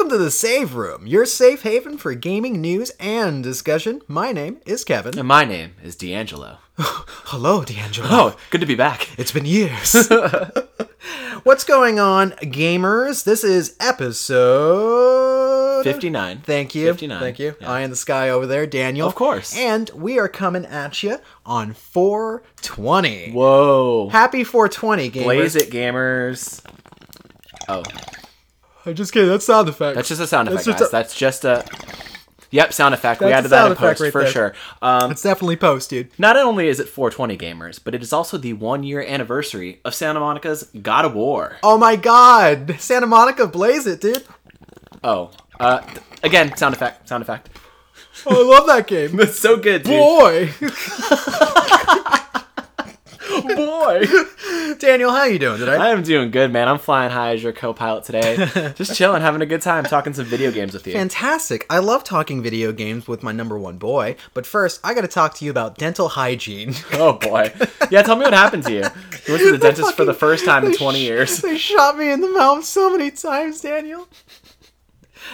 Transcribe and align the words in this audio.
Welcome 0.00 0.18
to 0.18 0.24
the 0.24 0.30
Save 0.30 0.76
Room, 0.76 1.06
your 1.06 1.26
safe 1.26 1.60
haven 1.60 1.98
for 1.98 2.14
gaming 2.14 2.58
news 2.58 2.90
and 2.98 3.44
discussion. 3.44 4.00
My 4.08 4.32
name 4.32 4.58
is 4.64 4.82
Kevin. 4.82 5.18
And 5.18 5.28
my 5.28 5.44
name 5.44 5.74
is 5.82 5.94
D'Angelo. 5.94 6.56
Hello, 6.78 7.64
D'Angelo. 7.64 8.08
Oh, 8.10 8.36
good 8.48 8.62
to 8.62 8.66
be 8.66 8.74
back. 8.74 9.10
It's 9.18 9.30
been 9.30 9.44
years. 9.44 10.10
What's 11.42 11.64
going 11.64 12.00
on, 12.00 12.30
gamers? 12.30 13.24
This 13.24 13.44
is 13.44 13.76
episode 13.78 15.84
59. 15.84 16.40
Thank 16.44 16.74
you. 16.74 16.86
59. 16.86 17.20
Thank 17.20 17.38
you. 17.38 17.54
Yeah. 17.60 17.70
Eye 17.70 17.80
in 17.80 17.90
the 17.90 17.96
sky 17.96 18.30
over 18.30 18.46
there, 18.46 18.66
Daniel. 18.66 19.06
Of 19.06 19.14
course. 19.14 19.54
And 19.54 19.90
we 19.90 20.18
are 20.18 20.28
coming 20.28 20.64
at 20.64 21.02
you 21.02 21.18
on 21.44 21.74
420. 21.74 23.32
Whoa. 23.32 24.08
Happy 24.08 24.44
420, 24.44 25.10
gamers. 25.10 25.24
Blaze 25.24 25.56
it, 25.56 25.70
gamers. 25.70 26.64
Oh, 27.68 27.82
I'm 28.86 28.94
just 28.94 29.12
kidding. 29.12 29.28
That's 29.28 29.44
a 29.44 29.52
sound 29.52 29.68
effect. 29.68 29.94
that's 29.96 30.08
just 30.08 30.20
a 30.20 30.26
sound 30.26 30.48
That's 30.48 30.66
effect, 30.66 30.78
just 30.78 30.78
guys. 30.78 30.88
a- 30.88 30.92
That's 31.02 31.14
just 31.14 31.44
a. 31.44 31.64
Yep, 32.52 32.72
sound 32.72 32.94
effect. 32.94 33.20
we 33.20 33.26
That's 33.28 33.34
a 33.34 33.38
added 33.38 33.50
that 33.50 33.70
in 33.70 33.76
post 33.76 34.00
right 34.00 34.10
for 34.10 34.22
there. 34.24 34.30
sure. 34.32 34.54
Um, 34.82 35.12
It's 35.12 35.22
definitely 35.22 35.54
post, 35.56 35.88
dude. 35.90 36.08
not 36.18 36.36
only 36.36 36.66
is 36.66 36.80
it 36.80 36.88
420 36.88 37.36
gamers, 37.36 37.78
but 37.82 37.94
it 37.94 38.02
is 38.02 38.12
also 38.12 38.38
the 38.38 38.54
one 38.54 38.82
year 38.82 39.00
anniversary 39.00 39.80
of 39.84 39.94
Santa 39.94 40.18
Monica's 40.18 40.64
God 40.82 41.04
of 41.04 41.14
War. 41.14 41.58
Oh 41.62 41.78
my 41.78 41.94
god. 41.94 42.74
Santa 42.80 43.06
Monica, 43.06 43.46
blaze 43.46 43.86
it, 43.86 44.00
dude. 44.00 44.24
Oh, 45.04 45.30
uh, 45.60 45.80
again, 46.24 46.56
sound 46.56 46.74
effect, 46.74 47.08
sound 47.08 47.22
effect. 47.22 47.48
Oh, 48.26 48.52
I 48.52 48.56
love 48.58 48.66
that 48.66 48.88
game. 48.88 49.20
It's 49.20 49.38
so 49.38 49.56
good, 49.56 49.84
dude. 49.84 49.92
Boy. 49.96 50.50
Oh, 53.48 53.56
boy. 53.56 54.74
Daniel, 54.78 55.10
how 55.10 55.24
you 55.24 55.38
doing 55.38 55.58
today? 55.58 55.76
I 55.76 55.90
am 55.90 56.02
doing 56.02 56.30
good, 56.30 56.52
man. 56.52 56.68
I'm 56.68 56.78
flying 56.78 57.10
high 57.10 57.32
as 57.34 57.42
your 57.42 57.52
co-pilot 57.52 58.04
today. 58.04 58.36
Just 58.76 58.96
chilling, 58.96 59.22
having 59.22 59.42
a 59.42 59.46
good 59.46 59.62
time, 59.62 59.84
talking 59.84 60.12
some 60.14 60.26
video 60.26 60.50
games 60.50 60.74
with 60.74 60.86
you. 60.86 60.92
Fantastic. 60.92 61.66
I 61.70 61.78
love 61.78 62.04
talking 62.04 62.42
video 62.42 62.72
games 62.72 63.08
with 63.08 63.22
my 63.22 63.32
number 63.32 63.58
one 63.58 63.78
boy, 63.78 64.16
but 64.34 64.46
first, 64.46 64.80
I 64.84 64.94
gotta 64.94 65.08
talk 65.08 65.34
to 65.34 65.44
you 65.44 65.50
about 65.50 65.78
dental 65.78 66.08
hygiene. 66.08 66.74
Oh 66.92 67.14
boy. 67.14 67.50
Yeah, 67.90 68.02
tell 68.02 68.16
me 68.16 68.24
what 68.24 68.34
happened 68.34 68.64
to 68.64 68.72
you. 68.72 68.82
You 69.26 69.34
went 69.34 69.42
to 69.44 69.52
the 69.52 69.58
dentist 69.58 69.94
for 69.94 70.04
the 70.04 70.12
first 70.12 70.44
time 70.44 70.64
in 70.66 70.74
20 70.74 71.00
years. 71.00 71.38
They 71.40 71.56
shot 71.56 71.96
me 71.96 72.10
in 72.10 72.20
the 72.20 72.28
mouth 72.28 72.64
so 72.64 72.90
many 72.90 73.10
times, 73.10 73.60
Daniel. 73.62 74.06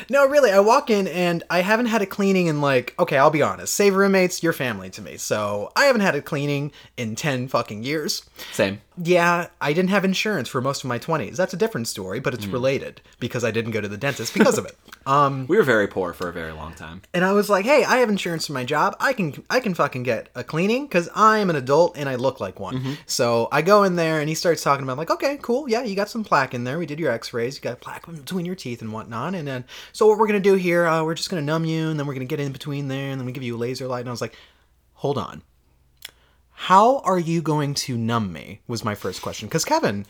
No, 0.09 0.27
really, 0.27 0.51
I 0.51 0.61
walk 0.61 0.91
in 0.91 1.07
and 1.09 1.43
I 1.51 1.61
haven't 1.63 1.87
had 1.87 2.03
a 2.03 2.07
cleaning 2.07 2.47
in 2.47 2.61
like, 2.61 2.95
okay, 2.99 3.19
I'll 3.19 3.31
be 3.31 3.43
honest. 3.43 3.75
Save 3.75 3.95
roommates, 3.95 4.43
you're 4.43 4.53
family 4.53 4.91
to 4.91 5.03
me. 5.03 5.17
So 5.17 5.73
I 5.77 5.85
haven't 5.85 6.03
had 6.03 6.15
a 6.15 6.23
cleaning 6.23 6.73
in 6.97 7.17
10 7.17 7.49
fucking 7.49 7.83
years. 7.83 8.29
Same. 8.53 8.81
Yeah, 9.03 9.49
I 9.61 9.73
didn't 9.75 9.91
have 9.91 10.05
insurance 10.05 10.49
for 10.49 10.61
most 10.61 10.83
of 10.83 10.89
my 10.89 10.99
20s. 10.99 11.37
That's 11.37 11.53
a 11.53 11.57
different 11.57 11.87
story, 11.89 12.19
but 12.19 12.33
it's 12.33 12.47
related 12.47 13.03
because 13.21 13.45
I 13.45 13.51
didn't 13.51 13.73
go 13.73 13.81
to 13.83 13.89
the 13.89 13.97
dentist 13.99 14.33
because 14.35 14.57
of 14.59 14.65
it. 14.67 14.77
Um, 15.07 15.47
We 15.47 15.57
were 15.57 15.63
very 15.63 15.87
poor 15.87 16.13
for 16.13 16.29
a 16.29 16.33
very 16.33 16.51
long 16.51 16.75
time. 16.75 17.01
and 17.15 17.25
I 17.25 17.31
was 17.33 17.49
like, 17.49 17.65
"Hey, 17.65 17.85
I 17.85 17.99
have 17.99 18.09
insurance 18.09 18.49
for 18.49 18.55
my 18.55 18.65
job. 18.65 18.97
I 18.99 19.13
can 19.13 19.45
I 19.49 19.61
can 19.61 19.73
fucking 19.73 20.03
get 20.03 20.31
a 20.35 20.43
cleaning 20.43 20.89
cuz 20.89 21.09
I 21.15 21.39
am 21.39 21.49
an 21.49 21.55
adult 21.55 21.97
and 21.97 22.09
I 22.09 22.17
look 22.17 22.41
like 22.41 22.59
one." 22.59 22.99
So, 23.07 23.49
I 23.53 23.63
go 23.63 23.85
in 23.85 23.95
there 23.95 24.19
and 24.19 24.29
he 24.29 24.35
starts 24.35 24.65
talking 24.65 24.83
about 24.83 24.99
like, 24.99 25.11
"Okay, 25.13 25.39
cool. 25.41 25.69
Yeah, 25.69 25.83
you 25.85 25.95
got 25.95 26.11
some 26.11 26.25
plaque 26.25 26.55
in 26.55 26.65
there. 26.65 26.77
We 26.77 26.87
did 26.87 26.99
your 26.99 27.13
x-rays. 27.13 27.55
You 27.55 27.61
got 27.63 27.81
plaque 27.81 28.05
between 28.07 28.47
your 28.47 28.57
teeth 28.57 28.83
and 28.83 28.93
whatnot. 28.93 29.37
And 29.37 29.47
then 29.47 29.65
so 29.93 30.09
what 30.09 30.19
we're 30.19 30.27
going 30.27 30.43
to 30.43 30.51
do 30.51 30.57
here, 30.57 30.87
uh, 30.87 31.05
we're 31.05 31.15
just 31.15 31.31
going 31.31 31.41
to 31.41 31.47
numb 31.47 31.65
you 31.65 31.89
and 31.89 32.01
then 32.01 32.07
we're 32.09 32.15
going 32.15 32.27
to 32.27 32.37
get 32.37 32.41
in 32.45 32.51
between 32.51 32.89
there 32.89 33.11
and 33.13 33.21
then 33.21 33.27
we 33.27 33.31
give 33.33 33.45
you 33.45 33.55
a 33.57 33.63
laser 33.67 33.87
light." 33.87 34.01
And 34.01 34.09
I 34.09 34.13
was 34.13 34.21
like, 34.21 34.35
"Hold 34.95 35.19
on. 35.19 35.43
How 36.57 36.99
are 36.99 37.19
you 37.19 37.43
going 37.43 37.75
to 37.75 37.97
numb 37.97 38.33
me?" 38.33 38.61
was 38.67 38.85
my 38.85 38.95
first 38.95 39.23
question. 39.23 39.49
Cuz 39.49 39.65
Kevin, 39.65 40.07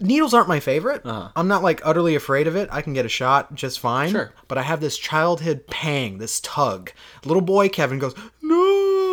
needles 0.00 0.34
aren't 0.34 0.48
my 0.48 0.60
favorite. 0.60 1.02
Uh-huh. 1.04 1.30
I'm 1.36 1.48
not 1.48 1.62
like 1.62 1.80
utterly 1.84 2.14
afraid 2.14 2.46
of 2.46 2.56
it. 2.56 2.68
I 2.72 2.82
can 2.82 2.92
get 2.92 3.06
a 3.06 3.08
shot 3.08 3.54
just 3.54 3.80
fine. 3.80 4.10
Sure. 4.10 4.32
But 4.48 4.58
I 4.58 4.62
have 4.62 4.80
this 4.80 4.98
childhood 4.98 5.66
pang, 5.68 6.18
this 6.18 6.40
tug. 6.40 6.90
Little 7.24 7.42
boy 7.42 7.68
Kevin 7.68 7.98
goes, 7.98 8.14
no, 8.42 8.54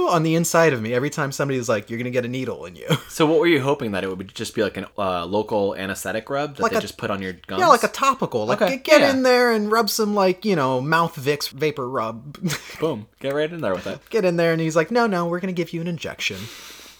on 0.09 0.23
the 0.23 0.35
inside 0.35 0.73
of 0.73 0.81
me 0.81 0.93
every 0.93 1.09
time 1.09 1.31
somebody's 1.31 1.67
like, 1.69 1.89
you're 1.89 1.97
to 2.05 2.11
get 2.11 2.25
a 2.25 2.27
needle 2.27 2.65
in 2.65 2.75
you. 2.75 2.87
So 3.11 3.25
what 3.25 3.39
were 3.39 3.47
you 3.47 3.59
hoping 3.61 3.91
that 3.91 4.03
it 4.05 4.07
would 4.17 4.33
just 4.33 4.55
be 4.55 4.63
like 4.63 4.77
a 4.77 4.87
uh, 4.97 5.25
local 5.25 5.75
anesthetic 5.75 6.29
rub 6.29 6.55
that 6.55 6.63
Like 6.63 6.71
they 6.71 6.77
a- 6.77 6.81
just 6.81 6.97
put 6.97 7.11
on 7.11 7.21
your 7.21 7.33
gums? 7.33 7.59
yeah, 7.59 7.67
like 7.67 7.83
a 7.83 7.89
topical. 7.89 8.45
Like, 8.45 8.61
Okay, 8.61 8.75
get, 8.77 8.83
get 8.85 9.01
yeah. 9.01 9.09
in 9.11 9.23
there 9.23 9.51
and 9.51 9.69
rub 9.71 9.89
some, 9.89 10.15
like, 10.15 10.45
you 10.45 10.55
know, 10.55 10.79
mouth 10.81 11.15
Vicks 11.17 11.49
vapor 11.49 11.87
rub. 11.89 12.37
boom. 12.79 13.07
Get 13.19 13.33
right 13.33 13.51
in 13.51 13.59
there 13.61 13.73
with 13.73 13.85
it. 13.87 13.99
get 14.09 14.23
in 14.25 14.37
there. 14.37 14.53
And 14.53 14.61
he's 14.61 14.75
like, 14.75 14.91
no, 14.91 15.07
no, 15.07 15.25
we're 15.25 15.39
to 15.53 15.57
give 15.61 15.73
you 15.73 15.81
an 15.81 15.87
injection. 15.87 16.37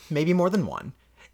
Maybe 0.10 0.34
more 0.34 0.50
than 0.50 0.66
one. 0.66 0.92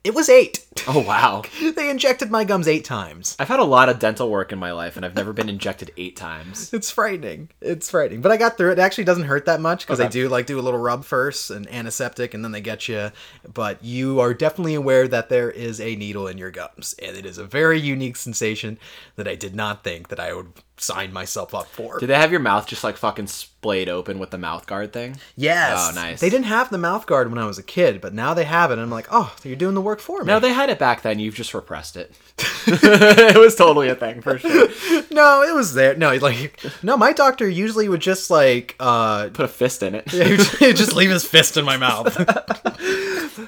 It 0.08 0.14
was 0.16 0.30
eight. 0.30 0.64
Oh 0.90 1.00
wow. 1.02 1.42
they 1.76 1.90
injected 1.90 2.32
my 2.32 2.46
gums 2.46 2.66
eight 2.66 2.86
times. 2.86 3.36
I've 3.40 3.50
had 3.50 3.60
a 3.60 3.66
lot 3.66 3.90
of 3.90 4.00
dental 4.00 4.30
work 4.30 4.54
in 4.54 4.60
my 4.60 4.72
life 4.72 4.96
and 4.96 5.06
I've 5.06 5.16
never 5.16 5.34
been 5.34 5.50
injected 5.50 5.92
8 5.98 6.16
times. 6.16 6.72
It's 6.78 6.90
frightening. 6.90 7.50
It's 7.60 7.90
frightening. 7.92 8.22
But 8.22 8.32
I 8.32 8.38
got 8.38 8.56
through 8.58 8.70
it. 8.70 8.80
It 8.80 8.82
actually 8.82 9.04
doesn't 9.04 9.26
hurt 9.26 9.46
that 9.48 9.60
much 9.60 9.82
because 9.86 9.98
they 9.98 10.06
Okay. 10.06 10.14
do 10.14 10.30
like 10.30 10.46
do 10.46 10.58
a 10.58 10.62
little 10.62 10.80
rub 10.80 11.04
first 11.04 11.50
and 11.50 11.70
antiseptic 11.70 12.34
and 12.34 12.42
then 12.42 12.54
they 12.54 12.62
get 12.62 12.88
you. 12.88 13.12
But 13.54 13.84
you 13.84 14.22
are 14.22 14.34
definitely 14.34 14.76
aware 14.76 15.10
that 15.10 15.28
there 15.28 15.52
is 15.52 15.82
a 15.82 15.96
needle 15.98 16.26
in 16.26 16.38
your 16.38 16.52
gums. 16.52 16.96
And 17.04 17.18
it 17.18 17.26
is 17.26 17.38
a 17.38 17.44
very 17.44 17.80
unique 17.82 18.16
sensation 18.16 18.80
that 19.18 19.28
I 19.28 19.36
did 19.36 19.56
not 19.56 19.84
think 19.84 20.08
that 20.08 20.22
I 20.22 20.32
would 20.34 20.54
sign 20.78 21.14
myself 21.14 21.54
up 21.54 21.68
for. 21.68 22.00
Did 22.00 22.08
they 22.08 22.16
have 22.16 22.32
your 22.32 22.40
mouth 22.40 22.68
just 22.68 22.84
like 22.84 22.98
fucking 22.98 23.28
splayed 23.28 23.90
open 23.90 24.20
with 24.20 24.32
the 24.32 24.38
mouth 24.38 24.68
guard 24.68 24.94
thing? 24.94 25.18
yes. 25.36 25.90
Oh, 25.92 25.96
nice. 25.96 26.20
They 26.20 26.30
didn't 26.30 26.46
have 26.46 26.70
the 26.70 26.78
mouth 26.78 27.06
guard 27.06 27.30
when 27.30 27.40
I 27.40 27.46
was 27.46 27.58
a 27.58 27.64
kid, 27.64 28.02
but 28.02 28.14
now 28.14 28.34
they 28.34 28.46
have 28.46 28.72
it. 28.72 28.74
And 28.74 28.82
I'm 28.82 28.90
like, 28.90 29.08
oh, 29.12 29.36
you're 29.44 29.56
doing 29.56 29.76
the 29.76 29.82
work 29.82 30.00
for 30.00 30.20
me. 30.22 30.28
No, 30.28 30.40
they 30.40 30.54
had 30.54 30.70
it 30.70 30.80
back 30.80 31.02
then. 31.02 31.20
You've 31.20 31.36
just 31.36 31.54
repressed 31.54 31.98
it. 31.98 32.14
it 32.70 33.38
was 33.38 33.56
totally 33.56 33.88
a 33.88 33.96
thing 33.96 34.22
for 34.22 34.38
sure. 34.38 34.68
no, 35.10 35.42
it 35.42 35.56
was 35.56 35.74
there. 35.74 35.96
No, 35.96 36.14
like, 36.16 36.60
no, 36.84 36.98
my 36.98 37.14
doctor 37.14 37.48
usually 37.48 37.88
would 37.88 38.02
just 38.02 38.30
like, 38.30 38.76
uh, 38.80 39.30
Put 39.30 39.46
a 39.46 39.48
fist 39.48 39.84
in 39.84 39.96
it. 39.96 40.10
he 40.12 40.68
would 40.68 40.76
just 40.76 40.94
leave 40.94 41.10
his 41.10 41.26
fist 41.26 41.58
in 41.58 41.66
my 41.66 41.78
mouth. 41.78 42.14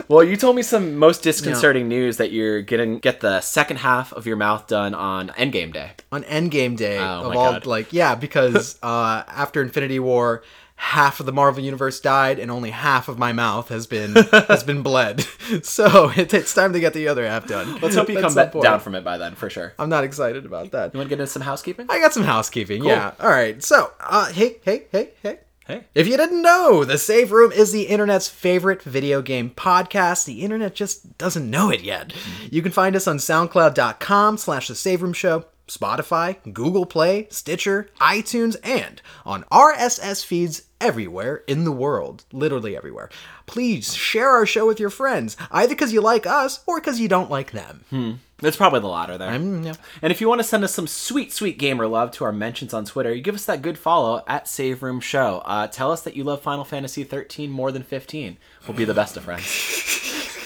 Well, 0.07 0.23
you 0.23 0.35
told 0.37 0.55
me 0.55 0.61
some 0.61 0.95
most 0.95 1.23
disconcerting 1.23 1.87
news 1.87 2.17
that 2.17 2.31
you're 2.31 2.61
getting 2.61 2.99
get 2.99 3.19
the 3.21 3.41
second 3.41 3.77
half 3.77 4.11
of 4.13 4.25
your 4.27 4.37
mouth 4.37 4.67
done 4.67 4.93
on 4.93 5.29
Endgame 5.29 5.73
Day. 5.73 5.91
on 6.11 6.23
Endgame 6.23 6.75
Day 6.77 6.97
Oh 6.99 7.01
of 7.25 7.33
my 7.33 7.35
all 7.35 7.51
God. 7.53 7.65
like 7.65 7.93
yeah 7.93 8.15
because 8.15 8.77
uh, 8.83 9.23
after 9.27 9.61
Infinity 9.61 9.99
War 9.99 10.43
half 10.81 11.19
of 11.19 11.25
the 11.25 11.33
Marvel 11.33 11.61
universe 11.61 11.99
died 11.99 12.39
and 12.39 12.49
only 12.49 12.69
half 12.69 13.09
of 13.09 13.19
my 13.19 13.33
mouth 13.33 13.67
has 13.67 13.85
been 13.85 14.15
has 14.47 14.63
been 14.63 14.81
bled 14.81 15.19
so 15.61 16.09
it, 16.15 16.33
it's 16.33 16.53
time 16.53 16.71
to 16.71 16.79
get 16.79 16.93
the 16.93 17.07
other 17.09 17.27
half 17.27 17.45
done. 17.47 17.79
Let's 17.81 17.95
hope 17.95 18.09
you 18.09 18.19
come 18.21 18.33
back 18.33 18.53
down 18.53 18.79
from 18.79 18.95
it 18.95 19.03
by 19.03 19.17
then, 19.17 19.35
for 19.35 19.49
sure. 19.49 19.73
I'm 19.77 19.89
not 19.89 20.05
excited 20.05 20.45
about 20.45 20.71
that. 20.71 20.93
You 20.93 20.97
want 20.99 21.09
to 21.09 21.15
get 21.15 21.19
into 21.21 21.31
some 21.31 21.41
housekeeping? 21.41 21.87
I 21.89 21.99
got 21.99 22.13
some 22.13 22.23
housekeeping. 22.23 22.83
Yeah. 22.85 23.11
All 23.19 23.29
right. 23.29 23.61
So 23.61 23.91
uh, 23.99 24.31
hey 24.31 24.57
hey 24.63 24.85
hey 24.91 25.09
hey. 25.21 25.39
Hey. 25.69 25.83
If 25.93 26.07
you 26.07 26.17
didn't 26.17 26.41
know, 26.41 26.83
The 26.83 26.97
Save 26.97 27.31
Room 27.31 27.51
is 27.51 27.71
the 27.71 27.83
internet's 27.83 28.27
favorite 28.27 28.81
video 28.81 29.21
game 29.21 29.51
podcast. 29.51 30.25
The 30.25 30.41
internet 30.41 30.73
just 30.73 31.15
doesn't 31.19 31.47
know 31.47 31.69
it 31.69 31.81
yet. 31.81 32.07
Mm-hmm. 32.07 32.47
You 32.55 32.63
can 32.63 32.71
find 32.71 32.95
us 32.95 33.07
on 33.07 33.17
soundcloud.com 33.17 34.37
slash 34.37 34.67
The 34.67 34.73
Save 34.73 35.03
Room 35.03 35.13
Show, 35.13 35.45
Spotify, 35.67 36.37
Google 36.51 36.87
Play, 36.87 37.27
Stitcher, 37.29 37.91
iTunes, 38.01 38.55
and 38.63 38.99
on 39.27 39.43
RSS 39.51 40.25
feeds 40.25 40.63
everywhere 40.81 41.43
in 41.45 41.65
the 41.65 41.71
world. 41.71 42.25
Literally 42.31 42.75
everywhere. 42.75 43.11
Please 43.45 43.93
share 43.93 44.29
our 44.29 44.47
show 44.47 44.65
with 44.65 44.79
your 44.79 44.89
friends, 44.89 45.37
either 45.51 45.75
because 45.75 45.93
you 45.93 46.01
like 46.01 46.25
us 46.25 46.63
or 46.65 46.79
because 46.79 46.99
you 46.99 47.07
don't 47.07 47.29
like 47.29 47.51
them. 47.51 47.85
Hmm. 47.91 48.11
It's 48.41 48.57
probably 48.57 48.79
the 48.79 48.87
latter 48.87 49.17
there. 49.17 49.33
Yeah. 49.33 49.73
And 50.01 50.11
if 50.11 50.21
you 50.21 50.29
want 50.29 50.39
to 50.39 50.47
send 50.47 50.63
us 50.63 50.73
some 50.73 50.87
sweet, 50.87 51.33
sweet 51.33 51.57
gamer 51.57 51.87
love 51.87 52.11
to 52.11 52.23
our 52.23 52.31
mentions 52.31 52.73
on 52.73 52.85
Twitter, 52.85 53.13
you 53.13 53.21
give 53.21 53.35
us 53.35 53.45
that 53.45 53.61
good 53.61 53.77
follow 53.77 54.23
at 54.27 54.47
Save 54.47 54.81
Room 54.81 54.99
Show. 54.99 55.41
Uh, 55.45 55.67
tell 55.67 55.91
us 55.91 56.01
that 56.03 56.15
you 56.15 56.23
love 56.23 56.41
Final 56.41 56.63
Fantasy 56.63 57.03
13 57.03 57.51
more 57.51 57.71
than 57.71 57.83
15. 57.83 58.37
We'll 58.67 58.77
be 58.77 58.85
the 58.85 58.93
best 58.93 59.17
of 59.17 59.23
friends. 59.25 60.35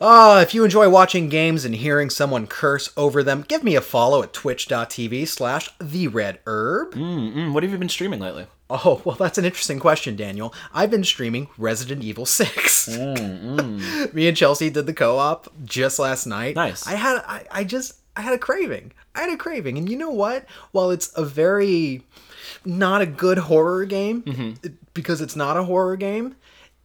Uh, 0.00 0.40
if 0.42 0.54
you 0.54 0.64
enjoy 0.64 0.88
watching 0.88 1.28
games 1.28 1.64
and 1.64 1.74
hearing 1.74 2.10
someone 2.10 2.46
curse 2.46 2.90
over 2.96 3.22
them, 3.22 3.44
give 3.48 3.64
me 3.64 3.74
a 3.76 3.80
follow 3.80 4.22
at 4.22 4.32
twitch.tv 4.32 5.26
slash 5.28 5.70
the 5.80 6.08
red 6.08 6.38
herb. 6.46 6.94
Mm, 6.94 7.52
what 7.52 7.62
have 7.62 7.72
you 7.72 7.78
been 7.78 7.88
streaming 7.88 8.20
lately? 8.20 8.46
Oh, 8.72 9.02
well, 9.04 9.16
that's 9.16 9.36
an 9.38 9.44
interesting 9.44 9.80
question, 9.80 10.14
Daniel. 10.14 10.54
I've 10.72 10.90
been 10.92 11.02
streaming 11.02 11.48
Resident 11.58 12.04
Evil 12.04 12.24
6. 12.24 12.88
me 12.98 14.28
and 14.28 14.36
Chelsea 14.36 14.70
did 14.70 14.86
the 14.86 14.94
co-op 14.94 15.48
just 15.64 15.98
last 15.98 16.24
night. 16.26 16.54
Nice. 16.54 16.86
I 16.86 16.92
had, 16.94 17.16
I, 17.26 17.44
I 17.50 17.64
just, 17.64 17.94
I 18.14 18.20
had 18.20 18.32
a 18.34 18.38
craving. 18.38 18.92
I 19.16 19.22
had 19.22 19.32
a 19.32 19.36
craving. 19.36 19.76
And 19.76 19.88
you 19.88 19.96
know 19.96 20.10
what? 20.10 20.46
While 20.70 20.92
it's 20.92 21.10
a 21.18 21.24
very, 21.24 22.02
not 22.64 23.00
a 23.02 23.06
good 23.06 23.38
horror 23.38 23.84
game, 23.86 24.22
it- 24.62 24.74
because 24.94 25.20
it's 25.20 25.34
not 25.36 25.56
a 25.56 25.64
horror 25.64 25.96
game, 25.96 26.36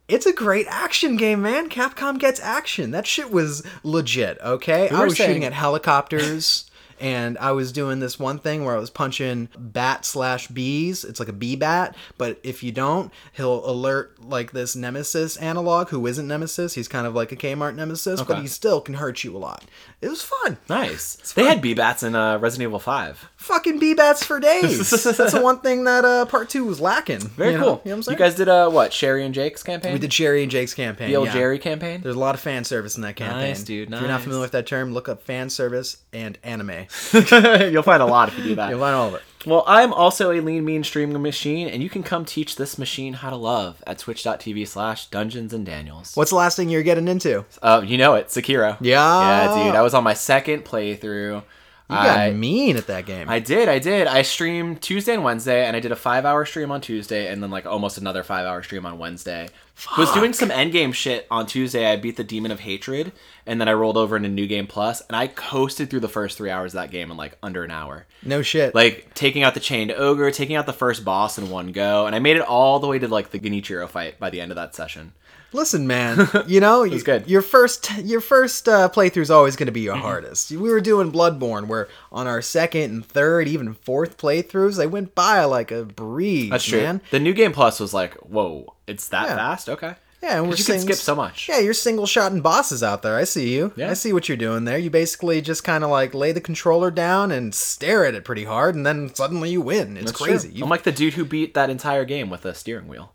it's 0.08 0.26
a 0.26 0.34
great 0.34 0.68
action 0.70 1.16
game, 1.18 1.42
man. 1.42 1.70
Capcom 1.70 2.20
gets 2.20 2.40
action. 2.40 2.92
That 2.92 3.08
shit 3.08 3.32
was 3.32 3.64
legit, 3.84 4.40
okay? 4.42 4.90
I 4.90 5.00
were 5.00 5.06
was 5.06 5.16
shooting 5.18 5.44
at 5.44 5.54
helicopters 5.54 6.70
and 7.00 7.38
I 7.40 7.52
was 7.52 7.72
doing 7.72 8.00
this 8.00 8.20
one 8.20 8.40
thing 8.40 8.64
where 8.64 8.76
I 8.76 8.80
was 8.80 8.90
punching 8.90 9.50
bat 9.58 10.06
slash 10.06 10.48
bees. 10.48 11.04
It's 11.04 11.20
like 11.20 11.30
a 11.30 11.34
bee 11.34 11.56
bat, 11.56 11.96
but 12.18 12.40
if 12.44 12.64
you 12.64 12.72
don't, 12.72 13.12
he'll 13.34 13.68
alert 13.70 14.24
like 14.24 14.52
this 14.52 14.76
nemesis 14.76 15.38
analog 15.38 15.90
who 15.90 16.06
isn't 16.08 16.28
nemesis. 16.28 16.74
He's 16.74 16.88
kind 16.88 17.06
of 17.08 17.14
like 17.16 17.32
a 17.32 17.36
Kmart 17.36 17.76
nemesis, 17.76 18.22
but 18.22 18.42
he 18.42 18.48
still 18.48 18.82
can 18.82 18.96
hurt 18.96 19.24
you 19.24 19.36
a 19.36 19.40
lot. 19.40 19.66
It 20.02 20.10
was 20.10 20.22
fun. 20.22 20.58
Nice. 20.70 21.16
They 21.34 21.44
had 21.46 21.62
bee 21.62 21.74
bats 21.74 22.04
in 22.04 22.16
uh, 22.16 22.38
Resident 22.38 22.70
Evil 22.70 22.80
5. 22.80 23.30
Fucking 23.46 23.78
bee 23.78 23.94
bats 23.94 24.24
for 24.26 24.40
days. 24.40 24.90
That's 25.04 25.34
the 25.34 25.40
one 25.40 25.60
thing 25.60 25.84
that 25.84 26.04
uh, 26.04 26.26
part 26.26 26.50
two 26.50 26.66
was 26.66 26.82
lacking. 26.82 27.20
Very 27.20 27.54
you 27.54 27.60
cool. 27.60 27.66
know? 27.66 27.82
You 27.86 27.90
know 27.90 27.92
what 27.92 27.98
I'm 27.98 28.04
saying? 28.04 28.18
You 28.18 28.26
guys 28.26 28.34
did 28.36 28.50
uh, 28.50 28.72
what? 28.72 28.92
Sherry 28.92 29.24
and 29.24 29.36
Jake's 29.36 29.62
campaign? 29.62 29.94
we 29.94 30.00
did 30.00 30.12
Sherry 30.12 30.42
and 30.42 30.52
Jake's 30.52 30.74
campaign. 30.74 31.10
the 31.10 31.16
old 31.16 31.28
yeah. 31.28 31.34
Jerry 31.34 31.60
campaign? 31.60 32.02
There's 32.02 32.16
a 32.16 32.20
lot 32.20 32.34
of 32.34 32.42
fan 32.42 32.64
service 32.64 32.96
in 32.96 33.04
that 33.04 33.16
campaign. 33.16 33.50
Nice, 33.50 33.62
dude, 33.62 33.94
If 33.94 34.00
you're 34.00 34.10
not 34.10 34.22
familiar 34.22 34.42
with 34.42 34.54
that 34.54 34.66
term, 34.66 34.96
look 34.96 35.08
up 35.08 35.22
fan 35.22 35.52
service 35.52 35.98
and 36.12 36.40
anime. 36.42 36.72
You'll 37.14 37.84
find 37.84 38.02
a 38.02 38.08
lot 38.08 38.30
if 38.30 38.38
you 38.40 38.46
do 38.46 38.56
that. 38.56 38.72
You'll 38.72 38.80
find 38.80 38.96
all 38.96 39.10
of 39.10 39.14
it. 39.14 39.22
Well, 39.46 39.64
I'm 39.68 39.94
also 39.94 40.32
a 40.32 40.42
lean, 40.42 40.66
mean 40.66 40.84
streaming 40.84 41.22
machine, 41.22 41.68
and 41.68 41.84
you 41.84 41.90
can 41.90 42.02
come 42.02 42.26
teach 42.26 42.56
this 42.56 42.80
machine 42.80 43.14
how 43.14 43.30
to 43.30 43.36
love 43.36 43.84
at 43.86 44.00
twitch.tv 44.00 44.68
slash 44.68 45.06
dungeons 45.12 45.54
and 45.54 45.64
daniels. 45.64 46.16
What's 46.16 46.32
the 46.32 46.38
last 46.38 46.58
thing 46.58 46.70
you're 46.70 46.82
getting 46.82 47.08
into? 47.08 47.46
Uh, 47.62 47.84
you 47.86 48.00
know 48.00 48.16
it, 48.16 48.30
Sekiro. 48.30 48.76
Yeah. 48.82 49.54
Yeah, 49.54 49.66
dude. 49.66 49.76
I 49.76 49.84
was 49.84 49.94
on 49.94 50.04
my 50.04 50.16
second 50.16 50.66
playthrough. 50.66 51.44
You 51.88 51.96
got 51.96 52.18
I, 52.18 52.32
mean 52.32 52.78
at 52.78 52.88
that 52.88 53.06
game. 53.06 53.30
I 53.30 53.38
did, 53.38 53.70
I 53.70 53.78
did. 53.78 54.08
I 54.08 54.24
streamed 54.24 54.82
Tuesday 54.82 55.14
and 55.14 55.24
Wednesday, 55.24 55.68
and 55.68 55.76
I 55.76 55.80
did 55.80 55.92
a 55.92 55.96
five 55.96 56.26
hour 56.26 56.44
stream 56.44 56.72
on 56.72 56.82
Tuesday, 56.82 57.32
and 57.32 57.44
then 57.44 57.52
like 57.52 57.68
almost 57.68 58.00
another 58.00 58.24
five 58.24 58.48
hour 58.48 58.64
stream 58.64 58.88
on 58.88 58.98
Wednesday. 58.98 59.50
Was 59.96 60.12
doing 60.14 60.34
some 60.34 60.50
endgame 60.50 60.96
shit 60.96 61.28
on 61.30 61.46
Tuesday. 61.46 61.86
I 61.86 61.98
beat 61.98 62.18
the 62.18 62.24
Demon 62.24 62.50
of 62.50 62.62
Hatred, 62.62 63.12
and 63.46 63.62
then 63.62 63.68
I 63.68 63.74
rolled 63.74 63.98
over 63.98 64.18
into 64.18 64.30
New 64.30 64.48
Game 64.48 64.66
Plus, 64.66 65.02
and 65.02 65.16
I 65.16 65.28
coasted 65.28 65.92
through 65.92 66.00
the 66.00 66.08
first 66.08 66.38
three 66.38 66.50
hours 66.50 66.74
of 66.74 66.82
that 66.82 66.92
game 66.92 67.12
in 67.12 67.18
like 67.18 67.38
under 67.44 67.64
an 67.64 67.72
hour. 67.72 68.08
no 68.24 68.42
shit. 68.42 68.74
Like 68.74 69.14
taking 69.14 69.44
out 69.44 69.54
the 69.54 69.60
chained 69.60 69.92
ogre, 69.92 70.32
taking 70.32 70.56
out 70.56 70.66
the 70.66 70.74
first 70.74 71.06
boss 71.06 71.38
in 71.38 71.52
one 71.52 71.72
go, 71.72 72.08
and 72.08 72.16
I 72.16 72.20
made 72.20 72.38
it 72.38 72.42
all 72.42 72.80
the 72.80 72.88
way 72.88 72.98
to 72.98 73.08
like 73.08 73.30
the 73.30 73.40
Genichiro 73.40 73.88
fight 73.88 74.20
by 74.20 74.32
the 74.32 74.42
end 74.42 74.52
of 74.52 74.56
that 74.56 74.74
session. 74.74 75.14
Listen, 75.56 75.88
man. 75.88 76.30
You 76.48 76.60
know, 76.60 76.84
it 76.84 76.92
was 76.92 77.04
good. 77.04 77.22
Mm-hmm. 77.24 77.32
Your 77.32 77.42
first, 77.42 77.92
your 78.00 78.22
first 78.22 78.68
uh, 78.70 78.90
playthrough 78.90 79.22
is 79.24 79.32
always 79.32 79.56
going 79.56 79.66
to 79.68 79.72
be 79.72 79.82
your 79.82 79.96
hardest. 79.96 80.52
We 80.52 80.70
were 80.70 80.82
doing 80.82 81.12
Bloodborne, 81.12 81.68
where 81.68 81.88
on 82.12 82.28
our 82.28 82.42
second 82.42 82.82
and 82.92 83.06
third, 83.06 83.48
even 83.48 83.74
fourth 83.74 84.18
playthroughs, 84.18 84.78
they 84.78 84.88
went 84.88 85.16
by 85.16 85.44
like 85.46 85.72
a 85.72 85.84
breeze. 85.86 86.50
That's 86.52 86.64
true. 86.66 86.82
man. 86.82 87.02
The 87.12 87.20
New 87.20 87.34
Game 87.34 87.52
Plus 87.54 87.80
was 87.80 87.94
like, 87.94 88.14
whoa, 88.16 88.76
it's 88.86 89.08
that 89.10 89.28
Yeah. 89.30 89.36
fast? 89.38 89.70
Okay. 89.70 89.96
Yeah, 90.22 90.40
and 90.40 90.50
we're 90.50 90.56
you 90.56 90.64
can 90.64 90.80
skip 90.80 90.96
so 90.96 91.14
much. 91.16 91.48
Yeah, 91.48 91.60
you're 91.60 91.74
single 91.76 92.08
shotting 92.08 92.42
bosses 92.42 92.82
out 92.82 93.04
there. 93.04 93.16
I 93.16 93.26
see 93.26 93.54
you. 93.54 93.74
Yeah. 93.76 93.92
I 93.92 93.94
see 93.94 94.12
what 94.12 94.28
you're 94.28 94.38
doing 94.38 94.66
there. 94.66 94.78
You 94.78 94.90
basically 94.90 95.40
just 95.42 95.64
kind 95.64 95.84
of 95.84 95.92
like 95.92 96.16
lay 96.16 96.32
the 96.32 96.42
controller 96.42 96.90
down 96.90 97.32
and 97.32 97.54
stare 97.54 98.06
at 98.06 98.16
it 98.16 98.24
pretty 98.26 98.46
hard, 98.46 98.74
and 98.76 98.86
then 98.86 99.14
suddenly 99.14 99.52
you 99.52 99.62
win. 99.62 99.98
It's 99.98 100.08
That's 100.08 100.18
crazy. 100.22 100.50
You, 100.50 100.64
I'm 100.64 100.70
like 100.70 100.82
the 100.84 100.92
dude 100.92 101.14
who 101.14 101.26
beat 101.26 101.54
that 101.54 101.70
entire 101.70 102.06
game 102.06 102.30
with 102.32 102.44
a 102.46 102.56
steering 102.56 102.88
wheel. 102.88 103.12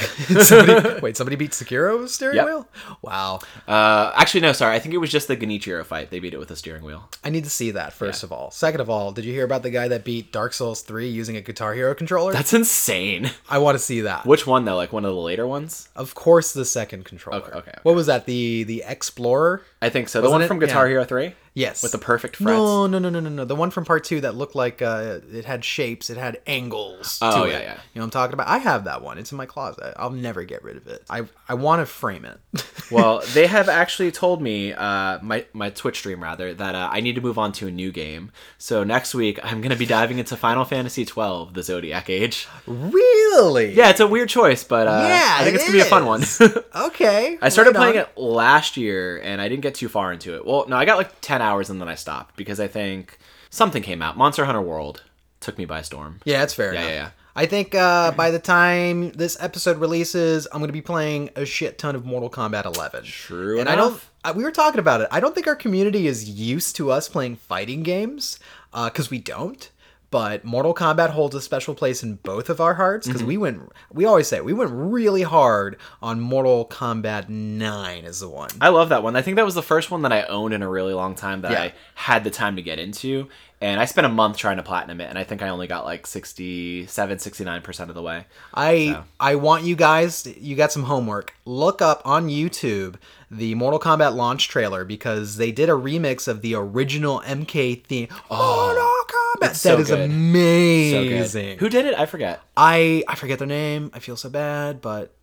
somebody, 0.42 1.00
wait, 1.00 1.16
somebody 1.16 1.36
beat 1.36 1.50
Sekiro 1.52 1.96
with 1.96 2.06
a 2.06 2.08
steering 2.08 2.36
Yep. 2.36 2.46
wheel? 2.46 2.68
Wow. 3.02 3.40
Uh, 3.66 4.12
actually, 4.14 4.40
no, 4.40 4.52
sorry. 4.52 4.74
I 4.74 4.78
think 4.78 4.94
it 4.94 4.98
was 4.98 5.10
just 5.10 5.28
the 5.28 5.36
Genichiro 5.36 5.84
fight. 5.84 6.10
They 6.10 6.18
beat 6.18 6.34
it 6.34 6.38
with 6.38 6.50
a 6.50 6.56
steering 6.56 6.82
wheel. 6.84 7.08
I 7.24 7.30
need 7.30 7.44
to 7.44 7.50
see 7.50 7.70
that 7.72 7.92
first 7.92 8.22
Yeah. 8.22 8.26
of 8.26 8.32
all. 8.32 8.50
Second 8.50 8.80
of 8.80 8.90
all, 8.90 9.12
did 9.12 9.24
you 9.24 9.32
hear 9.32 9.44
about 9.44 9.62
the 9.62 9.70
guy 9.70 9.88
that 9.88 10.04
beat 10.04 10.32
Dark 10.32 10.52
Souls 10.54 10.82
3 10.82 11.08
using 11.08 11.36
a 11.36 11.40
Guitar 11.40 11.74
Hero 11.74 11.94
controller? 11.94 12.32
That's 12.32 12.52
insane. 12.54 13.30
I 13.48 13.58
want 13.58 13.76
to 13.76 13.82
see 13.82 14.02
that. 14.02 14.26
Which 14.26 14.46
one 14.46 14.64
though? 14.64 14.76
Like 14.76 14.92
one 14.92 15.04
of 15.04 15.14
the 15.14 15.20
later 15.20 15.46
ones? 15.46 15.88
Of 15.96 16.14
course, 16.14 16.52
the 16.52 16.64
second 16.64 17.04
controller. 17.04 17.38
Okay, 17.38 17.50
okay, 17.50 17.58
okay. 17.70 17.78
What 17.82 17.94
was 17.94 18.06
that? 18.06 18.26
The 18.26 18.64
the 18.64 18.84
Explorer? 18.86 19.62
I 19.80 19.88
think 19.90 20.08
so. 20.08 20.20
The 20.20 20.24
Wasn't 20.24 20.32
one 20.34 20.42
it? 20.42 20.48
from 20.48 20.58
Guitar 20.58 20.86
Yeah. 20.86 20.90
Hero 20.92 21.04
Three 21.04 21.34
Yes. 21.54 21.82
with 21.82 21.90
the 21.92 21.98
perfect 21.98 22.36
frets. 22.36 22.46
No, 22.56 22.86
no, 22.86 22.98
no, 23.00 23.08
no, 23.10 23.18
no, 23.20 23.28
no. 23.30 23.44
The 23.44 23.56
one 23.56 23.70
from 23.70 23.84
part 23.84 24.04
two 24.04 24.20
that 24.20 24.36
looked 24.36 24.54
like 24.54 24.80
uh, 24.80 25.18
it 25.32 25.44
had 25.44 25.64
shapes, 25.64 26.08
it 26.08 26.16
had 26.16 26.40
angles. 26.46 27.18
Oh, 27.20 27.44
to 27.44 27.50
yeah, 27.50 27.56
it. 27.58 27.62
yeah. 27.62 27.72
You 27.72 28.00
know 28.00 28.02
what 28.02 28.04
I'm 28.04 28.10
talking 28.10 28.34
about? 28.34 28.46
I 28.48 28.58
have 28.58 28.84
that 28.84 29.02
one. 29.02 29.18
It's 29.18 29.32
in 29.32 29.38
my 29.38 29.46
closet. 29.46 29.94
I'll 29.96 30.10
never 30.10 30.44
get 30.44 30.62
rid 30.62 30.76
of 30.76 30.86
it. 30.86 31.04
I 31.10 31.24
I 31.48 31.54
want 31.54 31.80
to 31.82 31.86
frame 31.86 32.24
it. 32.24 32.38
well, 32.92 33.22
they 33.34 33.46
have 33.46 33.68
actually 33.68 34.12
told 34.12 34.40
me, 34.42 34.72
uh, 34.72 35.18
my 35.22 35.46
my 35.52 35.70
Twitch 35.70 35.98
stream 35.98 36.22
rather, 36.22 36.54
that 36.54 36.74
uh, 36.76 36.88
I 36.92 37.00
need 37.00 37.14
to 37.16 37.20
move 37.20 37.38
on 37.38 37.52
to 37.52 37.66
a 37.68 37.70
new 37.72 37.90
game. 37.92 38.30
So 38.58 38.84
next 38.84 39.14
week 39.14 39.38
I'm 39.42 39.60
gonna 39.60 39.76
be 39.76 39.86
diving 39.86 40.18
into 40.18 40.36
Final 40.36 40.64
Fantasy 40.64 41.04
XII: 41.04 41.48
the 41.52 41.62
Zodiac 41.62 42.08
Age. 42.10 42.46
really? 42.66 43.72
Yeah, 43.74 43.90
it's 43.90 44.00
a 44.00 44.06
weird 44.06 44.28
choice, 44.28 44.64
but 44.64 44.86
uh, 44.88 45.06
Yeah, 45.08 45.36
I 45.38 45.44
think 45.44 45.54
it 45.54 45.60
it's 45.60 45.64
gonna 45.66 45.78
be 45.78 45.82
a 45.82 45.84
fun 45.84 46.06
one. 46.06 46.22
Okay. 46.88 47.38
I 47.42 47.48
started 47.48 47.70
right 47.74 47.76
playing 47.92 47.98
on. 47.98 48.04
it 48.04 48.18
last 48.18 48.76
year 48.76 49.18
and 49.18 49.40
I 49.40 49.48
didn't 49.48 49.62
get 49.62 49.67
too 49.74 49.88
far 49.88 50.12
into 50.12 50.34
it. 50.34 50.44
Well, 50.46 50.66
no, 50.68 50.76
I 50.76 50.84
got 50.84 50.98
like 50.98 51.20
10 51.20 51.40
hours 51.42 51.70
and 51.70 51.80
then 51.80 51.88
I 51.88 51.94
stopped 51.94 52.36
because 52.36 52.60
I 52.60 52.68
think 52.68 53.18
something 53.50 53.82
came 53.82 54.02
out. 54.02 54.16
Monster 54.16 54.44
Hunter 54.44 54.60
World 54.62 55.02
took 55.40 55.58
me 55.58 55.64
by 55.64 55.82
storm. 55.82 56.20
Yeah, 56.24 56.42
it's 56.42 56.54
fair. 56.54 56.72
Yeah, 56.74 56.80
enough. 56.80 56.90
yeah, 56.90 56.96
yeah. 56.96 57.10
I 57.36 57.46
think 57.46 57.72
uh, 57.74 58.10
by 58.12 58.32
the 58.32 58.40
time 58.40 59.12
this 59.12 59.36
episode 59.40 59.78
releases, 59.78 60.46
I'm 60.52 60.58
going 60.58 60.68
to 60.68 60.72
be 60.72 60.82
playing 60.82 61.30
a 61.36 61.44
shit 61.44 61.78
ton 61.78 61.94
of 61.94 62.04
Mortal 62.04 62.28
Kombat 62.28 62.64
11. 62.64 63.04
True 63.04 63.60
And 63.60 63.68
I 63.68 63.76
don't. 63.76 64.00
uh, 64.24 64.32
We 64.34 64.42
were 64.42 64.50
talking 64.50 64.80
about 64.80 65.02
it. 65.02 65.08
I 65.12 65.20
don't 65.20 65.36
think 65.36 65.46
our 65.46 65.54
community 65.54 66.08
is 66.08 66.28
used 66.28 66.74
to 66.76 66.90
us 66.90 67.08
playing 67.08 67.36
fighting 67.36 67.84
games 67.84 68.40
because 68.72 69.08
we 69.10 69.18
don't. 69.20 69.70
But 70.10 70.42
Mortal 70.42 70.74
Kombat 70.74 71.10
holds 71.10 71.34
a 71.34 71.40
special 71.40 71.74
place 71.74 72.02
in 72.02 72.14
both 72.16 72.48
of 72.48 72.60
our 72.62 72.74
hearts 72.74 73.06
because 73.06 73.20
Mm-hmm. 73.20 73.28
we 73.28 73.36
went. 73.36 73.72
We 73.92 74.06
always 74.06 74.26
say 74.26 74.40
we 74.40 74.54
went 74.54 74.70
really 74.72 75.22
hard 75.22 75.76
on 76.00 76.18
Mortal 76.20 76.66
Kombat 76.66 77.28
9 77.28 78.04
as 78.06 78.20
the 78.20 78.28
one. 78.28 78.48
I 78.60 78.68
love 78.70 78.88
that 78.88 79.02
one. 79.02 79.16
I 79.16 79.22
think 79.22 79.36
that 79.36 79.44
was 79.44 79.54
the 79.54 79.62
first 79.62 79.90
one 79.90 80.02
that 80.02 80.12
I 80.12 80.22
owned 80.22 80.54
in 80.54 80.62
a 80.62 80.68
really 80.68 80.94
long 80.94 81.14
time 81.14 81.42
that 81.42 81.52
Yeah. 81.52 81.60
I 81.62 81.74
had 81.94 82.24
the 82.24 82.30
time 82.30 82.56
to 82.56 82.62
get 82.62 82.78
into. 82.78 83.28
And 83.60 83.80
I 83.80 83.86
spent 83.86 84.06
a 84.06 84.10
month 84.10 84.36
trying 84.36 84.58
to 84.58 84.62
platinum 84.62 85.00
it 85.00 85.08
and 85.10 85.18
I 85.18 85.24
think 85.24 85.42
I 85.42 85.48
only 85.48 85.66
got 85.66 85.84
like 85.84 86.06
67, 86.06 87.18
69% 87.18 87.88
of 87.88 87.94
the 87.94 88.02
way. 88.02 88.26
I 88.54 88.86
So. 88.86 89.04
I 89.18 89.34
want 89.34 89.64
you 89.64 89.74
guys. 89.74 90.26
You 90.38 90.54
got 90.54 90.70
some 90.70 90.84
homework. 90.84 91.34
Look 91.44 91.82
up 91.82 92.02
on 92.04 92.28
YouTube 92.28 92.96
the 93.30 93.54
Mortal 93.54 93.80
Kombat 93.80 94.14
launch 94.14 94.48
trailer 94.48 94.84
because 94.84 95.36
they 95.36 95.52
did 95.52 95.68
a 95.68 95.72
remix 95.72 96.28
of 96.28 96.40
the 96.40 96.54
original 96.54 97.20
MK 97.20 97.84
theme. 97.84 98.08
Oh, 98.30 98.66
Mortal 98.66 99.16
Kombat. 99.16 99.40
That 99.40 99.52
is 99.52 99.60
so 99.60 99.76
good. 99.76 99.86
So 99.88 99.94
amazing. 100.04 101.46
good. 101.46 101.58
Who 101.58 101.68
did 101.68 101.86
it? 101.86 101.98
I 101.98 102.06
forget. 102.06 102.40
I 102.56 103.04
I 103.08 103.14
forget 103.16 103.38
their 103.38 103.48
name. 103.48 103.90
I 103.92 103.98
feel 103.98 104.16
so 104.16 104.30
bad, 104.30 104.80
but 104.80 105.14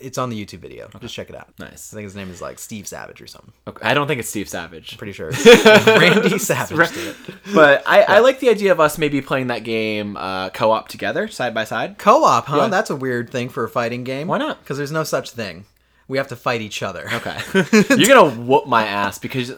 it's 0.00 0.16
on 0.16 0.30
the 0.30 0.44
YouTube 0.44 0.60
video. 0.60 0.88
Just 1.00 1.14
check 1.14 1.28
it 1.28 1.36
out. 1.36 1.48
Nice. 1.58 1.92
I 1.92 1.96
think 1.96 2.04
his 2.04 2.16
name 2.16 2.30
is 2.30 2.40
like 2.40 2.58
Steve 2.58 2.86
Savage 2.86 3.20
or 3.20 3.26
something. 3.26 3.52
Okay. 3.68 3.86
I 3.86 3.92
don't 3.92 4.06
think 4.06 4.20
it's 4.20 4.28
Steve 4.28 4.48
Savage. 4.48 4.96
Pretty 4.96 5.12
sure. 5.12 5.30
Randy 5.86 6.38
Savage. 6.38 6.90
But 7.52 7.82
I, 7.86 8.02
I 8.02 8.18
like 8.20 8.40
the 8.40 8.48
idea 8.48 8.72
of 8.72 8.80
us 8.80 8.96
maybe 8.96 9.20
playing 9.20 9.48
that 9.48 9.64
game 9.64 10.16
uh, 10.16 10.50
co 10.50 10.70
op 10.70 10.88
together, 10.88 11.28
side 11.28 11.52
by 11.54 11.64
side. 11.64 11.98
Co-op, 11.98 12.46
huh? 12.46 12.56
Yeah. 12.56 12.68
That's 12.68 12.90
a 12.90 12.96
weird 12.96 13.30
thing 13.30 13.48
for 13.50 13.64
a 13.64 13.68
fighting 13.68 14.04
game. 14.04 14.28
Why 14.28 14.38
not? 14.38 14.60
Because 14.60 14.78
there's 14.78 14.92
no 14.92 15.04
such 15.04 15.30
thing. 15.30 15.66
We 16.08 16.18
have 16.18 16.28
to 16.28 16.36
fight 16.36 16.60
each 16.60 16.82
other. 16.82 17.08
Okay. 17.12 17.38
You're 17.96 18.08
gonna 18.08 18.30
whoop 18.30 18.66
my 18.66 18.86
ass 18.86 19.18
because 19.18 19.52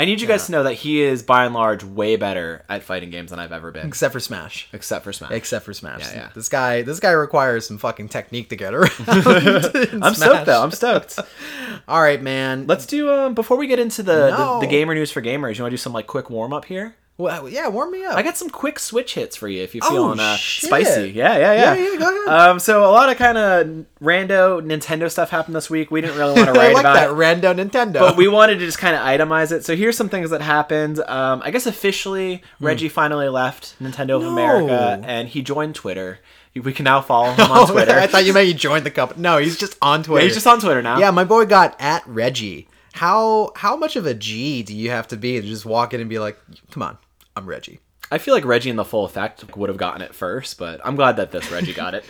I 0.00 0.04
need 0.04 0.20
you 0.20 0.28
guys 0.28 0.46
to 0.46 0.52
know 0.52 0.62
that 0.62 0.74
he 0.74 1.00
is 1.02 1.24
by 1.24 1.44
and 1.44 1.52
large 1.52 1.82
way 1.82 2.14
better 2.14 2.64
at 2.68 2.84
fighting 2.84 3.10
games 3.10 3.30
than 3.30 3.40
I've 3.40 3.50
ever 3.50 3.72
been, 3.72 3.84
Except 3.84 4.12
for 4.12 4.20
Smash. 4.20 4.68
except 4.72 5.02
for 5.02 5.12
Smash. 5.12 5.32
Except 5.32 5.64
for 5.64 5.74
Smash. 5.74 6.02
Yeah, 6.02 6.14
yeah. 6.14 6.28
This 6.36 6.48
guy 6.48 6.82
this 6.82 7.00
guy 7.00 7.10
requires 7.10 7.66
some 7.66 7.78
fucking 7.78 8.08
technique 8.08 8.48
to 8.50 8.56
get 8.56 8.74
around. 8.74 8.92
I'm 9.08 10.14
stoked 10.14 10.46
though. 10.46 10.62
I'm 10.62 10.70
stoked. 10.70 11.18
All 11.88 12.00
right, 12.00 12.22
man. 12.22 12.68
Let's 12.68 12.86
do 12.86 13.10
um 13.12 13.34
before 13.34 13.56
we 13.56 13.66
get 13.66 13.80
into 13.80 14.04
the, 14.04 14.30
No. 14.30 14.60
the 14.60 14.66
the 14.66 14.70
gamer 14.70 14.94
news 14.94 15.10
for 15.10 15.20
gamers. 15.20 15.56
You 15.58 15.64
want 15.64 15.70
to 15.72 15.76
do 15.76 15.76
some 15.76 15.92
like 15.92 16.06
quick 16.06 16.30
warm 16.30 16.52
up 16.52 16.66
here? 16.66 16.94
Well, 17.18 17.48
yeah, 17.48 17.66
warm 17.68 17.90
me 17.90 18.04
up. 18.04 18.14
I 18.16 18.22
got 18.22 18.36
some 18.36 18.48
quick 18.48 18.78
switch 18.78 19.14
hits 19.14 19.36
for 19.36 19.48
you 19.48 19.62
if 19.62 19.74
you're 19.74 19.84
Oh, 19.84 19.90
feeling 19.90 20.20
uh, 20.20 20.36
spicy. 20.38 21.10
Yeah, 21.10 21.36
yeah, 21.36 21.52
yeah. 21.52 21.74
Yeah, 21.74 21.92
yeah, 21.92 21.98
go 21.98 22.24
ahead. 22.26 22.28
Um, 22.50 22.58
so 22.60 22.84
a 22.84 22.92
lot 22.92 23.10
of 23.10 23.16
kind 23.18 23.36
of 23.36 23.66
rando 24.00 24.62
Nintendo 24.64 25.10
stuff 25.10 25.28
happened 25.30 25.56
this 25.56 25.68
week. 25.68 25.90
We 25.90 26.00
didn't 26.00 26.16
really 26.16 26.34
want 26.34 26.46
to 26.46 26.52
I 26.60 26.64
write 26.66 26.74
like 26.74 26.82
about 26.84 26.94
that 26.94 27.10
it. 27.10 27.14
rando 27.14 27.54
Nintendo. 27.68 27.94
but 28.00 28.16
we 28.16 28.28
wanted 28.28 28.54
to 28.60 28.66
just 28.66 28.78
kind 28.78 28.94
of 28.94 29.02
itemize 29.02 29.50
it. 29.52 29.64
So 29.64 29.74
here's 29.74 29.96
some 29.96 30.08
things 30.08 30.30
that 30.30 30.40
happened. 30.42 31.00
Um, 31.00 31.42
I 31.44 31.50
guess 31.50 31.66
officially, 31.66 32.42
Reggie 32.60 32.88
finally 32.88 33.28
left 33.28 33.74
Nintendo 33.82 34.16
of 34.16 34.22
Hmm. 34.22 34.28
No. 34.28 34.32
America 34.32 35.00
and 35.04 35.28
he 35.28 35.42
joined 35.42 35.74
Twitter. 35.74 36.20
We 36.54 36.72
can 36.72 36.84
now 36.84 37.00
follow 37.00 37.32
him 37.32 37.40
on 37.50 37.58
Oh, 37.58 37.72
Twitter. 37.72 37.92
I 37.92 38.06
thought 38.06 38.24
you 38.26 38.32
meant 38.32 38.48
you 38.48 38.54
joined 38.54 38.84
the 38.86 38.90
company. 38.90 39.20
No, 39.20 39.38
he's 39.38 39.58
just 39.58 39.76
on 39.82 40.02
Twitter. 40.02 40.20
Yeah, 40.22 40.26
he's 40.26 40.34
just 40.34 40.46
on 40.46 40.60
Twitter 40.60 40.82
now. 40.82 40.98
Yeah, 40.98 41.10
my 41.10 41.24
boy 41.24 41.46
got 41.46 41.76
at 41.80 42.06
Reggie. 42.06 42.68
How 42.94 43.52
how 43.54 43.76
much 43.76 43.94
of 43.96 44.06
a 44.06 44.14
G 44.14 44.62
do 44.62 44.74
you 44.76 44.90
have 44.90 45.06
to 45.08 45.16
be 45.16 45.40
to 45.40 45.46
just 45.46 45.64
walk 45.64 45.94
in 45.94 46.00
and 46.00 46.10
be 46.10 46.18
like, 46.18 46.36
"Come 46.72 46.82
on, 46.82 46.98
I'm 47.38 47.46
Reggie." 47.46 47.78
I 48.10 48.18
feel 48.18 48.34
like 48.34 48.44
Reggie 48.44 48.70
in 48.70 48.76
the 48.76 48.84
full 48.84 49.04
effect 49.04 49.56
would 49.56 49.68
have 49.68 49.76
gotten 49.76 50.02
it 50.02 50.14
first, 50.14 50.58
but 50.58 50.80
I'm 50.84 50.96
glad 50.96 51.16
that 51.16 51.30
this 51.30 51.50
Reggie 51.52 51.72
got 51.72 51.94
it. 51.94 52.04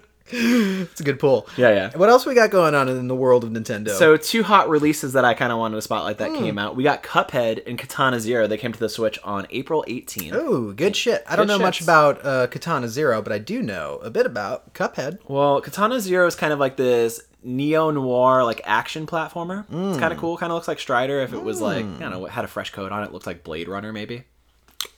It's 0.30 1.00
a 1.00 1.04
good 1.04 1.18
pull. 1.18 1.46
Yeah, 1.56 1.70
yeah. 1.70 1.90
What 1.96 2.08
else 2.08 2.24
we 2.26 2.34
got 2.34 2.50
going 2.50 2.74
on 2.74 2.88
in 2.88 3.08
the 3.08 3.14
world 3.14 3.44
of 3.44 3.50
Nintendo? 3.50 3.90
So 3.90 4.16
two 4.16 4.42
hot 4.42 4.68
releases 4.68 5.12
that 5.12 5.24
I 5.24 5.34
kind 5.34 5.52
of 5.52 5.58
wanted 5.58 5.76
to 5.76 5.82
spotlight 5.82 6.16
Hmm. 6.18 6.32
that 6.32 6.38
came 6.38 6.58
out. 6.58 6.76
We 6.76 6.82
got 6.82 7.02
Cuphead 7.02 7.62
and 7.66 7.78
Katana 7.78 8.20
Zero. 8.20 8.46
They 8.46 8.56
came 8.56 8.72
to 8.72 8.80
the 8.80 8.88
Switch 8.88 9.18
on 9.22 9.46
April 9.50 9.84
18th. 9.86 10.32
oh, 10.34 10.72
good 10.72 10.96
shit. 10.96 11.22
I 11.28 11.36
don't 11.36 11.46
Good 11.46 11.58
know 11.58 11.58
much 11.58 11.80
about 11.82 12.24
uh, 12.24 12.46
Katana 12.46 12.88
Zero, 12.88 13.20
but 13.22 13.32
I 13.32 13.38
do 13.38 13.62
know 13.62 13.96
a 14.02 14.10
bit 14.10 14.24
about 14.26 14.72
Cuphead. 14.74 15.18
Well, 15.28 15.60
Katana 15.60 16.00
Zero 16.00 16.26
is 16.26 16.34
kind 16.34 16.52
of 16.52 16.58
like 16.58 16.76
this 16.76 17.20
neo 17.42 17.90
noir 17.90 18.42
like 18.44 18.62
action 18.64 19.06
platformer. 19.06 19.60
It's 19.64 19.70
Hmm. 19.96 19.98
kind 20.00 20.12
of 20.12 20.18
cool. 20.18 20.36
Kind 20.38 20.50
of 20.50 20.54
looks 20.54 20.68
like 20.68 20.80
Strider 20.80 21.20
if 21.20 21.34
it 21.34 21.42
was 21.42 21.60
like 21.60 21.84
I 21.84 21.98
don't 21.98 22.10
know, 22.10 22.24
had 22.24 22.44
a 22.44 22.48
fresh 22.48 22.70
coat 22.70 22.90
on 22.92 23.04
it. 23.04 23.12
Looked 23.12 23.26
like 23.26 23.44
Blade 23.44 23.68
Runner 23.68 23.92
maybe. 23.92 24.24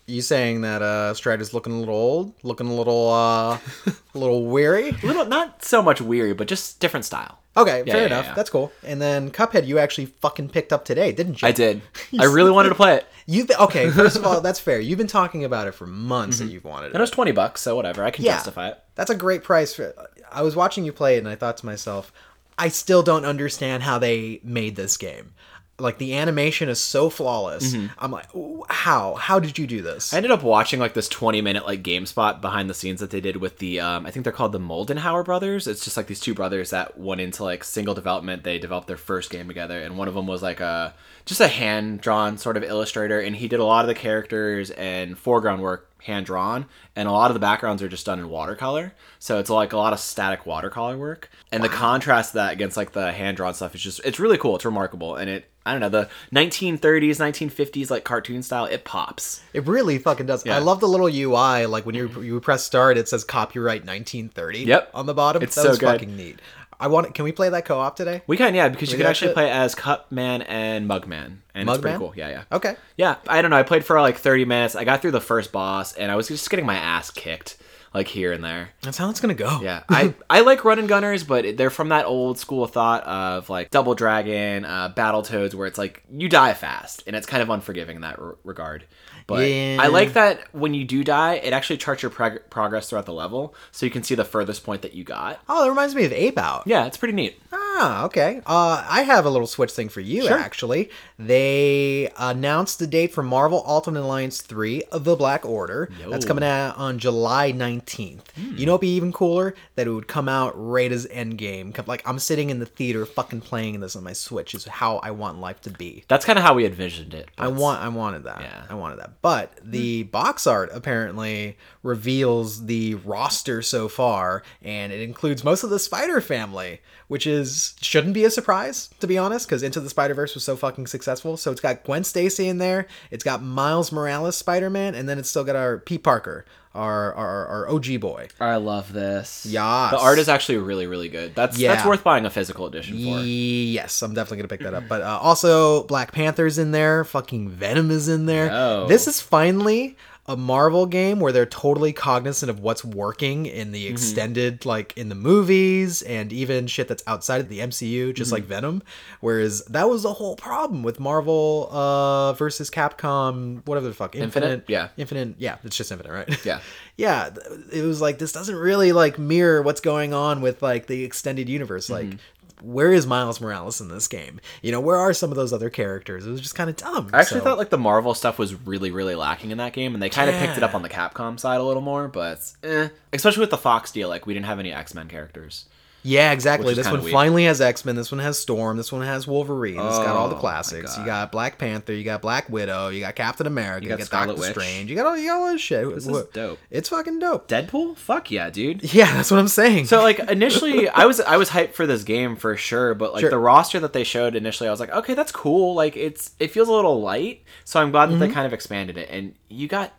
You 0.09 0.23
saying 0.23 0.61
that 0.61 0.83
uh, 0.83 1.15
Strider's 1.15 1.53
looking 1.53 1.73
a 1.73 1.79
little 1.81 1.95
old, 1.97 2.35
looking 2.45 2.69
a 2.69 2.75
little, 2.75 3.11
uh, 3.11 3.59
a 3.87 4.19
little 4.19 4.47
weary? 4.47 4.91
A 4.91 5.07
little, 5.07 5.25
not 5.27 5.65
so 5.65 5.83
much 5.83 6.01
weary, 6.01 6.33
but 6.33 6.47
just 6.47 6.79
different 6.79 7.05
style. 7.05 7.41
Okay, 7.57 7.83
Yeah, 7.87 7.93
fair 7.93 8.01
yeah, 8.03 8.07
enough. 8.07 8.25
yeah. 8.27 8.35
That's 8.35 8.51
cool. 8.51 8.71
And 8.85 9.01
then 9.01 9.31
Cuphead, 9.31 9.67
you 9.67 9.79
actually 9.79 10.07
fucking 10.07 10.51
picked 10.51 10.73
up 10.73 10.85
today, 10.85 11.11
didn't 11.11 11.43
you? 11.43 11.49
I 11.49 11.53
did. 11.53 11.81
I 12.21 12.25
really 12.27 12.51
wanted 12.53 12.69
to 12.69 12.75
play 12.77 12.97
it. 12.97 13.07
You've 13.27 13.49
been, 13.49 13.57
okay. 13.59 13.91
First 13.91 14.17
of 14.17 14.25
all, 14.25 14.41
that's 14.43 14.61
fair. 14.61 14.79
You've 14.79 14.99
been 14.99 15.07
talking 15.09 15.43
about 15.45 15.67
it 15.67 15.73
for 15.73 15.87
months 15.87 16.39
that 16.39 16.47
you've 16.47 16.65
wanted 16.65 16.87
And 16.87 16.95
it. 16.97 16.99
it 16.99 17.01
was 17.01 17.11
twenty 17.11 17.33
bucks, 17.33 17.61
so 17.63 17.75
whatever. 17.75 18.05
I 18.05 18.11
can 18.13 18.25
justify 18.25 18.69
it. 18.69 18.79
That's 18.95 19.11
a 19.11 19.17
great 19.17 19.43
price 19.43 19.75
for. 19.75 19.93
I 20.31 20.43
was 20.43 20.55
watching 20.55 20.85
you 20.85 20.93
play 20.93 21.17
it, 21.17 21.19
and 21.19 21.29
I 21.29 21.35
thought 21.35 21.57
to 21.57 21.67
myself, 21.67 22.13
I 22.59 22.69
still 22.69 23.03
don't 23.03 23.25
understand 23.25 23.83
how 23.83 23.99
they 23.99 24.41
made 24.45 24.77
this 24.77 24.97
game. 24.97 25.33
Like 25.79 25.99
the 25.99 26.15
animation 26.15 26.71
is 26.71 26.81
so 26.81 27.11
flawless. 27.11 27.75
I'm 27.99 28.11
like, 28.11 28.29
how? 28.69 29.15
How 29.15 29.39
did 29.39 29.59
you 29.59 29.67
do 29.67 29.83
this? 29.83 30.15
I 30.15 30.17
ended 30.17 30.33
up 30.33 30.43
watching 30.43 30.81
like 30.81 30.95
this 30.95 31.09
20 31.09 31.43
minute 31.43 31.67
like 31.67 31.83
GameSpot 31.83 32.41
behind 32.41 32.71
the 32.71 32.75
scenes 32.75 33.01
that 33.01 33.11
they 33.11 33.21
did 33.21 33.37
with 33.37 33.59
the 33.59 33.81
um, 33.81 34.07
I 34.07 34.11
think 34.11 34.25
they're 34.25 34.33
called 34.33 34.53
the 34.53 34.61
Moldenhauer 34.61 35.25
brothers. 35.25 35.67
It's 35.67 35.85
just 35.85 35.97
like 35.97 36.07
these 36.07 36.21
two 36.21 36.33
brothers 36.33 36.71
that 36.71 36.99
went 36.99 37.21
into 37.21 37.45
like 37.45 37.63
single 37.63 37.95
development. 37.95 38.43
They 38.43 38.59
developed 38.59 38.87
their 38.87 38.97
first 38.97 39.31
game 39.31 39.49
together, 39.49 39.79
and 39.81 39.99
one 39.99 40.09
of 40.09 40.15
them 40.15 40.27
was 40.27 40.43
like 40.43 40.61
a 40.61 40.95
just 41.27 41.41
a 41.41 41.49
hand 41.49 42.01
drawn 42.01 42.39
sort 42.39 42.57
of 42.57 42.63
illustrator, 42.63 43.21
and 43.21 43.37
he 43.37 43.49
did 43.49 43.61
a 43.61 43.65
lot 43.65 43.85
of 43.85 43.89
the 43.89 43.95
characters 43.95 44.71
and 44.71 45.19
foreground 45.19 45.61
work 45.61 45.91
hand 46.07 46.27
drawn, 46.27 46.67
and 46.95 47.09
a 47.09 47.13
lot 47.13 47.31
of 47.31 47.35
the 47.35 47.41
backgrounds 47.41 47.83
are 47.83 47.89
just 47.89 48.07
done 48.07 48.19
in 48.19 48.29
watercolor. 48.29 48.95
So 49.19 49.39
it's 49.39 49.51
like 49.51 49.73
a 49.73 49.77
lot 49.77 49.93
of 49.93 49.99
static 50.01 50.47
watercolor 50.47 50.97
work, 50.97 51.31
and 51.53 51.63
the 51.63 51.69
contrast 51.69 52.33
that 52.33 52.53
against 52.53 52.77
like 52.77 52.93
the 52.93 53.13
hand 53.13 53.37
drawn 53.37 53.55
stuff 53.55 53.75
is 53.75 53.83
just 53.83 54.01
it's 54.05 54.19
really 54.19 54.39
cool. 54.39 54.57
It's 54.57 54.65
remarkable, 54.65 55.17
and 55.17 55.29
it. 55.29 55.51
I 55.65 55.73
don't 55.73 55.81
know 55.81 55.89
the 55.89 56.09
1930s, 56.33 57.17
1950s 57.17 57.91
like 57.91 58.05
cartoon 58.05 58.45
style. 58.45 58.67
It 58.67 58.85
pops. 58.85 59.43
It 59.53 59.67
really 59.67 59.99
fucking 59.99 60.27
does. 60.27 60.47
I 60.47 60.59
love 60.59 60.79
the 60.79 60.87
little 60.87 61.09
UI. 61.09 61.67
Like 61.67 61.85
when 61.85 61.97
you 61.97 62.09
mm-hmm. 62.09 62.23
you 62.23 62.39
press 62.39 62.63
start, 62.63 62.97
it 62.97 63.09
says 63.09 63.25
copyright 63.25 63.81
1930. 63.81 64.61
Yep. 64.61 64.91
on 64.95 65.07
the 65.07 65.15
bottom. 65.15 65.43
It's 65.43 65.57
that 65.57 65.63
so 65.63 65.69
was 65.71 65.81
good. 65.81 65.87
fucking 65.87 66.17
neat. 66.17 66.41
I 66.79 66.89
want. 66.89 67.15
Can 67.15 67.25
we 67.25 67.33
play 67.33 67.49
that 67.49 67.65
co-op 67.65 67.97
today? 67.97 68.23
We 68.27 68.37
can, 68.37 68.55
yeah, 68.55 68.69
because 68.69 68.91
you 68.91 68.99
can 68.99 69.07
actually 69.07 69.31
it? 69.31 69.35
play 69.35 69.51
as 69.51 69.75
Cupman 69.75 70.45
and 70.47 70.89
Mugman, 70.89 71.39
and 71.55 71.69
it's 71.69 71.79
pretty 71.79 71.99
cool. 71.99 72.13
Yeah, 72.17 72.29
yeah. 72.29 72.43
Okay. 72.53 72.77
Yeah, 72.97 73.17
I 73.29 73.43
don't 73.43 73.51
know. 73.51 73.57
I 73.57 73.63
played 73.63 73.85
for 73.85 74.01
like 74.01 74.17
30 74.19 74.45
minutes. 74.45 74.75
I 74.77 74.85
got 74.85 75.03
through 75.03 75.13
the 75.13 75.21
first 75.21 75.53
boss, 75.53 75.93
and 75.95 76.11
I 76.11 76.17
was 76.17 76.29
just 76.29 76.49
getting 76.51 76.67
my 76.67 76.77
ass 76.77 77.11
kicked, 77.11 77.57
like 77.95 78.09
here 78.09 78.33
and 78.33 78.45
there. 78.45 78.71
That's 78.83 78.99
how 78.99 79.09
it's 79.11 79.21
gonna 79.21 79.35
go. 79.35 79.61
Yeah, 79.63 79.83
I 79.89 80.15
I 80.31 80.41
like 80.41 80.65
run 80.65 80.79
and 80.79 80.89
gunners, 80.89 81.25
but 81.25 81.57
they're 81.57 81.71
from 81.71 81.89
that 81.89 82.05
old 82.07 82.39
school 82.39 82.67
thought 82.67 83.05
of 83.05 83.49
like 83.49 83.71
Double 83.71 83.95
Dragon, 83.95 84.65
uh, 84.65 84.93
Battletoads, 84.95 85.55
where 85.55 85.67
it's 85.67 85.79
like 85.79 86.03
you 86.11 86.29
die 86.29 86.55
fast, 86.55 87.03
and 87.07 87.17
it's 87.17 87.27
kind 87.27 87.43
of 87.43 87.51
unforgiving 87.51 87.97
in 87.97 88.03
that 88.03 88.19
r- 88.19 88.37
regard. 88.45 88.85
But 89.27 89.49
Yeah. 89.49 89.79
I 89.81 89.89
like 89.89 90.13
that 90.13 90.41
when 90.55 90.73
you 90.75 90.85
do 90.85 91.03
die, 91.03 91.35
it 91.35 91.53
actually 91.53 91.79
charts 91.79 92.03
your 92.03 92.11
prog- 92.11 92.49
progress 92.51 92.89
throughout 92.91 93.07
the 93.07 93.13
level, 93.13 93.55
so 93.73 93.85
you 93.85 93.91
can 93.91 94.03
see 94.05 94.15
the 94.15 94.25
furthest 94.25 94.65
point 94.65 94.83
that 94.83 94.95
you 94.95 95.03
got. 95.05 95.41
Oh, 95.49 95.65
that 95.65 95.69
reminds 95.71 95.95
me 95.97 96.05
of 96.05 96.13
Ape 96.13 96.39
Out. 96.39 96.63
Yeah, 96.67 96.87
it's 96.87 96.97
pretty 96.97 97.15
neat. 97.15 97.41
Ah, 97.53 98.05
okay. 98.05 98.41
Uh, 98.47 98.87
I 98.89 99.03
have 99.03 99.27
a 99.27 99.31
little 99.31 99.47
Switch 99.49 99.73
thing 99.73 99.89
for 99.89 100.01
you, 100.01 100.23
Sure. 100.27 100.39
actually. 100.39 100.91
They 101.19 102.09
announced 102.17 102.79
the 102.79 102.87
date 102.87 103.13
for 103.13 103.23
Marvel 103.23 103.63
Ultimate 103.67 104.01
Alliance 104.01 104.41
3 104.41 104.83
of 104.93 105.05
the 105.05 105.17
Black 105.17 105.45
Order. 105.45 105.91
That's 106.09 106.25
coming 106.25 106.45
out 106.45 106.77
on 106.79 106.99
July 106.99 107.53
19th. 107.53 108.23
You 108.37 108.65
know 108.67 108.73
what'd 108.73 108.81
be 108.83 108.95
even 108.95 109.13
cooler? 109.13 109.55
That 109.75 109.87
it 109.87 109.91
would 109.91 110.09
come 110.09 110.29
out 110.29 110.53
right 110.57 110.91
as 110.91 111.07
Endgame. 111.09 111.75
Like, 111.87 112.03
I'm 112.09 112.19
sitting 112.19 112.51
in 112.51 112.61
the 112.61 112.67
theater 112.67 113.05
fucking 113.05 113.41
playing 113.43 113.81
this 113.81 113.95
on 113.97 114.05
my 114.05 114.13
Switch, 114.13 114.55
is 114.55 114.65
how 114.67 114.97
I 114.99 115.11
want 115.11 115.41
life 115.41 115.61
to 115.63 115.71
be. 115.71 116.05
That's 116.09 116.25
kind 116.25 116.39
of 116.39 116.45
how 116.45 116.55
we 116.55 116.65
envisioned 116.65 117.13
it. 117.13 117.29
I 117.37 117.49
want 117.49 117.83
I 117.83 117.89
wanted 117.89 118.25
that. 118.25 118.41
Yeah. 118.41 118.63
I 118.71 118.75
wanted 118.75 119.01
that. 119.01 119.11
But 119.23 119.59
hmm. 119.63 119.71
the 119.71 120.03
box 120.05 120.47
art 120.47 120.71
apparently 120.73 121.57
reveals 121.87 122.67
the 122.67 122.95
roster 122.97 123.63
so 123.63 123.89
far 123.89 124.43
and 124.63 124.93
it 124.93 125.01
includes 125.01 125.43
most 125.45 125.63
of 125.63 125.71
the 125.71 125.79
Spider 125.79 126.21
family, 126.21 126.81
which 127.09 127.27
is 127.27 127.75
shouldn't 127.81 128.13
be 128.15 128.25
a 128.25 128.31
surprise 128.31 128.91
to 129.01 129.07
be 129.07 129.17
honest 129.17 129.49
cuz 129.49 129.63
Into 129.63 129.81
the 129.81 129.89
Spider-Verse 129.91 130.35
was 130.35 130.45
so 130.45 130.57
fucking 130.57 130.87
successful. 130.87 131.37
So 131.37 131.51
it's 131.53 131.61
got 131.61 131.85
Gwen 131.85 132.05
Stacy 132.05 132.49
in 132.49 132.59
there, 132.59 132.87
it's 133.11 133.25
got 133.25 133.43
Miles 133.43 133.91
Morales 133.93 134.37
Spider-Man 134.37 134.95
and 134.95 135.09
then 135.09 135.19
it's 135.19 135.31
still 135.31 135.45
got 135.45 135.57
our 135.57 135.79
Pete 135.79 136.03
Parker, 136.03 136.45
our 136.75 137.15
our, 137.15 137.47
our 137.47 137.71
OG 137.71 138.01
boy. 138.01 138.29
I 138.41 138.57
love 138.57 138.93
this. 138.93 139.47
Yeah, 139.49 139.89
The 139.93 139.99
art 139.99 140.19
is 140.19 140.29
actually 140.29 140.59
really, 140.59 140.87
really 140.87 141.09
good. 141.09 141.35
That's 141.35 141.57
Yeah. 141.59 141.75
that's 141.75 141.87
worth 141.87 142.05
buying 142.05 142.27
a 142.27 142.31
physical 142.31 142.67
edition 142.67 142.97
for. 142.97 143.21
Yes, 143.23 144.03
I'm 144.03 144.13
definitely 144.13 144.39
gonna 144.39 144.49
pick 144.49 144.61
that 144.61 144.75
up. 144.75 144.85
But 144.89 145.03
uh, 145.03 145.19
also, 145.23 145.85
Black 145.85 146.13
Panther's 146.13 146.59
in 146.59 146.73
there. 146.73 147.05
Fucking 147.05 147.49
Venom 147.49 147.91
is 147.91 148.09
in 148.09 148.27
there. 148.27 148.87
This 148.89 149.07
is 149.09 149.21
finally 149.21 149.97
a 150.29 150.37
Marvel 150.37 150.87
game 150.87 151.21
where 151.21 151.33
they're 151.33 151.47
totally 151.47 151.93
cognizant 151.93 152.51
of 152.51 152.61
what's 152.61 152.85
working 152.85 153.47
in 153.47 153.73
the 153.73 153.87
extended, 153.87 154.65
like 154.67 154.97
in 154.97 155.09
the 155.09 155.15
movies 155.15 156.03
and 156.03 156.33
even 156.33 156.67
shit 156.67 156.89
that's 156.89 157.03
outside 157.07 157.41
of 157.41 157.49
the 157.49 157.61
MCU, 157.61 158.15
just 158.15 158.33
like 158.33 158.45
Venom. 158.45 158.83
Whereas 159.21 159.65
that 159.67 159.89
was 159.89 160.03
the 160.03 160.13
whole 160.13 160.37
problem 160.37 160.83
with 160.83 160.99
Marvel 160.99 161.69
uh, 161.71 162.33
versus 162.35 162.71
Capcom, 162.71 163.67
whatever 163.67 163.89
the 163.89 163.95
fuck, 163.95 164.15
Infinite? 164.15 164.65
Yeah. 164.69 164.89
Infinite, 164.97 165.37
yeah, 165.39 165.59
it's 165.65 165.77
just 165.77 165.93
Infinite, 165.93 166.13
right? 166.13 166.45
Yeah. 166.45 166.61
yeah, 166.97 167.31
it 167.73 167.83
was 167.83 168.01
like 168.01 168.19
this 168.19 168.33
doesn't 168.33 168.57
really 168.57 168.93
like 168.93 169.19
mirror 169.19 169.63
what's 169.63 169.81
going 169.81 170.15
on 170.15 170.41
with 170.41 170.63
like 170.63 170.87
the 170.87 171.05
extended 171.05 171.49
universe. 171.49 171.91
Like, 171.91 172.07
Mm-hmm. 172.07 172.17
Where 172.63 172.93
is 172.93 173.07
Miles 173.07 173.41
Morales 173.41 173.81
in 173.81 173.89
this 173.89 174.09
game? 174.09 174.41
You 174.63 174.73
know, 174.73 174.81
where 174.81 174.97
are 174.97 175.13
some 175.13 175.31
of 175.31 175.37
those 175.37 175.53
other 175.53 175.71
characters? 175.71 176.27
It 176.27 176.31
was 176.31 176.41
just 176.41 176.55
kind 176.55 176.71
of 176.71 176.77
dumb. 176.77 177.11
I 177.13 177.21
actually 177.21 177.41
So- 177.41 177.45
thought 177.45 177.59
like 177.59 177.71
the 177.71 177.79
Marvel 177.79 178.15
stuff 178.15 178.39
was 178.39 178.55
really, 178.67 178.91
really 178.91 179.15
lacking 179.15 179.51
in 179.51 179.59
that 179.59 179.73
game, 179.73 179.95
and 179.95 180.03
they 180.03 180.09
kind 180.11 180.31
of 180.31 180.37
picked 180.37 180.57
it 180.57 180.63
up 180.63 180.75
on 180.75 180.83
the 180.83 180.89
Capcom 180.89 181.39
side 181.39 181.61
a 181.61 181.65
little 181.65 181.83
more. 181.83 182.09
But 182.09 182.41
eh. 182.63 182.89
especially 183.13 183.41
with 183.41 183.51
the 183.51 183.59
Fox 183.59 183.91
deal, 183.93 184.09
like 184.09 184.27
we 184.27 184.35
didn't 184.35 184.47
have 184.47 184.59
any 184.59 184.73
X 184.73 184.95
Men 184.95 185.09
characters. 185.09 185.67
Yeah, 186.07 186.31
exactly. 186.33 186.73
This 186.75 186.87
one 186.89 187.03
weak. 187.03 187.13
finally 187.13 187.45
has 187.45 187.61
X 187.61 187.85
Men. 187.85 187.97
This 187.97 188.13
one 188.13 188.21
has 188.21 188.39
Storm. 188.39 188.77
This 188.77 188.93
one 188.93 189.03
has 189.03 189.27
Wolverine. 189.27 189.75
It's 189.75 189.99
got 189.99 190.17
all 190.17 190.29
the 190.29 190.37
Oh, 190.37 190.39
classics. 190.39 190.97
You 190.97 191.05
got 191.05 191.33
Black 191.33 191.59
Panther. 191.59 191.93
You 191.93 192.05
got 192.05 192.23
Black 192.23 192.49
Widow. 192.49 192.89
You 192.89 193.01
got 193.01 193.15
Captain 193.17 193.47
America. 193.47 193.85
You 193.85 193.89
got 193.97 193.99
got, 193.99 194.11
Doctor 194.27 194.41
Witch. 194.41 194.51
Strange. 194.51 194.89
You 194.91 194.97
got 194.97 195.07
all 195.07 195.17
you 195.17 195.29
got 195.29 195.41
all 195.41 195.53
this 195.53 195.61
shit. 195.61 195.89
This 195.95 196.05
is 196.07 196.11
What- 196.11 196.33
dope. 196.33 196.59
It's 196.71 196.89
fucking 196.89 197.19
dope. 197.19 197.49
Deadpool? 197.49 197.97
Fuck 197.97 198.31
yeah, 198.31 198.51
dude. 198.51 198.83
Yeah, 198.95 199.13
that's 199.15 199.31
what 199.31 199.41
I'm 199.41 199.49
saying. 199.49 199.87
So 199.87 200.03
like 200.03 200.19
initially, 200.21 200.89
I 200.89 201.05
was 201.07 201.21
I 201.21 201.37
was 201.37 201.51
hyped 201.51 201.73
for 201.73 201.87
this 201.87 202.05
game 202.05 202.37
for 202.37 202.57
sure, 202.57 202.95
but 202.95 203.13
like 203.13 203.21
Sure. 203.21 203.31
the 203.31 203.39
roster 203.39 203.81
that 203.81 203.93
they 203.93 204.05
showed 204.05 204.35
initially, 204.37 204.69
I 204.69 204.71
was 204.71 204.81
like, 204.81 204.91
okay, 204.93 205.15
that's 205.15 205.33
cool. 205.33 205.75
Like 205.75 205.97
it's 205.97 206.31
it 206.39 206.51
feels 206.53 206.69
a 206.69 206.73
little 206.73 207.01
light, 207.03 207.43
so 207.65 207.81
I'm 207.81 207.91
glad 207.91 208.07
that 208.07 208.13
Mm-hmm. 208.13 208.21
they 208.21 208.31
kind 208.31 208.47
of 208.47 208.53
expanded 208.53 208.97
it. 208.97 209.09
And 209.11 209.35
you 209.49 209.69
got 209.69 209.93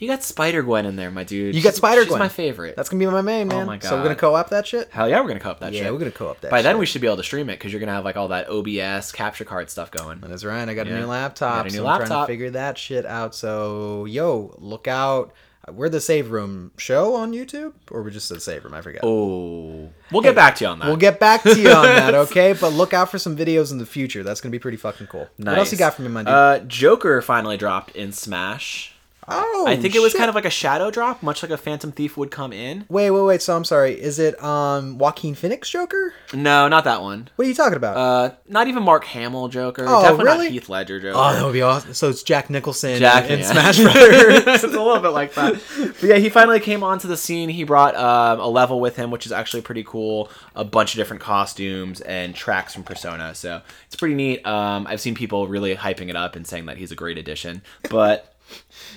you 0.00 0.08
got 0.08 0.22
Spider 0.24 0.62
Gwen 0.62 0.86
in 0.86 0.96
there, 0.96 1.10
my 1.10 1.24
dude. 1.24 1.54
You 1.54 1.62
got 1.62 1.74
Spider 1.74 2.02
She's 2.04 2.10
my 2.16 2.28
favorite. 2.28 2.74
that's 2.74 2.88
gonna 2.88 2.98
be 2.98 3.06
my 3.10 3.20
main 3.20 3.48
man. 3.48 3.62
Oh 3.62 3.66
my 3.66 3.76
god. 3.76 3.88
So 3.88 3.96
we're 3.96 4.02
gonna 4.02 4.16
co-op 4.16 4.48
that 4.50 4.66
shit. 4.66 4.88
Hell 4.90 5.08
yeah, 5.08 5.20
we're 5.20 5.28
gonna 5.28 5.40
co-op 5.40 5.60
that 5.60 5.72
Yeah, 5.72 5.78
shit. 5.78 5.84
Yeah, 5.86 5.90
we're 5.92 5.98
gonna 5.98 6.10
co-op 6.10 6.40
that. 6.40 6.50
By 6.50 6.62
then 6.62 6.78
we 6.78 6.86
should 6.86 7.00
be 7.02 7.06
able 7.06 7.18
to 7.18 7.22
stream 7.22 7.50
it 7.50 7.58
because 7.58 7.72
you're 7.72 7.80
gonna 7.80 7.92
have 7.92 8.04
like 8.04 8.16
all 8.16 8.28
that 8.28 8.48
OBS 8.48 9.12
capture 9.12 9.44
card 9.44 9.68
stuff 9.70 9.90
going. 9.90 10.20
That 10.20 10.30
is 10.30 10.44
right. 10.44 10.68
I 10.68 10.74
got 10.74 10.88
a 10.88 10.98
new 10.98 11.06
laptop. 11.06 11.64
Got 11.64 11.66
a 11.66 11.76
new 11.76 11.78
so 11.78 11.86
I'm 11.86 12.06
trying 12.06 12.22
to 12.22 12.26
figure 12.26 12.50
that 12.50 12.78
shit 12.78 13.04
out. 13.04 13.34
So, 13.34 14.06
yo, 14.06 14.54
look 14.58 14.88
out. 14.88 15.32
We're 15.70 15.90
the 15.90 16.00
Save 16.00 16.30
Room 16.30 16.72
show 16.78 17.14
on 17.14 17.32
YouTube, 17.32 17.74
or 17.90 18.02
we 18.02 18.10
just 18.10 18.30
the 18.30 18.40
Save 18.40 18.64
Room. 18.64 18.72
I 18.72 18.80
forget. 18.80 19.02
Oh, 19.04 19.90
we'll 20.10 20.22
get 20.22 20.34
back 20.34 20.56
to 20.56 20.64
you 20.64 20.70
on 20.70 20.78
that. 20.78 20.86
We'll 20.88 20.96
get 20.96 21.20
back 21.20 21.42
to 21.42 21.60
you 21.60 21.70
on 21.70 21.84
that, 21.84 22.14
okay? 22.26 22.54
But 22.58 22.72
look 22.72 22.94
out 22.94 23.10
for 23.10 23.18
some 23.18 23.36
videos 23.36 23.70
in 23.70 23.76
the 23.76 23.84
future. 23.86 24.22
That's 24.22 24.40
gonna 24.40 24.50
be 24.50 24.58
pretty 24.58 24.78
fucking 24.78 25.08
cool. 25.08 25.28
Nice. 25.36 25.46
What 25.52 25.58
else 25.58 25.72
you 25.72 25.78
got 25.78 25.94
for 25.94 26.02
me, 26.02 26.08
dude? 26.08 26.28
Uh, 26.28 26.60
Joker 26.60 27.20
finally 27.20 27.58
dropped 27.58 27.94
in 27.94 28.10
Smash. 28.12 28.94
Oh, 29.30 29.64
I 29.66 29.76
think 29.76 29.94
it 29.94 30.00
was 30.00 30.12
shit. 30.12 30.18
kind 30.18 30.28
of 30.28 30.34
like 30.34 30.44
a 30.44 30.50
shadow 30.50 30.90
drop, 30.90 31.22
much 31.22 31.42
like 31.42 31.50
a 31.50 31.56
Phantom 31.56 31.92
Thief 31.92 32.16
would 32.16 32.30
come 32.30 32.52
in. 32.52 32.84
Wait, 32.88 33.10
wait, 33.10 33.22
wait. 33.22 33.42
So 33.42 33.56
I'm 33.56 33.64
sorry. 33.64 34.00
Is 34.00 34.18
it 34.18 34.42
um 34.42 34.98
Joaquin 34.98 35.34
Phoenix 35.34 35.68
Joker? 35.70 36.14
No, 36.32 36.68
not 36.68 36.84
that 36.84 37.02
one. 37.02 37.28
What 37.36 37.46
are 37.46 37.48
you 37.48 37.54
talking 37.54 37.76
about? 37.76 37.96
Uh, 37.96 38.34
not 38.48 38.68
even 38.68 38.82
Mark 38.82 39.04
Hamill 39.04 39.48
Joker. 39.48 39.84
Oh, 39.86 40.02
Definitely 40.02 40.24
really? 40.24 40.44
not 40.46 40.52
Heath 40.52 40.68
Ledger 40.68 41.00
Joker. 41.00 41.16
oh, 41.16 41.32
that 41.32 41.44
would 41.44 41.52
be 41.52 41.62
awesome. 41.62 41.94
So 41.94 42.08
it's 42.08 42.22
Jack 42.22 42.50
Nicholson 42.50 42.98
Jack 42.98 43.24
in, 43.26 43.32
in 43.32 43.38
yeah. 43.40 43.52
Smash 43.52 43.78
Brothers. 43.82 44.42
it's 44.46 44.64
a 44.64 44.66
little 44.68 45.00
bit 45.00 45.08
like 45.10 45.34
that. 45.34 45.60
But 45.78 46.02
yeah, 46.02 46.16
he 46.16 46.28
finally 46.28 46.60
came 46.60 46.82
onto 46.82 47.08
the 47.08 47.16
scene. 47.16 47.48
He 47.48 47.64
brought 47.64 47.94
um, 47.96 48.40
a 48.40 48.48
level 48.48 48.80
with 48.80 48.96
him, 48.96 49.10
which 49.10 49.26
is 49.26 49.32
actually 49.32 49.62
pretty 49.62 49.84
cool. 49.84 50.30
A 50.54 50.64
bunch 50.64 50.94
of 50.94 50.98
different 50.98 51.22
costumes 51.22 52.00
and 52.02 52.34
tracks 52.34 52.74
from 52.74 52.84
Persona. 52.84 53.34
So 53.34 53.62
it's 53.86 53.96
pretty 53.96 54.14
neat. 54.14 54.46
Um, 54.46 54.86
I've 54.86 55.00
seen 55.00 55.14
people 55.14 55.48
really 55.48 55.74
hyping 55.74 56.08
it 56.08 56.16
up 56.16 56.36
and 56.36 56.46
saying 56.46 56.66
that 56.66 56.76
he's 56.76 56.92
a 56.92 56.96
great 56.96 57.18
addition. 57.18 57.62
But 57.88 58.29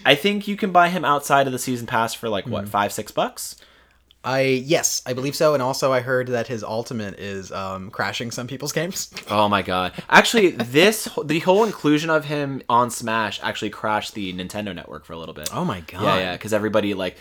I 0.06 0.16
think 0.16 0.48
you 0.48 0.56
can 0.56 0.72
buy 0.72 0.90
him 0.90 1.04
outside 1.06 1.48
of 1.48 1.54
the 1.54 1.60
season 1.60 1.88
pass 1.88 2.14
for 2.14 2.30
like 2.30 2.46
what 2.48 2.68
five, 2.68 2.92
six 2.94 3.12
bucks. 3.12 3.56
I 4.26 4.42
yes, 4.42 5.02
I 5.06 5.12
believe 5.12 5.36
so, 5.36 5.54
and 5.54 5.62
also 5.62 5.92
I 5.92 6.00
heard 6.00 6.28
that 6.30 6.48
his 6.48 6.64
ultimate 6.64 7.20
is 7.20 7.52
um, 7.52 7.92
crashing 7.92 8.32
some 8.32 8.48
people's 8.48 8.72
games. 8.72 9.12
Oh 9.30 9.50
my 9.50 9.62
god! 9.62 9.92
Actually, 10.10 10.52
this 10.52 11.10
the 11.26 11.40
whole 11.40 11.64
inclusion 11.66 12.10
of 12.10 12.24
him 12.26 12.62
on 12.70 12.90
Smash 12.90 13.40
actually 13.44 13.70
crashed 13.72 14.14
the 14.14 14.32
Nintendo 14.34 14.74
network 14.74 15.04
for 15.06 15.12
a 15.14 15.18
little 15.18 15.34
bit. 15.34 15.50
Oh 15.54 15.66
my 15.66 15.82
god! 15.82 16.04
Yeah, 16.04 16.18
yeah, 16.20 16.32
because 16.34 16.54
everybody 16.54 16.94
like 16.94 17.18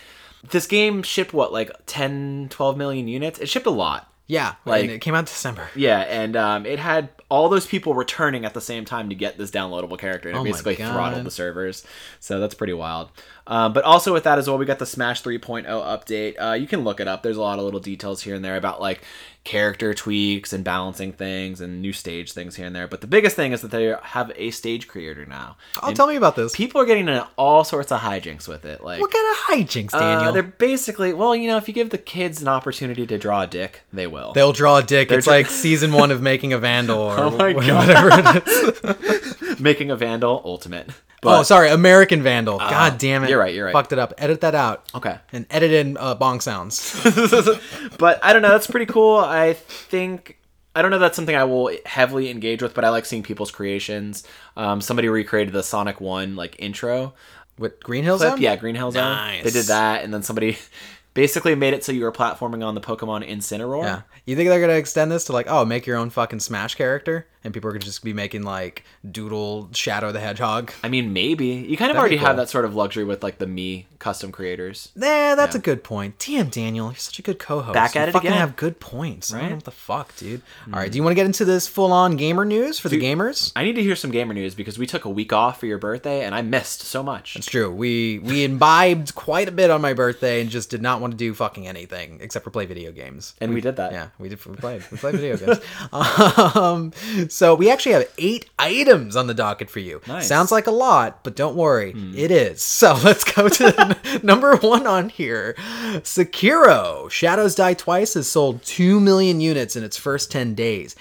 this 0.49 0.65
game 0.65 1.03
shipped 1.03 1.33
what 1.33 1.51
like 1.51 1.71
10, 1.87 2.47
12 2.49 2.77
million 2.77 3.07
units. 3.09 3.39
It 3.39 3.49
shipped 3.49 3.65
a 3.65 3.69
lot. 3.71 4.09
Yeah, 4.27 4.55
Like- 4.65 4.83
like 4.83 4.89
it 4.91 4.99
came 4.99 5.15
out 5.15 5.25
December. 5.25 5.67
Yeah, 5.75 5.99
and 6.01 6.37
um, 6.37 6.65
it 6.65 6.79
had 6.79 7.09
all 7.33 7.49
those 7.49 7.65
people 7.65 7.95
returning 7.95 8.45
at 8.45 8.53
the 8.53 8.61
same 8.61 8.85
time 8.85 9.09
to 9.09 9.15
get 9.15 9.39
this 9.39 9.49
downloadable 9.49 9.97
character, 9.97 10.29
and 10.29 10.37
it 10.37 10.39
Oh 10.41 10.43
basically 10.43 10.75
throttled 10.75 11.25
the 11.25 11.31
servers. 11.31 11.83
So 12.19 12.39
that's 12.39 12.53
pretty 12.53 12.73
wild. 12.73 13.09
Um, 13.45 13.73
but 13.73 13.83
also 13.83 14.13
with 14.13 14.23
that 14.23 14.37
as 14.39 14.47
well, 14.47 14.57
we 14.57 14.65
got 14.65 14.79
the 14.79 14.85
Smash 14.85 15.21
3.0 15.21 15.65
update. 15.65 16.35
Uh, 16.41 16.53
you 16.53 16.65
can 16.67 16.85
look 16.85 16.99
it 17.01 17.07
up. 17.09 17.23
There's 17.23 17.35
a 17.37 17.41
lot 17.41 17.59
of 17.59 17.65
little 17.65 17.81
details 17.81 18.21
here 18.23 18.35
and 18.35 18.43
there 18.45 18.55
about 18.55 18.79
like 18.79 19.01
character 19.43 19.93
tweaks 19.93 20.53
and 20.53 20.63
balancing 20.63 21.11
things 21.11 21.59
and 21.59 21.81
new 21.81 21.91
stage 21.91 22.31
things 22.31 22.55
here 22.55 22.65
and 22.65 22.73
there. 22.73 22.87
But 22.87 23.01
the 23.01 23.07
biggest 23.07 23.35
thing 23.35 23.51
is 23.51 23.59
that 23.61 23.71
they 23.71 23.93
have 24.01 24.31
a 24.37 24.51
stage 24.51 24.87
creator 24.87 25.25
now. 25.25 25.57
Oh, 25.81 25.87
And 25.87 25.95
tell 25.97 26.07
me 26.07 26.15
about 26.15 26.37
this. 26.37 26.55
People 26.55 26.79
are 26.79 26.85
getting 26.85 27.09
into 27.09 27.27
all 27.37 27.65
sorts 27.65 27.91
of 27.91 27.99
hijinks 27.99 28.47
with 28.47 28.63
it. 28.63 28.81
Like 28.81 29.01
What 29.01 29.11
kind 29.11 29.25
of 29.31 29.37
hijinks, 29.67 29.93
uh, 29.93 29.99
Daniel? 29.99 30.31
they're 30.31 30.43
basically 30.43 31.11
well, 31.11 31.35
you 31.35 31.47
know, 31.49 31.57
if 31.57 31.67
you 31.67 31.73
give 31.73 31.89
the 31.89 31.97
kids 31.97 32.41
an 32.41 32.47
opportunity 32.47 33.05
to 33.05 33.17
draw 33.17 33.41
a 33.41 33.47
dick, 33.47 33.81
they 33.91 34.07
will. 34.07 34.31
They'll 34.31 34.53
draw 34.53 34.77
a 34.77 34.83
dick. 34.83 35.11
It's 35.11 35.25
ju- 35.25 35.31
like 35.31 35.47
season 35.47 35.91
one 35.91 36.11
of 36.11 36.21
making 36.21 36.53
a 36.53 36.57
vandal 36.59 36.99
or 37.01 37.19
Oh 37.19 37.29
my 37.31 37.51
God. 37.51 37.87
whatever 37.87 38.09
it 38.13 39.03
is. 39.11 39.59
Making 39.59 39.91
a 39.91 39.95
vandal 39.97 40.41
ultimate. 40.45 40.89
Oh, 41.25 41.43
sorry, 41.43 41.69
American 41.69 42.21
Vandal. 42.21 42.57
God 42.59 42.97
damn 42.97 43.23
it. 43.23 43.29
you're 43.29 43.39
right, 43.39 43.53
you're 43.53 43.65
right. 43.65 43.73
Fucked 43.73 43.93
it 43.93 43.99
up. 43.99 44.13
Edit 44.17 44.41
that 44.41 44.55
out. 44.55 44.89
Okay. 44.93 45.17
And 45.31 45.45
edit 45.49 45.71
in 45.71 45.97
uh, 45.97 46.15
bong 46.15 46.39
sounds. 46.41 46.99
but 47.97 48.23
I 48.23 48.33
don't 48.33 48.41
know. 48.41 48.49
That's 48.49 48.67
pretty 48.67 48.85
cool. 48.85 49.17
I 49.17 49.53
think 49.53 50.37
I 50.75 50.81
don't 50.81 50.91
know. 50.91 50.99
That's 50.99 51.15
something 51.15 51.35
I 51.35 51.43
will 51.43 51.71
heavily 51.85 52.29
engage 52.29 52.61
with, 52.61 52.73
but 52.73 52.83
I 52.83 52.89
like 52.89 53.05
seeing 53.05 53.23
people's 53.23 53.51
creations. 53.51 54.23
Um, 54.57 54.81
somebody 54.81 55.07
recreated 55.07 55.53
the 55.53 55.63
Sonic 55.63 56.01
One 56.01 56.35
like 56.35 56.55
intro 56.59 57.13
With 57.59 57.81
Green 57.83 58.03
Hill. 58.03 58.17
Zone? 58.17 58.41
Yeah, 58.41 58.55
Green 58.55 58.75
Hill 58.75 58.91
Zone. 58.91 59.03
Nice. 59.03 59.43
They 59.43 59.51
did 59.51 59.65
that, 59.67 60.03
and 60.03 60.13
then 60.13 60.23
somebody 60.23 60.57
basically 61.13 61.53
made 61.53 61.73
it 61.73 61.83
so 61.83 61.91
you 61.91 62.03
were 62.03 62.11
platforming 62.11 62.65
on 62.65 62.73
the 62.73 62.81
Pokemon 62.81 63.29
Incineroar. 63.29 63.83
Yeah. 63.83 64.01
You 64.25 64.35
think 64.35 64.49
they're 64.49 64.61
gonna 64.61 64.73
extend 64.73 65.11
this 65.11 65.25
to 65.25 65.33
like, 65.33 65.45
oh, 65.47 65.63
make 65.63 65.85
your 65.85 65.97
own 65.97 66.09
fucking 66.09 66.39
Smash 66.39 66.73
character, 66.75 67.27
and 67.43 67.53
people 67.53 67.69
are 67.69 67.73
gonna 67.73 67.85
just 67.85 68.03
be 68.03 68.13
making 68.13 68.43
like 68.43 68.83
Doodle 69.09 69.69
Shadow 69.73 70.11
the 70.11 70.19
Hedgehog? 70.19 70.71
I 70.83 70.89
mean, 70.89 71.13
maybe 71.13 71.47
you 71.47 71.77
kind 71.77 71.91
of 71.91 71.95
That'd 71.95 71.97
already 71.97 72.15
be 72.17 72.23
have 72.23 72.37
that 72.37 72.49
sort 72.49 72.65
of 72.65 72.75
luxury 72.75 73.03
with 73.03 73.23
like 73.23 73.37
the 73.37 73.47
Me 73.47 73.87
custom 73.99 74.31
creators. 74.31 74.91
Nah, 74.95 75.35
that's 75.35 75.55
a 75.55 75.59
good 75.59 75.83
point. 75.83 76.19
Damn, 76.19 76.49
Daniel, 76.49 76.87
you're 76.87 76.95
such 76.95 77.19
a 77.19 77.21
good 77.21 77.39
co-host. 77.39 77.73
Back 77.73 77.95
you 77.95 78.01
at 78.01 78.09
it 78.09 78.11
fucking 78.11 78.29
again. 78.29 78.39
have 78.39 78.55
good 78.55 78.79
points. 78.79 79.31
I 79.33 79.35
don't 79.37 79.43
Right? 79.43 79.49
Know 79.51 79.55
what 79.55 79.63
the 79.65 79.71
fuck, 79.71 80.15
dude. 80.17 80.41
All 80.67 80.79
right, 80.79 80.91
do 80.91 80.97
you 80.97 81.03
want 81.03 81.11
to 81.11 81.15
get 81.15 81.25
into 81.25 81.45
this 81.45 81.67
full-on 81.67 82.17
gamer 82.17 82.43
news 82.45 82.79
for 82.79 82.89
the 82.89 82.99
gamers? 82.99 83.51
I 83.55 83.63
need 83.63 83.75
to 83.75 83.81
hear 83.83 83.95
some 83.95 84.11
gamer 84.11 84.33
news 84.33 84.55
because 84.55 84.77
we 84.77 84.85
took 84.87 85.05
a 85.05 85.09
week 85.09 85.31
off 85.31 85.59
for 85.59 85.65
your 85.67 85.77
birthday, 85.77 86.23
and 86.25 86.35
I 86.35 86.41
missed 86.41 86.81
so 86.81 87.01
much. 87.01 87.35
It's 87.37 87.47
true. 87.47 87.71
We 87.73 88.19
we 88.19 88.43
imbibed 88.43 89.15
quite 89.15 89.47
a 89.47 89.51
bit 89.51 89.69
on 89.69 89.81
my 89.81 89.93
birthday 89.93 90.41
and 90.41 90.49
just 90.49 90.69
did 90.69 90.81
not 90.81 90.99
want 90.99 91.11
to 91.11 91.17
do 91.17 91.33
fucking 91.33 91.67
anything 91.67 92.19
except 92.21 92.43
for 92.43 92.51
play 92.51 92.65
video 92.65 92.91
games. 92.91 93.35
And 93.39 93.53
we 93.53 93.61
did 93.61 93.77
that. 93.77 93.91
Yeah, 93.93 94.07
we 94.19 94.27
did. 94.29 94.45
We 94.45 94.55
played. 94.55 94.83
We 94.91 94.97
played 94.97 95.15
video 95.15 95.37
games. 95.37 95.59
Um, 95.93 96.91
so 97.33 97.55
we 97.55 97.69
actually 97.71 97.93
have 97.93 98.07
eight 98.17 98.49
items 98.59 99.15
on 99.15 99.27
the 99.27 99.33
docket 99.33 99.69
for 99.69 99.79
you. 99.79 100.01
Nice. 100.07 100.27
Sounds 100.27 100.51
like 100.51 100.67
a 100.67 100.71
lot, 100.71 101.23
but 101.23 101.35
don't 101.35 101.55
worry, 101.55 101.93
it 102.15 102.31
is. 102.31 102.61
So 102.83 102.97
let's 103.03 103.23
go 103.23 103.47
to 103.47 103.97
number 104.23 104.57
one 104.57 104.85
on 104.87 105.09
here. 105.09 105.55
Sekiro: 106.01 107.09
Shadows 107.09 107.55
Die 107.55 107.73
Twice 107.75 108.13
has 108.15 108.27
sold 108.27 108.61
two 108.63 108.99
million 108.99 109.39
units 109.41 109.75
in 109.75 109.83
its 109.83 109.95
first 109.97 110.31
ten 110.31 110.53
days. 110.53 110.95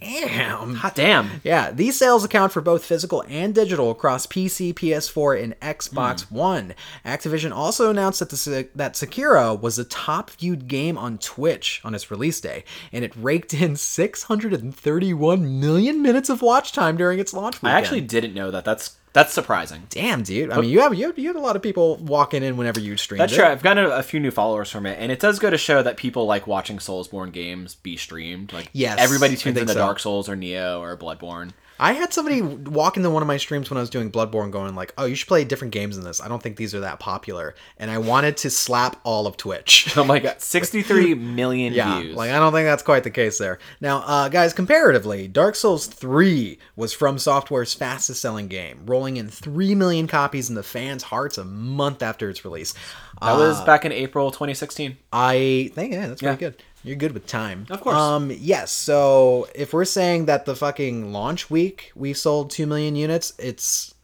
Damn. 0.00 0.74
Hot 0.76 0.94
damn. 0.94 1.40
Yeah, 1.42 1.70
these 1.72 1.98
sales 1.98 2.24
account 2.24 2.52
for 2.52 2.60
both 2.60 2.84
physical 2.84 3.24
and 3.28 3.54
digital 3.54 3.90
across 3.90 4.26
PC, 4.26 4.72
PS4, 4.74 5.42
and 5.42 5.60
Xbox 5.60 6.24
Hmm. 6.28 6.34
One. 6.34 6.74
Activision 7.04 7.52
also 7.52 7.90
announced 7.90 8.20
that 8.20 8.30
the, 8.30 8.68
that 8.76 8.94
Sekiro 8.94 9.60
was 9.60 9.76
the 9.76 9.84
top 9.84 10.30
viewed 10.30 10.68
game 10.68 10.96
on 10.96 11.18
Twitch 11.18 11.80
on 11.84 11.94
its 11.94 12.10
release 12.10 12.40
day, 12.40 12.64
and 12.92 13.04
it 13.04 13.12
raked 13.16 13.52
in 13.54 13.74
631 13.76 15.60
million 15.60 15.73
minutes 15.82 16.28
of 16.28 16.42
watch 16.42 16.72
time 16.72 16.96
during 16.96 17.18
its 17.18 17.32
launch 17.34 17.56
I 17.62 17.72
actually 17.72 18.00
didn't 18.00 18.34
know 18.34 18.50
that. 18.50 18.64
That's 18.64 18.96
that's 19.12 19.32
surprising. 19.32 19.84
damn, 19.90 20.24
dude. 20.24 20.50
I 20.50 20.60
mean, 20.60 20.70
you 20.70 20.80
have 20.80 20.92
you 20.94 21.06
have, 21.06 21.18
you 21.18 21.28
had 21.28 21.36
a 21.36 21.40
lot 21.40 21.54
of 21.54 21.62
people 21.62 21.96
walking 21.98 22.42
in 22.42 22.56
whenever 22.56 22.80
you 22.80 22.96
streamed 22.96 23.20
That's 23.20 23.32
it. 23.32 23.36
true. 23.36 23.44
I've 23.44 23.62
gotten 23.62 23.84
a, 23.84 23.90
a 23.90 24.02
few 24.02 24.18
new 24.18 24.32
followers 24.32 24.70
from 24.70 24.86
it, 24.86 24.98
and 24.98 25.12
it 25.12 25.20
does 25.20 25.38
go 25.38 25.50
to 25.50 25.56
show 25.58 25.82
that 25.84 25.96
people 25.96 26.26
like 26.26 26.48
watching 26.48 26.78
Soulsborne 26.78 27.30
games 27.30 27.76
be 27.76 27.96
streamed. 27.96 28.52
Like, 28.52 28.70
Yes, 28.72 28.98
everybody 28.98 29.36
tunes 29.36 29.56
into 29.56 29.72
so. 29.72 29.78
Dark 29.78 30.00
Souls 30.00 30.28
or 30.28 30.34
Nioh 30.36 30.80
or 30.80 30.96
Bloodborne. 30.96 31.52
I 31.78 31.92
had 31.92 32.12
somebody 32.12 32.40
walk 32.40 32.96
into 32.96 33.10
one 33.10 33.22
of 33.22 33.26
my 33.26 33.36
streams 33.36 33.68
when 33.68 33.76
I 33.78 33.80
was 33.80 33.90
doing 33.90 34.10
Bloodborne 34.10 34.50
going 34.52 34.74
like, 34.76 34.94
"Oh, 34.96 35.06
you 35.06 35.14
should 35.16 35.26
play 35.28 35.44
different 35.44 35.72
games 35.72 35.96
than 35.96 36.04
this. 36.04 36.20
I 36.20 36.28
don't 36.28 36.42
think 36.42 36.56
these 36.56 36.74
are 36.74 36.80
that 36.80 37.00
popular." 37.00 37.54
And 37.78 37.90
I 37.90 37.98
wanted 37.98 38.36
to 38.38 38.50
slap 38.50 39.00
all 39.04 39.26
of 39.26 39.36
Twitch. 39.36 39.92
Oh 39.96 40.04
my 40.04 40.18
god, 40.20 40.36
sixty-three 40.40 41.14
million 41.14 41.72
Yeah, 41.72 42.00
views. 42.00 42.16
like 42.16 42.30
I 42.30 42.38
don't 42.38 42.52
think 42.52 42.66
that's 42.66 42.82
quite 42.82 43.02
the 43.04 43.10
case 43.10 43.38
there. 43.38 43.58
Now, 43.80 43.98
uh, 44.06 44.28
guys, 44.28 44.52
comparatively, 44.52 45.26
Dark 45.28 45.54
Souls 45.56 45.86
3 45.86 46.58
was 46.76 46.92
From 46.92 47.18
Software's 47.18 47.74
fastest 47.74 48.20
selling 48.20 48.48
game, 48.48 48.82
rolling 48.86 49.16
in 49.16 49.28
3 49.28 49.74
million 49.74 50.06
copies 50.06 50.48
in 50.48 50.54
the 50.54 50.62
fans' 50.62 51.02
hearts 51.04 51.38
a 51.38 51.44
month 51.44 52.02
after 52.02 52.28
its 52.30 52.44
release. 52.44 52.74
that 53.22 53.34
was 53.36 53.60
back 53.62 53.84
in 53.84 53.92
April 53.92 54.30
2016. 54.30 54.96
I 55.12 55.70
think, 55.74 55.92
yeah, 55.92 56.08
that's 56.08 56.20
pretty 56.22 56.44
Yeah. 56.44 56.50
good. 56.50 56.62
You're 56.84 56.96
good 56.96 57.12
with 57.12 57.26
time. 57.26 57.66
Of 57.70 57.80
course. 57.80 57.96
Um, 57.96 58.30
yes, 58.38 58.70
so 58.70 59.48
if 59.54 59.72
we're 59.72 59.86
saying 59.86 60.26
that 60.26 60.44
the 60.44 60.54
fucking 60.54 61.12
launch 61.12 61.50
week 61.50 61.90
we 61.96 62.12
sold 62.12 62.50
2 62.50 62.66
million 62.66 62.94
units, 62.94 63.32
it's. 63.38 63.94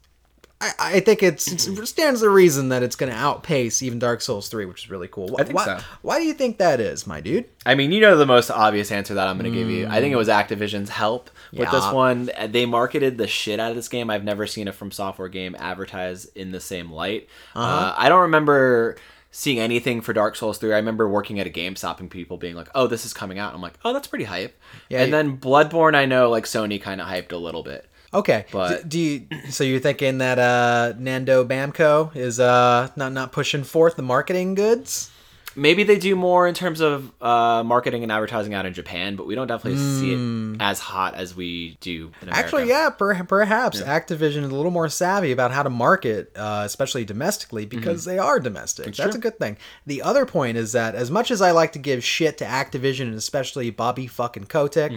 I, 0.62 0.72
I 0.78 1.00
think 1.00 1.22
it's, 1.22 1.50
it 1.50 1.86
stands 1.86 2.20
the 2.20 2.28
reason 2.28 2.68
that 2.68 2.82
it's 2.82 2.94
going 2.94 3.10
to 3.10 3.18
outpace 3.18 3.82
even 3.82 3.98
Dark 3.98 4.20
Souls 4.20 4.50
3, 4.50 4.66
which 4.66 4.84
is 4.84 4.90
really 4.90 5.08
cool. 5.08 5.36
I 5.38 5.44
think 5.44 5.56
why, 5.56 5.64
so. 5.64 5.78
Why 6.02 6.18
do 6.18 6.26
you 6.26 6.34
think 6.34 6.58
that 6.58 6.80
is, 6.80 7.06
my 7.06 7.22
dude? 7.22 7.46
I 7.64 7.74
mean, 7.74 7.92
you 7.92 8.00
know 8.02 8.18
the 8.18 8.26
most 8.26 8.50
obvious 8.50 8.92
answer 8.92 9.14
that 9.14 9.26
I'm 9.26 9.38
going 9.38 9.50
to 9.50 9.58
give 9.58 9.70
you. 9.70 9.86
I 9.86 10.00
think 10.00 10.12
it 10.12 10.16
was 10.16 10.28
Activision's 10.28 10.90
help 10.90 11.30
with 11.50 11.70
this 11.70 11.90
one. 11.92 12.30
They 12.48 12.66
marketed 12.66 13.16
the 13.16 13.26
shit 13.26 13.58
out 13.58 13.70
of 13.70 13.76
this 13.76 13.88
game. 13.88 14.10
I've 14.10 14.24
never 14.24 14.46
seen 14.46 14.68
a 14.68 14.72
From 14.72 14.90
Software 14.90 15.28
game 15.28 15.56
advertised 15.58 16.36
in 16.36 16.52
the 16.52 16.60
same 16.60 16.92
light. 16.92 17.28
Uh-huh. 17.54 17.66
uh 17.66 17.94
I 17.96 18.10
don't 18.10 18.22
remember 18.22 18.96
seeing 19.30 19.58
anything 19.58 20.00
for 20.00 20.12
Dark 20.12 20.36
Souls 20.36 20.58
3. 20.58 20.72
I 20.72 20.76
remember 20.76 21.08
working 21.08 21.38
at 21.40 21.46
a 21.46 21.50
GameStop 21.50 22.00
and 22.00 22.10
people 22.10 22.36
being 22.36 22.54
like, 22.56 22.68
"Oh, 22.74 22.86
this 22.86 23.04
is 23.04 23.12
coming 23.12 23.38
out." 23.38 23.54
I'm 23.54 23.60
like, 23.60 23.74
"Oh, 23.84 23.92
that's 23.92 24.08
pretty 24.08 24.24
hype." 24.24 24.58
Yeah, 24.88 25.00
and 25.02 25.08
you- 25.08 25.12
then 25.12 25.36
Bloodborne, 25.38 25.94
I 25.94 26.06
know 26.06 26.30
like 26.30 26.44
Sony 26.44 26.80
kind 26.80 27.00
of 27.00 27.06
hyped 27.06 27.32
a 27.32 27.36
little 27.36 27.62
bit. 27.62 27.86
Okay, 28.12 28.44
But- 28.50 28.88
do 28.88 28.98
you? 28.98 29.26
So 29.50 29.62
you're 29.62 29.78
thinking 29.78 30.18
that 30.18 30.38
uh, 30.38 30.94
Nando 30.98 31.44
Bamco 31.44 32.14
is 32.16 32.40
uh, 32.40 32.88
not 32.96 33.12
not 33.12 33.30
pushing 33.32 33.62
forth 33.62 33.94
the 33.96 34.02
marketing 34.02 34.54
goods? 34.56 35.10
Maybe 35.56 35.82
they 35.82 35.98
do 35.98 36.14
more 36.14 36.46
in 36.46 36.54
terms 36.54 36.80
of 36.80 37.10
uh, 37.20 37.62
marketing 37.64 38.02
and 38.04 38.12
advertising 38.12 38.54
out 38.54 38.66
in 38.66 38.72
Japan, 38.72 39.16
but 39.16 39.26
we 39.26 39.34
don't 39.34 39.48
definitely 39.48 39.78
see 39.80 40.12
it 40.12 40.56
as 40.62 40.78
hot 40.78 41.14
as 41.14 41.34
we 41.34 41.76
do 41.80 42.12
in 42.22 42.28
America. 42.28 42.38
Actually, 42.44 42.68
yeah, 42.68 42.90
per- 42.90 43.24
perhaps 43.24 43.80
Activision 43.82 44.44
is 44.44 44.50
a 44.50 44.54
little 44.54 44.70
more 44.70 44.88
savvy 44.88 45.32
about 45.32 45.50
how 45.50 45.62
to 45.62 45.70
market, 45.70 46.30
uh, 46.36 46.62
especially 46.64 47.04
domestically, 47.04 47.66
because 47.66 48.04
they 48.04 48.18
are 48.18 48.38
domestic. 48.38 48.86
That's 48.86 48.98
Mm-hmm. 49.00 49.10
true. 49.10 49.18
a 49.18 49.22
good 49.22 49.38
thing. 49.38 49.56
The 49.86 50.02
other 50.02 50.24
point 50.24 50.56
is 50.56 50.72
that 50.72 50.94
as 50.94 51.10
much 51.10 51.30
as 51.30 51.42
I 51.42 51.50
like 51.50 51.72
to 51.72 51.78
give 51.78 52.04
shit 52.04 52.38
to 52.38 52.44
Activision 52.44 53.02
and 53.08 53.14
especially 53.14 53.70
Bobby 53.70 54.06
fucking 54.06 54.44
Kotick, 54.44 54.92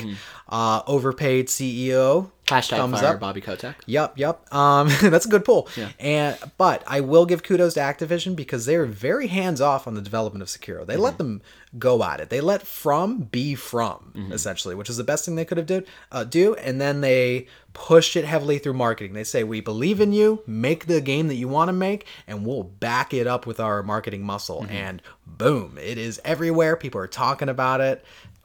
uh, 0.49 0.81
overpaid 0.87 1.47
CEO, 1.47 1.73
Mm-hmm. 2.23 2.29
Hashtag 2.45 2.75
thumbs 2.77 2.99
fire 2.99 3.13
up. 3.13 3.19
Bobby 3.21 3.39
Kotick. 3.39 3.75
Yep, 3.85 4.17
yep. 4.17 4.53
Um, 4.53 4.89
that's 5.01 5.25
a 5.25 5.29
good 5.29 5.45
pull. 5.45 5.69
Yeah. 5.77 5.89
And 5.99 6.37
but 6.57 6.83
I 6.85 6.99
will 6.99 7.25
give 7.25 7.41
kudos 7.43 7.75
to 7.75 7.79
Activision 7.79 8.35
because 8.35 8.65
they're 8.65 8.85
very 8.85 9.27
hands 9.27 9.61
off 9.61 9.87
on 9.87 9.93
the 9.95 10.01
development 10.01 10.41
of 10.41 10.49
Sekiro. 10.49 10.85
They 10.85 10.93
Mm-hmm. 10.95 11.01
let 11.03 11.17
them 11.17 11.41
go 11.79 12.03
at 12.03 12.19
it. 12.19 12.29
They 12.29 12.41
let 12.41 12.67
From 12.67 13.19
be 13.23 13.55
From 13.55 14.11
Mm-hmm. 14.15 14.33
essentially, 14.33 14.75
which 14.75 14.89
is 14.89 14.97
the 14.97 15.03
best 15.05 15.23
thing 15.25 15.35
they 15.35 15.45
could 15.45 15.57
have 15.57 15.65
did 15.67 15.87
uh, 16.11 16.23
do. 16.25 16.53
And 16.55 16.79
then 16.81 17.01
they 17.01 17.47
pushed 17.71 18.15
it 18.15 18.25
heavily 18.25 18.59
through 18.59 18.73
marketing. 18.73 19.13
They 19.13 19.23
say 19.23 19.43
we 19.43 19.59
believe 19.61 19.99
in 20.01 20.11
you. 20.13 20.43
Make 20.45 20.85
the 20.87 21.01
game 21.01 21.29
that 21.29 21.35
you 21.35 21.47
want 21.47 21.69
to 21.69 21.73
make, 21.73 22.05
and 22.27 22.45
we'll 22.45 22.63
back 22.63 23.13
it 23.13 23.25
up 23.25 23.47
with 23.47 23.59
our 23.59 23.81
marketing 23.83 24.23
muscle. 24.23 24.63
Mm-hmm. 24.63 24.73
And 24.75 25.01
boom, 25.25 25.77
it 25.81 25.97
is 25.97 26.19
everywhere. 26.25 26.75
People 26.75 26.99
are 27.01 27.07
talking 27.07 27.47
about 27.49 27.79
it. 27.81 28.03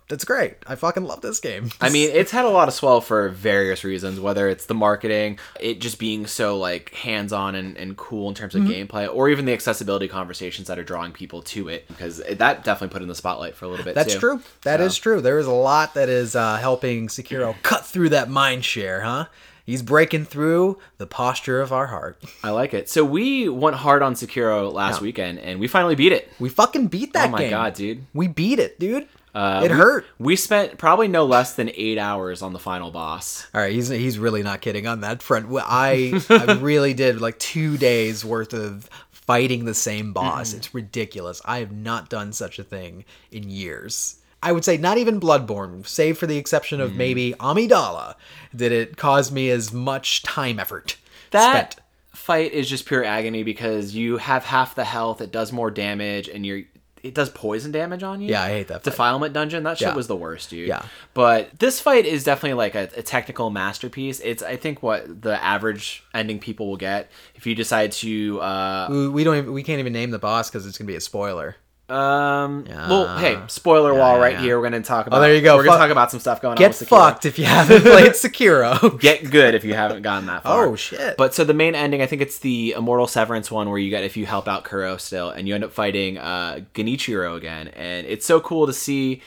That's 0.08 0.24
great. 0.24 0.54
I 0.66 0.74
fucking 0.74 1.04
love 1.04 1.20
this 1.20 1.38
game. 1.38 1.70
I 1.82 1.90
mean, 1.90 2.10
it's 2.12 2.30
had 2.30 2.44
a 2.46 2.48
lot 2.48 2.66
of 2.68 2.72
swell 2.74 3.00
for 3.02 3.28
various 3.28 3.84
reasons, 3.84 4.18
whether 4.18 4.48
it's 4.48 4.64
the 4.66 4.74
marketing, 4.74 5.38
it 5.60 5.80
just 5.80 5.98
being 5.98 6.26
so 6.26 6.56
like 6.58 6.94
hands 6.94 7.32
on 7.32 7.54
and, 7.54 7.76
and 7.76 7.96
cool 7.96 8.28
in 8.28 8.34
terms 8.34 8.54
of 8.54 8.62
Mm-hmm. 8.62 8.72
gameplay, 8.96 9.14
or 9.14 9.28
even 9.28 9.44
the 9.44 9.52
accessibility 9.52 10.08
conversations 10.08 10.66
that 10.68 10.78
are 10.78 10.82
drawing 10.84 11.12
people 11.12 11.42
to 11.42 11.68
it, 11.68 11.86
because 11.88 12.20
it, 12.20 12.38
that 12.38 12.64
definitely 12.64 12.92
put 12.92 13.02
in 13.02 13.08
the 13.08 13.14
spotlight 13.14 13.54
for 13.54 13.66
a 13.66 13.68
little 13.68 13.84
bit. 13.84 13.94
That's 13.94 14.14
too. 14.14 14.20
true. 14.20 14.42
That 14.62 14.80
is 14.80 14.94
So- 14.96 15.02
true. 15.02 15.20
There 15.20 15.38
is 15.38 15.46
a 15.46 15.52
lot 15.52 15.92
that 15.94 16.08
is 16.08 16.34
uh, 16.34 16.56
helping 16.56 17.08
Sekiro 17.08 17.54
cut 17.62 17.84
through 17.84 18.08
that 18.08 18.30
mind 18.30 18.64
share, 18.64 19.02
huh? 19.02 19.26
He's 19.66 19.82
breaking 19.82 20.24
through 20.24 20.78
the 20.96 21.06
posture 21.06 21.60
of 21.60 21.72
our 21.74 21.88
heart. 21.88 22.22
I 22.42 22.48
like 22.50 22.72
it. 22.72 22.88
So 22.88 23.04
we 23.04 23.50
went 23.50 23.76
hard 23.76 24.02
on 24.02 24.14
Sekiro 24.14 24.72
last 24.72 25.02
weekend, 25.02 25.38
and 25.40 25.60
we 25.60 25.68
finally 25.68 25.94
beat 25.94 26.12
it. 26.12 26.32
We 26.40 26.48
fucking 26.48 26.86
beat 26.86 27.12
that 27.12 27.28
Oh 27.28 27.32
my 27.32 27.38
game. 27.40 27.50
god, 27.50 27.74
dude! 27.74 28.06
We 28.14 28.28
beat 28.28 28.58
it, 28.58 28.80
dude. 28.80 29.06
Uh, 29.38 29.62
it 29.64 29.70
we- 29.70 29.76
hurt. 29.76 30.06
We 30.18 30.36
spent 30.36 30.78
probably 30.78 31.06
no 31.08 31.24
less 31.24 31.54
than 31.54 31.70
eight 31.74 31.96
hours 31.98 32.42
on 32.42 32.52
the 32.52 32.58
final 32.58 32.90
boss. 32.90 33.46
All 33.54 33.60
right, 33.60 33.72
he's 33.72 33.88
he's 33.88 34.18
really 34.18 34.42
not 34.42 34.60
kidding 34.60 34.86
on 34.86 35.02
that 35.02 35.22
front. 35.22 35.46
I 35.52 36.20
I 36.30 36.54
really 36.54 36.92
did 36.94 37.20
like 37.20 37.38
two 37.38 37.76
days 37.76 38.24
worth 38.24 38.52
of 38.52 38.88
fighting 39.12 39.64
the 39.64 39.74
same 39.74 40.12
boss. 40.12 40.54
It's 40.54 40.74
ridiculous. 40.74 41.40
I 41.44 41.58
have 41.58 41.70
not 41.70 42.08
done 42.08 42.32
such 42.32 42.58
a 42.58 42.64
thing 42.64 43.04
in 43.30 43.48
years. 43.50 44.16
I 44.42 44.52
would 44.52 44.64
say 44.64 44.76
not 44.76 44.98
even 44.98 45.20
Bloodborne, 45.20 45.86
save 45.86 46.16
for 46.16 46.26
the 46.26 46.36
exception 46.38 46.80
of 46.80 46.94
maybe 46.94 47.34
Amygdala, 47.40 48.14
did 48.54 48.70
it 48.72 48.96
cause 48.96 49.30
me 49.32 49.50
as 49.50 49.72
much 49.72 50.22
time 50.22 50.58
effort 50.60 50.96
That 51.32 51.72
spent. 51.74 51.86
fight 52.14 52.52
is 52.52 52.68
just 52.68 52.86
pure 52.86 53.04
agony 53.04 53.42
because 53.42 53.94
you 53.96 54.16
have 54.18 54.44
half 54.44 54.74
the 54.76 54.84
health. 54.84 55.20
It 55.20 55.32
does 55.32 55.52
more 55.52 55.70
damage, 55.72 56.28
and 56.28 56.46
you're 56.46 56.62
it 57.02 57.14
does 57.14 57.30
poison 57.30 57.72
damage 57.72 58.02
on 58.02 58.20
you. 58.20 58.28
Yeah, 58.30 58.42
I 58.42 58.48
hate 58.48 58.68
that. 58.68 58.82
Fight. 58.82 58.90
Defilement 58.90 59.32
dungeon, 59.32 59.62
that 59.64 59.78
shit 59.78 59.88
Yeah. 59.88 59.94
was 59.94 60.06
the 60.06 60.16
worst, 60.16 60.50
dude. 60.50 60.68
Yeah. 60.68 60.82
But 61.14 61.58
this 61.58 61.80
fight 61.80 62.06
is 62.06 62.24
definitely 62.24 62.54
like 62.54 62.74
a, 62.74 62.88
a 62.96 63.02
technical 63.02 63.50
masterpiece. 63.50 64.20
It's 64.20 64.42
I 64.42 64.56
think 64.56 64.82
what 64.82 65.22
the 65.22 65.42
average 65.42 66.02
ending 66.14 66.38
people 66.38 66.68
will 66.68 66.76
get 66.76 67.10
if 67.34 67.46
you 67.46 67.54
decide 67.54 67.92
to 67.92 68.40
uh 68.40 68.88
We- 68.90 69.08
we 69.08 69.24
don't 69.24 69.36
even, 69.36 69.52
we 69.52 69.62
can't 69.62 69.78
even 69.80 69.92
name 69.92 70.10
the 70.10 70.18
boss 70.18 70.50
because 70.50 70.66
it's 70.66 70.78
gonna 70.78 70.86
be 70.88 70.96
a 70.96 71.00
spoiler. 71.00 71.56
Um 71.90 72.66
Yeah. 72.68 72.88
well 72.88 73.18
hey, 73.18 73.38
spoiler 73.46 73.92
Yeah, 73.94 73.98
wall 73.98 74.16
yeah, 74.16 74.22
right 74.22 74.38
here. 74.38 74.58
We're 74.58 74.64
gonna 74.64 74.82
talk 74.82 75.06
about 75.06 75.18
Oh, 75.18 75.20
there 75.22 75.34
you 75.34 75.40
go. 75.40 75.56
We're 75.56 75.64
gonna 75.64 75.78
talk 75.78 75.90
about 75.90 76.10
some 76.10 76.20
stuff 76.20 76.42
going 76.42 76.52
on 76.52 76.58
Get 76.58 76.74
fucked 76.74 77.24
if 77.24 77.38
you 77.38 77.46
haven't 77.46 77.80
played 77.82 78.12
Sekiro. 78.12 79.00
Get 79.00 79.30
good 79.30 79.54
if 79.54 79.64
you 79.64 79.74
haven't 79.74 80.02
gotten 80.02 80.26
that 80.26 80.42
far. 80.42 80.66
Oh, 80.66 80.76
shit. 80.76 81.16
But 81.16 81.34
so 81.34 81.44
the 81.44 81.54
main 81.54 81.74
ending, 81.74 82.02
I 82.02 82.06
think 82.06 82.20
it's 82.20 82.38
the 82.40 82.72
Immortal 82.76 83.06
Severance 83.06 83.50
one 83.50 83.70
where 83.70 83.78
you 83.78 83.88
get 83.90 84.04
if 84.04 84.16
you 84.16 84.26
help 84.26 84.46
out 84.48 84.64
Kuro 84.64 84.96
still, 84.98 85.30
and 85.30 85.48
you 85.48 85.54
end 85.54 85.64
up 85.64 85.72
fighting 85.72 86.18
uh, 86.18 86.60
Genichiro 86.74 87.36
again, 87.36 87.68
and 87.68 88.06
it's 88.06 88.26
so 88.26 88.38
cool 88.40 88.66
to 88.66 88.72
see 88.72 89.22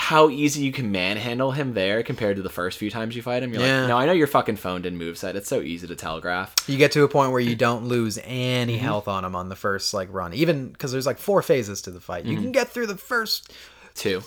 how 0.00 0.28
easy 0.30 0.62
you 0.62 0.70
can 0.72 0.92
manhandle 0.92 1.50
him 1.50 1.74
there 1.74 2.02
compared 2.04 2.36
to 2.36 2.42
the 2.42 2.48
first 2.48 2.78
few 2.78 2.88
times 2.90 3.16
you 3.16 3.20
fight 3.22 3.42
him. 3.42 3.52
You're 3.52 3.62
Yeah. 3.62 3.80
like, 3.80 3.88
no, 3.88 3.96
I 3.98 4.06
know 4.06 4.12
you're 4.12 4.28
fucking 4.28 4.54
phoned 4.56 4.86
in 4.86 4.96
moveset. 4.98 5.34
It's 5.34 5.48
so 5.48 5.60
easy 5.60 5.86
to 5.88 5.96
telegraph. 5.96 6.54
you 6.68 6.78
get 6.78 6.92
to 6.92 7.02
a 7.02 7.08
point 7.08 7.32
where 7.32 7.40
you 7.40 7.56
don't 7.56 7.84
lose 7.86 8.18
any 8.24 8.76
Mm-hmm. 8.76 8.84
health 8.84 9.08
on 9.08 9.24
him 9.24 9.34
on 9.34 9.48
the 9.48 9.56
first 9.56 9.92
like 9.92 10.08
run 10.12 10.32
even 10.34 10.68
because 10.68 10.92
there's 10.92 11.04
like 11.06 11.18
four 11.18 11.42
phases 11.42 11.82
to 11.82 11.90
the 11.90 12.00
fight 12.00 12.24
you 12.24 12.34
Mm-hmm. 12.34 12.42
can 12.44 12.52
get 12.52 12.68
through 12.68 12.86
the 12.86 12.96
first 12.96 13.52
two, 13.94 14.22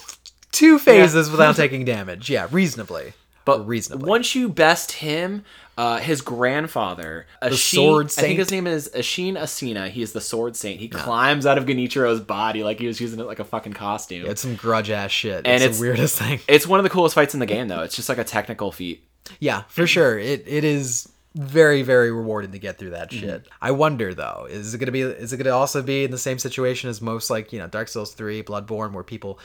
two 0.52 0.78
phases 0.78 1.30
without 1.32 1.56
taking 1.64 1.86
damage 1.86 2.30
yeah 2.30 2.48
reasonably 2.52 3.14
But 3.46 3.68
reasonably 3.68 4.08
once 4.10 4.36
you 4.36 4.50
best 4.50 4.92
him, 4.94 5.44
uh, 5.78 5.98
his 5.98 6.22
grandfather, 6.22 7.26
Isshin, 7.42 7.76
Sword 7.76 8.06
I 8.08 8.10
think 8.22 8.40
his 8.40 8.52
name 8.52 8.68
is 8.68 8.90
Isshin 8.96 9.34
Ashina. 9.34 9.90
He 9.90 10.02
is 10.02 10.14
the 10.14 10.22
Sword 10.22 10.56
Saint. 10.56 10.80
He 10.80 10.88
climbs 10.88 11.46
out 11.46 11.58
of 11.58 11.66
Genichiro's 11.66 12.20
body 12.20 12.64
like 12.64 12.80
he 12.80 12.88
was 12.88 13.02
using 13.02 13.20
it 13.20 13.26
like 13.26 13.40
a 13.40 13.44
fucking 13.46 13.74
costume. 13.74 14.26
it's 14.28 14.42
some 14.42 14.56
grudge 14.56 14.90
ass 14.92 15.12
shit 15.12 15.46
And 15.48 15.56
it's, 15.56 15.64
it's- 15.64 15.78
the 15.80 15.84
weirdest 15.86 16.20
thing 16.20 16.40
It's 16.48 16.68
one 16.68 16.80
of 16.80 16.84
the 16.84 16.90
coolest 16.90 17.16
fights 17.16 17.34
in 17.34 17.40
the 17.40 17.46
game, 17.46 17.68
though. 17.68 17.82
It's 17.82 17.96
just 17.96 18.10
like 18.10 18.18
a 18.20 18.24
technical 18.24 18.72
feat. 18.72 19.04
yeah 19.40 19.64
for 19.70 19.86
sure 19.88 20.18
it 20.20 20.44
it 20.48 20.64
is 20.64 21.08
very 21.36 21.82
very 21.84 22.12
rewarding 22.12 22.52
to 22.52 22.60
get 22.60 22.78
through 22.78 22.90
that 22.90 23.10
Mm-hmm. 23.10 23.20
shit 23.26 23.48
i 23.62 23.72
wonder 23.72 24.14
though 24.14 24.48
is 24.50 24.74
it 24.74 24.80
gonna 24.80 24.92
be 24.92 25.02
is 25.02 25.32
it 25.32 25.38
gonna 25.38 25.56
also 25.56 25.82
be 25.82 26.04
in 26.04 26.12
the 26.12 26.18
same 26.18 26.38
situation 26.40 26.90
as 26.90 27.02
most 27.02 27.30
like 27.30 27.54
you 27.54 27.60
know 27.60 27.68
dark 27.68 27.88
souls 27.88 28.14
3 28.14 28.44
bloodborne 28.44 28.92
where 28.92 29.04
people 29.04 29.40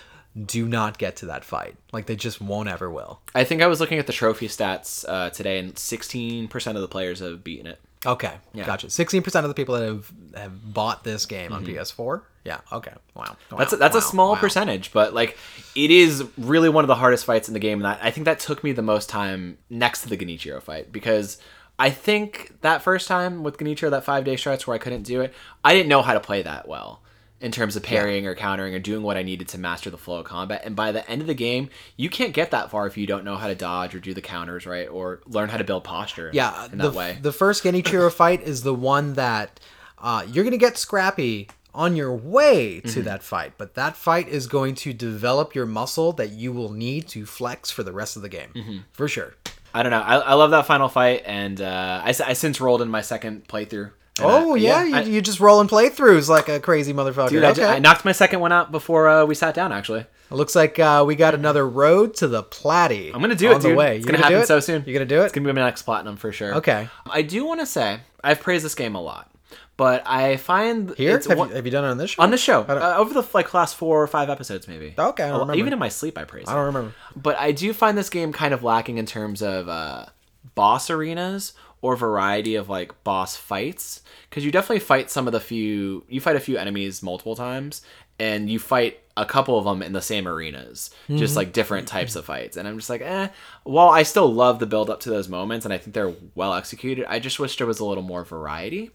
do 0.44 0.68
not 0.68 0.98
get 0.98 1.16
to 1.16 1.26
that 1.26 1.44
fight 1.44 1.76
like 1.92 2.06
they 2.06 2.16
just 2.16 2.40
won't 2.40 2.68
ever 2.68 2.90
will 2.90 3.20
I 3.34 3.44
think 3.44 3.62
I 3.62 3.66
was 3.66 3.80
looking 3.80 3.98
at 3.98 4.06
the 4.06 4.12
trophy 4.12 4.48
stats 4.48 5.04
uh, 5.08 5.30
today, 5.30 5.58
and 5.58 5.74
16% 5.74 6.74
of 6.74 6.80
the 6.80 6.88
players 6.88 7.20
have 7.20 7.42
beaten 7.44 7.66
it. 7.66 7.80
Okay, 8.04 8.34
gotcha. 8.54 8.88
Sixteen 8.88 9.22
percent 9.22 9.44
of 9.44 9.48
the 9.48 9.54
people 9.54 9.74
that 9.74 9.86
have 9.86 10.12
have 10.36 10.74
bought 10.74 11.02
this 11.02 11.26
game 11.26 11.52
on 11.52 11.66
PS4. 11.66 12.22
Yeah. 12.44 12.60
Okay. 12.70 12.92
Wow. 13.14 13.24
Mm-hmm. 13.24 13.56
That's 13.56 13.72
a, 13.72 13.76
Wow, 13.76 13.80
that's 13.80 13.96
a 13.96 14.00
small 14.00 14.32
wow. 14.32 14.38
percentage, 14.40 14.92
but 14.92 15.12
like 15.12 15.36
it 15.74 15.90
is 15.90 16.24
really 16.38 16.68
one 16.68 16.84
of 16.84 16.88
the 16.88 16.94
hardest 16.94 17.24
fights 17.24 17.48
in 17.48 17.54
the 17.54 17.60
game, 17.60 17.78
and 17.78 17.86
I, 17.88 17.98
I 18.00 18.10
think 18.12 18.26
that 18.26 18.38
took 18.38 18.62
me 18.62 18.70
the 18.72 18.82
most 18.82 19.08
time 19.08 19.58
next 19.70 20.02
to 20.02 20.08
the 20.08 20.16
Genichiro 20.16 20.62
fight 20.62 20.92
because 20.92 21.38
I 21.78 21.90
think 21.90 22.60
that 22.60 22.82
first 22.82 23.08
time 23.08 23.42
with 23.42 23.58
Genichiro, 23.58 23.90
that 23.90 24.04
five 24.04 24.24
day 24.24 24.36
stretch 24.36 24.66
where 24.66 24.76
I 24.76 24.78
couldn't 24.78 25.02
do 25.02 25.20
it, 25.22 25.34
I 25.64 25.74
didn't 25.74 25.88
know 25.88 26.02
how 26.02 26.14
to 26.14 26.20
play 26.20 26.42
that 26.42 26.68
well 26.68 27.02
in 27.40 27.52
terms 27.52 27.76
of 27.76 27.82
parrying 27.82 28.26
or 28.26 28.34
countering 28.34 28.74
or 28.74 28.78
doing 28.78 29.02
what 29.02 29.16
I 29.16 29.22
needed 29.22 29.48
to 29.48 29.58
master 29.58 29.90
the 29.90 29.98
flow 29.98 30.20
of 30.20 30.24
combat. 30.24 30.62
And 30.64 30.74
by 30.74 30.90
the 30.92 31.08
end 31.10 31.20
of 31.20 31.26
the 31.26 31.34
game, 31.34 31.68
you 31.96 32.08
can't 32.08 32.32
get 32.32 32.50
that 32.52 32.70
far 32.70 32.86
if 32.86 32.96
you 32.96 33.06
don't 33.06 33.24
know 33.24 33.36
how 33.36 33.46
to 33.48 33.54
dodge 33.54 33.94
or 33.94 34.00
do 34.00 34.14
the 34.14 34.22
counters 34.22 34.64
right 34.66 34.88
or 34.88 35.20
learn 35.26 35.50
how 35.50 35.58
to 35.58 35.64
build 35.64 35.84
posture. 35.84 36.30
Yeah. 36.32 36.64
in 36.72 36.78
the, 36.78 36.88
that 36.90 36.96
way. 36.96 37.18
the 37.20 37.32
first 37.32 37.62
Genichiro 37.64 38.10
fight 38.22 38.42
is 38.42 38.62
the 38.62 38.74
one 38.74 39.14
that 39.14 39.60
uh, 39.98 40.24
you're 40.30 40.44
gonna 40.44 40.56
get 40.56 40.78
scrappy 40.78 41.48
on 41.74 41.94
your 41.94 42.14
way 42.14 42.80
to 42.80 42.88
Mm-hmm. 42.88 43.02
that 43.02 43.22
fight, 43.22 43.52
but 43.58 43.74
that 43.74 43.96
fight 43.96 44.28
is 44.28 44.46
going 44.46 44.74
to 44.76 44.94
develop 44.94 45.54
your 45.54 45.66
muscle 45.66 46.12
that 46.14 46.30
you 46.30 46.50
will 46.52 46.72
need 46.72 47.06
to 47.08 47.26
flex 47.26 47.70
for 47.70 47.82
the 47.82 47.92
rest 47.92 48.16
of 48.16 48.22
the 48.22 48.30
game, 48.30 48.48
Mm-hmm. 48.54 48.78
for 48.92 49.08
sure. 49.08 49.34
I 49.74 49.82
don't 49.82 49.90
know. 49.92 50.00
I, 50.00 50.16
I 50.16 50.32
love 50.34 50.52
that 50.52 50.64
final 50.64 50.88
fight, 50.88 51.22
and 51.26 51.60
uh, 51.60 52.00
I, 52.02 52.08
I 52.24 52.32
since 52.32 52.62
rolled 52.62 52.80
in 52.80 52.88
my 52.88 53.02
second 53.02 53.46
playthrough. 53.46 53.90
And 54.18 54.26
Oh 54.30 54.54
I- 54.54 54.58
yeah, 54.58 54.84
you, 54.84 54.94
I- 54.96 55.00
you 55.02 55.20
just 55.20 55.40
rolling 55.40 55.68
playthroughs 55.68 56.28
like 56.28 56.48
a 56.48 56.58
crazy 56.60 56.92
motherfucker. 56.94 57.30
Dude, 57.30 57.44
I, 57.44 57.50
okay. 57.50 57.60
ju- 57.60 57.66
I 57.66 57.78
knocked 57.78 58.04
my 58.04 58.12
second 58.12 58.40
one 58.40 58.52
out 58.52 58.72
before 58.72 59.08
uh, 59.08 59.24
we 59.26 59.34
sat 59.34 59.54
down. 59.54 59.72
Actually, 59.72 60.00
It 60.00 60.34
looks 60.34 60.54
like 60.56 60.78
uh, 60.78 61.04
we 61.06 61.14
got 61.16 61.34
another 61.34 61.68
road 61.68 62.14
to 62.16 62.28
the 62.28 62.42
Platy. 62.42 63.12
I'm 63.14 63.20
gonna 63.20 63.34
do 63.34 63.48
on 63.50 63.56
it, 63.56 63.58
the 63.62 63.68
dude. 63.68 63.76
way. 63.76 63.96
It's 63.96 64.06
You 64.06 64.12
gonna 64.12 64.18
do 64.18 64.22
happen 64.24 64.40
it? 64.40 64.46
so 64.46 64.60
soon. 64.60 64.84
You're 64.86 64.94
gonna 64.94 65.04
do 65.04 65.20
it? 65.22 65.24
it's 65.26 65.32
gonna 65.34 65.46
be 65.46 65.52
my 65.52 65.60
next 65.62 65.82
platinum 65.82 66.16
for 66.16 66.32
sure. 66.32 66.54
Okay. 66.56 66.88
I 67.10 67.22
do 67.22 67.44
want 67.44 67.60
to 67.60 67.66
say 67.66 68.00
I've 68.24 68.40
praised 68.40 68.64
this 68.64 68.74
game 68.74 68.94
a 68.94 69.02
lot, 69.02 69.30
but 69.76 70.02
I 70.06 70.36
find 70.38 70.94
Here, 70.96 71.14
it's 71.16 71.26
have, 71.26 71.36
one- 71.38 71.50
you, 71.50 71.54
have 71.56 71.66
you 71.66 71.70
done 71.72 71.84
it 71.84 71.88
on 71.88 71.98
this 71.98 72.10
show? 72.12 72.22
on 72.22 72.30
the 72.30 72.38
show 72.38 72.62
uh, 72.62 72.94
over 72.96 73.12
the 73.12 73.26
like 73.34 73.52
last 73.52 73.76
four 73.76 74.02
or 74.02 74.06
five 74.06 74.30
episodes, 74.30 74.66
maybe. 74.66 74.94
Okay, 74.98 75.24
I 75.24 75.28
don't 75.28 75.40
remember. 75.40 75.58
Even 75.58 75.72
in 75.74 75.78
my 75.78 75.90
sleep, 75.90 76.16
I 76.16 76.24
praise. 76.24 76.46
I 76.48 76.54
don't 76.54 76.64
remember. 76.66 76.94
But 77.14 77.38
I 77.38 77.52
do 77.52 77.72
find 77.74 77.98
this 77.98 78.08
game 78.08 78.32
kind 78.32 78.54
of 78.54 78.62
lacking 78.64 78.96
in 78.96 79.04
terms 79.06 79.42
of 79.42 79.68
uh, 79.68 80.06
boss 80.54 80.88
arenas 80.90 81.52
or 81.82 81.96
variety 81.96 82.54
of 82.54 82.68
like 82.68 83.04
boss 83.04 83.36
fights 83.36 84.02
because 84.28 84.44
you 84.44 84.50
definitely 84.50 84.80
fight 84.80 85.10
some 85.10 85.26
of 85.26 85.32
the 85.32 85.40
few 85.40 86.04
you 86.08 86.20
fight 86.20 86.36
a 86.36 86.40
few 86.40 86.56
enemies 86.56 87.02
multiple 87.02 87.36
times 87.36 87.82
and 88.18 88.48
you 88.48 88.58
fight 88.58 89.00
a 89.16 89.24
couple 89.24 89.58
of 89.58 89.64
them 89.64 89.82
in 89.82 89.92
the 89.92 90.02
same 90.02 90.26
arenas 90.26 90.90
just 91.10 91.36
like 91.36 91.52
different 91.52 91.86
types 91.86 92.16
of 92.16 92.24
fights 92.24 92.56
and 92.56 92.66
i'm 92.66 92.76
just 92.76 92.90
like 92.90 93.02
eh. 93.02 93.28
While 93.64 93.88
i 93.88 94.02
still 94.02 94.32
love 94.32 94.58
the 94.58 94.66
build 94.66 94.90
up 94.90 95.00
to 95.00 95.10
those 95.10 95.28
moments 95.28 95.64
and 95.64 95.72
i 95.72 95.78
think 95.78 95.94
they're 95.94 96.14
well 96.34 96.54
executed 96.54 97.06
i 97.08 97.18
just 97.18 97.38
wish 97.38 97.56
there 97.56 97.66
was 97.66 97.80
a 97.80 97.84
little 97.84 98.02
more 98.02 98.24
variety. 98.24 98.90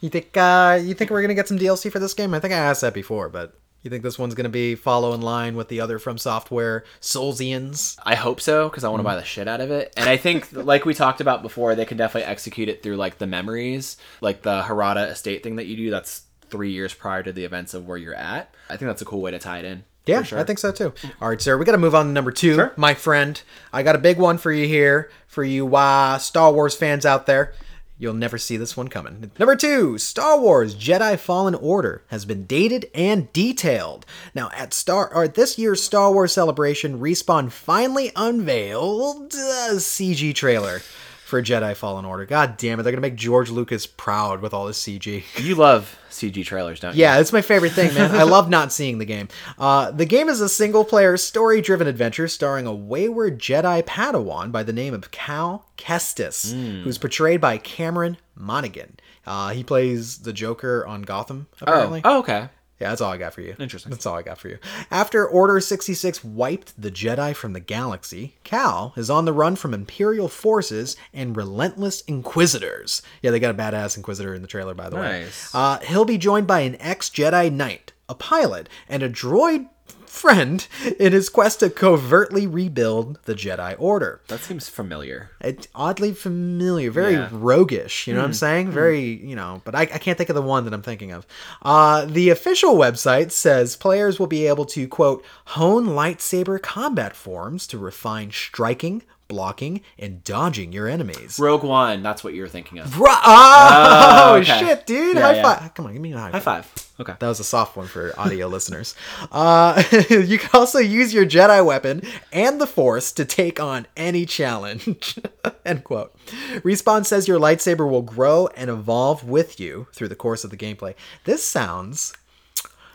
You 0.00 0.10
think 0.10 0.36
uh, 0.36 0.78
you 0.80 0.94
think 0.94 1.10
we're 1.10 1.22
gonna 1.22 1.34
get 1.34 1.48
some 1.48 1.58
DLC 1.58 1.90
for 1.90 1.98
this 1.98 2.14
game? 2.14 2.32
I 2.32 2.38
think 2.38 2.54
I 2.54 2.58
asked 2.58 2.82
that 2.82 2.94
before, 2.94 3.28
but 3.28 3.57
you 3.82 3.90
think 3.90 4.02
this 4.02 4.18
one's 4.18 4.34
gonna 4.34 4.48
be 4.48 4.74
follow 4.74 5.12
in 5.14 5.20
line 5.20 5.54
with 5.56 5.68
the 5.68 5.80
other 5.80 5.98
from 5.98 6.18
software 6.18 6.84
Soulsians? 7.00 7.96
I 8.04 8.14
hope 8.14 8.40
so 8.40 8.68
because 8.68 8.84
I 8.84 8.88
want 8.88 9.00
to 9.00 9.04
buy 9.04 9.16
the 9.16 9.24
shit 9.24 9.48
out 9.48 9.60
of 9.60 9.70
it. 9.70 9.92
And 9.96 10.08
I 10.08 10.16
think, 10.16 10.52
like 10.52 10.84
we 10.84 10.94
talked 10.94 11.20
about 11.20 11.42
before, 11.42 11.74
they 11.74 11.84
can 11.84 11.96
definitely 11.96 12.30
execute 12.30 12.68
it 12.68 12.82
through 12.82 12.96
like 12.96 13.18
the 13.18 13.26
memories, 13.26 13.96
like 14.20 14.42
the 14.42 14.62
Hirata 14.64 15.02
estate 15.08 15.42
thing 15.42 15.56
that 15.56 15.66
you 15.66 15.76
do. 15.76 15.90
That's 15.90 16.22
three 16.50 16.70
years 16.70 16.94
prior 16.94 17.22
to 17.22 17.32
the 17.32 17.44
events 17.44 17.74
of 17.74 17.86
where 17.86 17.98
you're 17.98 18.14
at. 18.14 18.54
I 18.70 18.76
think 18.76 18.88
that's 18.88 19.02
a 19.02 19.04
cool 19.04 19.20
way 19.20 19.30
to 19.32 19.38
tie 19.38 19.58
it 19.58 19.64
in. 19.64 19.84
Yeah, 20.06 20.22
sure. 20.22 20.38
I 20.38 20.44
think 20.44 20.58
so 20.58 20.72
too. 20.72 20.94
All 21.20 21.28
right, 21.28 21.40
sir, 21.40 21.58
we 21.58 21.66
got 21.66 21.72
to 21.72 21.78
move 21.78 21.94
on 21.94 22.06
to 22.06 22.12
number 22.12 22.30
two, 22.30 22.54
Sure. 22.54 22.72
my 22.76 22.94
friend. 22.94 23.40
I 23.74 23.82
got 23.82 23.94
a 23.94 23.98
big 23.98 24.16
one 24.16 24.38
for 24.38 24.50
you 24.50 24.66
here, 24.66 25.10
for 25.26 25.44
you 25.44 25.76
uh, 25.76 26.16
Star 26.16 26.50
Wars 26.50 26.74
fans 26.74 27.04
out 27.04 27.26
there. 27.26 27.52
You'll 28.00 28.14
never 28.14 28.38
see 28.38 28.56
this 28.56 28.76
one 28.76 28.86
coming. 28.86 29.32
Number 29.40 29.56
two, 29.56 29.98
Star 29.98 30.38
Wars 30.38 30.76
Jedi 30.76 31.18
Fallen 31.18 31.56
Order 31.56 32.04
has 32.08 32.24
been 32.24 32.46
dated 32.46 32.88
and 32.94 33.32
detailed. 33.32 34.06
Now, 34.36 34.50
at 34.54 34.72
Star 34.72 35.12
or 35.12 35.24
at 35.24 35.34
this 35.34 35.58
year's 35.58 35.82
Star 35.82 36.12
Wars 36.12 36.32
celebration, 36.32 37.00
Respawn 37.00 37.50
finally 37.50 38.12
unveiled 38.14 39.34
a 39.34 39.74
CG 39.78 40.32
trailer 40.32 40.80
for 41.28 41.42
Jedi 41.42 41.76
Fallen 41.76 42.04
Order. 42.06 42.24
God 42.24 42.56
damn 42.56 42.80
it, 42.80 42.82
they're 42.82 42.92
gonna 42.92 43.02
make 43.02 43.14
George 43.16 43.50
Lucas 43.50 43.86
proud 43.86 44.40
with 44.40 44.54
all 44.54 44.66
this 44.66 44.82
CG. 44.82 45.22
You 45.38 45.54
love 45.54 45.98
CG 46.10 46.44
trailers, 46.44 46.80
don't 46.80 46.94
you? 46.96 47.00
Yeah, 47.02 47.18
it's 47.20 47.32
my 47.32 47.42
favorite 47.42 47.72
thing, 47.72 47.92
man. 47.94 48.14
I 48.14 48.22
love 48.22 48.48
not 48.48 48.72
seeing 48.72 48.98
the 48.98 49.04
game. 49.04 49.28
Uh, 49.58 49.90
the 49.90 50.06
game 50.06 50.28
is 50.28 50.40
a 50.40 50.48
single 50.48 50.84
player, 50.84 51.16
story 51.18 51.60
driven 51.60 51.86
adventure 51.86 52.28
starring 52.28 52.66
a 52.66 52.74
wayward 52.74 53.38
Jedi 53.38 53.82
Padawan 53.84 54.50
by 54.50 54.62
the 54.62 54.72
name 54.72 54.94
of 54.94 55.10
Cal 55.10 55.66
Kestis, 55.76 56.52
Hmm. 56.52 56.82
who's 56.82 56.98
portrayed 56.98 57.40
by 57.40 57.58
Cameron 57.58 58.16
Monaghan. 58.34 58.96
Uh, 59.26 59.50
he 59.50 59.62
plays 59.62 60.18
the 60.18 60.32
Joker 60.32 60.86
on 60.86 61.02
Gotham, 61.02 61.46
Oh, 61.52 61.56
apparently. 61.60 62.00
oh, 62.04 62.18
okay. 62.20 62.48
Yeah, 62.80 62.90
that's 62.90 63.00
all 63.00 63.10
I 63.12 63.16
got 63.16 63.34
for 63.34 63.40
you. 63.40 63.56
Interesting. 63.58 63.90
That's 63.90 64.06
all 64.06 64.14
I 64.14 64.22
got 64.22 64.38
for 64.38 64.48
you. 64.48 64.58
After 64.90 65.26
Order 65.26 65.58
66 65.60 66.22
wiped 66.22 66.80
the 66.80 66.90
Jedi 66.90 67.34
from 67.34 67.52
the 67.52 67.60
galaxy, 67.60 68.36
Cal 68.44 68.92
is 68.96 69.10
on 69.10 69.24
the 69.24 69.32
run 69.32 69.56
from 69.56 69.74
Imperial 69.74 70.28
forces 70.28 70.96
and 71.12 71.36
relentless 71.36 72.02
Inquisitors. 72.02 73.02
Yeah, 73.20 73.32
they 73.32 73.40
got 73.40 73.50
a 73.50 73.58
badass 73.58 73.96
Inquisitor 73.96 74.34
in 74.34 74.42
the 74.42 74.48
trailer, 74.48 74.74
by 74.74 74.88
the 74.90 74.96
way. 74.96 75.22
Nice. 75.22 75.54
Uh, 75.54 75.80
he'll 75.80 76.04
be 76.04 76.18
joined 76.18 76.46
by 76.46 76.60
an 76.60 76.76
ex 76.80 77.10
Jedi 77.10 77.52
Knight, 77.52 77.92
a 78.08 78.14
pilot, 78.14 78.68
and 78.88 79.02
a 79.02 79.10
droid 79.10 79.68
friend 80.18 80.66
in 80.98 81.12
his 81.12 81.28
quest 81.28 81.60
to 81.60 81.70
covertly 81.70 82.46
rebuild 82.46 83.18
the 83.24 83.34
Jedi 83.34 83.74
Order. 83.78 84.20
That 84.28 84.40
seems 84.40 84.68
familiar. 84.68 85.30
It's 85.40 85.68
oddly 85.74 86.12
familiar, 86.12 86.90
very 86.90 87.14
Yeah. 87.14 87.28
roguish. 87.32 88.06
You 88.06 88.14
know 88.14 88.20
what 88.20 88.26
I'm 88.26 88.32
saying? 88.34 88.70
Very, 88.70 89.00
you 89.04 89.36
know, 89.36 89.62
but 89.64 89.74
I, 89.74 89.82
I 89.82 89.98
can't 89.98 90.18
think 90.18 90.30
of 90.30 90.34
the 90.36 90.42
one 90.42 90.64
that 90.64 90.74
I'm 90.74 90.82
thinking 90.82 91.12
of. 91.12 91.26
Uh, 91.62 92.04
the 92.04 92.30
official 92.30 92.74
website 92.76 93.30
says 93.30 93.76
players 93.76 94.18
will 94.18 94.26
be 94.26 94.46
able 94.46 94.64
to, 94.66 94.86
quote, 94.88 95.24
hone 95.46 95.86
lightsaber 95.86 96.60
combat 96.60 97.14
forms 97.16 97.66
to 97.68 97.78
refine 97.78 98.30
striking, 98.30 99.02
blocking, 99.28 99.82
and 99.98 100.24
dodging 100.24 100.72
your 100.72 100.88
enemies. 100.88 101.38
Rogue 101.38 101.62
One. 101.62 102.02
That's 102.02 102.24
what 102.24 102.34
you're 102.34 102.48
thinking 102.48 102.78
of. 102.78 102.92
Bru- 102.92 103.06
oh, 103.08 104.24
Oh, 104.30 104.36
okay. 104.40 104.58
shit, 104.58 104.86
dude. 104.86 105.16
Yeah, 105.16 105.22
high 105.22 105.34
yeah. 105.36 105.42
five. 105.42 105.74
Come 105.74 105.86
on, 105.86 105.92
give 105.92 106.02
me 106.02 106.12
a 106.12 106.18
high, 106.18 106.30
High 106.30 106.40
five. 106.40 106.66
five. 106.66 106.84
Okay. 107.00 107.14
That 107.20 107.28
was 107.28 107.38
a 107.38 107.44
soft 107.44 107.76
one 107.76 107.86
for 107.86 108.12
audio 108.18 108.46
listeners. 108.48 108.94
Uh, 109.30 109.82
you 110.10 110.38
can 110.38 110.50
also 110.52 110.78
use 110.80 111.14
your 111.14 111.24
Jedi 111.24 111.64
weapon 111.64 112.02
and 112.32 112.60
the 112.60 112.66
Force 112.66 113.12
to 113.12 113.24
take 113.24 113.60
on 113.60 113.86
any 113.96 114.26
challenge. 114.26 115.18
End 115.64 115.84
quote. 115.84 116.16
Respawn 116.64 117.06
says 117.06 117.28
your 117.28 117.38
lightsaber 117.38 117.88
will 117.88 118.02
grow 118.02 118.48
and 118.56 118.68
evolve 118.68 119.22
with 119.22 119.60
you 119.60 119.86
through 119.92 120.08
the 120.08 120.16
course 120.16 120.42
of 120.42 120.50
the 120.50 120.56
gameplay. 120.56 120.94
This 121.24 121.44
sounds 121.44 122.14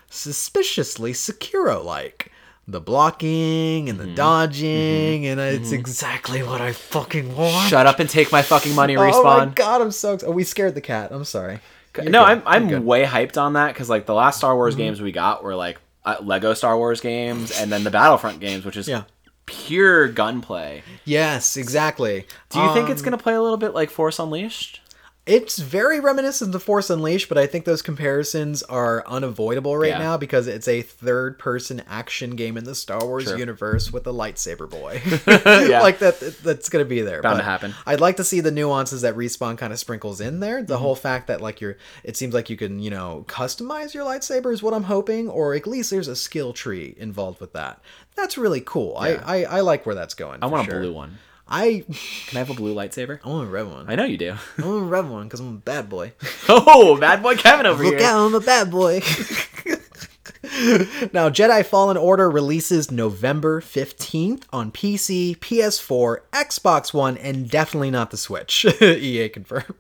suspiciously 0.10 1.14
Sekiro 1.14 1.84
like. 1.84 2.30
The 2.68 2.80
blocking 2.80 3.90
and 3.90 4.00
the 4.00 4.06
Mm-hmm. 4.06 4.16
dodging, 4.16 5.26
and 5.26 5.40
it's 5.40 5.72
exactly 5.74 6.44
what 6.44 6.62
I 6.62 6.72
fucking 6.72 7.36
want. 7.36 7.70
Shut 7.70 7.86
up 7.86 8.00
and 8.00 8.10
take 8.10 8.32
my 8.32 8.42
fucking 8.42 8.74
money. 8.74 8.96
Respawn. 8.96 9.12
Oh 9.14 9.46
my 9.48 9.54
god, 9.54 9.82
I'm 9.82 9.92
so. 9.92 10.18
Oh, 10.26 10.32
we 10.32 10.44
scared 10.46 10.74
the 10.76 10.82
cat. 10.82 11.12
I'm 11.12 11.26
sorry. 11.26 11.60
You're 11.98 12.06
no, 12.10 12.26
good. 12.26 12.42
I'm 12.48 12.70
I'm 12.72 12.86
way 12.86 13.04
hyped 13.06 13.40
on 13.40 13.54
that 13.54 13.74
because 13.74 13.90
like 13.90 14.06
the 14.06 14.14
last 14.14 14.38
Star 14.38 14.52
Mm-hmm. 14.52 14.58
Wars 14.58 14.76
games 14.76 15.02
we 15.02 15.12
got 15.12 15.44
were 15.44 15.56
like 15.56 15.78
uh, 16.06 16.16
Lego 16.22 16.54
Star 16.54 16.78
Wars 16.78 17.02
games, 17.02 17.52
and 17.60 17.70
then 17.72 17.84
the 17.84 17.92
Battlefront 17.92 18.40
games, 18.40 18.64
which 18.66 18.78
is 18.78 18.88
Yeah. 18.88 19.04
pure 19.46 20.08
gunplay. 20.08 20.84
Yes, 21.06 21.58
exactly. 21.58 22.26
Do 22.50 22.60
you 22.60 22.74
think 22.74 22.90
it's 22.90 23.02
Um, 23.02 23.06
gonna 23.06 23.18
play 23.18 23.34
a 23.36 23.42
little 23.42 23.58
bit 23.58 23.74
like 23.74 23.90
Force 23.90 24.20
Unleashed? 24.20 24.80
It's 25.26 25.58
very 25.58 26.02
reminiscent 26.02 26.50
of 26.50 26.52
the 26.52 26.60
Force 26.60 26.90
Unleashed, 26.90 27.30
but 27.30 27.38
I 27.38 27.48
think 27.48 27.64
those 27.64 27.82
comparisons 27.82 28.62
are 28.64 29.08
unavoidable 29.08 29.78
right 29.78 29.88
Yeah. 29.92 29.98
now 30.00 30.18
because 30.18 30.48
it's 30.48 30.68
a 30.68 30.82
third-person 30.82 31.82
action 31.88 32.32
game 32.36 32.58
in 32.58 32.66
the 32.66 32.76
Star 32.76 33.00
Wars 33.06 33.24
Sure. 33.24 33.38
universe 33.38 33.90
with 33.90 34.06
a 34.06 34.12
lightsaber 34.12 34.70
boy. 34.70 35.02
Yeah. 35.70 35.80
like 35.82 36.00
that. 36.00 36.20
That's 36.44 36.68
gonna 36.68 36.84
be 36.84 37.00
there. 37.00 37.22
Bound 37.22 37.36
but 37.36 37.44
to 37.44 37.44
happen. 37.46 37.74
I'd 37.86 38.02
like 38.02 38.18
to 38.18 38.26
see 38.26 38.42
the 38.42 38.52
nuances 38.52 39.04
that 39.04 39.16
respawn 39.16 39.58
kind 39.58 39.72
of 39.72 39.80
sprinkles 39.80 40.20
in 40.20 40.42
there. 40.42 40.62
The 40.62 40.74
Mm-hmm. 40.74 40.84
whole 40.84 40.96
fact 40.96 41.28
that 41.28 41.40
like 41.40 41.62
you're, 41.62 41.78
it 42.04 42.18
seems 42.18 42.34
like 42.34 42.50
you 42.50 42.58
can 42.58 42.80
you 42.82 42.90
know 42.90 43.24
customize 43.30 43.94
your 43.94 44.04
lightsaber 44.06 44.52
is 44.52 44.62
what 44.62 44.74
I'm 44.74 44.84
hoping, 44.84 45.30
or 45.30 45.54
at 45.56 45.66
least 45.66 45.90
there's 45.90 46.10
a 46.10 46.18
skill 46.18 46.52
tree 46.52 46.96
involved 46.98 47.40
with 47.40 47.54
that. 47.54 47.80
That's 48.16 48.38
really 48.38 48.60
cool. 48.60 49.00
Yeah. 49.02 49.24
I, 49.26 49.44
I 49.46 49.58
I 49.58 49.60
like 49.62 49.86
where 49.86 49.96
that's 49.96 50.16
going. 50.16 50.40
I 50.42 50.48
want 50.48 50.66
sure. 50.70 50.80
a 50.80 50.82
blue 50.82 50.92
one. 50.94 51.18
I 51.48 51.84
Can 52.28 52.38
I 52.38 52.40
have 52.40 52.50
a 52.50 52.54
blue 52.54 52.74
lightsaber? 52.74 53.20
I 53.24 53.30
want 53.30 53.48
a 53.48 53.52
red 53.52 53.68
one. 53.68 53.90
I 53.90 53.96
know 53.96 54.06
you 54.06 54.18
do. 54.18 54.36
I 54.58 54.62
want 54.66 54.84
a 54.84 54.88
red 54.88 55.10
one 55.10 55.24
because 55.26 55.40
I'm 55.40 55.56
a 55.56 55.60
bad 55.60 55.90
boy. 55.90 56.14
oh, 56.50 56.98
bad 57.00 57.22
boy 57.22 57.36
Kevin 57.36 57.66
over 57.66 57.84
Look 57.84 57.96
here. 57.96 58.08
out, 58.08 58.26
I'm 58.26 58.36
a 58.36 58.40
bad 58.40 58.72
boy. 58.72 59.00
now, 61.14 61.30
Jedi 61.30 61.66
Fallen 61.66 61.98
Order 61.98 62.30
releases 62.30 62.92
November 62.92 63.62
15th 63.62 64.44
on 64.52 64.72
PC, 64.72 65.38
PS4, 65.38 66.18
Xbox 66.32 66.94
One, 66.94 67.18
and 67.18 67.50
definitely 67.50 67.92
not 67.92 68.12
the 68.12 68.18
Switch. 68.18 68.66
EA 68.82 69.30
confirmed. 69.30 69.74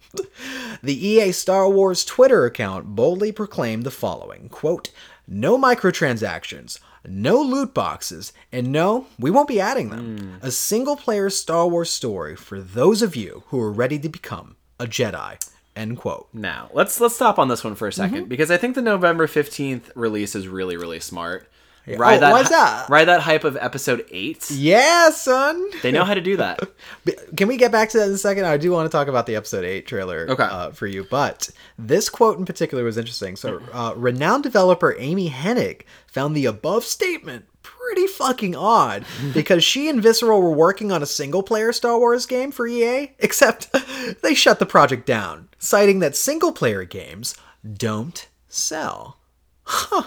The 0.81 1.07
EA 1.07 1.31
Star 1.31 1.69
Wars 1.69 2.03
Twitter 2.03 2.45
account 2.45 2.95
boldly 2.95 3.31
proclaimed 3.31 3.83
the 3.83 3.91
following 3.91 4.49
quote, 4.49 4.91
No 5.27 5.57
microtransactions, 5.57 6.79
no 7.05 7.41
loot 7.41 7.73
boxes, 7.73 8.33
and 8.51 8.71
no, 8.71 9.07
we 9.19 9.29
won't 9.31 9.47
be 9.47 9.59
adding 9.59 9.89
them. 9.89 10.39
A 10.41 10.51
single 10.51 10.95
player 10.95 11.29
Star 11.29 11.67
Wars 11.67 11.89
story 11.89 12.35
for 12.35 12.61
those 12.61 13.01
of 13.01 13.15
you 13.15 13.43
who 13.47 13.59
are 13.59 13.71
ready 13.71 13.99
to 13.99 14.09
become 14.09 14.55
a 14.79 14.85
Jedi. 14.85 15.37
End 15.75 15.97
quote. 15.97 16.27
Now 16.33 16.69
let's 16.73 16.99
let's 17.01 17.15
stop 17.15 17.39
on 17.39 17.47
this 17.47 17.63
one 17.63 17.73
for 17.75 17.87
a 17.87 17.91
2nd 17.91 18.09
Mm-hmm. 18.11 18.23
because 18.25 18.51
I 18.51 18.57
think 18.57 18.75
the 18.75 18.81
November 18.81 19.25
fifteenth 19.27 19.89
release 19.95 20.35
is 20.35 20.47
really 20.47 20.77
really 20.77 20.99
smart. 20.99 21.49
Oh, 21.85 21.95
Ride 21.97 22.21
that, 22.21 22.31
why's 22.31 22.45
hy- 22.47 22.51
that? 22.51 22.89
Ride 22.89 23.05
that 23.09 23.21
hype 23.21 23.43
of 23.43 23.57
episode 23.57 24.05
eight. 24.09 24.49
Yeah, 24.51 25.09
son. 25.09 25.69
They 25.81 25.91
know 25.91 26.05
how 26.05 26.13
to 26.13 26.21
do 26.21 26.37
that. 26.37 26.61
Can 27.35 27.49
we 27.49 27.57
get 27.57 27.73
back 27.73 27.89
to 27.89 27.97
that 27.99 28.07
in 28.07 28.13
a 28.13 28.17
second? 28.17 28.45
I 28.45 28.55
do 28.55 28.71
want 28.71 28.89
to 28.89 28.95
talk 28.97 29.09
about 29.09 29.25
the 29.25 29.35
episode 29.35 29.65
8 29.65 29.85
trailer 29.85 30.25
Okay. 30.29 30.43
uh, 30.43 30.71
for 30.71 30.87
you, 30.87 31.03
but 31.09 31.49
this 31.77 32.07
quote 32.09 32.37
in 32.39 32.45
particular 32.45 32.85
was 32.85 32.97
interesting. 32.97 33.35
So, 33.35 33.61
uh, 33.73 33.93
renowned 33.97 34.43
developer 34.43 34.95
Amy 34.97 35.29
Hennig 35.29 35.81
found 36.07 36.37
the 36.37 36.45
above 36.45 36.85
statement 36.85 37.45
pretty 37.63 38.07
fucking 38.07 38.55
odd 38.55 39.03
because 39.33 39.61
she 39.63 39.89
and 39.89 40.01
Visceral 40.01 40.41
were 40.41 40.51
working 40.53 40.89
on 40.91 41.03
a 41.03 41.05
single 41.05 41.43
player 41.43 41.73
Star 41.73 41.97
Wars 41.99 42.25
game 42.25 42.51
for 42.51 42.65
EA, 42.65 43.11
except 43.19 43.75
they 44.21 44.33
shut 44.33 44.59
the 44.59 44.65
project 44.65 45.05
down, 45.05 45.49
citing 45.59 45.99
that 45.99 46.15
single 46.15 46.53
player 46.53 46.85
games 46.85 47.35
don't 47.73 48.29
sell. 48.47 49.17
Huh. 49.63 50.03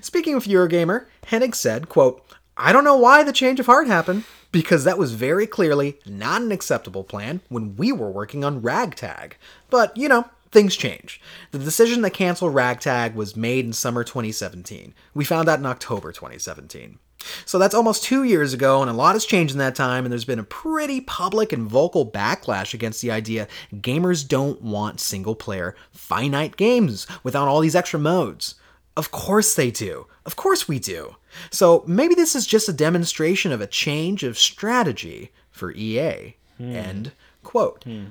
Speaking 0.00 0.34
of 0.34 0.44
Eurogamer, 0.44 1.06
Hennig 1.26 1.54
said, 1.54 1.88
quote, 1.88 2.22
I 2.56 2.72
don't 2.72 2.84
know 2.84 2.96
why 2.96 3.24
the 3.24 3.32
change 3.32 3.58
of 3.58 3.66
heart 3.66 3.88
happened, 3.88 4.24
because 4.52 4.84
that 4.84 4.98
was 4.98 5.14
very 5.14 5.46
clearly 5.46 5.98
not 6.06 6.42
an 6.42 6.52
acceptable 6.52 7.02
plan 7.02 7.40
when 7.48 7.74
we 7.76 7.90
were 7.90 8.10
working 8.10 8.44
on 8.44 8.62
Ragtag. 8.62 9.36
But, 9.70 9.96
you 9.96 10.08
know, 10.08 10.26
things 10.52 10.76
change. 10.76 11.20
The 11.50 11.58
decision 11.58 12.02
to 12.02 12.10
cancel 12.10 12.50
Ragtag 12.50 13.14
was 13.16 13.34
made 13.34 13.64
in 13.64 13.72
summer 13.72 14.04
2017. 14.04 14.94
We 15.12 15.24
found 15.24 15.48
out 15.48 15.58
in 15.58 15.66
October 15.66 16.12
2017. 16.12 17.00
So 17.44 17.58
that's 17.58 17.74
almost 17.74 18.04
two 18.04 18.22
years 18.22 18.52
ago, 18.52 18.82
and 18.82 18.90
a 18.90 18.94
lot 18.94 19.14
has 19.14 19.24
changed 19.24 19.54
in 19.54 19.58
that 19.58 19.74
time, 19.74 20.04
and 20.04 20.12
there's 20.12 20.24
been 20.24 20.38
a 20.38 20.44
pretty 20.44 21.00
public 21.00 21.52
and 21.52 21.66
vocal 21.66 22.08
backlash 22.08 22.74
against 22.74 23.02
the 23.02 23.10
idea 23.10 23.48
gamers 23.72 24.26
don't 24.26 24.62
want 24.62 25.00
single 25.00 25.34
player, 25.34 25.74
finite 25.90 26.56
games 26.56 27.06
without 27.22 27.48
all 27.48 27.60
these 27.60 27.74
extra 27.74 27.98
modes. 27.98 28.56
Of 28.96 29.10
course 29.10 29.54
they 29.54 29.70
do. 29.70 30.06
Of 30.24 30.36
course 30.36 30.68
we 30.68 30.78
do. 30.78 31.16
So 31.50 31.82
maybe 31.86 32.14
this 32.14 32.36
is 32.36 32.46
just 32.46 32.68
a 32.68 32.72
demonstration 32.72 33.50
of 33.52 33.60
a 33.60 33.66
change 33.66 34.22
of 34.22 34.38
strategy 34.38 35.32
for 35.50 35.72
EA. 35.72 36.36
Hmm. 36.58 36.76
End 36.76 37.12
quote. 37.42 37.84
Hmm. 37.84 38.06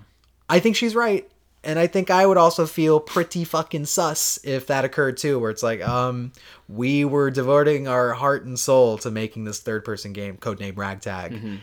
I 0.50 0.60
think 0.60 0.76
she's 0.76 0.96
right. 0.96 1.30
And 1.66 1.80
I 1.80 1.88
think 1.88 2.12
I 2.12 2.26
would 2.26 2.38
also 2.38 2.66
feel 2.66 3.00
pretty 3.00 3.46
fucking 3.46 3.86
sus 3.86 4.38
if 4.44 4.68
that 4.68 4.84
occurred 4.84 5.16
too, 5.16 5.40
where 5.40 5.50
it's 5.50 5.64
like, 5.64 5.82
um, 5.88 6.34
we 6.68 7.06
were 7.06 7.32
devoting 7.32 7.88
our 7.88 8.14
heart 8.14 8.44
and 8.44 8.60
soul 8.60 8.98
to 8.98 9.10
making 9.10 9.46
this 9.46 9.62
third 9.62 9.86
person 9.86 10.12
game, 10.12 10.36
codename 10.36 10.76
Ragtag. 10.76 11.32
Mm-hmm. 11.32 11.56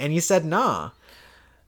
And 0.00 0.12
you 0.12 0.20
said 0.20 0.44
nah. 0.44 0.90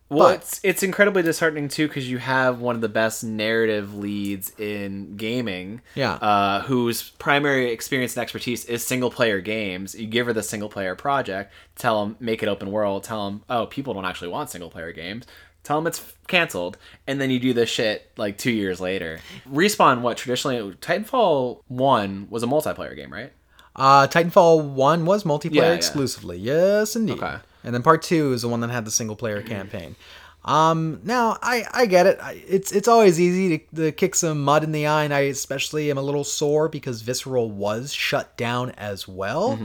Well, 0.08 0.28
But- 0.28 0.36
it's 0.36 0.60
it's 0.62 0.82
incredibly 0.84 1.22
disheartening 1.22 1.68
too 1.68 1.88
because 1.88 2.08
you 2.08 2.18
have 2.18 2.60
one 2.60 2.76
of 2.76 2.80
the 2.80 2.88
best 2.88 3.24
narrative 3.24 3.96
leads 3.96 4.52
in 4.58 5.16
gaming. 5.16 5.80
Yeah. 5.96 6.12
Uh, 6.14 6.62
whose 6.62 7.10
primary 7.10 7.72
experience 7.72 8.14
and 8.16 8.22
expertise 8.22 8.64
is 8.66 8.86
single 8.86 9.10
player 9.10 9.40
games. 9.40 9.94
You 9.96 10.06
give 10.06 10.26
her 10.26 10.32
the 10.32 10.44
single 10.44 10.68
player 10.68 10.94
project, 10.94 11.52
tell 11.74 12.04
them 12.04 12.16
make 12.20 12.42
it 12.42 12.48
open 12.48 12.70
world, 12.70 13.02
tell 13.04 13.24
them 13.28 13.42
oh 13.50 13.66
people 13.66 13.94
don't 13.94 14.04
actually 14.04 14.28
want 14.28 14.50
single 14.50 14.70
player 14.70 14.92
games. 14.92 15.24
Tell 15.64 15.78
them 15.78 15.88
it's 15.88 16.12
canceled, 16.28 16.78
and 17.08 17.20
then 17.20 17.28
you 17.30 17.40
do 17.40 17.52
this 17.52 17.68
shit 17.68 18.12
like 18.16 18.38
two 18.38 18.52
years 18.52 18.80
later. 18.80 19.18
Respawn, 19.52 20.00
what 20.02 20.16
traditionally 20.16 20.72
Titanfall 20.76 21.62
one 21.66 22.28
was 22.30 22.44
a 22.44 22.46
multiplayer 22.46 22.94
game, 22.94 23.12
right? 23.12 23.32
Uh, 23.74 24.06
Titanfall 24.06 24.62
1 24.70 25.04
was 25.04 25.24
multiplayer 25.24 25.54
Yeah, 25.56 25.62
yeah. 25.64 25.72
exclusively. 25.74 26.38
Yes, 26.38 26.96
indeed. 26.96 27.18
Okay. 27.22 27.36
And 27.66 27.74
then 27.74 27.82
part 27.82 28.00
2 28.02 28.32
is 28.32 28.40
the 28.42 28.48
one 28.48 28.60
that 28.60 28.70
had 28.70 28.84
the 28.86 28.90
single 28.90 29.16
player 29.16 29.42
campaign. 29.42 29.96
Um, 30.44 31.00
now 31.02 31.36
I, 31.42 31.64
I 31.74 31.86
get 31.86 32.06
it. 32.06 32.18
I, 32.22 32.40
it's 32.46 32.70
it's 32.70 32.86
always 32.86 33.20
easy 33.20 33.58
to, 33.58 33.76
to 33.76 33.92
kick 33.92 34.14
some 34.14 34.44
mud 34.44 34.62
in 34.62 34.70
the 34.70 34.86
eye, 34.86 35.02
and 35.02 35.12
I 35.12 35.20
especially 35.22 35.90
am 35.90 35.98
a 35.98 36.02
little 36.02 36.22
sore 36.22 36.68
because 36.68 37.02
Visceral 37.02 37.50
was 37.50 37.92
shut 37.92 38.36
down 38.36 38.70
as 38.76 39.08
well, 39.08 39.58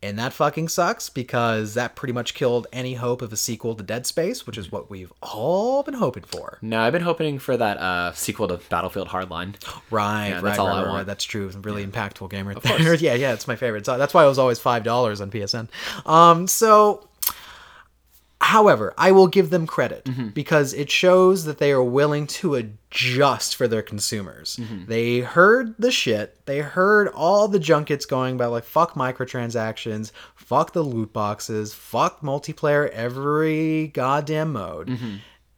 and 0.00 0.16
that 0.20 0.32
fucking 0.32 0.68
sucks 0.68 1.08
because 1.10 1.74
that 1.74 1.96
pretty 1.96 2.12
much 2.12 2.34
killed 2.34 2.68
any 2.72 2.94
hope 2.94 3.20
of 3.20 3.32
a 3.32 3.36
sequel 3.36 3.74
to 3.74 3.82
Dead 3.82 4.06
Space, 4.06 4.46
which 4.46 4.56
is 4.56 4.70
what 4.70 4.88
we've 4.88 5.12
all 5.24 5.82
been 5.82 5.94
hoping 5.94 6.22
for. 6.22 6.58
No, 6.62 6.78
I've 6.82 6.92
been 6.92 7.02
hoping 7.02 7.40
for 7.40 7.56
that 7.56 7.78
uh, 7.78 8.12
sequel 8.12 8.46
to 8.46 8.60
Battlefield 8.68 9.08
Hardline. 9.08 9.56
Right, 9.90 10.28
Yeah, 10.28 10.34
right, 10.34 10.44
that's 10.44 10.58
right, 10.58 10.64
all 10.64 10.66
I 10.68 10.70
right, 10.82 10.86
right. 10.86 10.92
want. 10.92 11.06
That's 11.08 11.24
true. 11.24 11.46
It's 11.48 11.56
a 11.56 11.60
really 11.60 11.84
impactful 11.84 12.30
game 12.30 12.46
right 12.46 12.56
Of 12.56 12.62
there. 12.62 12.94
yeah, 13.00 13.14
yeah, 13.14 13.32
it's 13.32 13.48
my 13.48 13.56
favorite. 13.56 13.86
So 13.86 13.98
that's 13.98 14.14
why 14.14 14.24
it 14.24 14.28
was 14.28 14.38
always 14.38 14.60
five 14.60 14.84
dollars 14.84 15.20
on 15.20 15.32
PSN. 15.32 15.66
Um, 16.06 16.46
so 16.46 17.07
however, 18.48 18.94
I 18.96 19.12
will 19.12 19.26
give 19.26 19.50
them 19.50 19.66
credit 19.66 20.04
Mm-hmm. 20.04 20.28
because 20.28 20.72
it 20.72 20.90
shows 20.90 21.44
that 21.44 21.58
they 21.58 21.70
are 21.72 21.82
willing 21.82 22.26
to 22.40 22.54
adjust 22.54 23.54
for 23.56 23.68
their 23.68 23.82
consumers. 23.82 24.56
Mm-hmm. 24.56 24.86
They 24.86 25.20
heard 25.20 25.74
the 25.78 25.90
shit. 25.90 26.44
They 26.46 26.60
heard 26.60 27.08
all 27.08 27.48
the 27.48 27.58
junkets 27.58 28.06
going 28.06 28.34
about 28.36 28.52
like 28.52 28.64
fuck 28.64 28.94
microtransactions, 28.94 30.12
fuck 30.34 30.72
the 30.72 30.82
loot 30.82 31.12
boxes, 31.12 31.74
fuck 31.74 32.20
multiplayer 32.20 32.88
every 32.90 33.88
goddamn 33.88 34.52
mode. 34.52 34.88
Mm-hmm. 34.88 35.14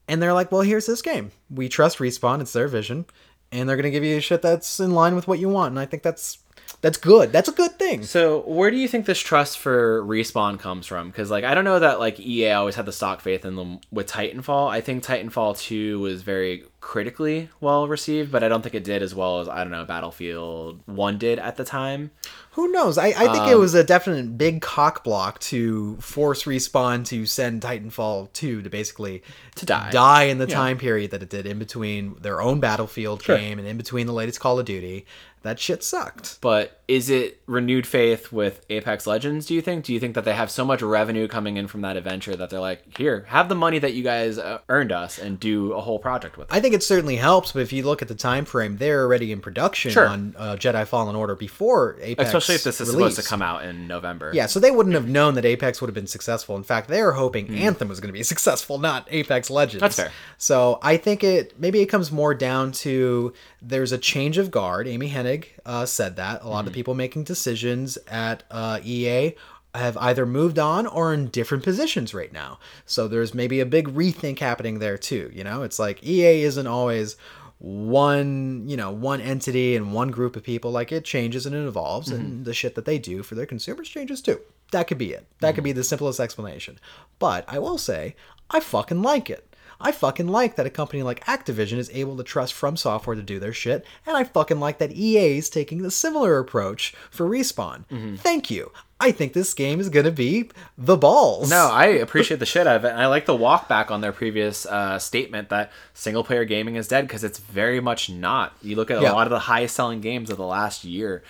And 0.08 0.20
they're 0.20 0.34
like, 0.34 0.50
well, 0.50 0.62
here's 0.62 0.86
this 0.86 1.02
game. 1.02 1.30
We 1.48 1.68
trust 1.68 1.98
Respawn, 1.98 2.40
it's 2.40 2.52
their 2.52 2.66
vision, 2.66 3.06
and 3.52 3.68
they're 3.68 3.76
gonna 3.76 3.90
give 3.90 4.04
you 4.04 4.18
shit 4.20 4.42
that's 4.42 4.80
in 4.80 4.92
line 4.92 5.14
with 5.14 5.28
what 5.28 5.38
you 5.38 5.48
want. 5.48 5.70
And 5.70 5.78
I 5.78 5.86
think 5.86 6.02
that's 6.02 6.38
That's 6.82 6.96
good. 6.98 7.30
That's 7.32 7.48
a 7.48 7.52
good 7.52 7.78
thing. 7.78 8.04
So, 8.04 8.40
where 8.40 8.70
do 8.70 8.76
you 8.76 8.88
think 8.88 9.04
this 9.06 9.18
trust 9.18 9.58
for 9.58 10.02
respawn 10.02 10.58
comes 10.58 10.86
from? 10.86 11.08
Because, 11.08 11.30
like, 11.30 11.44
I 11.44 11.54
don't 11.54 11.64
know 11.64 11.78
that 11.78 12.00
like 12.00 12.18
EA 12.18 12.52
always 12.52 12.74
had 12.74 12.86
the 12.86 12.92
stock 12.92 13.20
faith 13.20 13.44
in 13.44 13.56
them 13.56 13.80
with 13.90 14.06
Titanfall. 14.08 14.70
I 14.70 14.80
think 14.80 15.04
Titanfall 15.04 15.58
Two 15.58 16.00
was 16.00 16.22
very 16.22 16.64
critically 16.80 17.50
well 17.60 17.86
received, 17.86 18.32
but 18.32 18.42
I 18.42 18.48
don't 18.48 18.62
think 18.62 18.74
it 18.74 18.84
did 18.84 19.02
as 19.02 19.14
well 19.14 19.40
as 19.40 19.48
I 19.48 19.58
don't 19.62 19.70
know 19.70 19.84
Battlefield 19.84 20.80
One 20.86 21.18
did 21.18 21.38
at 21.38 21.56
the 21.56 21.64
time. 21.64 22.10
Who 22.52 22.68
knows? 22.72 22.96
I, 22.98 23.08
I 23.08 23.12
think 23.32 23.46
it 23.48 23.54
Um, 23.54 23.60
was 23.60 23.74
a 23.74 23.84
definite 23.84 24.36
big 24.38 24.60
cock 24.62 25.04
block 25.04 25.38
to 25.40 25.96
force 26.00 26.44
respawn 26.44 27.04
to 27.06 27.26
send 27.26 27.60
Titanfall 27.62 28.32
2 28.32 28.62
to 28.62 28.70
basically 28.70 29.22
To 29.56 29.66
die. 29.66 29.90
die 29.90 30.22
in 30.24 30.38
the 30.38 30.46
time 30.46 30.78
period 30.78 31.10
that 31.12 31.22
it 31.22 31.28
did 31.30 31.46
in 31.46 31.58
between 31.58 32.16
their 32.20 32.40
own 32.40 32.58
Battlefield 32.58 33.22
Sure. 33.22 33.36
game 33.36 33.58
and 33.58 33.68
in 33.68 33.76
between 33.76 34.06
the 34.06 34.12
latest 34.14 34.40
Call 34.40 34.58
of 34.58 34.64
Duty. 34.64 35.04
That 35.42 35.58
shit 35.58 35.82
sucked. 35.82 36.38
But 36.40 36.79
is 36.90 37.08
it 37.08 37.40
renewed 37.46 37.86
faith 37.86 38.32
with 38.32 38.66
Apex 38.68 39.06
Legends? 39.06 39.46
Do 39.46 39.54
you 39.54 39.62
think? 39.62 39.84
Do 39.84 39.94
you 39.94 40.00
think 40.00 40.16
that 40.16 40.24
they 40.24 40.34
have 40.34 40.50
so 40.50 40.64
much 40.64 40.82
revenue 40.82 41.28
coming 41.28 41.56
in 41.56 41.68
from 41.68 41.82
that 41.82 41.96
adventure 41.96 42.34
that 42.34 42.50
they're 42.50 42.58
like, 42.58 42.98
here, 42.98 43.24
have 43.28 43.48
the 43.48 43.54
money 43.54 43.78
that 43.78 43.94
you 43.94 44.02
guys 44.02 44.38
uh, 44.38 44.58
earned 44.68 44.90
us, 44.90 45.16
and 45.18 45.38
do 45.38 45.72
a 45.72 45.80
whole 45.80 46.00
project 46.00 46.36
with 46.36 46.50
it? 46.50 46.54
I 46.56 46.58
think 46.60 46.74
it 46.74 46.82
certainly 46.82 47.14
helps, 47.14 47.52
but 47.52 47.62
if 47.62 47.72
you 47.72 47.84
look 47.84 48.02
at 48.02 48.08
the 48.08 48.16
time 48.16 48.44
frame, 48.44 48.76
they're 48.78 49.02
already 49.04 49.30
in 49.30 49.40
production 49.40 49.92
Sure. 49.92 50.08
on 50.08 50.34
uh, 50.36 50.56
Jedi 50.56 50.84
Fallen 50.84 51.14
Order 51.14 51.36
before 51.36 51.96
Apex. 52.00 52.28
Especially 52.28 52.56
if 52.56 52.64
this 52.64 52.80
is 52.80 52.90
supposed 52.90 53.16
to 53.20 53.22
come 53.22 53.40
out 53.40 53.64
in 53.64 53.86
November. 53.86 54.32
Yeah, 54.34 54.46
so 54.46 54.58
they 54.58 54.72
wouldn't 54.72 54.96
have 54.96 55.08
known 55.08 55.34
that 55.34 55.44
Apex 55.44 55.80
would 55.80 55.86
have 55.88 55.94
been 55.94 56.08
successful. 56.08 56.56
In 56.56 56.64
fact, 56.64 56.88
they 56.88 57.00
were 57.02 57.12
hoping 57.12 57.46
Hmm. 57.46 57.54
Anthem 57.58 57.88
was 57.88 58.00
going 58.00 58.08
to 58.08 58.12
be 58.18 58.22
successful, 58.34 58.78
not 58.78 59.06
Apex 59.12 59.48
Legends. 59.48 59.80
That's 59.80 59.94
fair. 59.94 60.10
So 60.38 60.80
I 60.82 60.96
think 60.96 61.22
it 61.22 61.54
maybe 61.60 61.80
it 61.82 61.86
comes 61.86 62.10
more 62.10 62.34
down 62.34 62.72
to 62.72 63.32
there's 63.62 63.92
a 63.92 63.98
change 63.98 64.38
of 64.38 64.50
guard. 64.50 64.88
Amy 64.88 65.10
Hennig 65.10 65.44
uh, 65.64 65.84
said 65.86 66.16
that 66.16 66.42
a 66.42 66.48
lot 66.48 66.62
Hmm. 66.62 66.68
of 66.68 66.72
people 66.72 66.79
making 66.94 67.24
decisions 67.24 67.98
at 68.08 68.42
uh, 68.50 68.80
EA 68.84 69.34
have 69.74 69.96
either 69.98 70.26
moved 70.26 70.58
on 70.58 70.86
or 70.86 71.14
in 71.14 71.28
different 71.28 71.62
positions 71.62 72.12
right 72.12 72.32
now. 72.32 72.58
So 72.86 73.06
there's 73.06 73.34
maybe 73.34 73.60
a 73.60 73.66
big 73.66 73.88
rethink 73.88 74.40
happening 74.40 74.78
there 74.78 74.98
too. 74.98 75.30
You 75.32 75.44
know, 75.44 75.62
it's 75.62 75.78
like 75.78 76.04
EA 76.04 76.42
isn't 76.42 76.66
always 76.66 77.16
one 77.58 78.66
you 78.66 78.74
know 78.74 78.90
one 78.90 79.20
entity 79.20 79.76
and 79.76 79.92
one 79.92 80.10
group 80.10 80.34
of 80.34 80.42
people. 80.42 80.70
Like 80.70 80.90
it 80.90 81.04
changes 81.04 81.46
and 81.46 81.54
it 81.54 81.66
evolves 81.66 82.10
and 82.10 82.44
the 82.44 82.54
shit 82.54 82.74
that 82.74 82.86
they 82.86 82.98
do 82.98 83.22
for 83.22 83.34
their 83.34 83.46
consumers 83.46 83.88
changes 83.88 84.20
too. 84.20 84.40
That 84.72 84.86
could 84.86 84.98
be 84.98 85.12
it. 85.12 85.26
That 85.40 85.54
could 85.54 85.64
be 85.64 85.72
the 85.72 85.84
simplest 85.84 86.20
explanation. 86.20 86.78
But 87.18 87.44
i 87.46 87.58
will 87.58 87.78
say 87.78 88.16
i 88.50 88.60
fucking 88.60 89.02
like 89.02 89.30
it 89.30 89.49
I 89.80 89.92
fucking 89.92 90.28
like 90.28 90.56
that 90.56 90.66
a 90.66 90.70
company 90.70 91.02
like 91.02 91.24
Activision 91.24 91.78
is 91.78 91.90
able 91.94 92.16
to 92.18 92.22
trust 92.22 92.52
From 92.52 92.76
Software 92.76 93.16
to 93.16 93.22
do 93.22 93.38
their 93.38 93.52
shit, 93.52 93.84
and 94.06 94.16
I 94.16 94.24
fucking 94.24 94.60
like 94.60 94.78
that 94.78 94.92
EA 94.92 95.38
is 95.38 95.48
taking 95.48 95.82
the 95.82 95.90
similar 95.90 96.38
approach 96.38 96.94
for 97.10 97.26
Respawn. 97.28 97.84
Thank 98.18 98.50
you. 98.50 98.72
I 99.02 99.12
think 99.12 99.32
this 99.32 99.54
game 99.54 99.80
is 99.80 99.88
gonna 99.88 100.10
be 100.10 100.50
the 100.76 100.96
balls. 100.98 101.48
No, 101.48 101.70
I 101.72 101.86
appreciate 101.86 102.38
the 102.38 102.44
shit 102.46 102.66
out 102.66 102.76
of 102.76 102.84
it. 102.84 102.90
And 102.90 103.00
I 103.00 103.06
like 103.06 103.24
the 103.24 103.34
walk 103.34 103.66
back 103.66 103.90
on 103.90 104.02
their 104.02 104.12
previous 104.12 104.66
uh, 104.66 104.98
statement 104.98 105.48
that 105.48 105.72
single 105.94 106.22
player 106.22 106.44
gaming 106.44 106.76
is 106.76 106.86
dead 106.86 107.06
because 107.06 107.24
it's 107.24 107.38
very 107.38 107.80
much 107.80 108.10
not. 108.10 108.52
You 108.60 108.76
look 108.76 108.90
at 108.90 109.00
Yeah. 109.00 109.12
a 109.12 109.14
lot 109.14 109.26
of 109.26 109.30
the 109.30 109.38
highest 109.38 109.74
selling 109.74 110.02
games 110.02 110.28
of 110.28 110.36
the 110.36 110.44
last 110.44 110.84
year 110.84 111.22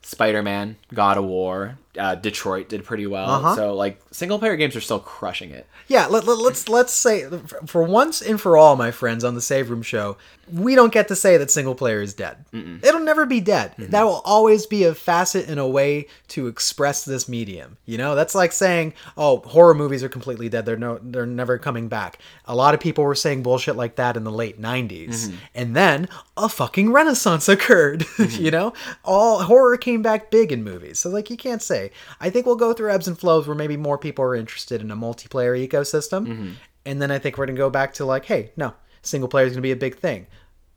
Spider 0.00 0.42
Man, 0.42 0.76
God 0.94 1.18
of 1.18 1.24
War, 1.24 1.76
uh, 1.98 2.14
Detroit 2.14 2.68
did 2.68 2.84
pretty 2.84 3.06
well. 3.06 3.30
Uh-huh. 3.30 3.56
So, 3.56 3.74
like, 3.74 4.00
single 4.10 4.38
player 4.38 4.56
games 4.56 4.76
are 4.76 4.80
still 4.80 5.00
crushing 5.00 5.50
it. 5.50 5.66
Yeah, 5.88 6.06
let, 6.06 6.26
let, 6.26 6.38
let's 6.38 6.68
let's 6.68 6.92
say 6.92 7.28
for 7.66 7.82
once 7.82 8.20
and 8.20 8.38
for 8.38 8.58
all, 8.58 8.76
my 8.76 8.90
friends 8.90 9.24
on 9.24 9.34
the 9.34 9.40
Save 9.40 9.70
Room 9.70 9.80
show, 9.80 10.18
we 10.52 10.74
don't 10.74 10.92
get 10.92 11.08
to 11.08 11.16
say 11.16 11.38
that 11.38 11.50
single 11.50 11.74
player 11.74 12.02
is 12.02 12.12
dead. 12.12 12.44
It'll 12.52 13.00
never 13.00 13.24
be 13.24 13.40
dead. 13.40 13.74
That 13.78 14.02
will 14.04 14.20
always 14.24 14.66
be 14.66 14.84
a 14.84 14.94
facet 14.94 15.48
and 15.48 15.58
a 15.58 15.66
way 15.66 16.06
to 16.28 16.46
express 16.46 17.04
this 17.04 17.26
medium. 17.28 17.78
You 17.86 17.96
know, 17.96 18.14
that's 18.14 18.34
like 18.34 18.52
saying, 18.52 18.92
"Oh, 19.16 19.38
horror 19.38 19.72
movies 19.74 20.04
are 20.04 20.08
completely 20.10 20.50
dead. 20.50 20.66
They're 20.66 20.76
no, 20.76 20.98
they're 21.02 21.24
never 21.26 21.56
coming 21.56 21.88
back." 21.88 22.18
A 22.44 22.54
lot 22.54 22.74
of 22.74 22.80
people 22.80 23.04
were 23.04 23.14
saying 23.14 23.42
bullshit 23.42 23.76
like 23.76 23.96
that 23.96 24.16
in 24.16 24.24
the 24.24 24.32
late 24.32 24.60
'90s, 24.60 25.32
and 25.54 25.74
then 25.74 26.06
a 26.36 26.50
fucking 26.50 26.92
renaissance 26.92 27.48
occurred. 27.54 28.04
you 28.18 28.50
know, 28.50 28.74
all 29.04 29.42
horror 29.42 29.78
came 29.78 30.02
back 30.02 30.30
big 30.30 30.52
in 30.52 30.62
movies. 30.62 30.98
So 30.98 31.08
like, 31.08 31.30
you 31.30 31.36
can't 31.38 31.62
say. 31.62 31.77
I 32.20 32.30
think 32.30 32.46
we'll 32.46 32.56
go 32.56 32.72
through 32.72 32.92
ebbs 32.92 33.08
and 33.08 33.18
flows 33.18 33.46
where 33.46 33.56
maybe 33.56 33.76
more 33.76 33.98
people 33.98 34.24
are 34.24 34.34
interested 34.34 34.80
in 34.80 34.90
a 34.90 34.96
multiplayer 34.96 35.54
ecosystem, 35.56 36.26
mm-hmm. 36.26 36.50
and 36.86 37.00
then 37.02 37.10
I 37.10 37.18
think 37.18 37.38
we're 37.38 37.46
gonna 37.46 37.58
go 37.58 37.70
back 37.70 37.94
to 37.94 38.04
like, 38.04 38.24
hey, 38.24 38.52
no, 38.56 38.74
single 39.02 39.28
player 39.28 39.46
is 39.46 39.52
gonna 39.52 39.62
be 39.62 39.72
a 39.72 39.76
big 39.76 39.96
thing, 39.96 40.26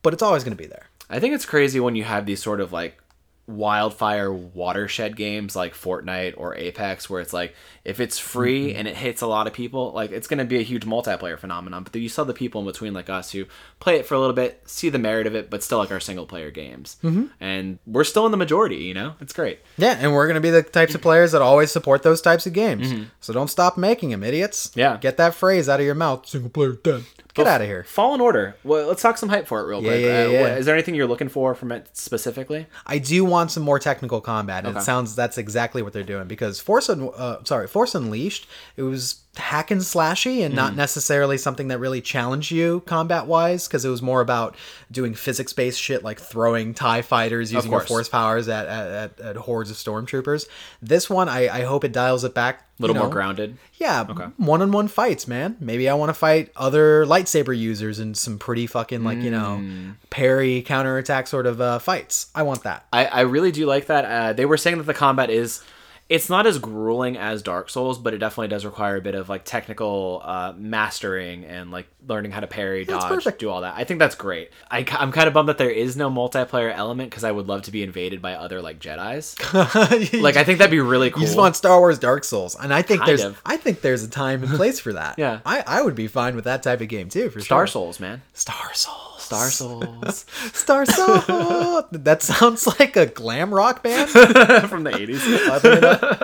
but 0.01 0.13
it's 0.13 0.23
always 0.23 0.43
gonna 0.43 0.55
be 0.55 0.67
there. 0.67 0.87
I 1.09 1.19
think 1.19 1.33
it's 1.33 1.45
crazy 1.45 1.79
when 1.79 1.95
you 1.95 2.03
have 2.03 2.25
these 2.25 2.41
sort 2.41 2.61
of 2.61 2.71
like 2.71 2.97
wildfire 3.47 4.31
watershed 4.31 5.15
games 5.15 5.55
like 5.55 5.73
Fortnite 5.73 6.35
or 6.37 6.55
Apex 6.55 7.09
where 7.09 7.21
it's 7.21 7.33
like 7.33 7.53
if 7.83 7.99
it's 7.99 8.17
free 8.17 8.69
mm-hmm. 8.69 8.79
and 8.79 8.87
it 8.87 8.95
hits 8.95 9.21
a 9.21 9.27
lot 9.27 9.47
of 9.47 9.53
people 9.53 9.91
like 9.91 10.11
it's 10.11 10.27
going 10.27 10.37
to 10.37 10.45
be 10.45 10.59
a 10.59 10.63
huge 10.63 10.85
multiplayer 10.85 11.37
phenomenon 11.37 11.83
but 11.83 11.91
then 11.91 12.01
you 12.01 12.09
saw 12.09 12.23
the 12.23 12.33
people 12.33 12.61
in 12.61 12.67
between 12.67 12.93
like 12.93 13.09
us 13.09 13.31
who 13.31 13.45
play 13.79 13.97
it 13.97 14.05
for 14.05 14.13
a 14.13 14.19
little 14.19 14.35
bit 14.35 14.61
see 14.65 14.89
the 14.89 14.99
merit 14.99 15.27
of 15.27 15.35
it 15.35 15.49
but 15.49 15.63
still 15.63 15.79
like 15.79 15.91
our 15.91 15.99
single 15.99 16.25
player 16.25 16.51
games 16.51 16.97
mm-hmm. 17.03 17.25
and 17.39 17.79
we're 17.85 18.03
still 18.03 18.25
in 18.25 18.31
the 18.31 18.37
majority 18.37 18.77
you 18.77 18.93
know 18.93 19.15
it's 19.19 19.33
great 19.33 19.59
Yeah, 19.77 19.97
and 19.99 20.13
we're 20.13 20.27
gonna 20.27 20.41
be 20.41 20.49
the 20.49 20.63
types 20.63 20.95
of 20.95 21.01
players 21.01 21.31
that 21.31 21.41
always 21.41 21.71
support 21.71 22.03
those 22.03 22.21
types 22.21 22.45
of 22.45 22.53
games. 22.53 22.91
Mm-hmm. 22.91 23.03
So 23.19 23.33
don't 23.33 23.49
stop 23.49 23.77
making 23.77 24.09
them, 24.11 24.23
idiots. 24.23 24.71
Yeah. 24.75 24.97
get 24.97 25.17
that 25.17 25.33
phrase 25.33 25.67
out 25.67 25.79
of 25.79 25.85
your 25.85 25.95
mouth. 25.95 26.27
Single 26.27 26.49
player 26.51 26.73
dead. 26.73 27.03
Get 27.33 27.47
out 27.47 27.61
of 27.61 27.67
here. 27.67 27.83
Fallen 27.85 28.19
Order 28.21 28.55
well 28.63 28.87
let's 28.87 29.01
talk 29.01 29.17
some 29.17 29.29
hype 29.29 29.47
for 29.47 29.61
it 29.61 29.65
real 29.65 29.81
quick 29.81 30.01
yeah, 30.03 30.23
Uh, 30.25 30.27
yeah. 30.29 30.41
what- 30.41 30.51
is 30.59 30.65
there 30.65 30.75
anything 30.75 30.95
you're 30.95 31.07
looking 31.07 31.29
for 31.29 31.55
from 31.55 31.71
it 31.71 31.87
specifically 31.93 32.67
I 32.85 32.97
do 32.97 33.23
want 33.23 33.51
some 33.51 33.63
more 33.63 33.79
technical 33.79 34.19
combat, 34.21 34.65
and 34.65 34.77
it 34.77 34.81
sounds 34.81 35.15
that's 35.15 35.37
exactly 35.37 35.81
what 35.81 35.93
they're 35.93 36.03
doing 36.03 36.27
because 36.27 36.59
Force, 36.59 36.89
Un- 36.89 37.09
uh, 37.15 37.37
sorry, 37.45 37.67
Force 37.67 37.95
Unleashed, 37.95 38.47
it 38.75 38.81
was 38.83 39.20
hack 39.37 39.71
and 39.71 39.79
slashy 39.79 40.43
and 40.43 40.53
not 40.53 40.75
necessarily 40.75 41.37
something 41.37 41.69
that 41.69 41.79
really 41.79 42.01
challenged 42.01 42.51
you 42.51 42.81
combat 42.85 43.27
wise 43.27 43.65
because 43.65 43.85
it 43.85 43.89
was 43.89 44.01
more 44.01 44.19
about 44.19 44.57
doing 44.91 45.13
physics 45.13 45.53
based 45.53 45.79
shit 45.79 46.03
like 46.03 46.19
throwing 46.19 46.73
Tie 46.73 47.01
fighters 47.01 47.53
using 47.53 47.71
your 47.71 47.79
force 47.79 48.09
powers 48.09 48.49
at, 48.49 48.67
at, 48.67 49.19
at, 49.21 49.35
hordes 49.37 49.71
of 49.71 49.77
stormtroopers. 49.77 50.47
This 50.81 51.09
one, 51.09 51.29
I, 51.29 51.47
I 51.47 51.61
hope 51.63 51.85
it 51.85 51.93
dials 51.93 52.25
it 52.25 52.33
back 52.33 52.65
a 52.77 52.81
little 52.81 52.95
you 52.95 53.01
more 53.03 53.09
grounded 53.09 53.57
Yeah, 53.77 54.03
one 54.35 54.61
on 54.61 54.71
one 54.73 54.89
fights, 54.89 55.29
man. 55.29 55.55
Maybe 55.61 55.87
I 55.87 55.93
want 55.93 56.09
to 56.09 56.13
fight 56.13 56.51
other 56.57 57.05
lightsaber 57.05 57.57
users 57.57 58.01
in 58.01 58.15
some 58.15 58.37
pretty 58.37 58.67
fucking 58.67 59.05
like 59.05 59.19
you 59.19 59.31
know 59.31 59.59
Mm. 59.61 59.95
parry 60.09 60.61
counterattack 60.61 61.27
sort 61.27 61.45
of 61.45 61.61
uh, 61.61 61.79
fights. 61.79 62.27
I 62.35 62.43
want 62.43 62.63
that. 62.63 62.85
I, 62.91 63.05
I 63.05 63.21
really 63.21 63.53
do 63.53 63.65
like 63.65 63.85
that. 63.85 64.03
Uh, 64.03 64.33
they 64.33 64.45
were 64.45 64.57
saying 64.57 64.77
that 64.77 64.87
the 64.87 64.93
combat 64.93 65.29
is 65.29 65.63
it's 66.11 66.29
not 66.29 66.45
as 66.45 66.59
grueling 66.59 67.15
as 67.17 67.41
Dark 67.41 67.69
Souls, 67.69 67.97
but 67.97 68.13
it 68.13 68.17
definitely 68.17 68.49
does 68.49 68.65
require 68.65 68.97
a 68.97 69.01
bit 69.01 69.15
of 69.15 69.29
like 69.29 69.45
technical 69.45 70.21
uh, 70.25 70.53
mastering 70.57 71.45
and 71.45 71.71
like 71.71 71.87
learning 72.05 72.31
how 72.31 72.41
to 72.41 72.47
parry, 72.47 72.83
That's 72.83 73.05
dodge, 73.05 73.13
perfect. 73.13 73.39
do 73.39 73.49
all 73.49 73.61
that. 73.61 73.75
I 73.77 73.85
think 73.85 73.99
that's 73.99 74.15
great. 74.15 74.51
I, 74.69 74.79
am 74.79 75.13
kind 75.13 75.29
of 75.29 75.33
bummed 75.33 75.47
that 75.47 75.57
there 75.57 75.69
is 75.69 75.95
no 75.95 76.09
multiplayer 76.09 76.75
element 76.75 77.11
because 77.11 77.23
I 77.23 77.31
would 77.31 77.47
love 77.47 77.61
to 77.61 77.71
be 77.71 77.81
invaded 77.81 78.21
by 78.21 78.33
other 78.33 78.61
like 78.61 78.79
Jedi's. 78.79 79.37
like 80.21 80.35
I 80.35 80.43
think 80.43 80.57
that'd 80.59 80.69
be 80.69 80.81
really 80.81 81.11
cool. 81.11 81.21
You 81.21 81.27
just 81.27 81.37
want 81.37 81.55
Star 81.55 81.79
Wars 81.79 81.97
Dark 81.97 82.25
Souls, 82.25 82.57
and 82.59 82.73
I 82.73 82.81
think 82.81 82.99
Kind 82.99 83.09
there's 83.09 83.23
of. 83.23 83.41
I 83.45 83.55
think 83.55 83.79
there's 83.79 84.03
a 84.03 84.09
time 84.09 84.43
and 84.43 84.51
place 84.51 84.81
for 84.81 84.91
that. 84.93 85.15
Yeah. 85.21 85.39
I, 85.45 85.63
I 85.67 85.81
would 85.83 85.93
be 85.93 86.07
fine 86.07 86.35
with 86.35 86.45
that 86.45 86.63
type 86.63 86.81
of 86.81 86.87
game 86.87 87.07
too 87.07 87.29
for 87.29 87.41
Star 87.41 87.67
sure. 87.67 87.73
Souls, 87.73 87.99
man. 87.99 88.23
Star 88.33 88.73
Souls. 88.73 89.21
Star 89.21 89.49
Souls 89.49 90.25
Star 90.53 90.85
Souls. 90.85 91.85
that 91.91 92.21
sounds 92.21 92.67
like 92.79 92.97
a 92.97 93.05
glam 93.05 93.53
rock 93.53 93.83
band. 93.83 94.09
from 94.09 94.83
the 94.83 94.91
80s. 94.91 96.00
Piping 96.01 96.17
it 96.17 96.21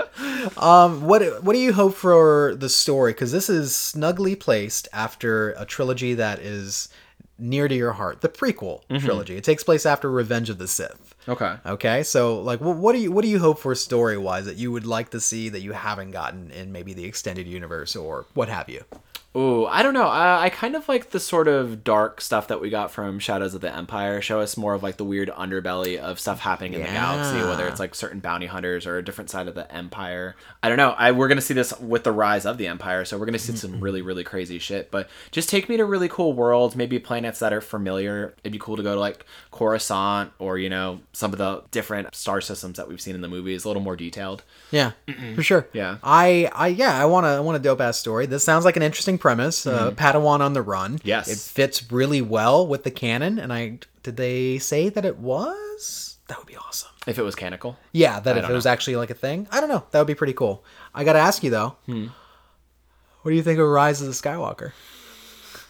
up. 0.57 0.63
um, 0.63 1.01
what 1.01 1.43
what 1.43 1.53
do 1.53 1.59
you 1.59 1.73
hope 1.73 1.93
for 1.95 2.55
the 2.57 2.69
story? 2.69 3.13
Because 3.13 3.31
this 3.31 3.49
is 3.49 3.75
snugly 3.75 4.35
placed 4.35 4.87
after 4.93 5.51
a 5.51 5.65
trilogy 5.65 6.13
that 6.15 6.39
is 6.39 6.89
near 7.39 7.67
to 7.67 7.75
your 7.75 7.91
heart, 7.93 8.21
the 8.21 8.29
prequel 8.29 8.81
Mm-hmm. 8.89 9.05
trilogy. 9.05 9.37
It 9.37 9.43
takes 9.43 9.63
place 9.63 9.85
after 9.85 10.09
Revenge 10.09 10.49
of 10.49 10.57
the 10.57 10.67
Sith. 10.67 11.13
Okay. 11.29 11.55
Okay, 11.65 12.03
so 12.03 12.41
like, 12.41 12.61
what, 12.61 12.77
what 12.77 12.93
do 12.93 12.99
you 12.99 13.11
what 13.11 13.21
do 13.23 13.27
you 13.27 13.37
hope 13.39 13.59
for 13.59 13.75
story 13.75 14.17
wise 14.17 14.45
that 14.45 14.55
you 14.57 14.71
would 14.71 14.85
like 14.85 15.09
to 15.11 15.19
see 15.19 15.49
that 15.49 15.59
you 15.61 15.73
haven't 15.73 16.11
gotten 16.11 16.49
in 16.51 16.71
maybe 16.71 16.93
the 16.93 17.05
extended 17.05 17.45
universe 17.47 17.95
or 17.95 18.25
what 18.33 18.49
have 18.49 18.69
you? 18.69 18.83
Ooh, 19.37 19.67
I 19.67 19.83
don't 19.83 19.93
know. 19.93 20.07
I, 20.07 20.45
I 20.45 20.49
kind 20.49 20.75
of 20.75 20.89
like 20.89 21.11
the 21.11 21.19
sort 21.19 21.47
of 21.47 21.83
dark 21.83 22.21
stuff 22.21 22.47
that 22.47 22.59
we 22.59 22.71
got 22.71 22.89
from 22.89 23.19
Shadows 23.19 23.53
of 23.53 23.61
the 23.61 23.71
Empire. 23.73 24.19
Show 24.19 24.39
us 24.39 24.57
more 24.57 24.73
of 24.73 24.81
like 24.81 24.97
the 24.97 25.03
weird 25.03 25.29
underbelly 25.29 25.99
of 25.99 26.19
stuff 26.19 26.39
happening 26.39 26.73
in 26.73 26.81
the 26.81 26.87
galaxy, 26.87 27.45
whether 27.47 27.67
it's 27.67 27.79
like 27.79 27.93
certain 27.93 28.19
bounty 28.19 28.47
hunters 28.47 28.87
or 28.87 28.97
a 28.97 29.05
different 29.05 29.29
side 29.29 29.47
of 29.47 29.53
the 29.53 29.71
Empire. 29.71 30.35
I 30.63 30.69
don't 30.69 30.77
know. 30.77 30.89
I 30.89 31.11
we're 31.11 31.27
gonna 31.27 31.41
see 31.41 31.53
this 31.53 31.77
with 31.79 32.03
the 32.03 32.11
rise 32.11 32.47
of 32.47 32.57
the 32.57 32.65
Empire, 32.65 33.05
so 33.05 33.17
we're 33.19 33.27
gonna 33.27 33.37
see 33.37 33.55
some 33.55 33.79
really 33.79 33.99
mm-hmm. 33.99 34.07
really 34.07 34.23
crazy 34.23 34.57
shit. 34.57 34.89
But 34.89 35.07
just 35.29 35.49
take 35.49 35.69
me 35.69 35.77
to 35.77 35.85
really 35.85 36.09
cool 36.09 36.33
worlds, 36.33 36.75
maybe 36.75 36.97
planets 36.97 37.37
that 37.39 37.53
are 37.53 37.61
familiar. 37.61 38.33
It'd 38.43 38.53
be 38.53 38.59
cool 38.59 38.77
to 38.77 38.83
go 38.83 38.95
to 38.95 38.99
like 38.99 39.23
Coruscant 39.51 40.31
or 40.39 40.57
you 40.57 40.69
know 40.69 41.01
some 41.13 41.31
of 41.31 41.37
the 41.37 41.63
different 41.69 42.15
star 42.15 42.41
systems 42.41 42.77
that 42.77 42.87
we've 42.87 43.01
seen 43.01 43.13
in 43.13 43.21
the 43.21 43.27
movies, 43.27 43.65
a 43.65 43.67
little 43.67 43.83
more 43.83 43.95
detailed. 43.95 44.43
Yeah, 44.71 44.91
for 45.35 45.43
sure. 45.43 45.67
Yeah. 45.73 45.97
I, 46.03 46.49
I, 46.53 46.67
yeah, 46.67 47.01
I 47.01 47.05
want 47.05 47.25
to, 47.25 47.29
I 47.29 47.39
want 47.39 47.55
a 47.55 47.59
dope 47.59 47.81
ass 47.81 47.99
story. 47.99 48.25
This 48.25 48.43
sounds 48.43 48.65
like 48.65 48.75
an 48.75 48.83
interesting 48.83 49.17
premise. 49.27 49.67
Uh, 49.67 49.91
Padawan 49.91 50.39
on 50.39 50.53
the 50.53 50.61
run. 50.61 50.99
Yes. 51.03 51.27
it 51.27 51.37
fits 51.37 51.91
really 51.91 52.21
well 52.21 52.65
with 52.65 52.83
the 52.83 52.91
canon. 52.91 53.39
And 53.39 53.51
I, 53.51 53.79
did 54.03 54.15
they 54.17 54.57
say 54.57 54.89
that 54.89 55.03
it 55.05 55.17
was? 55.17 56.17
That 56.27 56.37
would 56.37 56.47
be 56.47 56.55
awesome. 56.55 56.91
If 57.05 57.17
it 57.19 57.23
was 57.23 57.35
canonical. 57.35 57.77
Yeah, 57.91 58.19
that 58.19 58.37
if 58.37 58.43
don't 58.43 58.51
it 58.51 58.53
was 58.53 58.65
actually 58.65 58.95
like 58.95 59.09
a 59.09 59.13
thing. 59.13 59.47
I 59.51 59.59
don't 59.59 59.69
know. 59.69 59.83
That 59.91 59.99
would 59.99 60.07
be 60.07 60.15
pretty 60.15 60.33
cool. 60.33 60.63
I 60.93 61.03
got 61.03 61.13
to 61.13 61.19
ask 61.19 61.43
you 61.43 61.49
though. 61.49 61.75
Hmm. 61.85 62.07
What 63.21 63.31
do 63.31 63.35
you 63.35 63.43
think 63.43 63.59
of 63.59 63.67
Rise 63.67 64.01
of 64.01 64.07
the 64.07 64.13
Skywalker? 64.13 64.71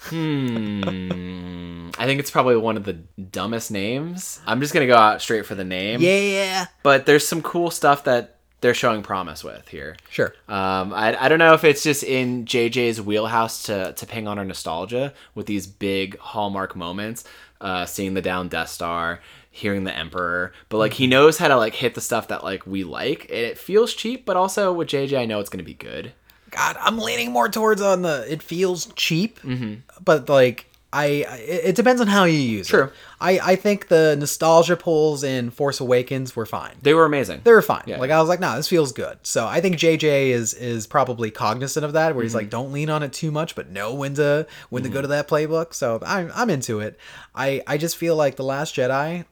Hmm. 0.10 1.90
I 1.98 2.06
think 2.06 2.20
it's 2.20 2.32
probably 2.32 2.56
one 2.56 2.78
of 2.78 2.84
the 2.84 2.94
dumbest 2.94 3.72
names. 3.72 4.40
I'm 4.46 4.62
just 4.62 4.74
gonna 4.74 4.88
go 4.88 4.96
out 4.96 5.22
straight 5.22 5.46
for 5.46 5.56
the 5.56 5.64
name. 5.66 6.00
Yeah. 6.00 6.68
But 6.84 7.06
there's 7.06 7.28
some 7.28 7.42
cool 7.42 7.72
stuff 7.72 8.04
that 8.06 8.37
they're 8.62 8.74
showing 8.74 9.04
promise 9.04 9.44
with 9.44 9.68
here. 9.68 9.96
Sure. 10.10 10.34
Um, 10.48 10.94
I, 10.94 11.16
I 11.20 11.28
don't 11.30 11.40
know 11.40 11.54
if 11.54 11.64
it's 11.64 11.84
just 11.84 12.04
in 12.04 12.46
JJ's 12.46 13.02
wheelhouse 13.02 13.64
to, 13.64 13.94
to 13.94 14.06
ping 14.06 14.28
on 14.28 14.40
our 14.40 14.46
nostalgia 14.46 15.14
with 15.36 15.46
these 15.46 15.68
big 15.68 16.18
hallmark 16.20 16.76
moments, 16.76 17.24
uh, 17.62 17.86
seeing 17.86 18.14
the 18.16 18.22
down 18.22 18.48
Death 18.48 18.70
Star, 18.70 19.20
hearing 19.52 19.84
the 19.84 19.96
Emperor, 19.96 20.54
but 20.70 20.78
like 20.78 20.94
he 20.94 21.08
knows 21.08 21.38
how 21.38 21.48
to 21.48 21.56
like 21.58 21.74
hit 21.74 21.94
the 21.96 22.02
stuff 22.02 22.28
that 22.30 22.44
like 22.44 22.66
we 22.68 22.84
like. 22.84 23.26
And 23.30 23.40
it 23.40 23.58
feels 23.58 23.94
cheap, 23.94 24.26
but 24.26 24.38
also 24.38 24.72
with 24.74 24.88
JJ, 24.88 25.18
I 25.20 25.26
know 25.26 25.40
it's 25.40 25.50
gonna 25.50 25.64
be 25.64 25.74
good. 25.74 26.14
God, 26.50 26.78
I'm 26.80 26.98
leaning 26.98 27.32
more 27.32 27.50
towards 27.50 27.82
on 27.82 28.04
the. 28.04 28.26
It 28.32 28.42
feels 28.42 28.86
cheap, 28.96 29.40
Mm-hmm. 29.42 29.82
but 30.04 30.30
like 30.30 30.66
I, 30.94 31.04
I- 31.30 31.38
it 31.38 31.66
it 31.66 31.76
depends 31.76 32.00
on 32.02 32.08
how 32.08 32.24
you 32.24 32.40
use 32.40 32.68
True. 32.68 32.84
it. 32.84 32.88
True. 32.88 32.96
I 33.20 33.40
I 33.44 33.56
think 33.58 33.88
the 33.90 34.16
nostalgia 34.18 34.78
pulls 34.78 35.24
in 35.24 35.50
Force 35.52 35.80
Awakens 35.82 36.36
were 36.36 36.46
fine. 36.46 36.76
They 36.82 36.94
were 36.94 37.06
amazing. 37.06 37.42
They 37.44 37.52
were 37.52 37.62
fine. 37.62 37.84
Yeah. 37.88 37.98
Like 38.00 38.10
I 38.12 38.20
was 38.20 38.30
like, 38.30 38.40
nah, 38.40 38.56
this 38.56 38.68
feels 38.70 38.92
good. 38.94 39.18
So 39.24 39.46
I 39.46 39.60
think 39.60 39.76
JJ 39.78 40.28
is 40.30 40.54
is 40.54 40.88
probably 40.88 41.30
cognizant 41.30 41.84
of 41.86 41.94
that, 41.94 42.16
where 42.16 42.24
he's 42.24 42.32
Mm-hmm. 42.32 42.38
like, 42.38 42.50
don't 42.50 42.72
lean 42.72 42.90
on 42.90 43.04
it 43.04 43.12
too 43.14 43.32
much, 43.32 43.54
but 43.56 43.70
know 43.70 43.94
when 43.94 44.14
to 44.16 44.48
when 44.70 44.84
to 44.84 44.90
go 44.90 45.02
to 45.02 45.08
that 45.10 45.28
playbook. 45.28 45.74
So 45.74 46.00
I'm 46.06 46.32
I'm 46.34 46.50
into 46.50 46.80
it. 46.80 46.98
I 47.36 47.62
I 47.68 47.78
just 47.78 47.98
feel 47.98 48.16
like 48.16 48.36
the 48.38 48.44
Last 48.46 48.76
Jedi, 48.76 49.26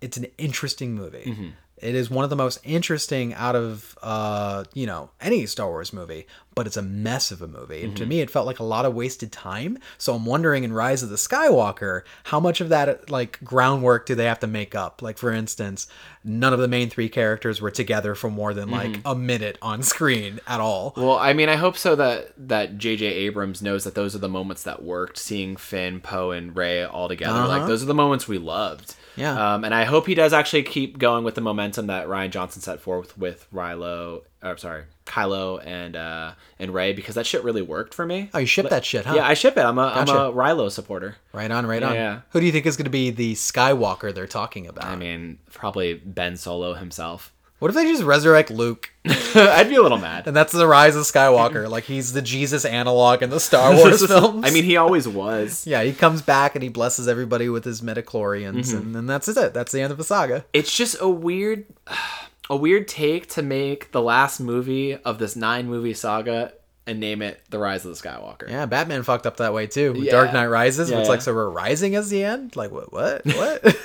it's 0.00 0.16
an 0.16 0.26
interesting 0.38 0.94
movie. 0.94 1.24
Mm-hmm. 1.26 1.48
It 1.82 1.94
is 1.94 2.08
one 2.10 2.24
of 2.24 2.30
the 2.30 2.36
most 2.36 2.60
interesting 2.64 3.34
out 3.34 3.56
of 3.56 3.98
uh 4.02 4.64
you 4.72 4.86
know 4.86 5.10
any 5.20 5.46
Star 5.46 5.68
Wars 5.68 5.92
movie, 5.92 6.26
but 6.54 6.66
it's 6.66 6.76
a 6.76 6.82
mess 6.82 7.30
of 7.32 7.42
a 7.42 7.48
movie. 7.48 7.82
And 7.84 7.96
to 7.96 8.06
me, 8.06 8.20
it 8.20 8.30
felt 8.30 8.46
like 8.46 8.58
a 8.60 8.64
lot 8.64 8.84
of 8.84 8.94
wasted 8.94 9.32
time. 9.32 9.78
So 9.98 10.14
I'm 10.14 10.24
wondering 10.24 10.64
in 10.64 10.72
Rise 10.72 11.02
of 11.02 11.08
the 11.10 11.16
Skywalker, 11.16 12.02
how 12.24 12.38
much 12.40 12.60
of 12.60 12.68
that 12.68 13.10
like 13.10 13.42
groundwork 13.42 14.06
do 14.06 14.14
they 14.14 14.24
have 14.26 14.40
to 14.40 14.46
make 14.46 14.74
up? 14.74 15.02
Like 15.02 15.18
for 15.18 15.32
instance, 15.32 15.86
none 16.24 16.52
of 16.52 16.58
the 16.60 16.68
main 16.68 16.88
three 16.88 17.08
characters 17.08 17.60
were 17.60 17.70
together 17.70 18.14
for 18.14 18.30
more 18.30 18.54
than 18.54 18.70
like 18.70 19.00
a 19.04 19.14
minute 19.14 19.58
on 19.60 19.82
screen 19.92 20.40
at 20.46 20.60
all. 20.60 20.94
Well, 20.96 21.16
I 21.18 21.32
mean, 21.32 21.48
I 21.48 21.56
hope 21.56 21.76
so 21.76 21.96
that 21.96 22.32
that 22.48 22.78
J.J. 22.78 23.06
Abrams 23.06 23.60
knows 23.62 23.84
that 23.84 23.94
those 23.94 24.14
are 24.14 24.18
the 24.20 24.28
moments 24.28 24.62
that 24.64 24.82
worked. 24.82 25.18
Seeing 25.18 25.56
Finn, 25.56 26.00
Poe, 26.00 26.30
and 26.30 26.54
Rey 26.56 26.84
all 26.84 27.08
together, 27.08 27.38
Uh-huh. 27.40 27.48
like 27.48 27.66
those 27.66 27.82
are 27.82 27.86
the 27.86 27.94
moments 27.94 28.28
we 28.28 28.38
loved. 28.38 28.94
Yeah. 29.16 29.54
Um, 29.54 29.64
and 29.64 29.74
I 29.74 29.84
hope 29.84 30.06
he 30.06 30.14
does 30.14 30.32
actually 30.32 30.62
keep 30.62 30.98
going 30.98 31.24
with 31.24 31.34
the 31.34 31.40
momentum 31.40 31.86
that 31.88 32.06
Rian 32.06 32.30
Johnson 32.30 32.62
set 32.62 32.80
forth 32.80 33.16
with 33.18 33.46
Reylo. 33.52 34.22
Or 34.42 34.56
sorry, 34.56 34.84
Kylo 35.06 35.64
and 35.64 35.94
uh, 35.94 36.32
and 36.58 36.74
Rey 36.74 36.92
because 36.92 37.14
that 37.14 37.26
shit 37.26 37.44
really 37.44 37.62
worked 37.62 37.94
for 37.94 38.04
me. 38.04 38.30
Oh, 38.34 38.38
you 38.38 38.46
ship 38.46 38.68
that 38.70 38.84
shit, 38.84 39.04
huh? 39.06 39.14
Yeah, 39.14 39.26
I 39.26 39.34
ship 39.34 39.56
it. 39.56 39.60
I'm 39.60 39.78
a 39.78 39.88
am 39.88 40.06
Gotcha. 40.06 40.18
a 40.24 40.32
Reylo 40.32 40.70
supporter. 40.70 41.16
right 41.32 41.50
on, 41.50 41.66
right 41.66 41.82
on. 41.82 41.94
Yeah. 41.94 42.20
Who 42.30 42.40
do 42.40 42.46
you 42.46 42.52
think 42.52 42.66
is 42.66 42.76
going 42.76 42.84
to 42.84 42.90
be 42.90 43.10
the 43.10 43.34
Skywalker 43.34 44.14
they're 44.14 44.26
talking 44.26 44.66
about? 44.66 44.86
I 44.86 44.96
mean, 44.96 45.38
probably 45.52 45.94
Ben 45.94 46.36
Solo 46.36 46.74
himself. 46.74 47.32
What 47.62 47.68
if 47.68 47.76
they 47.76 47.84
just 47.84 48.02
resurrect 48.02 48.50
Luke? 48.50 48.90
I'd 49.36 49.68
be 49.68 49.76
a 49.76 49.82
little 49.82 49.96
mad. 49.96 50.26
And 50.26 50.34
that's 50.34 50.50
the 50.50 50.66
rise 50.66 50.96
of 50.96 51.04
Skywalker. 51.04 51.70
like 51.70 51.84
he's 51.84 52.12
the 52.12 52.20
Jesus 52.20 52.64
analog 52.64 53.22
in 53.22 53.30
the 53.30 53.38
Star 53.38 53.72
Wars 53.72 54.04
films. 54.08 54.44
I 54.44 54.50
mean, 54.50 54.64
he 54.64 54.76
always 54.76 55.06
was. 55.06 55.64
yeah, 55.64 55.84
he 55.84 55.92
comes 55.92 56.22
back 56.22 56.56
and 56.56 56.64
he 56.64 56.68
blesses 56.68 57.06
everybody 57.06 57.48
with 57.48 57.64
his 57.64 57.80
midichlorians, 57.80 58.70
mm-hmm. 58.70 58.78
and 58.78 58.94
then 58.96 59.06
that's 59.06 59.28
it. 59.28 59.54
That's 59.54 59.70
the 59.70 59.80
end 59.80 59.92
of 59.92 59.98
the 59.98 60.02
saga. 60.02 60.44
it's 60.52 60.76
just 60.76 60.96
a 61.00 61.08
weird 61.08 61.64
a 62.50 62.56
weird 62.56 62.88
take 62.88 63.28
to 63.28 63.42
make 63.42 63.92
the 63.92 64.02
last 64.02 64.40
movie 64.40 64.96
of 64.96 65.20
this 65.20 65.36
nine 65.36 65.68
movie 65.68 65.94
saga 65.94 66.54
and 66.86 66.98
name 66.98 67.22
it 67.22 67.40
the 67.50 67.58
rise 67.58 67.84
of 67.84 67.96
the 67.96 68.08
skywalker 68.08 68.48
Yeah, 68.48 68.66
Batman 68.66 69.02
fucked 69.04 69.26
up 69.26 69.36
that 69.36 69.54
way 69.54 69.66
too. 69.68 69.94
Yeah. 69.96 70.10
Dark 70.10 70.32
Knight 70.32 70.46
Rises, 70.46 70.90
Yeah, 70.90 70.98
it's 70.98 71.08
like 71.08 71.18
yeah. 71.20 71.24
so 71.24 71.34
we're 71.34 71.48
rising 71.50 71.94
as 71.94 72.10
the 72.10 72.24
end. 72.24 72.56
Like 72.56 72.70
what? 72.72 72.92
What? 72.92 73.22
What? 73.36 73.76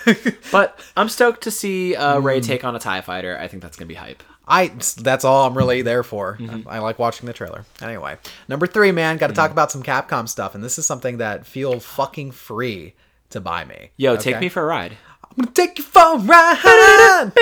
but 0.51 0.79
i'm 0.95 1.09
stoked 1.09 1.43
to 1.43 1.51
see 1.51 1.95
uh, 1.95 2.19
Hmm. 2.19 2.25
Rey 2.25 2.39
take 2.41 2.63
on 2.63 2.75
a 2.75 2.79
tie 2.79 3.01
fighter 3.01 3.37
i 3.39 3.47
think 3.47 3.61
that's 3.61 3.75
gonna 3.77 3.87
be 3.87 3.93
hype 3.95 4.23
I 4.49 4.71
that's 5.01 5.25
all 5.25 5.45
I'm 5.45 5.57
really 5.57 5.81
there 5.81 6.03
for. 6.03 6.37
Mm-hmm. 6.39 6.69
I 6.69 6.79
like 6.79 6.97
watching 6.99 7.25
the 7.25 7.33
trailer. 7.33 7.65
Anyway, 7.81 8.15
number 8.47 8.65
three, 8.65 8.93
man, 8.93 9.17
got 9.17 9.27
to 9.27 9.33
Mm. 9.33 9.35
talk 9.35 9.51
about 9.51 9.73
some 9.73 9.83
Capcom 9.83 10.29
stuff, 10.29 10.55
and 10.55 10.63
this 10.63 10.79
is 10.79 10.85
something 10.87 11.17
that 11.17 11.45
feel 11.45 11.81
fucking 11.81 12.31
free 12.31 12.93
to 13.31 13.41
buy 13.41 13.65
me. 13.65 13.89
yo 13.97 14.15
take 14.15 14.39
me 14.39 14.47
for 14.47 14.63
a 14.63 14.65
ride 14.65 14.93
I'm 15.25 15.43
gonna 15.43 15.51
take 15.53 15.77
you 15.79 15.83
for 15.83 15.99
a 16.15 16.17
ride. 16.19 17.33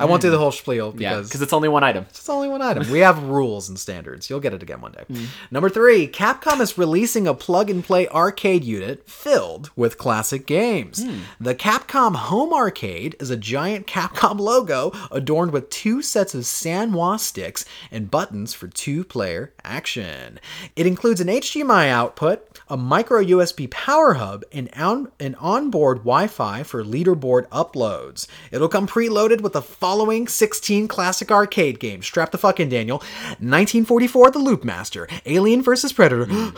I 0.00 0.06
won't 0.06 0.22
do 0.22 0.30
the 0.30 0.36
hmm. 0.36 0.42
whole 0.42 0.52
spiel 0.52 0.94
yeah 0.96 1.10
because 1.10 1.28
because 1.28 1.42
it's 1.42 1.52
only 1.52 1.68
one 1.68 1.84
item 1.84 2.06
It's 2.08 2.28
only 2.28 2.48
one 2.48 2.62
item. 2.62 2.90
We 2.90 3.00
have 3.00 3.22
rules 3.22 3.68
and 3.68 3.78
standards. 3.78 4.30
You'll 4.30 4.40
get 4.40 4.54
it 4.54 4.62
again 4.62 4.80
one 4.80 4.92
day. 4.92 5.04
Hmm. 5.06 5.24
Number 5.50 5.68
three, 5.68 6.08
Capcom 6.08 6.60
is 6.60 6.78
releasing 6.78 7.26
a 7.26 7.34
plug 7.34 7.70
and 7.70 7.84
play 7.84 8.08
arcade 8.08 8.64
unit 8.64 9.08
filled 9.08 9.70
with 9.76 9.98
classic 9.98 10.46
games. 10.46 11.02
Hmm. 11.02 11.20
The 11.38 11.54
Capcom 11.54 12.16
Home 12.16 12.52
Arcade 12.52 13.16
is 13.20 13.30
a 13.30 13.36
giant 13.36 13.86
Capcom 13.86 14.38
logo 14.40 14.92
adorned 15.10 15.52
with 15.52 15.70
two 15.70 16.02
sets 16.02 16.34
of 16.34 16.42
Sanwa 16.42 17.18
sticks 17.18 17.64
and 17.90 18.10
buttons 18.10 18.54
for 18.54 18.68
two 18.68 19.04
player 19.04 19.52
action. 19.64 20.40
It 20.76 20.86
includes 20.86 21.20
an 21.20 21.28
HDMI 21.28 21.88
output, 21.88 22.49
a 22.70 22.76
micro 22.76 23.22
USB 23.22 23.68
power 23.70 24.14
hub, 24.14 24.44
and 24.52 24.70
on- 24.76 25.10
an 25.20 25.34
onboard 25.34 25.98
Wi 25.98 26.26
Fi 26.28 26.62
for 26.62 26.82
leaderboard 26.84 27.46
uploads. 27.48 28.26
It'll 28.52 28.68
come 28.68 28.86
preloaded 28.86 29.40
with 29.42 29.52
the 29.52 29.60
following 29.62 30.28
16 30.28 30.88
classic 30.88 31.30
arcade 31.30 31.78
games. 31.80 32.06
Strap 32.06 32.30
the 32.30 32.38
fuck 32.38 32.60
in, 32.60 32.68
Daniel. 32.68 32.98
1944, 33.40 34.30
The 34.30 34.38
Loop 34.38 34.64
Master. 34.64 35.08
Alien 35.26 35.62
vs. 35.62 35.92
Predator. 35.92 36.26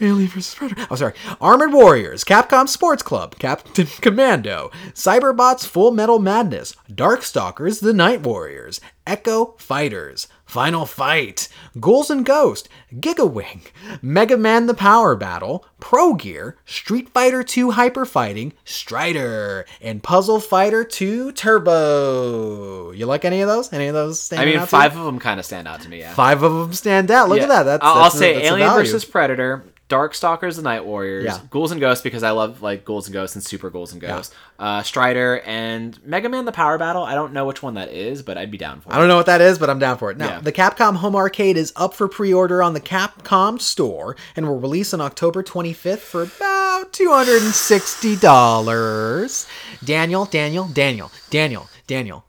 Alien 0.00 0.28
vs. 0.28 0.54
Predator. 0.54 0.86
Oh, 0.90 0.96
sorry. 0.96 1.14
Armored 1.40 1.72
Warriors. 1.72 2.24
Capcom 2.24 2.68
Sports 2.68 3.02
Club. 3.02 3.38
Captain 3.38 3.86
Commando. 4.00 4.70
Cyberbots 4.94 5.66
Full 5.66 5.92
Metal 5.92 6.18
Madness. 6.18 6.74
Darkstalkers 6.90 7.80
The 7.80 7.92
Night 7.92 8.22
Warriors. 8.22 8.80
Eco 9.06 9.54
Fighters. 9.58 10.28
Final 10.46 10.86
Fight. 10.86 11.48
Ghouls 11.80 12.10
and 12.10 12.24
Ghost. 12.24 12.68
Giga 12.94 13.28
Wing. 13.30 13.62
Mega 14.02 14.36
Man 14.36 14.66
The 14.66 14.74
Power 14.74 15.16
Battle. 15.16 15.66
Pro 15.80 16.14
Gear. 16.14 16.58
Street 16.64 17.08
Fighter 17.08 17.42
2 17.42 17.72
Hyper 17.72 18.04
Fighting. 18.04 18.52
Strider. 18.64 19.64
And 19.80 20.02
Puzzle 20.02 20.40
Fighter 20.40 20.84
2 20.84 21.32
Turbo. 21.32 22.90
You 22.92 23.06
like 23.06 23.24
any 23.24 23.40
of 23.40 23.48
those? 23.48 23.72
Any 23.72 23.86
of 23.88 23.94
those 23.94 24.20
stand 24.20 24.42
i 24.42 24.44
mean 24.44 24.56
out 24.56 24.68
to 24.68 24.76
you? 24.76 24.82
five 24.82 24.96
of 24.96 25.04
them 25.04 25.18
kind 25.18 25.40
of 25.40 25.46
stand 25.46 25.66
out 25.66 25.80
to 25.82 25.88
me 25.88 25.98
yeah 26.00 26.12
Five 26.14 26.42
of 26.42 26.52
them 26.52 26.72
stand 26.72 27.10
out. 27.10 27.28
Look 27.28 27.38
Yeah. 27.38 27.44
at 27.44 27.48
that. 27.48 27.62
That's, 27.64 27.84
I'll, 27.84 27.94
I'll 28.02 28.06
a- 28.08 28.10
say 28.10 28.34
that's 28.34 28.46
Alien 28.46 28.70
versus 28.74 29.04
Predator, 29.04 29.64
Darkstalkers, 29.90 30.56
the 30.56 30.62
Night 30.62 30.86
Warriors, 30.86 31.24
Yeah. 31.24 31.38
Ghouls 31.50 31.70
and 31.70 31.78
Ghosts 31.80 32.02
because 32.02 32.22
I 32.22 32.30
love 32.30 32.62
like 32.62 32.86
Ghouls 32.86 33.06
and 33.06 33.12
Ghosts 33.12 33.36
and 33.36 33.44
Super 33.44 33.68
Ghouls 33.68 33.92
and 33.92 34.00
Ghosts, 34.00 34.34
uh, 34.58 34.82
Strider 34.82 35.40
and 35.44 35.98
Mega 36.06 36.28
Man: 36.30 36.46
The 36.46 36.52
Power 36.52 36.78
Battle. 36.78 37.02
I 37.04 37.14
don't 37.14 37.34
know 37.34 37.44
which 37.44 37.62
one 37.62 37.74
that 37.74 37.90
is, 37.92 38.22
but 38.22 38.38
I'd 38.38 38.50
be 38.50 38.56
down 38.58 38.80
for 38.80 38.88
it. 38.90 38.94
I 38.94 38.98
don't 38.98 39.08
know 39.08 39.16
what 39.16 39.26
that 39.26 39.42
is, 39.42 39.58
but 39.58 39.68
I'm 39.68 39.78
down 39.78 39.98
for 39.98 40.10
it. 40.10 40.16
Now, 40.16 40.26
Yeah. 40.26 40.40
the 40.40 40.52
Capcom 40.52 40.96
Home 40.96 41.14
Arcade 41.14 41.58
is 41.58 41.72
up 41.76 41.92
for 41.94 42.08
pre-order 42.08 42.62
on 42.62 42.72
the 42.72 42.80
Capcom 42.80 43.60
store 43.60 44.16
and 44.34 44.48
will 44.48 44.58
release 44.58 44.94
on 44.94 45.02
October 45.02 45.42
25th 45.42 46.00
for 46.00 46.22
about 46.22 46.92
$260. 46.92 49.46
Daniel, 49.84 50.24
Daniel, 50.24 50.68
Daniel, 50.72 51.10
Daniel, 51.30 51.68
Daniel. 51.86 52.24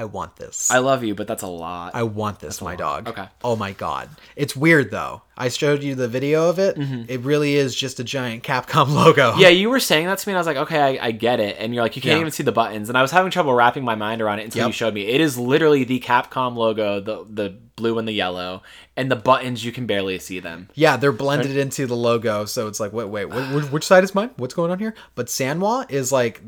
I 0.00 0.04
want 0.04 0.36
this. 0.36 0.70
I 0.70 0.78
love 0.78 1.04
you, 1.04 1.14
but 1.14 1.26
that's 1.26 1.42
a 1.42 1.46
lot. 1.46 1.94
I 1.94 2.04
want 2.04 2.38
this, 2.40 2.62
my 2.62 2.74
dog. 2.74 3.06
Okay. 3.08 3.26
Oh 3.44 3.54
my 3.54 3.72
god. 3.72 4.08
It's 4.34 4.56
weird 4.56 4.90
though. 4.90 5.20
I 5.36 5.48
showed 5.48 5.82
you 5.82 5.94
the 5.94 6.08
video 6.08 6.48
of 6.50 6.58
it. 6.58 6.76
It 7.08 7.20
really 7.20 7.54
is 7.54 7.74
just 7.74 7.98
a 8.00 8.04
giant 8.04 8.42
Capcom 8.42 8.88
logo. 8.94 9.30
Mm-hmm. 9.32 9.40
yeah, 9.40 9.48
you 9.48 9.68
were 9.70 9.80
saying 9.80 10.06
that 10.06 10.18
to 10.18 10.28
me, 10.28 10.32
and 10.32 10.38
I 10.38 10.40
was 10.40 10.46
like, 10.46 10.56
okay, 10.58 10.98
I, 10.98 11.06
I 11.08 11.10
get 11.12 11.38
it. 11.40 11.56
And 11.58 11.74
you're 11.74 11.82
like, 11.82 11.96
you 11.96 12.02
can't 12.02 12.14
Yeah. 12.16 12.20
even 12.20 12.30
see 12.32 12.42
the 12.42 12.52
buttons, 12.52 12.88
and 12.90 12.96
I 12.98 13.02
was 13.02 13.10
having 13.10 13.30
trouble 13.30 13.52
wrapping 13.54 13.84
my 13.84 13.94
mind 13.94 14.20
around 14.22 14.38
it 14.40 14.44
until 14.44 14.60
Yep. 14.60 14.68
you 14.68 14.72
showed 14.72 14.94
me. 14.94 15.06
It 15.06 15.20
is 15.20 15.38
literally 15.38 15.84
the 15.84 16.00
Capcom 16.00 16.56
logo, 16.56 17.00
the 17.00 17.26
the 17.28 17.56
blue 17.76 17.98
and 17.98 18.06
the 18.06 18.12
yellow, 18.12 18.62
and 18.98 19.10
the 19.10 19.16
buttons 19.16 19.64
you 19.64 19.72
can 19.72 19.86
barely 19.86 20.18
see 20.18 20.40
them. 20.40 20.68
Yeah, 20.74 20.96
they're 20.98 21.12
blended 21.12 21.56
into 21.56 21.86
the 21.86 21.96
logo, 21.96 22.44
so 22.44 22.66
it's 22.68 22.78
like, 22.80 22.92
wait, 22.92 23.06
wait, 23.08 23.24
wh- 23.32 23.72
which 23.72 23.86
side 23.86 24.04
is 24.04 24.14
mine? 24.14 24.30
What's 24.36 24.52
going 24.54 24.70
on 24.70 24.78
here? 24.78 24.94
But 25.14 25.26
Sanwa 25.28 25.90
is 25.90 26.12
like 26.12 26.42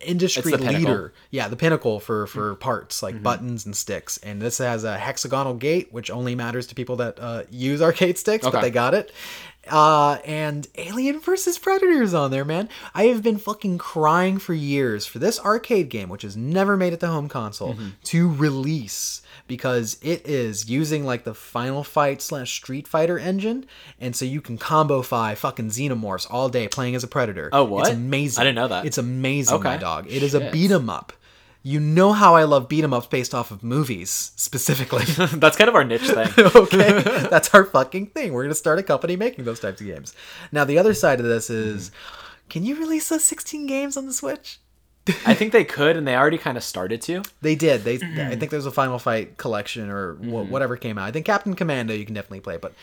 industry 0.00 0.40
It's 0.40 0.50
the 0.52 0.58
pinnacle. 0.66 0.78
leader. 0.90 1.12
Yeah, 1.30 1.48
the 1.48 1.56
pinnacle 1.56 2.00
for 2.00 2.26
for 2.26 2.54
parts 2.56 3.02
like 3.02 3.22
buttons 3.22 3.66
and 3.66 3.74
sticks. 3.76 4.18
And 4.18 4.40
this 4.40 4.58
has 4.58 4.84
a 4.84 4.98
hexagonal 4.98 5.54
gate, 5.54 5.88
which 5.92 6.10
only 6.10 6.34
matters 6.34 6.66
to 6.68 6.74
people 6.74 6.96
that 6.96 7.18
uh, 7.20 7.42
use 7.50 7.82
arcade 7.82 8.18
sticks, 8.18 8.44
Okay. 8.46 8.56
but 8.56 8.60
they 8.62 8.70
got 8.70 8.94
it. 8.94 9.12
Uh, 9.68 10.18
and 10.24 10.68
Alien 10.76 11.18
vs. 11.18 11.58
Predator 11.58 12.00
is 12.00 12.14
on 12.14 12.30
there, 12.30 12.44
man. 12.44 12.68
I 12.94 13.06
have 13.06 13.20
been 13.24 13.36
fucking 13.36 13.78
crying 13.78 14.38
for 14.38 14.54
years 14.54 15.06
for 15.06 15.18
this 15.18 15.40
arcade 15.40 15.88
game, 15.88 16.08
which 16.08 16.22
has 16.22 16.36
never 16.36 16.76
made 16.76 16.92
it 16.92 17.00
to 17.00 17.08
home 17.08 17.28
console, 17.28 17.74
Mm-hmm. 17.74 17.88
to 18.04 18.32
release 18.32 19.22
because 19.46 19.98
it 20.02 20.26
is 20.26 20.68
using 20.68 21.04
like 21.04 21.24
the 21.24 21.34
Final 21.34 21.84
Fight 21.84 22.20
slash 22.22 22.52
Street 22.54 22.86
Fighter 22.88 23.18
engine, 23.18 23.66
and 24.00 24.14
so 24.16 24.24
you 24.24 24.40
can 24.40 24.58
combo 24.58 25.02
fi 25.02 25.34
fucking 25.34 25.68
xenomorphs 25.68 26.26
all 26.30 26.48
day 26.48 26.68
playing 26.68 26.94
as 26.94 27.04
a 27.04 27.08
predator. 27.08 27.48
Oh, 27.52 27.64
what? 27.64 27.86
It's 27.88 27.96
amazing. 27.96 28.40
I 28.40 28.44
didn't 28.44 28.56
know 28.56 28.68
that. 28.68 28.84
It's 28.86 28.98
amazing, 28.98 29.62
my 29.62 29.74
Okay. 29.74 29.80
dog. 29.80 30.06
It 30.08 30.22
is 30.22 30.34
a 30.34 30.40
Shit. 30.40 30.52
beat 30.52 30.70
'em 30.70 30.90
up. 30.90 31.12
You 31.62 31.80
know 31.80 32.12
how 32.12 32.36
I 32.36 32.44
love 32.44 32.68
beat 32.68 32.84
'em 32.84 32.94
ups 32.94 33.08
based 33.08 33.34
off 33.34 33.50
of 33.50 33.64
movies 33.64 34.30
specifically. 34.36 35.04
That's 35.34 35.56
kind 35.56 35.68
of 35.68 35.74
our 35.74 35.82
niche 35.82 36.02
thing. 36.08 36.28
okay 36.54 37.00
that's 37.28 37.52
our 37.54 37.64
fucking 37.64 38.06
thing 38.08 38.32
we're 38.32 38.44
gonna 38.44 38.54
start 38.54 38.78
a 38.78 38.82
company 38.84 39.16
making 39.16 39.44
those 39.44 39.58
types 39.58 39.80
of 39.80 39.86
games 39.86 40.14
now 40.52 40.64
the 40.64 40.78
other 40.78 40.94
side 40.94 41.18
of 41.18 41.26
this 41.26 41.50
is 41.50 41.90
can 42.48 42.62
you 42.64 42.76
release 42.76 43.08
those 43.08 43.24
16 43.24 43.66
games 43.66 43.96
on 43.96 44.06
the 44.06 44.12
switch 44.12 44.60
I 45.24 45.34
think 45.34 45.52
they 45.52 45.64
could, 45.64 45.96
and 45.96 46.06
they 46.06 46.16
already 46.16 46.38
kind 46.38 46.56
of 46.56 46.64
started 46.64 47.00
to. 47.02 47.22
they 47.40 47.54
did. 47.54 47.84
They 47.84 47.98
mm-hmm. 47.98 48.32
i 48.32 48.36
think 48.36 48.50
there's 48.50 48.66
a 48.66 48.72
final 48.72 48.98
fight 48.98 49.36
collection 49.36 49.90
or 49.90 50.14
wh- 50.14 50.20
mm-hmm. 50.20 50.50
whatever 50.50 50.76
came 50.76 50.98
out. 50.98 51.08
I 51.08 51.12
think 51.12 51.26
captain 51.26 51.54
commando 51.54 51.94
you 51.94 52.04
can 52.04 52.14
definitely 52.14 52.40
play 52.40 52.56
but 52.56 52.74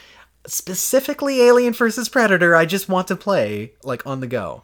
specifically 0.46 1.42
alien 1.42 1.72
versus 1.72 2.10
predator 2.10 2.54
i 2.54 2.66
just 2.66 2.90
want 2.90 3.08
to 3.08 3.16
play 3.16 3.74
like 3.84 4.06
on 4.06 4.20
the 4.20 4.28
go. 4.28 4.64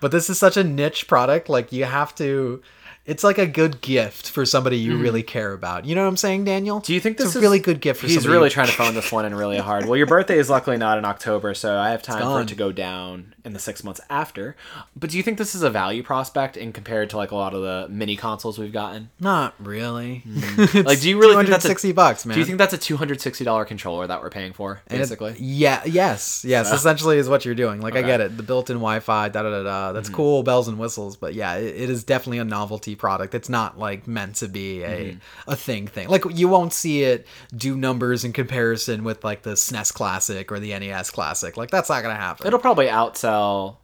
But 0.00 0.10
this 0.10 0.28
is 0.28 0.38
such 0.38 0.56
a 0.56 0.64
niche 0.64 1.06
product 1.08 1.48
like 1.48 1.72
you 1.72 1.84
have 1.84 2.14
to 2.16 2.62
it's 3.06 3.24
like 3.24 3.38
a 3.38 3.46
good 3.46 3.80
gift 3.80 4.30
for 4.30 4.46
somebody 4.46 4.78
you 4.78 4.96
mm. 4.96 5.02
really 5.02 5.22
care 5.22 5.52
about 5.52 5.84
you 5.84 5.94
know 5.94 6.02
what 6.02 6.08
i'm 6.08 6.16
saying 6.16 6.44
daniel 6.44 6.80
Do 6.80 6.94
you 6.94 7.00
think 7.00 7.16
it's 7.16 7.24
this 7.24 7.34
a 7.36 7.38
is 7.38 7.42
really 7.42 7.58
good 7.58 7.80
gift 7.80 8.00
for 8.00 8.06
He's 8.06 8.26
really 8.26 8.50
trying 8.50 8.66
to 8.66 8.72
phone 8.72 8.94
this 8.94 9.10
one 9.10 9.24
in 9.24 9.34
really 9.34 9.58
hard. 9.58 9.86
Well, 9.86 9.96
your 9.96 10.06
birthday 10.06 10.38
is 10.38 10.50
luckily 10.50 10.76
not 10.76 10.98
in 10.98 11.04
October, 11.04 11.54
so 11.54 11.76
I 11.76 11.90
have 11.90 12.02
time 12.02 12.22
for 12.22 12.42
it 12.42 12.48
to 12.48 12.54
go 12.54 12.72
down 12.72 13.34
in 13.44 13.52
the 13.52 13.58
six 13.58 13.84
months 13.84 14.00
after. 14.08 14.56
But 14.96 15.10
do 15.10 15.16
you 15.16 15.22
think 15.22 15.38
this 15.38 15.54
is 15.54 15.62
a 15.62 15.70
value 15.70 16.02
prospect 16.02 16.56
in 16.56 16.72
compared 16.72 17.10
to 17.10 17.16
like 17.16 17.30
a 17.30 17.36
lot 17.36 17.54
of 17.54 17.62
the 17.62 17.88
mini 17.90 18.16
consoles 18.16 18.58
we've 18.58 18.72
gotten? 18.72 19.10
Not 19.20 19.54
really. 19.58 20.22
Mm. 20.26 20.84
Like, 20.84 21.00
do 21.00 21.08
you 21.08 21.18
really 21.18 21.36
think 21.36 21.48
that's 21.48 21.64
sixty 21.64 21.92
bucks, 21.92 22.26
man? 22.26 22.34
Do 22.34 22.40
you 22.40 22.46
think 22.46 22.58
that's 22.58 22.74
a 22.74 22.78
two 22.78 22.96
hundred 22.96 23.20
sixty 23.20 23.44
dollar 23.44 23.64
controller 23.64 24.06
that 24.06 24.20
we're 24.20 24.30
paying 24.30 24.52
for, 24.52 24.82
And 24.86 24.98
it- 24.98 25.02
basically? 25.02 25.36
yeah. 25.38 25.82
Yes. 25.84 26.44
Yes. 26.46 26.72
Essentially, 26.72 27.18
is 27.18 27.28
what 27.28 27.44
you're 27.44 27.54
doing. 27.54 27.80
Like, 27.80 27.96
I 27.96 28.02
get 28.02 28.20
it. 28.20 28.36
The 28.36 28.42
built-in 28.42 28.76
Wi-Fi. 28.76 29.28
Da 29.30 29.42
da 29.42 29.50
da 29.50 29.62
da. 29.62 29.92
That's 29.92 30.08
mm-hmm. 30.08 30.16
cool. 30.16 30.42
Bells 30.42 30.68
and 30.68 30.78
whistles. 30.78 31.16
But 31.16 31.34
yeah, 31.34 31.54
it, 31.56 31.74
it 31.82 31.90
is 31.90 32.04
definitely 32.04 32.38
a 32.38 32.44
novelty 32.44 32.93
product. 32.94 33.34
It's 33.34 33.48
not 33.48 33.78
like 33.78 34.06
meant 34.06 34.36
to 34.36 34.48
be 34.48 34.82
a 34.82 34.88
mm-hmm. 34.88 35.50
a 35.50 35.56
thing 35.56 35.86
thing. 35.86 36.08
Like 36.08 36.24
you 36.30 36.48
won't 36.48 36.72
see 36.72 37.02
it 37.04 37.26
do 37.54 37.76
numbers 37.76 38.24
in 38.24 38.32
comparison 38.32 39.04
with 39.04 39.24
like 39.24 39.42
the 39.42 39.52
SNES 39.52 39.92
Classic 39.92 40.50
or 40.50 40.58
the 40.58 40.78
NES 40.78 41.10
Classic. 41.10 41.56
Like 41.56 41.70
that's 41.70 41.88
not 41.88 42.02
gonna 42.02 42.14
happen. 42.14 42.46
It'll 42.46 42.58
probably 42.58 42.86
outsell 42.86 43.76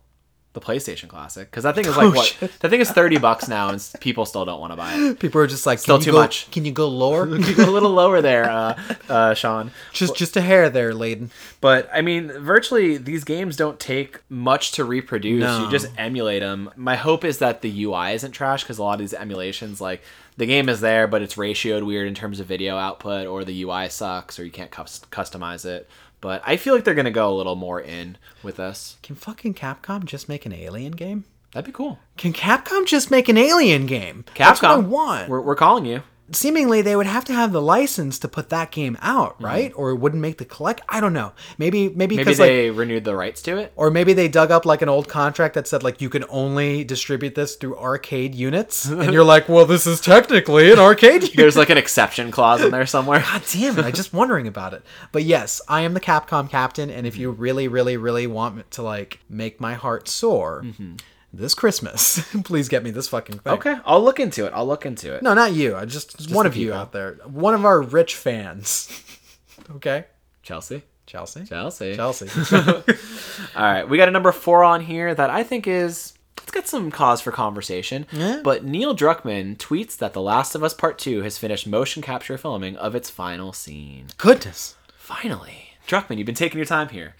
the 0.52 0.60
PlayStation 0.60 1.08
Classic 1.08 1.48
because 1.48 1.62
that 1.62 1.76
thing 1.76 1.86
is 1.86 1.96
like 1.96 2.06
Oh, 2.06 2.10
what? 2.16 2.26
shit. 2.26 2.58
That 2.58 2.70
thing 2.70 2.80
is 2.80 2.90
thirty 2.90 3.18
bucks 3.18 3.46
now, 3.46 3.68
and 3.68 3.88
people 4.00 4.26
still 4.26 4.44
don't 4.44 4.60
want 4.60 4.72
to 4.72 4.76
buy 4.76 4.94
it. 4.94 5.20
People 5.20 5.40
are 5.40 5.46
just 5.46 5.64
like, 5.64 5.78
Still 5.78 6.00
too 6.00 6.10
go- 6.10 6.18
much. 6.18 6.50
Can 6.50 6.64
you 6.64 6.72
go 6.72 6.88
lower? 6.88 7.26
You 7.38 7.54
go 7.54 7.68
a 7.68 7.70
little 7.70 7.92
lower 7.92 8.20
there, 8.20 8.50
uh, 8.50 8.80
uh, 9.08 9.34
Shawn. 9.34 9.70
just 9.92 10.16
just 10.16 10.36
a 10.36 10.40
hair 10.40 10.68
there, 10.68 10.92
Layden. 10.92 11.30
But 11.60 11.88
I 11.94 12.00
mean, 12.00 12.32
virtually 12.32 12.96
these 12.96 13.22
games 13.22 13.56
don't 13.56 13.78
take 13.78 14.18
much 14.28 14.72
to 14.72 14.84
reproduce. 14.84 15.40
No. 15.42 15.64
You 15.64 15.70
just 15.70 15.86
emulate 15.96 16.40
them. 16.42 16.70
My 16.76 16.96
hope 16.96 17.24
is 17.24 17.38
that 17.38 17.62
the 17.62 17.84
UI 17.84 18.14
isn't 18.14 18.32
trash 18.32 18.64
because 18.64 18.78
a 18.78 18.82
lot 18.82 18.94
of 18.94 19.00
these 19.00 19.14
emulations, 19.14 19.80
like 19.80 20.02
the 20.36 20.46
game 20.46 20.68
is 20.68 20.80
there, 20.80 21.06
but 21.06 21.22
it's 21.22 21.36
ratioed 21.36 21.86
weird 21.86 22.08
in 22.08 22.14
terms 22.14 22.40
of 22.40 22.46
video 22.46 22.76
output, 22.76 23.26
or 23.28 23.44
the 23.44 23.62
UI 23.62 23.88
sucks, 23.88 24.38
or 24.40 24.44
you 24.44 24.50
can't 24.50 24.70
cus- 24.72 25.02
customize 25.12 25.64
it. 25.64 25.88
But 26.20 26.42
I 26.44 26.56
feel 26.56 26.74
like 26.74 26.84
they're 26.84 26.94
gonna 26.94 27.10
go 27.10 27.32
a 27.32 27.36
little 27.36 27.56
more 27.56 27.80
in 27.80 28.18
with 28.42 28.60
us. 28.60 28.98
Can 29.02 29.16
fucking 29.16 29.54
Capcom 29.54 30.04
just 30.04 30.28
make 30.28 30.44
an 30.46 30.52
Alien 30.52 30.92
game? 30.92 31.24
That'd 31.52 31.66
be 31.66 31.72
cool. 31.72 31.98
Can 32.16 32.32
Capcom 32.32 32.86
just 32.86 33.10
make 33.10 33.28
an 33.28 33.36
Alien 33.36 33.86
game? 33.86 34.24
That's 34.36 34.62
what 34.62 34.70
I 34.70 34.76
Capcom, 34.76 34.86
want. 34.86 35.28
We're, 35.28 35.40
we're 35.40 35.56
calling 35.56 35.84
you. 35.84 36.02
Seemingly 36.32 36.82
they 36.82 36.94
would 36.96 37.06
have 37.06 37.24
to 37.26 37.32
have 37.32 37.52
the 37.52 37.60
license 37.62 38.18
to 38.20 38.28
put 38.28 38.48
that 38.50 38.70
game 38.70 38.96
out, 39.02 39.40
right? 39.40 39.72
Or 39.76 39.90
it 39.90 39.96
wouldn't 39.96 40.20
make 40.22 40.38
the 40.38 40.44
collect. 40.44 40.80
I 40.88 41.00
don't 41.00 41.12
know. 41.12 41.32
Maybe 41.58 41.88
maybe 41.88 41.90
Mm-hmm. 41.90 41.98
Maybe 41.98 42.16
because 42.16 42.38
like 42.40 42.48
they 42.48 42.70
renewed 42.70 43.04
the 43.04 43.14
rights 43.16 43.40
to 43.42 43.56
it. 43.58 43.72
or 43.76 43.90
maybe 43.90 44.12
they 44.12 44.28
dug 44.28 44.50
up 44.50 44.64
like 44.66 44.82
an 44.82 44.88
old 44.88 45.08
contract 45.08 45.54
that 45.54 45.66
said 45.68 45.82
like 45.82 46.00
you 46.00 46.08
can 46.10 46.24
only 46.28 46.82
distribute 46.84 47.34
this 47.34 47.56
through 47.56 47.76
arcade 47.78 48.34
units, 48.34 48.84
and 48.88 49.12
you're 49.12 49.24
like, 49.24 49.48
well, 49.48 49.64
this 49.66 49.86
is 49.86 50.00
technically 50.00 50.70
an 50.72 50.78
arcade. 50.78 51.22
There's 51.36 51.56
like 51.56 51.70
an 51.70 51.78
exception 51.78 52.30
clause 52.30 52.60
in 52.62 52.70
there 52.70 52.86
somewhere. 52.96 53.20
God 53.20 53.42
damn 53.52 53.78
it! 53.78 53.84
I'm 53.84 53.92
just 53.92 54.12
wondering 54.12 54.46
about 54.46 54.74
it. 54.74 54.82
But 55.12 55.24
yes, 55.24 55.60
I 55.68 55.82
am 55.82 55.94
the 55.94 56.00
Capcom 56.00 56.48
captain, 56.50 56.90
and 56.90 57.06
if 57.06 57.16
you 57.16 57.30
really, 57.30 57.68
really, 57.68 57.96
really 57.96 58.26
want 58.26 58.70
to 58.72 58.82
like 58.82 59.20
make 59.28 59.60
my 59.60 59.74
heart 59.74 60.08
soar, 60.08 60.64
this 61.32 61.54
Christmas, 61.54 62.20
please 62.44 62.68
get 62.68 62.82
me 62.82 62.90
this 62.90 63.08
fucking 63.08 63.38
thing. 63.38 63.52
Okay, 63.54 63.76
I'll 63.84 64.02
look 64.02 64.20
into 64.20 64.46
it. 64.46 64.52
I'll 64.54 64.66
look 64.66 64.86
into 64.86 65.14
it. 65.14 65.22
No, 65.22 65.34
not 65.34 65.52
you. 65.52 65.76
I 65.76 65.84
just, 65.84 66.30
one 66.30 66.44
the 66.44 66.50
of 66.50 66.56
you 66.56 66.72
out 66.72 66.92
there. 66.92 67.18
One 67.24 67.54
of 67.54 67.64
our 67.64 67.80
rich 67.80 68.16
fans. 68.16 68.90
okay, 69.76 70.06
Chelsea. 70.42 70.82
Chelsea. 71.06 71.44
Chelsea. 71.44 71.96
Chelsea. 71.96 72.28
All 73.56 73.62
right, 73.62 73.88
we 73.88 73.96
got 73.96 74.08
a 74.08 74.12
number 74.12 74.30
four 74.30 74.62
on 74.62 74.80
here 74.80 75.12
that 75.12 75.28
I 75.28 75.42
think 75.42 75.66
is 75.66 76.14
it's 76.50 76.52
got 76.52 76.66
some 76.66 76.90
cause 76.90 77.20
for 77.20 77.30
conversation. 77.32 78.06
Yeah. 78.12 78.40
But 78.42 78.64
Neil 78.64 78.94
Druckmann 78.94 79.56
tweets 79.56 79.96
that 79.98 80.12
The 80.12 80.20
Last 80.20 80.54
of 80.54 80.62
Us 80.64 80.74
Part 80.74 80.98
Two 80.98 81.22
has 81.22 81.38
finished 81.38 81.66
motion 81.66 82.02
capture 82.02 82.38
filming 82.38 82.76
of 82.76 82.94
its 82.94 83.10
final 83.10 83.52
scene. 83.52 84.06
Goodness. 84.18 84.76
Finally, 84.96 85.70
Druckmann, 85.86 86.18
you've 86.18 86.26
been 86.26 86.34
taking 86.34 86.58
your 86.58 86.66
time 86.66 86.88
here. 86.88 87.14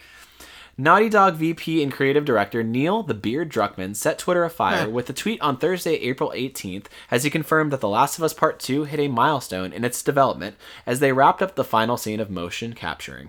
Naughty 0.81 1.11
Dog 1.11 1.35
VP 1.35 1.83
and 1.83 1.93
creative 1.93 2.25
director 2.25 2.63
Neil 2.63 3.03
the 3.03 3.13
Beard 3.13 3.51
Druckmann 3.53 3.95
set 3.95 4.19
Twitter 4.19 4.45
afire 4.45 4.85
Huh. 4.85 4.89
with 4.89 5.11
a 5.11 5.13
tweet 5.13 5.39
on 5.43 5.59
Thursday, 5.59 5.97
April 5.97 6.33
18th, 6.35 6.87
as 7.11 7.23
he 7.23 7.29
confirmed 7.29 7.71
that 7.71 7.81
The 7.83 7.89
Last 7.89 8.17
of 8.17 8.25
Us 8.25 8.33
Part 8.33 8.59
2 8.59 8.85
hit 8.85 8.99
a 8.99 9.09
milestone 9.09 9.75
in 9.75 9.85
its 9.85 10.03
development 10.03 10.57
as 10.87 11.01
they 11.01 11.13
wrapped 11.13 11.43
up 11.43 11.55
the 11.55 11.65
final 11.65 11.99
scene 11.99 12.19
of 12.19 12.31
motion 12.31 12.73
capturing. 12.73 13.29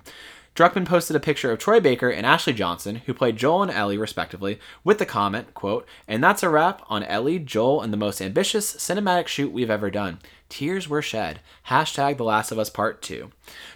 Druckmann 0.55 0.85
posted 0.85 1.13
a 1.17 1.19
picture 1.19 1.51
of 1.51 1.59
Troy 1.59 1.81
Baker 1.81 2.09
and 2.09 2.25
Ashley 2.25 2.53
Johnson, 2.53 3.01
who 3.05 3.13
played 3.13 3.35
Joel 3.35 3.63
and 3.63 3.71
Ellie 3.71 3.97
respectively, 3.97 4.57
with 4.85 4.97
the 4.97 5.05
comment, 5.05 5.53
quote, 5.53 5.85
And 6.07 6.23
that's 6.23 6.43
a 6.43 6.49
wrap 6.49 6.81
on 6.87 7.03
Ellie, 7.03 7.39
Joel, 7.39 7.81
and 7.81 7.91
the 7.91 7.97
most 7.97 8.21
ambitious 8.21 8.73
cinematic 8.75 9.27
shoot 9.27 9.51
we've 9.51 9.69
ever 9.69 9.91
done. 9.91 10.19
Tears 10.51 10.89
were 10.89 11.01
shed. 11.01 11.39
Hashtag 11.69 12.17
The 12.17 12.25
Last 12.25 12.51
of 12.51 12.59
Us 12.59 12.69
Part 12.69 13.01
2. 13.01 13.31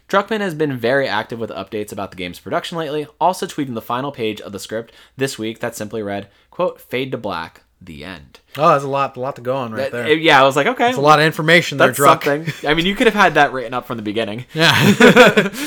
Druckmann 0.10 0.42
has 0.42 0.54
been 0.54 0.78
very 0.78 1.08
active 1.08 1.40
with 1.40 1.50
updates 1.52 1.94
about 1.94 2.12
the 2.12 2.18
game's 2.18 2.40
production 2.40 2.78
lately, 2.78 3.08
also 3.20 3.48
tweeting 3.48 3.76
the 3.76 3.82
final 3.82 4.12
page 4.12 4.42
of 4.42 4.52
the 4.52 4.60
script 4.60 4.94
this 5.16 5.40
week 5.40 5.62
that 5.62 5.76
simply 5.76 6.04
read, 6.04 6.28
quote, 6.52 6.82
Fade 6.82 7.14
to 7.14 7.18
black, 7.18 7.62
the 7.82 8.04
end. 8.04 8.42
Oh, 8.58 8.70
there's 8.72 8.84
a 8.84 8.90
lot, 8.90 9.16
a 9.16 9.20
lot 9.22 9.38
to 9.38 9.42
go 9.42 9.56
on 9.56 9.72
right 9.72 9.90
there. 9.90 10.14
Yeah, 10.14 10.42
I 10.42 10.44
was 10.46 10.58
like, 10.58 10.68
okay. 10.68 10.90
It's 10.90 10.98
a 10.98 11.02
lot 11.02 11.20
of 11.20 11.26
information 11.26 11.78
there, 11.78 11.88
That's 11.88 12.00
Druck. 12.00 12.24
something. 12.26 12.70
I 12.70 12.74
mean, 12.74 12.86
you 12.86 12.94
could 12.94 13.08
have 13.08 13.14
had 13.16 13.36
that 13.36 13.54
written 13.54 13.74
up 13.74 13.88
from 13.88 13.96
the 13.98 14.04
beginning. 14.04 14.46
Yeah. 14.54 15.50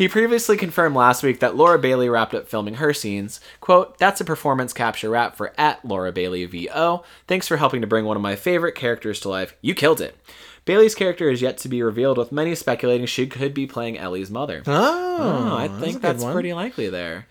He 0.00 0.08
previously 0.08 0.56
confirmed 0.56 0.96
last 0.96 1.22
week 1.22 1.40
that 1.40 1.56
Laura 1.56 1.78
Bailey 1.78 2.08
wrapped 2.08 2.34
up 2.34 2.48
filming 2.48 2.76
her 2.76 2.94
scenes. 2.94 3.38
Quote, 3.60 3.98
that's 3.98 4.18
a 4.18 4.24
performance 4.24 4.72
capture 4.72 5.10
wrap 5.10 5.36
for 5.36 5.52
at 5.58 5.84
Laura 5.84 6.10
Bailey 6.10 6.46
VO. 6.46 7.04
Thanks 7.28 7.46
for 7.46 7.58
helping 7.58 7.82
to 7.82 7.86
bring 7.86 8.06
one 8.06 8.16
of 8.16 8.22
my 8.22 8.34
favorite 8.34 8.74
characters 8.74 9.20
to 9.20 9.28
life. 9.28 9.54
You 9.60 9.74
killed 9.74 10.00
it. 10.00 10.16
Bailey's 10.64 10.94
character 10.94 11.28
is 11.30 11.42
yet 11.42 11.58
to 11.58 11.68
be 11.68 11.82
revealed, 11.82 12.18
with 12.18 12.32
many 12.32 12.54
speculating 12.54 13.06
she 13.06 13.26
could 13.26 13.54
be 13.54 13.66
playing 13.66 13.98
Ellie's 13.98 14.30
mother. 14.30 14.62
oh, 14.66 15.16
Oh, 15.20 15.56
I 15.56 15.68
think 15.68 15.94
good 15.94 16.02
that's 16.02 16.24
pretty 16.24 16.52
likely 16.52 16.88
there. 16.88 17.26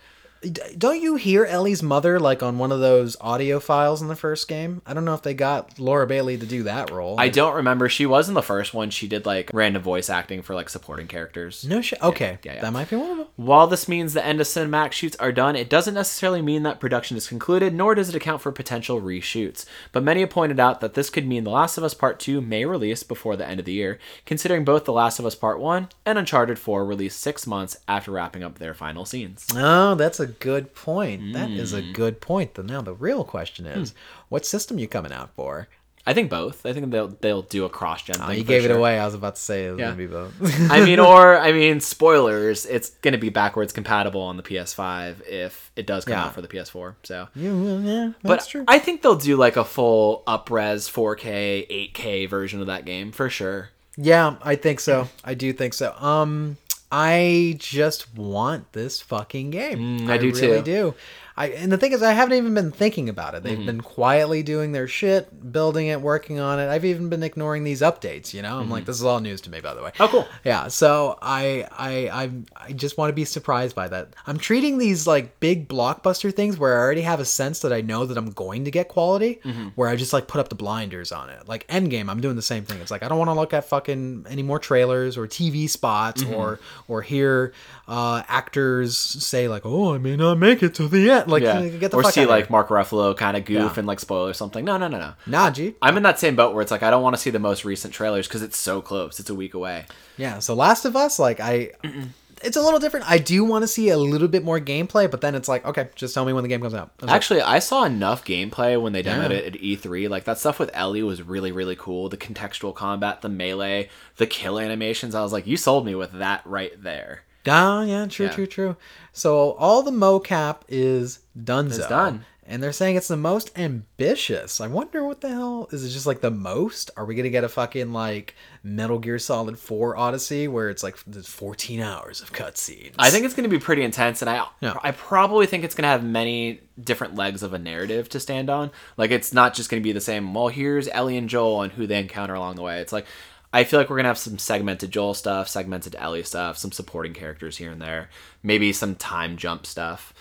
Don't 0.77 1.01
you 1.01 1.15
hear 1.15 1.43
Ellie's 1.43 1.83
mother 1.83 2.19
like 2.19 2.41
on 2.41 2.57
one 2.57 2.71
of 2.71 2.79
those 2.79 3.17
audio 3.19 3.59
files 3.59 4.01
in 4.01 4.07
the 4.07 4.15
first 4.15 4.47
game? 4.47 4.81
I 4.85 4.93
don't 4.93 5.03
know 5.03 5.13
if 5.13 5.21
they 5.21 5.33
got 5.33 5.77
Laura 5.79 6.07
Bailey 6.07 6.37
to 6.37 6.45
do 6.45 6.63
that 6.63 6.91
role. 6.91 7.15
I 7.19 7.27
don't 7.29 7.55
remember. 7.55 7.89
She 7.89 8.05
was 8.05 8.29
in 8.29 8.35
the 8.35 8.41
first 8.41 8.73
one. 8.73 8.89
She 8.89 9.07
did 9.07 9.25
like 9.25 9.49
random 9.53 9.81
voice 9.81 10.09
acting 10.09 10.41
for 10.41 10.55
like 10.55 10.69
supporting 10.69 11.07
characters. 11.07 11.65
no 11.65 11.81
shit. 11.81 12.01
Okay, 12.01 12.37
yeah, 12.43 12.55
yeah. 12.55 12.61
that 12.61 12.71
might 12.71 12.89
be 12.89 12.95
one 12.95 13.11
of 13.11 13.17
them. 13.17 13.27
While 13.35 13.67
this 13.67 13.87
means 13.89 14.13
the 14.13 14.25
end 14.25 14.39
of 14.39 14.47
cinematic 14.47 14.93
shoots 14.93 15.17
are 15.17 15.33
done, 15.33 15.55
it 15.55 15.69
doesn't 15.69 15.93
necessarily 15.93 16.41
mean 16.41 16.63
that 16.63 16.79
production 16.79 17.17
is 17.17 17.27
concluded, 17.27 17.73
nor 17.73 17.93
does 17.95 18.07
it 18.07 18.15
account 18.15 18.41
for 18.41 18.51
potential 18.51 19.01
reshoots. 19.01 19.65
But 19.91 20.03
many 20.03 20.21
have 20.21 20.29
pointed 20.29 20.59
out 20.59 20.79
that 20.79 20.93
this 20.93 21.09
could 21.09 21.27
mean 21.27 21.43
The 21.43 21.49
Last 21.49 21.77
of 21.77 21.83
Us 21.83 21.93
Part 21.93 22.19
2 22.19 22.39
may 22.39 22.65
release 22.65 23.03
before 23.03 23.35
the 23.35 23.47
end 23.47 23.59
of 23.59 23.65
the 23.65 23.73
year, 23.73 23.99
considering 24.25 24.63
both 24.63 24.85
The 24.85 24.93
Last 24.93 25.19
of 25.19 25.25
Us 25.25 25.35
Part 25.35 25.59
1 25.59 25.89
and 26.05 26.17
Uncharted 26.17 26.59
4 26.59 26.85
released 26.85 27.19
six 27.19 27.45
months 27.45 27.77
after 27.87 28.11
wrapping 28.11 28.43
up 28.43 28.57
their 28.57 28.73
final 28.73 29.05
scenes. 29.05 29.47
Oh, 29.53 29.95
that's 29.95 30.19
a 30.19 30.28
good 30.30 30.73
point. 30.73 31.34
That 31.34 31.49
is 31.51 31.71
Hmm. 31.71 31.77
a 31.77 31.82
good 31.93 32.21
point. 32.21 32.53
Then 32.55 32.67
now 32.67 32.82
the 32.82 32.93
real 32.93 33.23
question 33.23 33.65
is, 33.65 33.93
what 34.30 34.45
system 34.45 34.80
you 34.80 34.88
coming 34.88 35.11
out 35.11 35.32
for? 35.36 35.67
I 36.07 36.13
think 36.13 36.30
both. 36.30 36.65
I 36.65 36.73
think 36.73 36.89
they'll 36.91 37.09
they'll 37.09 37.41
do 37.43 37.65
a 37.65 37.69
cross 37.69 38.01
gen 38.03 38.15
Oh, 38.21 38.32
you 38.32 38.43
gave 38.43 38.65
it 38.65 38.71
away. 38.71 38.97
I 38.97 39.05
was 39.05 39.13
about 39.13 39.36
to 39.36 39.41
say 39.41 39.65
it 39.67 39.71
was 39.71 39.80
Yeah. 39.80 39.86
gonna 39.88 39.97
be 39.97 40.07
both. 40.07 40.34
I 40.71 40.84
mean, 40.84 40.97
or 41.11 41.38
I 41.38 41.51
mean, 41.51 41.82
spoilers. 41.82 42.65
It's 42.65 42.91
gonna 43.01 43.17
be 43.19 43.30
backwards 43.30 43.73
compatible 43.73 44.21
on 44.21 44.38
the 44.38 44.41
PS5 44.41 45.21
if 45.27 45.71
it 45.75 45.86
does 45.86 46.05
come 46.05 46.13
Yeah. 46.13 46.25
out 46.25 46.34
for 46.34 46.41
the 46.41 46.47
PS4. 46.47 46.95
So 47.03 47.27
yeah, 47.36 47.51
well, 47.51 47.82
yeah, 47.82 48.11
But 48.23 48.47
true. 48.47 48.63
I 48.67 48.80
think 48.80 49.01
they'll 49.03 49.15
do 49.17 49.36
like 49.36 49.57
a 49.57 49.65
full 49.65 50.23
upres 50.25 50.89
4K, 50.89 51.67
8K 51.69 52.25
version 52.27 52.61
of 52.61 52.67
that 52.67 52.86
game 52.86 53.11
for 53.11 53.30
sure. 53.30 53.69
Yeah, 53.97 54.36
I 54.41 54.55
think 54.55 54.80
so. 54.80 55.09
I 55.25 55.34
do 55.34 55.51
think 55.53 55.73
so. 55.73 55.93
Um, 55.99 56.57
I 56.91 57.55
just 57.59 58.15
want 58.15 58.73
this 58.73 58.99
fucking 59.01 59.51
game. 59.51 59.99
Mm, 59.99 60.09
I 60.09 60.17
do 60.17 60.31
really 60.31 60.57
too. 60.57 60.63
do. 60.63 60.95
I, 61.39 61.47
and 61.47 61.71
the 61.71 61.77
thing 61.77 61.93
is, 61.93 62.03
I 62.03 62.11
haven't 62.11 62.37
even 62.37 62.53
been 62.53 62.71
thinking 62.71 63.07
about 63.07 63.33
it. 63.33 63.43
They've 63.43 63.57
Mm-hmm. 63.57 63.65
been 63.65 63.81
quietly 63.81 64.43
doing 64.43 64.73
their 64.73 64.87
shit, 64.87 65.51
building 65.51 65.87
it, 65.87 66.01
working 66.01 66.39
on 66.39 66.59
it. 66.59 66.67
I've 66.69 66.83
even 66.85 67.07
been 67.09 67.23
ignoring 67.23 67.63
these 67.63 67.81
updates. 67.81 68.33
You 68.33 68.41
know, 68.41 68.59
I'm 68.59 68.69
like, 68.69 68.85
this 68.85 68.97
is 68.97 69.05
all 69.05 69.19
news 69.21 69.39
to 69.41 69.49
me, 69.49 69.61
by 69.61 69.73
the 69.73 69.81
way. 69.81 69.91
Mm-hmm. 69.91 70.03
Oh, 70.03 70.07
cool. 70.09 70.27
Yeah, 70.43 70.67
so 70.67 71.17
I 71.21 71.65
I 71.71 72.09
I 72.23 72.31
I 72.67 72.71
just 72.73 72.97
want 72.97 73.09
to 73.09 73.13
be 73.13 73.23
surprised 73.25 73.75
by 73.75 73.87
that. 73.87 74.09
I'm 74.27 74.37
treating 74.37 74.77
these 74.77 75.07
like 75.07 75.39
big 75.39 75.67
blockbuster 75.69 76.33
things 76.35 76.57
where 76.59 76.77
I 76.77 76.81
already 76.83 77.01
have 77.01 77.19
a 77.21 77.25
sense 77.25 77.61
that 77.61 77.71
I 77.71 77.81
know 77.81 78.05
that 78.05 78.17
I'm 78.17 78.31
going 78.31 78.65
to 78.65 78.71
get 78.71 78.89
quality, 78.89 79.39
Mm-hmm. 79.45 79.69
where 79.75 79.87
I 79.87 79.95
just 79.95 80.11
like 80.11 80.27
put 80.27 80.39
up 80.41 80.49
the 80.49 80.55
blinders 80.55 81.11
on 81.13 81.29
it. 81.29 81.47
Like 81.47 81.65
Endgame, 81.67 82.09
I'm 82.09 82.19
doing 82.19 82.35
the 82.35 82.41
same 82.41 82.65
thing. 82.65 82.81
It's 82.81 82.91
like 82.91 83.01
I 83.03 83.07
don't 83.07 83.17
want 83.17 83.29
to 83.29 83.33
look 83.35 83.53
at 83.53 83.63
fucking 83.63 84.25
any 84.29 84.43
more 84.43 84.59
trailers 84.59 85.17
or 85.17 85.25
TV 85.25 85.69
spots 85.69 86.21
Mm-hmm. 86.23 86.33
or 86.33 86.59
or 86.89 87.01
hear 87.01 87.53
uh, 87.87 88.23
actors 88.27 88.97
say 88.97 89.47
like, 89.47 89.61
"Oh, 89.65 89.93
I 89.93 89.97
may 89.99 90.15
not 90.17 90.37
make 90.37 90.61
it 90.61 90.75
to 90.75 90.87
the 90.89 91.09
end." 91.09 91.28
Like, 91.30 91.43
Yeah. 91.43 91.67
get 91.67 91.91
the 91.91 91.97
or 91.97 92.03
fuck 92.03 92.13
see 92.13 92.21
outta 92.21 92.30
like 92.30 92.45
here. 92.45 92.51
Mark 92.51 92.69
Ruffalo 92.69 93.15
kind 93.15 93.38
of 93.38 93.45
goof 93.45 93.57
Yeah. 93.73 93.73
and 93.80 93.88
like 93.88 93.99
spoil 93.99 94.27
or 94.27 94.34
something. 94.34 94.63
No, 94.65 94.77
no, 94.77 94.88
no, 94.88 94.99
no. 94.99 95.13
Nah, 95.25 95.49
G. 95.51 95.75
I'm 95.82 95.97
in 95.97 96.03
that 96.03 96.19
same 96.19 96.36
boat 96.36 96.53
where 96.53 96.61
it's 96.61 96.71
like 96.71 96.84
I 96.84 96.89
don't 96.91 97.03
want 97.03 97.15
to 97.15 97.21
see 97.21 97.30
the 97.30 97.39
most 97.39 97.65
recent 97.65 97.93
trailers 97.93 98.27
because 98.27 98.41
it's 98.41 98.57
so 98.57 98.82
close. 98.82 99.19
It's 99.19 99.30
a 99.30 99.36
week 99.36 99.53
away. 99.53 99.86
Yeah, 100.17 100.39
so 100.39 100.53
Last 100.53 100.86
of 100.86 100.95
Us, 100.95 101.17
like 101.19 101.39
I, 101.39 101.71
it's 102.43 102.55
a 102.57 102.61
little 102.61 102.80
different. 102.80 103.09
I 103.09 103.17
do 103.17 103.43
want 103.43 103.63
to 103.63 103.67
see 103.67 103.89
a 103.89 103.97
little 103.97 104.27
bit 104.30 104.43
more 104.43 104.59
gameplay, 104.59 105.09
but 105.11 105.21
then 105.21 105.36
it's 105.36 105.47
like, 105.47 105.65
okay, 105.65 105.89
just 105.95 106.13
tell 106.13 106.23
me 106.25 106.32
when 106.34 106.43
the 106.43 106.47
game 106.49 106.61
comes 106.61 106.73
out. 106.73 106.91
It. 107.01 107.09
Actually, 107.09 107.41
I 107.41 107.59
saw 107.59 107.84
enough 107.84 108.23
gameplay 108.25 108.82
when 108.82 108.93
they 108.93 109.03
demoed 109.03 109.30
Yeah. 109.32 109.38
it 109.38 109.55
at 109.55 109.61
E3. 109.61 110.09
Like 110.09 110.23
that 110.25 110.39
stuff 110.39 110.57
with 110.59 110.71
Ellie 110.73 111.03
was 111.03 111.21
really, 111.21 111.51
really 111.51 111.75
cool. 111.75 112.07
The 112.09 112.17
contextual 112.17 112.73
combat, 112.75 113.21
the 113.21 113.30
melee, 113.30 113.89
the 114.17 114.27
kill 114.27 114.59
animations. 114.59 115.15
I 115.15 115.21
was 115.21 115.34
like, 115.34 115.47
you 115.47 115.57
sold 115.57 115.86
me 115.86 115.95
with 115.95 116.11
that 116.13 116.41
right 116.45 116.71
there. 116.82 117.23
Ah, 117.47 117.83
yeah, 117.83 118.05
true, 118.07 118.25
Yeah. 118.27 118.31
true, 118.33 118.47
true. 118.47 118.75
So 119.13 119.51
all 119.53 119.81
the 119.83 119.91
mocap 119.91 120.57
is 120.67 121.19
done. 121.41 121.67
It's 121.67 121.77
done. 121.87 122.25
And 122.51 122.63
they're 122.63 122.71
saying 122.71 122.95
it's 122.95 123.07
the 123.07 123.15
most 123.15 123.51
ambitious. 123.59 124.59
I 124.59 124.65
wonder 124.65 125.03
what 125.05 125.21
the 125.21 125.29
hell 125.29 125.67
is 125.71 125.85
it? 125.85 125.89
Just 125.89 126.07
like 126.07 126.21
the 126.21 126.31
most? 126.31 126.89
Are 126.97 127.05
we 127.05 127.13
gonna 127.13 127.29
get 127.29 127.43
a 127.43 127.49
fucking 127.49 127.93
like 127.93 128.35
Metal 128.63 128.97
Gear 128.97 129.19
Solid 129.19 129.59
Four 129.59 129.95
Odyssey 129.95 130.47
where 130.47 130.69
it's 130.69 130.81
like 130.81 130.97
14 130.97 131.79
hours 131.79 132.21
of 132.21 132.33
cutscenes? 132.33 132.93
I 132.97 133.11
think 133.11 133.25
it's 133.25 133.35
going 133.35 133.47
to 133.47 133.55
be 133.55 133.59
pretty 133.63 133.83
intense, 133.83 134.21
and 134.23 134.29
I 134.29 134.47
Yeah. 134.61 134.73
I 134.83 134.91
probably 134.91 135.45
think 135.45 135.63
it's 135.63 135.75
going 135.75 135.83
to 135.83 135.89
have 135.89 136.03
many 136.03 136.61
different 136.83 137.13
legs 137.15 137.43
of 137.43 137.53
a 137.53 137.59
narrative 137.59 138.09
to 138.09 138.19
stand 138.19 138.49
on. 138.49 138.71
Like 138.97 139.11
it's 139.11 139.31
not 139.31 139.53
just 139.53 139.69
going 139.69 139.81
to 139.81 139.87
be 139.87 139.91
the 139.93 140.01
same. 140.01 140.33
Well, 140.33 140.47
here's 140.47 140.87
Ellie 140.89 141.17
and 141.17 141.29
Joel 141.29 141.61
and 141.61 141.71
who 141.73 141.85
they 141.85 141.99
encounter 141.99 142.33
along 142.33 142.55
the 142.55 142.63
way. 142.63 142.79
It's 142.81 142.91
like 142.93 143.05
I 143.52 143.64
feel 143.64 143.80
like 143.80 143.89
we're 143.89 143.97
gonna 143.97 144.10
have 144.10 144.18
some 144.18 144.38
segmented 144.38 144.91
Joel 144.91 145.14
stuff, 145.14 145.47
segmented 145.47 145.95
Ellie 145.97 146.24
stuff, 146.24 146.58
some 146.58 146.72
supporting 146.72 147.14
characters 147.14 147.58
here 147.58 147.72
and 147.72 147.82
there, 147.82 148.10
maybe 148.43 148.72
some 148.74 148.95
time 148.95 149.38
jump 149.38 149.66
stuff. 149.66 150.14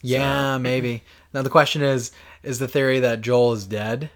Yeah, 0.00 0.58
maybe. 0.58 1.02
Now 1.34 1.42
the 1.42 1.50
question 1.50 1.82
is: 1.82 2.12
Is 2.42 2.58
the 2.58 2.68
theory 2.68 3.00
that 3.00 3.20
Joel 3.20 3.52
is 3.54 3.66
dead 3.66 4.10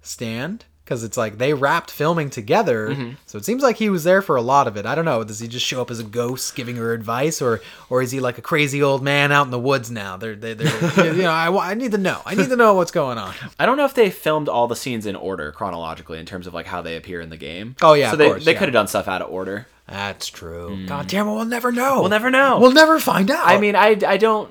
stand? 0.00 0.64
Because 0.84 1.02
it's 1.02 1.16
like 1.16 1.38
they 1.38 1.54
wrapped 1.54 1.90
filming 1.90 2.28
together, 2.28 2.90
Mm-hmm. 2.90 3.12
so 3.24 3.38
it 3.38 3.44
seems 3.46 3.62
like 3.62 3.76
he 3.76 3.88
was 3.88 4.04
there 4.04 4.20
for 4.20 4.36
a 4.36 4.42
lot 4.42 4.66
of 4.68 4.76
it. 4.76 4.84
I 4.84 4.94
don't 4.94 5.06
know. 5.06 5.24
Does 5.24 5.38
he 5.40 5.48
just 5.48 5.64
show 5.64 5.80
up 5.80 5.90
as 5.90 5.98
a 5.98 6.04
ghost 6.04 6.54
giving 6.54 6.76
her 6.76 6.92
advice, 6.92 7.40
or 7.40 7.62
or 7.88 8.02
is 8.02 8.10
he 8.10 8.20
like 8.20 8.36
a 8.36 8.42
crazy 8.42 8.82
old 8.82 9.02
man 9.02 9.32
out 9.32 9.46
in 9.46 9.50
the 9.50 9.58
woods 9.58 9.90
now? 9.90 10.18
They're 10.18 10.36
they 10.36 10.52
they're 10.52 11.06
you 11.14 11.22
know 11.22 11.30
I, 11.30 11.70
I 11.70 11.72
need 11.72 11.92
to 11.92 11.98
know. 11.98 12.20
I 12.26 12.34
need 12.34 12.50
to 12.50 12.56
know 12.56 12.74
what's 12.74 12.90
going 12.90 13.16
on. 13.16 13.32
I 13.58 13.64
don't 13.64 13.78
know 13.78 13.86
if 13.86 13.94
they 13.94 14.10
filmed 14.10 14.50
all 14.50 14.68
the 14.68 14.76
scenes 14.76 15.06
in 15.06 15.16
order 15.16 15.52
chronologically 15.52 16.18
in 16.18 16.26
terms 16.26 16.46
of 16.46 16.52
like 16.52 16.66
how 16.66 16.82
they 16.82 16.96
appear 16.96 17.22
in 17.22 17.30
the 17.30 17.38
game. 17.38 17.76
Oh, 17.80 17.94
yeah, 17.94 18.08
so 18.08 18.12
of 18.12 18.18
they 18.18 18.26
course, 18.26 18.44
they 18.44 18.52
yeah. 18.52 18.58
could 18.58 18.68
have 18.68 18.74
done 18.74 18.88
stuff 18.88 19.08
out 19.08 19.22
of 19.22 19.30
order. 19.30 19.66
That's 19.88 20.28
true. 20.28 20.84
God 20.86 21.08
damn 21.08 21.28
it, 21.28 21.32
we'll 21.34 21.44
never 21.46 21.72
know. 21.72 22.00
We'll 22.00 22.10
never 22.10 22.30
know. 22.30 22.58
We'll 22.58 22.72
never 22.72 22.98
find 23.00 23.30
out. 23.30 23.46
I 23.46 23.58
mean, 23.58 23.74
I, 23.76 23.98
I 24.06 24.16
don't 24.18 24.50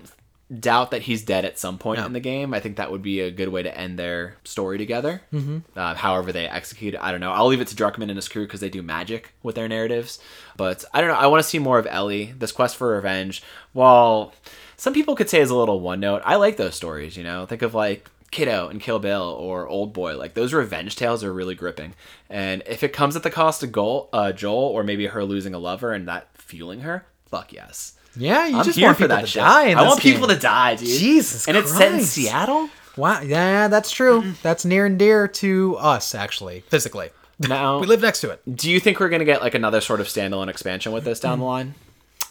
doubt 0.59 0.91
that 0.91 1.01
he's 1.03 1.23
dead 1.23 1.45
at 1.45 1.57
some 1.57 1.77
point 1.77 1.99
Yeah. 1.99 2.05
in 2.05 2.13
the 2.13 2.19
game. 2.19 2.53
I 2.53 2.59
think 2.59 2.77
that 2.77 2.91
would 2.91 3.01
be 3.01 3.19
a 3.21 3.31
good 3.31 3.49
way 3.49 3.63
to 3.63 3.77
end 3.77 3.97
their 3.97 4.35
story 4.43 4.77
together. 4.77 5.21
Mm-hmm. 5.33 5.59
Uh, 5.75 5.95
however 5.95 6.31
they 6.31 6.47
execute 6.47 6.93
it, 6.93 7.01
I 7.01 7.11
don't 7.11 7.21
know. 7.21 7.31
I'll 7.31 7.47
leave 7.47 7.61
it 7.61 7.67
to 7.69 7.75
Druckmann 7.75 8.03
and 8.09 8.15
his 8.15 8.27
crew 8.29 8.45
because 8.45 8.59
they 8.59 8.69
do 8.69 8.83
magic 8.83 9.33
with 9.41 9.55
their 9.55 9.67
narratives. 9.67 10.19
But 10.57 10.85
I 10.93 11.01
don't 11.01 11.09
know. 11.09 11.15
I 11.15 11.27
want 11.27 11.41
to 11.43 11.49
see 11.49 11.59
more 11.59 11.79
of 11.79 11.87
Ellie. 11.89 12.33
This 12.37 12.51
quest 12.51 12.75
for 12.75 12.89
revenge, 12.95 13.41
while 13.73 14.33
some 14.77 14.93
people 14.93 15.15
could 15.15 15.29
say 15.29 15.39
is 15.39 15.49
a 15.49 15.55
little 15.55 15.79
one 15.79 15.99
note, 15.99 16.21
I 16.25 16.35
like 16.35 16.57
those 16.57 16.75
stories. 16.75 17.17
You 17.17 17.23
know, 17.23 17.45
think 17.45 17.61
of 17.61 17.73
like 17.73 18.09
Kiddo 18.31 18.67
and 18.67 18.81
Kill 18.81 18.99
Bill 18.99 19.23
or 19.39 19.67
Old 19.67 19.93
Boy. 19.93 20.17
Like 20.17 20.33
those 20.33 20.53
revenge 20.53 20.95
tales 20.95 21.23
are 21.23 21.33
really 21.33 21.55
gripping. 21.55 21.93
And 22.29 22.63
if 22.67 22.83
it 22.83 22.93
comes 22.93 23.15
at 23.15 23.23
the 23.23 23.29
cost 23.29 23.63
of 23.63 23.71
Joel, 23.71 24.09
uh, 24.13 24.31
Joel 24.31 24.53
or 24.69 24.83
maybe 24.83 25.07
her 25.07 25.23
losing 25.23 25.53
a 25.53 25.59
lover 25.59 25.93
and 25.93 26.07
that 26.07 26.27
fueling 26.35 26.81
her, 26.81 27.05
fuck 27.27 27.53
yes. 27.53 27.93
Yeah, 28.15 28.47
you 28.47 28.57
I'm 28.57 28.65
just 28.65 28.79
want 28.81 28.97
for 28.97 29.03
people 29.03 29.15
that 29.15 29.21
to 29.21 29.27
shit. 29.27 29.41
die. 29.41 29.71
I 29.71 29.83
want 29.83 29.99
people 29.99 30.27
to 30.27 30.37
die, 30.37 30.75
dude. 30.75 30.87
Jesus 30.87 31.47
and 31.47 31.57
it's 31.57 31.75
set 31.75 31.93
in 31.93 32.01
Seattle. 32.01 32.69
Wow, 32.95 33.21
yeah, 33.21 33.67
that's 33.67 33.89
true. 33.89 34.33
That's 34.43 34.65
near 34.65 34.85
and 34.85 34.99
dear 34.99 35.27
to 35.27 35.77
us, 35.77 36.13
actually, 36.13 36.61
physically. 36.61 37.09
Now, 37.39 37.79
We 37.81 37.87
live 37.87 38.01
next 38.01 38.21
to 38.21 38.29
it. 38.29 38.41
do 38.55 38.69
you 38.69 38.79
think 38.79 38.99
we're 38.99 39.09
gonna 39.09 39.25
get 39.25 39.41
like 39.41 39.55
another 39.55 39.81
sort 39.81 39.99
of 39.99 40.07
standalone 40.07 40.47
expansion 40.47 40.91
with 40.91 41.03
this 41.03 41.19
down 41.19 41.39
the 41.39 41.45
mm. 41.45 41.47
line? 41.47 41.75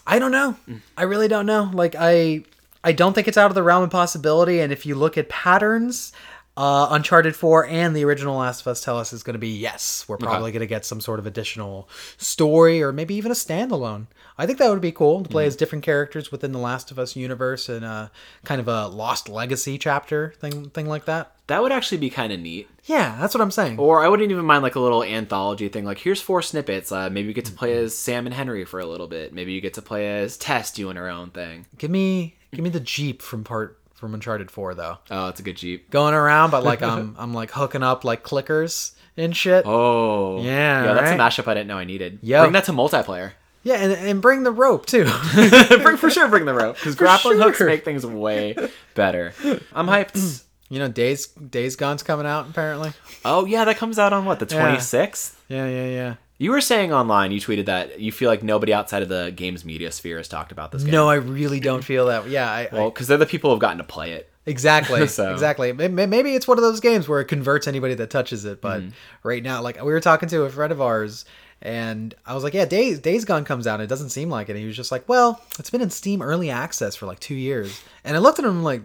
I 0.06 0.18
don't 0.18 0.32
know. 0.32 0.56
Mm. 0.68 0.80
I 0.96 1.02
really 1.02 1.28
don't 1.28 1.46
know. 1.46 1.70
Like 1.72 1.96
I 1.98 2.44
I 2.84 2.92
don't 2.92 3.12
think 3.12 3.28
it's 3.28 3.38
out 3.38 3.50
of 3.50 3.54
the 3.54 3.62
realm 3.62 3.82
of 3.84 3.90
possibility 3.90 4.60
and 4.60 4.72
if 4.72 4.86
you 4.86 4.94
look 4.94 5.18
at 5.18 5.28
patterns 5.28 6.12
uh, 6.56 6.88
Uncharted 6.90 7.34
4 7.34 7.66
and 7.66 7.96
the 7.96 8.04
original 8.04 8.36
Last 8.36 8.60
of 8.60 8.66
Us 8.66 8.84
tell 8.84 8.98
us 8.98 9.12
is 9.12 9.22
going 9.22 9.34
to 9.34 9.38
be 9.38 9.48
yes. 9.48 10.04
We're 10.06 10.18
probably 10.18 10.52
going 10.52 10.60
to 10.60 10.66
get 10.66 10.84
some 10.84 11.00
sort 11.00 11.18
of 11.18 11.26
additional 11.26 11.88
story 12.18 12.82
or 12.82 12.92
maybe 12.92 13.14
even 13.14 13.30
a 13.30 13.34
standalone. 13.34 14.06
I 14.36 14.46
think 14.46 14.58
that 14.58 14.68
would 14.68 14.80
be 14.80 14.92
cool 14.92 15.22
to 15.22 15.28
play 15.28 15.46
as 15.46 15.56
different 15.56 15.84
characters 15.84 16.30
within 16.30 16.52
the 16.52 16.58
Last 16.58 16.90
of 16.90 16.98
Us 16.98 17.16
universe 17.16 17.68
and 17.68 17.84
uh, 17.84 18.08
kind 18.44 18.60
of 18.60 18.68
a 18.68 18.88
Lost 18.88 19.28
Legacy 19.28 19.78
chapter 19.78 20.34
thing, 20.38 20.68
thing 20.70 20.86
like 20.86 21.06
that. 21.06 21.32
That 21.46 21.62
would 21.62 21.72
actually 21.72 21.98
be 21.98 22.10
kind 22.10 22.32
of 22.32 22.40
neat. 22.40 22.68
Yeah, 22.84 23.16
that's 23.20 23.34
what 23.34 23.40
I'm 23.40 23.50
saying. 23.50 23.78
Or 23.78 24.04
I 24.04 24.08
wouldn't 24.08 24.30
even 24.30 24.44
mind 24.44 24.62
like 24.62 24.74
a 24.74 24.80
little 24.80 25.02
anthology 25.02 25.68
thing. 25.68 25.84
Like 25.84 25.98
here's 25.98 26.20
four 26.20 26.42
snippets. 26.42 26.92
Uh, 26.92 27.10
maybe 27.10 27.28
you 27.28 27.34
get 27.34 27.44
to 27.46 27.52
play 27.52 27.76
as 27.76 27.96
Sam 27.96 28.26
and 28.26 28.34
Henry 28.34 28.64
for 28.64 28.80
a 28.80 28.86
little 28.86 29.08
bit. 29.08 29.32
Maybe 29.32 29.52
you 29.52 29.60
get 29.60 29.74
to 29.74 29.82
play 29.82 30.20
as 30.20 30.36
Tess 30.36 30.70
doing 30.72 30.96
her 30.96 31.08
own 31.08 31.30
thing. 31.30 31.66
Give 31.78 31.90
me 31.90 32.36
give 32.52 32.62
me 32.62 32.70
the 32.70 32.80
Jeep 32.80 33.22
from 33.22 33.44
part 33.44 33.78
from 34.02 34.14
Uncharted 34.14 34.50
4 34.50 34.74
though. 34.74 34.98
Oh, 35.12 35.28
it's 35.28 35.38
a 35.38 35.44
good 35.44 35.56
Jeep. 35.56 35.88
Going 35.90 36.12
around 36.12 36.50
but 36.50 36.64
like 36.64 36.82
I'm 36.82 37.14
I'm 37.18 37.32
like 37.32 37.52
hooking 37.52 37.84
up 37.84 38.04
like 38.04 38.24
clickers 38.24 38.94
and 39.16 39.34
shit. 39.36 39.62
Oh, 39.64 40.42
Yeah, 40.42 40.84
yeah. 40.84 40.94
That's 40.94 41.10
a 41.12 41.14
mashup 41.14 41.46
I 41.48 41.54
didn't 41.54 41.68
know 41.68 41.78
I 41.78 41.84
needed. 41.84 42.18
Yo. 42.20 42.40
Bring 42.42 42.52
that 42.54 42.64
to 42.64 42.72
multiplayer. 42.72 43.32
Yeah, 43.62 43.74
and, 43.74 43.92
and 43.92 44.20
bring 44.20 44.42
the 44.42 44.50
rope 44.50 44.86
too. 44.86 45.04
bring 45.82 45.96
for 45.96 46.10
sure. 46.10 46.26
Bring 46.28 46.46
the 46.46 46.54
rope 46.54 46.74
because 46.74 46.94
grappling 46.96 47.38
hooks 47.38 47.60
make 47.60 47.84
things 47.84 48.04
way 48.04 48.56
better. 48.96 49.34
I'm 49.72 49.86
hyped. 49.86 50.42
you 50.68 50.80
know, 50.80 50.88
Days 50.88 51.28
Days 51.28 51.76
Gone's 51.76 52.02
coming 52.02 52.26
out 52.26 52.48
apparently. 52.50 52.92
oh 53.24 53.44
yeah, 53.46 53.64
that 53.64 53.76
comes 53.76 54.00
out 54.00 54.12
on 54.12 54.24
what 54.24 54.40
the 54.40 54.52
Yeah. 54.52 54.74
26th. 54.76 55.36
Yeah, 55.48 55.68
yeah, 55.68 55.86
yeah. 55.86 56.14
You 56.42 56.50
were 56.50 56.60
saying 56.60 56.92
online, 56.92 57.30
you 57.30 57.40
tweeted 57.40 57.66
that 57.66 58.00
you 58.00 58.10
feel 58.10 58.28
like 58.28 58.42
nobody 58.42 58.72
outside 58.74 59.02
of 59.02 59.08
the 59.08 59.32
games 59.34 59.64
media 59.64 59.92
sphere 59.92 60.16
has 60.16 60.26
talked 60.28 60.50
about 60.50 60.72
this 60.72 60.82
game. 60.82 60.90
No, 60.92 61.08
I 61.08 61.14
really 61.14 61.60
don't 61.60 61.84
feel 61.84 62.06
that. 62.06 62.28
Yeah, 62.28 62.50
I, 62.50 62.68
Well, 62.72 62.90
because 62.90 63.06
they're 63.06 63.16
the 63.18 63.26
people 63.26 63.50
who've 63.50 63.60
gotten 63.60 63.78
to 63.78 63.84
play 63.84 64.12
it. 64.12 64.28
exactly, 64.44 65.06
So- 65.18 65.32
exactly. 65.32 65.72
May- 65.72 65.88
may- 65.88 66.06
Maybe 66.06 66.34
it's 66.34 66.48
one 66.48 66.58
of 66.58 66.62
those 66.62 66.80
games 66.80 67.08
where 67.08 67.20
it 67.20 67.26
converts 67.26 67.68
anybody 67.68 67.94
that 67.94 68.10
touches 68.10 68.44
it. 68.44 68.60
But 68.60 68.80
Mm-hmm. 68.82 68.90
right 69.22 69.42
now, 69.42 69.62
like 69.62 69.76
we 69.76 69.92
were 69.92 70.00
talking 70.00 70.28
to 70.30 70.42
a 70.42 70.50
friend 70.50 70.72
of 70.72 70.80
ours, 70.80 71.24
and 71.64 72.12
I 72.26 72.34
was 72.34 72.42
like, 72.42 72.54
"Yeah, 72.54 72.64
Days 72.64 72.98
Days 72.98 73.24
Gone 73.24 73.44
comes 73.44 73.68
out. 73.68 73.74
and 73.74 73.84
It 73.84 73.86
doesn't 73.88 74.08
seem 74.10 74.28
like 74.28 74.48
it." 74.48 74.52
And 74.52 74.60
he 74.60 74.66
was 74.66 74.74
just 74.76 74.90
like, 74.90 75.08
"Well, 75.08 75.40
it's 75.60 75.70
been 75.70 75.80
in 75.80 75.90
Steam 75.90 76.20
early 76.22 76.50
access 76.50 76.96
for 76.96 77.06
like 77.06 77.20
two 77.20 77.36
years." 77.36 77.80
And 78.02 78.16
I 78.16 78.18
looked 78.18 78.40
at 78.40 78.44
him 78.44 78.64
like, 78.64 78.82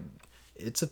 "It's 0.54 0.84
a." 0.84 0.90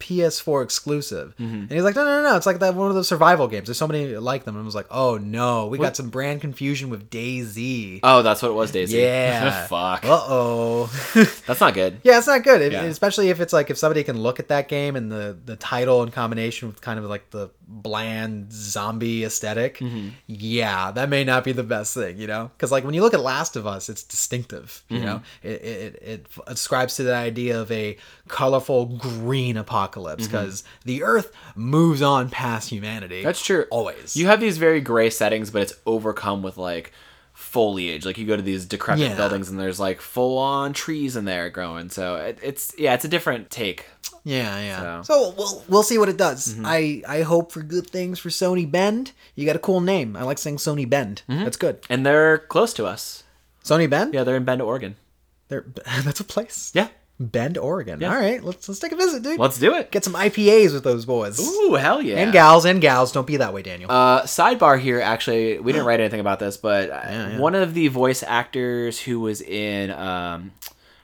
PS4 0.00 0.62
exclusive, 0.62 1.34
Mm-hmm. 1.38 1.54
and 1.54 1.70
he's 1.72 1.82
like, 1.82 1.96
no, 1.96 2.04
no, 2.04 2.22
no, 2.22 2.30
no, 2.30 2.36
it's 2.36 2.46
like 2.46 2.60
that 2.60 2.74
one 2.74 2.88
of 2.88 2.94
those 2.94 3.08
survival 3.08 3.48
games. 3.48 3.66
There's 3.66 3.78
so 3.78 3.88
many 3.88 4.16
like 4.16 4.44
them, 4.44 4.54
and 4.54 4.62
I 4.62 4.64
was 4.64 4.74
like, 4.74 4.86
oh 4.90 5.16
no, 5.18 5.66
we 5.66 5.76
got 5.78 5.96
some 5.96 6.08
brand 6.10 6.40
confusion 6.40 6.88
with 6.90 7.10
DayZ. 7.10 8.00
Oh, 8.02 8.22
that's 8.22 8.42
what 8.42 8.50
it 8.50 8.54
was, 8.54 8.70
DayZ. 8.72 8.90
Yeah. 8.92 9.66
Fuck. 9.68 10.04
Uh 10.04 10.20
oh. 10.28 10.86
That's 11.46 11.60
not 11.60 11.74
good. 11.74 12.00
yeah, 12.04 12.18
it's 12.18 12.26
not 12.26 12.44
good. 12.44 12.60
It- 12.62 12.72
Yeah. 12.72 12.82
Especially 12.84 13.28
if 13.30 13.40
it's 13.40 13.52
like 13.52 13.70
if 13.70 13.78
somebody 13.78 14.04
can 14.04 14.18
look 14.20 14.38
at 14.40 14.48
that 14.48 14.68
game 14.68 14.94
and 14.96 15.10
the 15.10 15.36
the 15.44 15.56
title 15.56 16.02
in 16.02 16.10
combination 16.10 16.68
with 16.68 16.80
kind 16.80 16.98
of 16.98 17.04
like 17.06 17.30
the 17.30 17.48
bland 17.70 18.50
zombie 18.50 19.24
esthetic 19.24 19.78
Mm-hmm. 19.78 20.08
Yeah, 20.26 20.90
that 20.92 21.08
may 21.10 21.22
not 21.22 21.44
be 21.44 21.52
the 21.52 21.62
best 21.62 21.92
thing, 21.94 22.16
you 22.18 22.26
know? 22.26 22.50
Because 22.56 22.72
like 22.72 22.82
when 22.84 22.94
you 22.94 23.02
look 23.02 23.12
at 23.14 23.20
Last 23.20 23.56
of 23.56 23.66
Us, 23.66 23.88
it's 23.90 24.02
distinctive. 24.02 24.82
You 24.88 25.00
know, 25.00 25.20
Mm-hmm. 25.44 25.48
it, 25.48 25.62
it 25.62 26.02
it 26.02 26.26
ascribes 26.46 26.96
to 26.96 27.02
the 27.02 27.14
idea 27.14 27.60
of 27.60 27.70
a 27.70 27.96
colorful 28.28 28.86
green 28.86 29.56
apocalypse 29.56 30.26
because 30.26 30.64
the 30.84 31.02
Earth 31.02 31.30
moves 31.54 32.00
on 32.02 32.30
past 32.30 32.70
humanity. 32.70 33.16
Mm-hmm. 33.18 33.26
That's 33.26 33.44
true. 33.44 33.66
Always. 33.70 34.16
You 34.16 34.26
have 34.28 34.40
these 34.40 34.56
very 34.58 34.80
gray 34.80 35.10
settings, 35.10 35.50
but 35.50 35.62
it's 35.62 35.74
overcome 35.84 36.42
with 36.42 36.56
like 36.56 36.92
foliage. 37.48 38.04
Like 38.04 38.18
you 38.18 38.26
go 38.26 38.36
to 38.36 38.42
these 38.42 38.66
decrepit 38.66 39.02
Yeah. 39.08 39.16
buildings 39.16 39.48
and 39.48 39.58
there's 39.58 39.80
like 39.80 40.00
full 40.00 40.38
on 40.38 40.72
trees 40.72 41.16
in 41.16 41.24
there 41.24 41.48
growing. 41.50 41.88
So 41.90 42.16
it, 42.16 42.38
it's 42.42 42.74
yeah, 42.78 42.94
it's 42.94 43.04
a 43.04 43.08
different 43.08 43.50
take. 43.50 43.86
Yeah, 44.24 44.58
yeah. 44.60 44.76
So- 44.78 44.84
Mm-hmm. 44.88 45.02
So, 45.04 45.34
we'll 45.36 45.64
we'll 45.68 45.82
see 45.82 45.98
what 45.98 46.08
it 46.08 46.16
does. 46.18 46.56
I 46.64 47.02
I 47.08 47.22
hope 47.22 47.52
for 47.52 47.62
good 47.62 47.88
things 47.88 48.18
for 48.18 48.28
Sony 48.28 48.70
Bend. 48.70 49.12
You 49.34 49.46
got 49.46 49.56
a 49.56 49.60
cool 49.60 49.80
name. 49.80 50.16
I 50.16 50.22
like 50.22 50.38
saying 50.38 50.56
Sony 50.58 50.88
Bend. 50.88 51.22
Mm-hmm. 51.28 51.44
That's 51.44 51.56
good. 51.56 51.80
And 51.88 52.04
they're 52.04 52.38
close 52.38 52.72
to 52.74 52.86
us. 52.86 53.24
Sony 53.64 53.88
Bend. 53.88 54.14
Yeah, 54.14 54.24
they're 54.24 54.36
in 54.36 54.44
Bend, 54.44 54.62
Oregon. 54.62 54.96
They're, 55.48 55.64
that's 56.04 56.20
a 56.20 56.24
place. 56.24 56.70
Yeah. 56.74 56.88
Bend, 57.20 57.58
Oregon. 57.58 58.00
Yeah. 58.00 58.10
All 58.14 58.20
right, 58.20 58.42
let's 58.44 58.68
let's 58.68 58.78
take 58.80 58.92
a 58.92 58.96
visit, 58.96 59.24
dude. 59.24 59.40
Let's 59.40 59.58
do 59.58 59.74
it. 59.74 59.90
get 59.90 60.04
some 60.04 60.14
IPAs 60.14 60.72
with 60.72 60.84
those 60.84 61.04
boys. 61.04 61.40
Ooh, 61.40 61.74
hell 61.74 62.00
yeah. 62.00 62.18
And 62.18 62.32
gals 62.32 62.64
and 62.64 62.80
gals. 62.80 63.10
Don't 63.10 63.26
be 63.26 63.38
that 63.38 63.52
way, 63.52 63.62
Daniel. 63.62 63.90
Uh, 63.90 64.22
sidebar 64.22 64.78
here, 64.78 65.00
actually, 65.00 65.58
we 65.58 65.72
didn't 65.72 65.86
write 65.86 65.98
anything 65.98 66.20
about 66.20 66.38
this, 66.38 66.56
but 66.56 66.90
uh 66.92 67.00
yeah. 67.08 67.38
one 67.38 67.56
of 67.56 67.74
the 67.74 67.88
voice 67.88 68.22
actors 68.22 69.00
who 69.00 69.18
was 69.18 69.40
in 69.42 69.90
um, 69.90 70.52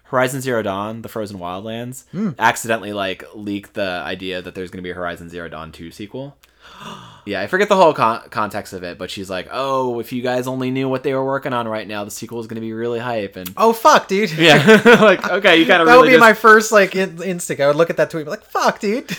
Horizon 0.05 0.41
Zero 0.41 0.63
Dawn: 0.63 1.03
The 1.03 1.09
Frozen 1.09 1.39
Wildlands 1.41 2.05
Hmm. 2.11 2.31
accidentally 2.39 2.93
like 2.93 3.25
leaked 3.35 3.75
the 3.75 3.83
idea 4.05 4.41
that 4.41 4.55
there's 4.55 4.71
going 4.71 4.83
to 4.83 4.87
be 4.87 4.91
a 4.93 4.95
Horizon 4.95 5.29
Zero 5.29 5.49
Dawn 5.49 5.73
two 5.73 5.91
sequel. 5.91 6.37
Yeah, 7.27 7.41
I 7.41 7.47
forget 7.47 7.69
the 7.69 7.77
whole 7.77 7.93
con- 7.95 8.23
context 8.31 8.73
of 8.73 8.83
it, 8.83 8.99
but 8.99 9.11
she's 9.11 9.31
like, 9.31 9.49
"Oh, 9.51 9.99
if 10.01 10.13
you 10.13 10.23
guys 10.23 10.47
only 10.47 10.71
knew 10.71 10.89
what 10.89 11.03
they 11.03 11.15
were 11.15 11.25
working 11.25 11.53
on 11.53 11.67
right 11.67 11.87
now, 11.89 12.05
the 12.05 12.11
sequel 12.11 12.41
is 12.41 12.47
going 12.47 12.57
to 12.57 12.61
be 12.61 12.73
really 12.73 12.99
hype." 12.99 13.37
And 13.37 13.53
oh 13.57 13.73
fuck, 13.73 14.09
dude. 14.09 14.31
yeah, 14.33 14.83
like 15.01 15.29
okay, 15.31 15.57
you 15.59 15.67
kind 15.67 15.81
of 15.81 15.87
That 15.87 15.95
really 15.95 15.99
would 15.99 16.07
be 16.09 16.13
just- 16.15 16.21
my 16.21 16.33
first 16.35 16.73
like 16.73 16.95
in- 16.97 17.23
instinct. 17.23 17.61
I 17.63 17.67
would 17.67 17.77
look 17.77 17.91
at 17.91 17.97
that 17.97 18.11
tweet 18.11 18.23
and 18.23 18.27
be 18.27 18.31
like, 18.31 18.45
"Fuck, 18.45 18.81
dude." 18.81 19.09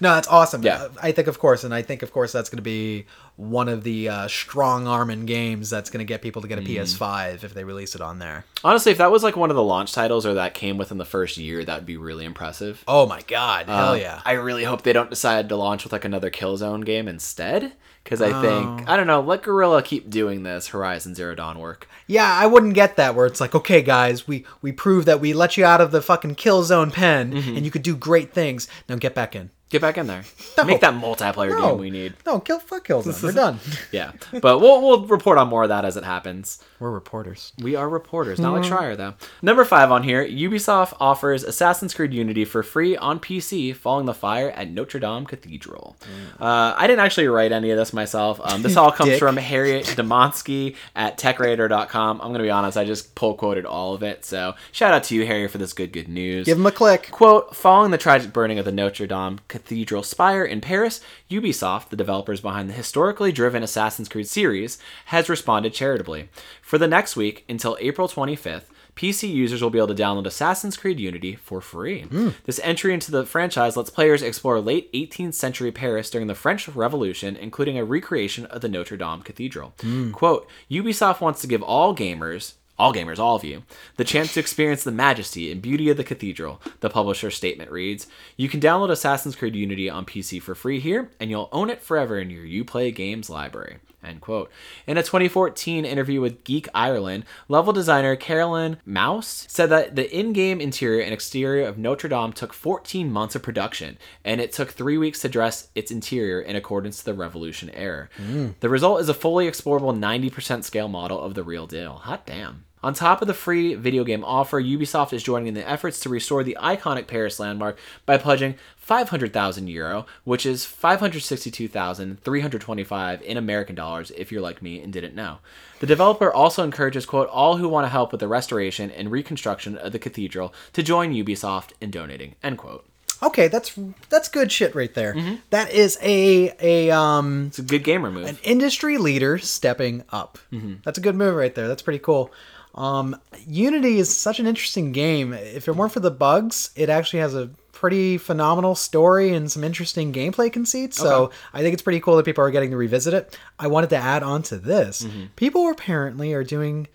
no, 0.00 0.14
that's 0.14 0.28
awesome. 0.28 0.62
Yeah. 0.62 0.82
Uh, 0.82 0.88
I 1.02 1.12
think, 1.12 1.28
of 1.28 1.38
course, 1.38 1.64
and 1.64 1.74
I 1.74 1.82
think, 1.82 2.02
of 2.02 2.12
course, 2.12 2.32
that's 2.32 2.48
going 2.48 2.58
to 2.58 2.62
be 2.62 3.06
one 3.36 3.68
of 3.68 3.84
the 3.84 4.08
uh, 4.08 4.28
strong 4.28 4.86
arming 4.86 5.24
games 5.26 5.70
that's 5.70 5.88
going 5.90 5.98
to 6.00 6.04
get 6.04 6.20
people 6.22 6.42
to 6.42 6.48
get 6.48 6.58
Mm. 6.58 6.64
a 6.64 6.68
PS5 6.84 7.42
if 7.44 7.54
they 7.54 7.64
release 7.64 7.94
it 7.94 8.00
on 8.02 8.18
there. 8.18 8.44
honestly, 8.62 8.92
if 8.92 8.98
that 8.98 9.10
was 9.10 9.22
like 9.22 9.34
one 9.36 9.48
of 9.50 9.56
the 9.56 9.62
launch 9.62 9.92
titles 9.92 10.26
or 10.26 10.34
that 10.34 10.52
came 10.54 10.76
within 10.76 10.98
the 10.98 11.04
first 11.06 11.38
year, 11.38 11.64
that 11.64 11.76
would 11.76 11.86
be 11.86 11.96
really 11.96 12.24
impressive. 12.26 12.84
Oh 12.86 13.06
my 13.06 13.22
god, 13.22 13.66
hell 13.66 13.90
Uh, 13.90 13.94
yeah! 13.94 14.20
I 14.26 14.32
really 14.32 14.64
hope 14.64 14.82
they 14.82 14.92
don't 14.92 15.08
decide 15.10 15.48
to 15.48 15.56
launch 15.56 15.84
with 15.84 15.92
like 15.92 16.04
another 16.04 16.30
Killzone 16.30 16.69
game 16.78 17.08
instead. 17.08 17.72
Because 18.02 18.22
I 18.22 18.30
Oh. 18.32 18.40
think 18.40 18.88
I 18.88 18.96
don't 18.96 19.06
know, 19.06 19.20
let 19.20 19.42
Guerrilla 19.42 19.82
keep 19.82 20.08
doing 20.08 20.42
this 20.42 20.68
Horizon 20.68 21.14
Zero 21.14 21.34
Dawn 21.34 21.58
work. 21.58 21.86
Yeah, 22.06 22.32
I 22.34 22.46
wouldn't 22.46 22.72
get 22.74 22.96
that 22.96 23.14
where 23.14 23.26
it's 23.26 23.40
like, 23.42 23.54
okay, 23.54 23.82
guys, 23.82 24.26
we 24.26 24.46
we 24.62 24.72
prove 24.72 25.04
that 25.04 25.20
we 25.20 25.34
let 25.34 25.56
you 25.58 25.64
out 25.66 25.80
of 25.82 25.90
the 25.90 26.00
fucking 26.00 26.36
Killzone 26.36 26.92
pen 26.92 27.32
Mm-hmm. 27.32 27.56
and 27.56 27.64
you 27.64 27.70
could 27.70 27.82
do 27.82 27.94
great 27.94 28.32
things. 28.32 28.68
Now 28.88 28.96
get 28.96 29.14
back 29.14 29.36
in. 29.36 29.50
Get 29.68 29.82
back 29.82 29.98
in 29.98 30.06
there. 30.06 30.24
No. 30.58 30.64
Make 30.64 30.80
that 30.80 30.94
multiplayer 30.94 31.50
No. 31.50 31.70
game 31.72 31.78
we 31.78 31.90
need. 31.90 32.14
No, 32.26 32.40
kill 32.40 32.58
fuck 32.58 32.86
Killzone. 32.88 33.22
We're 33.22 33.32
done. 33.44 33.60
Yeah, 33.92 34.12
but 34.40 34.60
we'll 34.60 34.80
we'll 34.80 35.06
report 35.06 35.36
on 35.38 35.48
more 35.48 35.64
of 35.64 35.68
that 35.68 35.84
as 35.84 35.96
it 35.98 36.04
happens. 36.04 36.58
We're 36.80 36.90
reporters. 36.90 37.52
We 37.62 37.76
are 37.76 37.88
reporters, 37.88 38.40
not 38.40 38.54
Mm-hmm. 38.54 38.72
like 38.74 38.80
Schreier 38.82 38.96
though. 38.96 39.14
Number 39.42 39.64
five 39.64 39.92
on 39.92 40.02
here, 40.02 40.26
Ubisoft 40.26 40.94
offers 40.98 41.44
Assassin's 41.44 41.92
Creed 41.94 42.12
Unity 42.14 42.44
for 42.46 42.62
free 42.62 42.96
on 42.96 43.20
PC 43.20 43.76
following 43.76 44.06
the 44.06 44.14
fire 44.14 44.50
at 44.50 44.70
Notre 44.70 44.98
Dame 44.98 45.26
Cathedral. 45.26 45.96
Uh, 46.40 46.74
I 46.76 46.86
didn't 46.86 47.04
actually 47.04 47.28
write 47.28 47.52
any 47.52 47.70
of 47.70 47.76
this 47.78 47.92
myself. 47.92 48.40
Um, 48.42 48.62
this 48.62 48.76
all 48.76 48.90
comes 48.98 49.10
Dick. 49.10 49.18
from 49.18 49.36
Harriet 49.36 49.84
Demonsky 49.84 50.74
at 50.96 51.18
TechRadar.com. 51.18 52.20
I'm 52.22 52.32
gonna 52.32 52.42
be 52.44 52.50
honest, 52.50 52.78
I 52.78 52.84
just 52.84 53.14
pull 53.14 53.34
quoted 53.34 53.66
all 53.66 53.94
of 53.94 54.02
it. 54.02 54.24
So 54.24 54.54
shout 54.72 54.94
out 54.94 55.04
to 55.04 55.14
you, 55.14 55.26
Harriet, 55.26 55.50
for 55.50 55.58
this 55.58 55.72
good 55.74 55.92
good 55.92 56.08
news. 56.08 56.46
Give 56.46 56.58
him 56.58 56.66
a 56.66 56.72
click. 56.72 57.10
Quote, 57.10 57.54
following 57.54 57.90
the 57.90 57.98
tragic 57.98 58.32
burning 58.32 58.58
of 58.58 58.64
the 58.64 58.72
Notre 58.72 59.06
Dame 59.06 59.40
Cathedral 59.48 60.02
spire 60.02 60.44
in 60.44 60.60
Paris, 60.60 61.00
Ubisoft, 61.30 61.90
the 61.90 61.96
developers 61.96 62.40
behind 62.40 62.70
the 62.70 62.74
historically 62.74 63.32
driven 63.32 63.62
Assassin's 63.62 64.08
Creed 64.08 64.28
series, 64.28 64.78
has 65.06 65.28
responded 65.28 65.74
charitably. 65.74 66.28
For 66.70 66.78
the 66.78 66.86
next 66.86 67.16
week, 67.16 67.44
until 67.48 67.76
April 67.80 68.06
25th, 68.06 68.66
PC 68.94 69.28
users 69.28 69.60
will 69.60 69.70
be 69.70 69.78
able 69.78 69.88
to 69.88 69.94
download 70.00 70.24
Assassin's 70.24 70.76
Creed 70.76 71.00
Unity 71.00 71.34
for 71.34 71.60
free. 71.60 72.04
This 72.44 72.60
entry 72.62 72.94
into 72.94 73.10
the 73.10 73.26
franchise 73.26 73.76
lets 73.76 73.90
players 73.90 74.22
explore 74.22 74.60
late 74.60 74.92
18th 74.92 75.34
century 75.34 75.72
Paris 75.72 76.10
during 76.10 76.28
the 76.28 76.34
French 76.36 76.68
Revolution, 76.68 77.34
including 77.34 77.76
a 77.76 77.84
recreation 77.84 78.46
of 78.46 78.60
the 78.60 78.68
Notre 78.68 78.96
Dame 78.96 79.22
Cathedral. 79.22 79.74
Quote, 80.12 80.48
Ubisoft 80.70 81.20
wants 81.20 81.40
to 81.40 81.48
give 81.48 81.60
all 81.60 81.92
gamers, 81.92 82.52
all 82.80 82.94
gamers, 82.94 83.18
all 83.18 83.36
of 83.36 83.44
you, 83.44 83.62
the 83.96 84.04
chance 84.04 84.32
to 84.32 84.40
experience 84.40 84.82
the 84.82 84.90
majesty 84.90 85.52
and 85.52 85.60
beauty 85.60 85.90
of 85.90 85.98
the 85.98 86.04
cathedral. 86.04 86.62
The 86.80 86.88
publisher's 86.88 87.36
statement 87.36 87.70
reads 87.70 88.06
You 88.38 88.48
can 88.48 88.58
download 88.58 88.90
Assassin's 88.90 89.36
Creed 89.36 89.54
Unity 89.54 89.90
on 89.90 90.06
PC 90.06 90.40
for 90.40 90.54
free 90.54 90.80
here, 90.80 91.10
and 91.20 91.28
you'll 91.30 91.50
own 91.52 91.68
it 91.68 91.82
forever 91.82 92.18
in 92.18 92.30
your 92.30 92.44
Uplay 92.44 92.94
Games 92.94 93.28
library. 93.28 93.76
End 94.02 94.20
quote. 94.20 94.50
In 94.86 94.96
a 94.96 95.02
2014 95.02 95.84
interview 95.84 96.22
with 96.22 96.42
Geek 96.44 96.68
Ireland, 96.74 97.24
level 97.48 97.72
designer 97.72 98.16
Caroline 98.16 98.78
Miousse 98.88 99.48
said 99.50 99.68
that 99.68 99.94
the 99.94 100.10
in 100.16 100.32
game 100.32 100.60
interior 100.60 101.02
and 101.02 101.12
exterior 101.12 101.66
of 101.66 101.76
Notre 101.76 102.08
Dame 102.08 102.32
took 102.32 102.54
14 102.54 103.12
months 103.12 103.34
of 103.34 103.42
production, 103.42 103.98
and 104.24 104.40
it 104.40 104.52
took 104.52 104.70
three 104.70 104.96
weeks 104.96 105.20
to 105.20 105.28
dress 105.28 105.68
its 105.74 105.90
interior 105.90 106.40
in 106.40 106.56
accordance 106.56 107.00
to 107.00 107.04
the 107.04 107.14
Revolution 107.14 107.68
era. 107.70 108.08
Mm. 108.16 108.54
The 108.60 108.70
result 108.70 109.02
is 109.02 109.10
a 109.10 109.14
fully 109.14 109.46
explorable 109.46 109.96
90% 109.96 110.64
scale 110.64 110.88
model 110.88 111.20
of 111.20 111.34
the 111.34 111.44
real 111.44 111.66
deal. 111.66 111.94
Hot 111.94 112.24
damn. 112.24 112.64
On 112.82 112.94
top 112.94 113.20
of 113.20 113.28
the 113.28 113.34
free 113.34 113.74
video 113.74 114.04
game 114.04 114.24
offer, 114.24 114.58
Ubisoft 114.60 115.12
is 115.12 115.22
joining 115.22 115.48
in 115.48 115.54
the 115.54 115.68
efforts 115.68 116.00
to 116.00 116.08
restore 116.08 116.42
the 116.42 116.56
iconic 116.60 117.06
Paris 117.06 117.38
landmark 117.38 117.78
by 118.06 118.16
pledging 118.16 118.54
500,000 118.78 119.68
euro, 119.68 120.06
which 120.24 120.46
is 120.46 120.64
562,325 120.64 123.22
in 123.22 123.36
American 123.36 123.74
dollars 123.74 124.10
if 124.16 124.32
you're 124.32 124.40
like 124.40 124.62
me 124.62 124.80
and 124.80 124.92
didn't 124.92 125.14
know. 125.14 125.38
The 125.80 125.86
developer 125.86 126.32
also 126.32 126.64
encourages, 126.64 127.04
quote, 127.06 127.28
all 127.28 127.56
who 127.58 127.68
want 127.68 127.84
to 127.84 127.88
help 127.90 128.12
with 128.12 128.20
the 128.20 128.28
restoration 128.28 128.90
and 128.90 129.10
reconstruction 129.10 129.76
of 129.76 129.92
the 129.92 129.98
cathedral 129.98 130.54
to 130.72 130.82
join 130.82 131.12
Ubisoft 131.12 131.72
in 131.80 131.90
donating, 131.90 132.34
end 132.42 132.56
quote. 132.58 132.86
Okay, 133.22 133.48
that's 133.48 133.78
that's 134.08 134.30
good 134.30 134.50
shit 134.50 134.74
right 134.74 134.94
there. 134.94 135.12
Mm-hmm. 135.14 135.34
That 135.50 135.70
is 135.70 135.98
a 136.00 136.54
a 136.58 136.90
um 136.90 137.48
It's 137.48 137.58
a 137.58 137.62
good 137.62 137.84
gamer 137.84 138.10
move. 138.10 138.26
an 138.26 138.38
industry 138.42 138.96
leader 138.96 139.36
stepping 139.36 140.04
up. 140.10 140.38
Mm-hmm. 140.50 140.76
That's 140.84 140.96
a 140.96 141.02
good 141.02 141.14
move 141.14 141.34
right 141.34 141.54
there. 141.54 141.68
That's 141.68 141.82
pretty 141.82 141.98
cool. 141.98 142.32
Um, 142.74 143.16
Unity 143.46 143.98
is 143.98 144.14
such 144.14 144.38
an 144.40 144.46
interesting 144.46 144.92
game. 144.92 145.32
If 145.32 145.68
it 145.68 145.72
weren't 145.76 145.92
for 145.92 146.00
the 146.00 146.10
bugs, 146.10 146.70
it 146.76 146.88
actually 146.88 147.20
has 147.20 147.34
a 147.34 147.50
pretty 147.72 148.18
phenomenal 148.18 148.74
story 148.74 149.32
and 149.34 149.50
some 149.50 149.64
interesting 149.64 150.12
gameplay 150.12 150.52
conceits. 150.52 150.98
So 150.98 151.24
Okay. 151.24 151.36
I 151.54 151.62
think 151.62 151.72
it's 151.72 151.82
pretty 151.82 152.00
cool 152.00 152.16
that 152.16 152.24
people 152.24 152.44
are 152.44 152.50
getting 152.50 152.70
to 152.72 152.76
revisit 152.76 153.14
it. 153.14 153.38
I 153.58 153.68
wanted 153.68 153.90
to 153.90 153.96
add 153.96 154.22
on 154.22 154.42
to 154.44 154.58
this. 154.58 155.02
Mm-hmm. 155.02 155.24
People 155.36 155.70
apparently 155.70 156.32
are 156.34 156.44
doing 156.44 156.88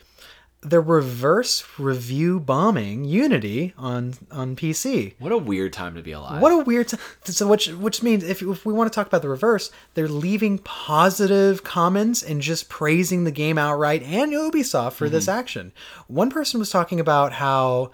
the 0.66 0.82
reverse 0.82 1.64
review 1.78 2.40
bombing 2.40 3.06
Unity 3.06 3.74
on 3.78 4.16
on 4.32 4.56
PC. 4.56 5.14
what 5.20 5.32
a 5.32 5.38
weird 5.38 5.72
time 5.74 5.96
to 5.96 6.02
be 6.02 6.12
alive. 6.12 6.42
What 6.42 6.52
a 6.52 6.58
weird. 6.58 6.88
time. 6.88 7.00
so 7.24 7.48
which 7.48 7.68
which 7.68 8.02
means 8.02 8.24
if, 8.24 8.42
if 8.42 8.66
we 8.66 8.74
want 8.74 8.92
to 8.92 8.96
talk 8.96 9.08
about 9.08 9.22
the 9.22 9.30
reverse, 9.30 9.72
they're 9.94 10.08
leaving 10.08 10.58
positive 10.60 11.64
comments 11.64 12.24
and 12.24 12.42
just 12.42 12.68
praising 12.68 13.24
the 13.24 13.32
game 13.32 13.58
outright 13.58 14.02
and 14.04 14.32
Ubisoft 14.34 14.94
for 14.94 15.08
this 15.08 15.28
action. 15.28 15.72
One 16.08 16.30
person 16.30 16.60
was 16.60 16.70
talking 16.70 17.00
about 17.00 17.34
how. 17.34 17.92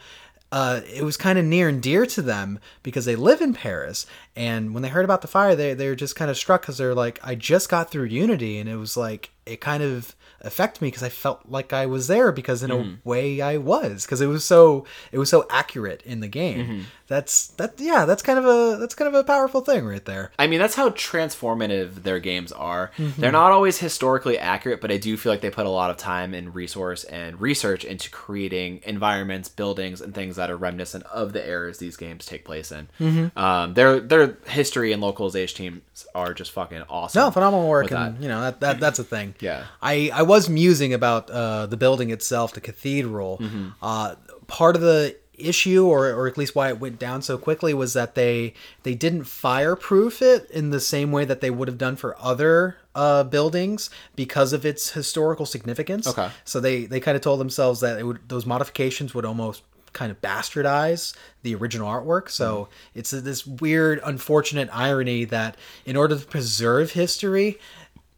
Uh, 0.53 0.81
it 0.93 1.03
was 1.03 1.15
kind 1.15 1.39
of 1.39 1.45
near 1.45 1.69
and 1.69 1.81
dear 1.81 2.05
to 2.05 2.21
them 2.21 2.59
because 2.83 3.05
they 3.05 3.15
live 3.15 3.39
in 3.39 3.53
Paris, 3.53 4.05
and 4.35 4.73
when 4.73 4.83
they 4.83 4.89
heard 4.89 5.05
about 5.05 5.21
the 5.21 5.27
fire, 5.29 5.55
they 5.55 5.73
they 5.73 5.87
were 5.87 5.95
just 5.95 6.17
kind 6.17 6.29
of 6.29 6.35
struck 6.35 6.59
because 6.59 6.77
they're 6.77 6.93
like, 6.93 7.21
I 7.23 7.35
just 7.35 7.69
got 7.69 7.89
through 7.89 8.07
Unity, 8.07 8.57
and 8.57 8.67
it 8.67 8.75
was 8.75 8.97
like 8.97 9.31
it 9.45 9.61
kind 9.61 9.81
of 9.81 10.13
affected 10.43 10.81
me 10.81 10.87
because 10.87 11.03
I 11.03 11.09
felt 11.09 11.41
like 11.47 11.73
I 11.73 11.85
was 11.85 12.07
there 12.07 12.31
because 12.31 12.63
in 12.63 12.71
a 12.71 12.97
way 13.03 13.41
I 13.41 13.57
was 13.57 14.05
because 14.05 14.21
it 14.21 14.27
was 14.27 14.43
so 14.43 14.85
it 15.11 15.17
was 15.17 15.29
so 15.29 15.45
accurate 15.49 16.01
in 16.03 16.19
the 16.19 16.27
game. 16.27 16.87
That's 17.11 17.47
that 17.47 17.73
yeah, 17.77 18.05
that's 18.05 18.23
kind 18.23 18.39
of 18.39 18.45
a 18.45 18.77
that's 18.77 18.95
kind 18.95 19.09
of 19.09 19.15
a 19.15 19.25
powerful 19.25 19.59
thing 19.59 19.85
right 19.85 20.03
there. 20.05 20.31
I 20.39 20.47
mean, 20.47 20.59
that's 20.59 20.75
how 20.75 20.91
transformative 20.91 22.03
their 22.03 22.19
games 22.19 22.53
are. 22.53 22.91
Mm-hmm. 22.97 23.19
They're 23.19 23.33
not 23.33 23.51
always 23.51 23.79
historically 23.79 24.37
accurate, 24.37 24.79
but 24.79 24.91
I 24.91 24.97
do 24.97 25.17
feel 25.17 25.33
like 25.33 25.41
they 25.41 25.49
put 25.49 25.65
a 25.65 25.69
lot 25.69 25.89
of 25.89 25.97
time 25.97 26.33
and 26.33 26.55
resource 26.55 27.03
and 27.03 27.41
research 27.41 27.83
into 27.83 28.09
creating 28.09 28.79
environments, 28.85 29.49
buildings, 29.49 29.99
and 29.99 30.15
things 30.15 30.37
that 30.37 30.49
are 30.49 30.55
reminiscent 30.55 31.03
of 31.07 31.33
the 31.33 31.45
eras 31.45 31.79
these 31.79 31.97
games 31.97 32.25
take 32.25 32.45
place 32.45 32.71
in. 32.71 32.87
Mm-hmm. 32.97 33.37
Um, 33.37 33.73
their 33.73 33.99
their 33.99 34.37
history 34.47 34.93
and 34.93 35.01
localization 35.01 35.57
teams 35.57 36.05
are 36.15 36.33
just 36.33 36.51
fucking 36.51 36.83
awesome. 36.89 37.19
No, 37.19 37.31
phenomenal 37.31 37.67
work, 37.67 37.91
and 37.91 38.15
that. 38.15 38.21
you 38.21 38.29
know 38.29 38.39
that, 38.39 38.61
that 38.61 38.79
that's 38.79 38.99
a 38.99 39.03
thing. 39.03 39.35
Yeah. 39.41 39.65
I 39.81 40.11
I 40.13 40.21
was 40.31 40.47
musing 40.47 40.93
about 40.93 41.29
uh, 41.29 41.65
the 41.65 41.75
building 41.75 42.09
itself, 42.09 42.53
the 42.53 42.61
cathedral. 42.61 43.37
Mm-hmm. 43.37 43.69
Uh, 43.81 44.15
part 44.47 44.77
of 44.77 44.81
the 44.81 45.17
issue, 45.37 45.85
or 45.85 46.07
or 46.13 46.25
at 46.27 46.37
least 46.37 46.55
why 46.55 46.69
it 46.69 46.79
went 46.79 46.97
down 46.99 47.21
so 47.21 47.37
quickly, 47.37 47.73
was 47.73 47.91
that 47.93 48.15
they 48.15 48.53
they 48.83 48.95
didn't 48.95 49.25
fireproof 49.25 50.21
it 50.21 50.49
in 50.49 50.69
the 50.69 50.79
same 50.79 51.11
way 51.11 51.25
that 51.25 51.41
they 51.41 51.49
would 51.49 51.67
have 51.67 51.77
done 51.77 51.97
for 51.97 52.15
other 52.17 52.77
uh, 52.95 53.23
buildings 53.25 53.89
because 54.15 54.53
of 54.53 54.65
its 54.65 54.91
historical 54.91 55.45
significance. 55.45 56.07
Okay. 56.07 56.29
So 56.45 56.61
they 56.61 56.85
they 56.85 57.01
kind 57.01 57.17
of 57.17 57.21
told 57.21 57.39
themselves 57.41 57.81
that 57.81 57.99
it 57.99 58.03
would 58.03 58.19
those 58.29 58.45
modifications 58.45 59.13
would 59.13 59.25
almost 59.25 59.63
kind 59.93 60.11
of 60.11 60.21
bastardize 60.21 61.13
the 61.43 61.53
original 61.55 61.89
artwork. 61.89 62.29
So 62.29 62.69
it's 62.95 63.11
this 63.11 63.45
weird, 63.45 63.99
unfortunate 64.05 64.69
irony 64.71 65.25
that 65.25 65.57
in 65.85 65.97
order 65.97 66.17
to 66.17 66.25
preserve 66.25 66.91
history, 66.91 67.59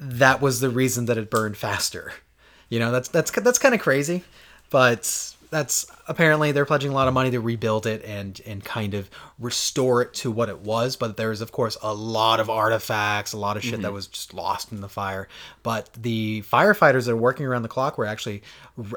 that 0.04 0.42
was 0.42 0.60
the 0.60 0.70
reason 0.70 1.06
that 1.06 1.18
it 1.18 1.30
burned 1.30 1.58
faster. 1.58 2.14
You 2.70 2.80
know, 2.80 2.92
that's 2.92 3.10
that's 3.10 3.32
that's 3.32 3.60
kind 3.60 3.74
of 3.76 3.82
crazy, 3.82 4.24
but 4.70 5.34
that's 5.54 5.86
apparently 6.08 6.52
they're 6.52 6.66
pledging 6.66 6.90
a 6.90 6.94
lot 6.96 7.08
of 7.08 7.14
money 7.14 7.30
to 7.30 7.40
rebuild 7.40 7.86
it 7.86 8.04
and 8.04 8.42
and 8.48 8.66
kind 8.66 8.96
of 8.96 9.08
restore 9.38 10.02
it 10.02 10.14
to 10.16 10.32
what 10.32 10.50
it 10.50 10.60
was. 10.62 10.96
But 10.96 11.16
there's 11.16 11.42
of 11.42 11.52
course 11.52 11.78
a 11.84 11.94
lot 11.94 12.40
of 12.40 12.50
artifacts, 12.50 13.34
a 13.34 13.38
lot 13.38 13.56
of 13.56 13.64
shit 13.64 13.84
that 13.84 13.94
was 13.94 14.08
just 14.08 14.34
lost 14.34 14.72
in 14.72 14.82
the 14.82 14.90
fire. 14.90 15.28
But 15.62 15.94
the 15.94 16.42
firefighters 16.42 17.06
that 17.06 17.12
are 17.12 17.16
working 17.16 17.46
around 17.46 17.62
the 17.62 17.70
clock 17.70 18.00
were 18.00 18.08
actually 18.08 18.42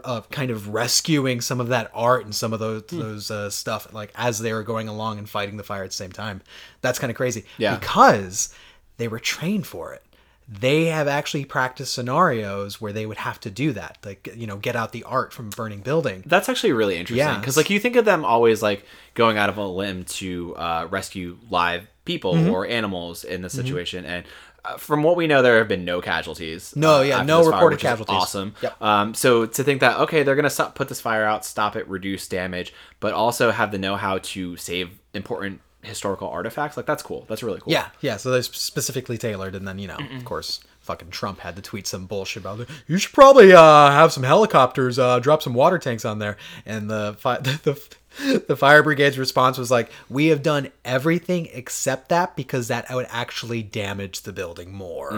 uh, 0.02 0.22
kind 0.30 0.50
of 0.50 0.68
rescuing 0.68 1.42
some 1.42 1.60
of 1.60 1.68
that 1.68 1.90
art 1.92 2.24
and 2.24 2.34
some 2.34 2.54
of 2.54 2.58
those 2.60 2.84
those 2.84 3.30
uh, 3.30 3.50
stuff 3.50 3.92
like 3.92 4.10
as 4.14 4.38
they 4.38 4.54
were 4.54 4.62
going 4.62 4.88
along 4.88 5.18
and 5.18 5.28
fighting 5.28 5.58
the 5.58 5.62
fire 5.62 5.84
at 5.84 5.90
the 5.90 5.96
same 5.96 6.12
time. 6.12 6.40
That's 6.80 6.98
kind 6.98 7.10
of 7.10 7.16
crazy. 7.16 7.44
Yeah. 7.58 7.76
because 7.76 8.54
they 8.96 9.08
were 9.08 9.18
trained 9.20 9.66
for 9.66 9.92
it 9.92 10.02
they 10.48 10.84
have 10.86 11.08
actually 11.08 11.44
practiced 11.44 11.92
scenarios 11.92 12.80
where 12.80 12.92
they 12.92 13.04
would 13.04 13.16
have 13.16 13.40
to 13.40 13.50
do 13.50 13.72
that 13.72 13.98
like 14.04 14.28
you 14.36 14.46
know 14.46 14.56
get 14.56 14.76
out 14.76 14.92
the 14.92 15.02
art 15.04 15.32
from 15.32 15.50
burning 15.50 15.80
building 15.80 16.22
That's 16.26 16.48
actually 16.48 16.72
really 16.72 16.96
interesting 16.96 17.26
Yeah. 17.26 17.38
because, 17.38 17.56
like, 17.56 17.68
you 17.70 17.80
think 17.80 17.96
of 17.96 18.04
them 18.04 18.24
always 18.24 18.62
like 18.62 18.84
going 19.14 19.36
out 19.38 19.48
of 19.48 19.56
a 19.58 19.66
limb 19.66 20.04
to 20.04 20.54
uh, 20.56 20.86
rescue 20.90 21.38
live 21.50 21.86
people 22.04 22.34
Mm-hmm. 22.34 22.50
or 22.50 22.64
animals 22.66 23.24
in 23.24 23.42
this 23.42 23.52
situation, 23.52 24.04
and 24.04 24.24
uh, 24.64 24.76
from 24.76 25.02
what 25.02 25.16
we 25.16 25.26
know, 25.26 25.42
there 25.42 25.58
have 25.58 25.66
been 25.68 25.84
no 25.84 26.00
casualties. 26.00 26.74
No, 26.76 26.98
uh, 26.98 27.02
yeah, 27.02 27.22
no 27.22 27.42
fire, 27.42 27.52
reported 27.52 27.78
casualties. 27.80 28.14
Awesome. 28.16 28.54
Yep. 28.62 28.82
Um, 28.82 29.14
so 29.14 29.46
to 29.46 29.64
think 29.64 29.80
that 29.80 29.98
okay, 30.00 30.22
they're 30.22 30.36
gonna 30.36 30.50
stop, 30.50 30.74
put 30.76 30.88
this 30.88 31.00
fire 31.00 31.24
out, 31.24 31.44
stop 31.44 31.74
it, 31.74 31.88
reduce 31.88 32.28
damage, 32.28 32.72
but 33.00 33.12
also 33.12 33.50
have 33.50 33.70
the 33.72 33.78
know-how 33.78 34.18
to 34.18 34.56
save 34.56 34.90
important 35.14 35.60
historical 35.82 36.28
artifacts, 36.28 36.76
like 36.76 36.86
that's 36.86 37.02
cool. 37.02 37.24
That's 37.28 37.42
really 37.42 37.60
cool. 37.60 37.72
yeah 37.72 37.88
yeah 38.00 38.16
so 38.16 38.30
they're 38.30 38.42
specifically 38.42 39.18
tailored 39.18 39.54
and 39.54 39.66
then 39.68 39.78
you 39.78 39.86
know 39.88 39.98
of 40.16 40.24
course 40.24 40.60
fucking 40.80 41.10
trump 41.10 41.40
had 41.40 41.56
to 41.56 41.62
tweet 41.62 41.86
some 41.86 42.06
bullshit 42.06 42.42
about 42.42 42.60
it 42.60 42.68
you 42.86 42.96
should 42.98 43.12
probably 43.12 43.52
uh 43.52 43.90
have 43.90 44.12
some 44.12 44.22
helicopters 44.22 44.98
uh 45.00 45.18
drop 45.18 45.42
some 45.42 45.52
water 45.54 45.78
tanks 45.78 46.04
on 46.04 46.18
there 46.20 46.36
and 46.64 46.88
the 46.88 47.14
fi- 47.18 47.38
the, 47.40 47.60
the 47.64 48.38
the 48.48 48.56
fire 48.56 48.82
brigade's 48.82 49.18
response 49.18 49.58
was 49.58 49.70
like 49.70 49.90
we 50.08 50.26
have 50.28 50.42
done 50.42 50.70
everything 50.84 51.48
except 51.52 52.08
that 52.08 52.34
because 52.36 52.68
that 52.68 52.88
would 52.90 53.06
actually 53.10 53.62
damage 53.62 54.22
the 54.22 54.32
building 54.32 54.72
more 54.72 55.10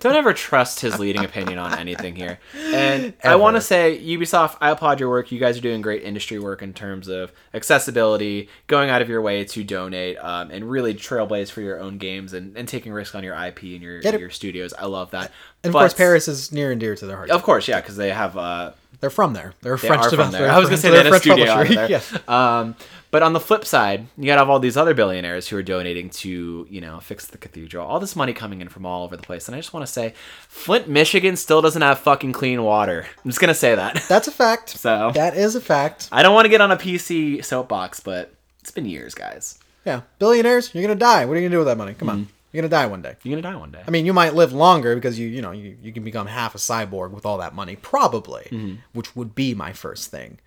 Don't 0.00 0.16
ever 0.16 0.32
trust 0.32 0.80
his 0.80 0.98
leading 0.98 1.24
opinion 1.24 1.58
on 1.58 1.78
anything 1.78 2.16
here. 2.16 2.38
And 2.56 3.14
I 3.24 3.36
want 3.36 3.56
to 3.56 3.60
say, 3.60 3.98
Ubisoft, 3.98 4.56
I 4.60 4.70
applaud 4.70 5.00
your 5.00 5.08
work. 5.08 5.30
You 5.32 5.38
guys 5.38 5.58
are 5.58 5.60
doing 5.60 5.80
great 5.80 6.02
industry 6.02 6.38
work 6.38 6.62
in 6.62 6.72
terms 6.72 7.08
of 7.08 7.32
accessibility, 7.54 8.48
going 8.66 8.90
out 8.90 9.02
of 9.02 9.08
your 9.08 9.20
way 9.22 9.44
to 9.44 9.64
donate, 9.64 10.16
um, 10.18 10.50
and 10.50 10.68
really 10.70 10.94
trailblaze 10.94 11.50
for 11.50 11.60
your 11.60 11.80
own 11.80 11.98
games 11.98 12.32
and, 12.32 12.56
and 12.56 12.66
taking 12.68 12.92
risk 12.92 13.14
on 13.14 13.22
your 13.24 13.34
IP 13.34 13.62
and 13.62 13.82
your 13.82 14.00
your 14.00 14.30
studios. 14.30 14.72
I 14.74 14.86
love 14.86 15.10
that. 15.12 15.32
and 15.62 15.74
of 15.74 15.78
course 15.78 15.94
paris 15.94 16.28
is 16.28 16.52
near 16.52 16.70
and 16.70 16.80
dear 16.80 16.94
to 16.96 17.06
their 17.06 17.16
heart. 17.16 17.30
Of 17.30 17.42
course, 17.42 17.68
yeah, 17.68 17.80
because 17.80 17.96
they 17.96 18.10
have. 18.10 18.36
Uh, 18.36 18.72
they're 19.00 19.10
from 19.10 19.32
there 19.32 19.54
they're 19.62 19.74
a 19.74 19.78
they 19.78 19.88
french 19.88 20.04
are 20.06 20.10
from 20.10 20.30
there. 20.32 20.50
I 20.50 20.58
was 20.58 20.68
gonna 20.68 20.78
say 20.78 20.90
they're 20.90 21.14
a 21.14 21.18
studio 21.18 21.46
publisher. 21.46 21.86
yes 21.88 22.28
Um, 22.28 22.74
but 23.10 23.22
on 23.22 23.32
the 23.32 23.40
flip 23.40 23.64
side, 23.64 24.06
you 24.18 24.26
gotta 24.26 24.40
have 24.40 24.50
all 24.50 24.58
these 24.58 24.76
other 24.76 24.92
billionaires 24.92 25.48
who 25.48 25.56
are 25.56 25.62
donating 25.62 26.10
to, 26.10 26.66
you 26.68 26.80
know, 26.82 27.00
fix 27.00 27.26
the 27.26 27.38
cathedral. 27.38 27.86
All 27.86 27.98
this 28.00 28.14
money 28.14 28.34
coming 28.34 28.60
in 28.60 28.68
from 28.68 28.84
all 28.84 29.02
over 29.04 29.16
the 29.16 29.22
place. 29.22 29.48
And 29.48 29.54
I 29.54 29.58
just 29.60 29.72
want 29.72 29.86
to 29.86 29.90
say, 29.90 30.12
Flint, 30.46 30.88
Michigan 30.88 31.36
still 31.36 31.62
doesn't 31.62 31.80
have 31.80 32.00
fucking 32.00 32.32
clean 32.34 32.62
water. 32.62 33.06
I'm 33.24 33.30
just 33.30 33.40
gonna 33.40 33.54
say 33.54 33.74
that. 33.74 34.04
that's 34.10 34.28
a 34.28 34.30
fact 34.30 34.68
So 34.78 35.10
that 35.14 35.36
is 35.36 35.54
a 35.54 35.60
fact 35.60 36.08
I 36.12 36.22
don't 36.22 36.34
want 36.34 36.44
to 36.44 36.50
get 36.50 36.60
on 36.60 36.70
a 36.70 36.76
PC 36.76 37.42
soapbox, 37.42 38.00
but 38.00 38.34
it's 38.60 38.70
been 38.70 38.84
years, 38.84 39.14
guys. 39.14 39.58
Yeah, 39.86 40.02
billionaires, 40.18 40.74
you're 40.74 40.82
gonna 40.82 40.94
die. 40.98 41.24
What 41.24 41.34
are 41.36 41.40
you 41.40 41.48
gonna 41.48 41.54
do 41.54 41.58
with 41.60 41.68
that 41.68 41.78
money? 41.78 41.94
Come 41.94 42.10
on, 42.10 42.28
you're 42.52 42.62
gonna 42.62 42.70
die 42.70 42.86
one 42.86 43.02
day. 43.02 43.16
You're 43.22 43.40
gonna 43.40 43.54
die 43.54 43.58
one 43.58 43.70
day. 43.70 43.82
I 43.86 43.90
mean, 43.90 44.06
you 44.06 44.12
might 44.12 44.34
live 44.34 44.52
longer 44.52 44.94
because 44.94 45.18
you, 45.18 45.28
you 45.28 45.42
know, 45.42 45.52
you, 45.52 45.76
you 45.82 45.92
can 45.92 46.04
become 46.04 46.26
half 46.26 46.54
a 46.54 46.58
cyborg 46.58 47.10
with 47.10 47.26
all 47.26 47.38
that 47.38 47.54
money, 47.54 47.76
probably, 47.76 48.44
mm-hmm. 48.44 48.76
which 48.92 49.14
would 49.14 49.34
be 49.34 49.54
my 49.54 49.72
first 49.72 50.10
thing. 50.10 50.38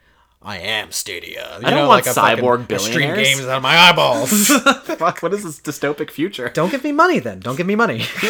I 0.43 0.58
am 0.58 0.91
Stadia. 0.91 1.60
You 1.62 1.68
I 1.68 1.70
don't 1.70 1.72
know, 1.72 1.88
want 1.88 2.06
like 2.08 2.16
fucking- 2.16 2.43
cyborg 2.43 2.72
I 2.74 2.78
stream 2.78 3.14
games 3.14 3.41
out 3.41 3.58
of 3.58 3.64
my 3.64 3.78
eyeballs. 3.78 4.32
Fuck, 4.97 5.20
what 5.22 5.34
is 5.34 5.43
this 5.43 5.60
dystopic 5.60 6.10
future? 6.10 6.49
Don't 6.49 6.72
give 6.72 6.84
me 6.84 6.91
money 6.91 7.20
then. 7.20 7.39
Don't 7.41 7.56
give 7.56 7.68
me 7.68 7.76
money. 7.76 7.99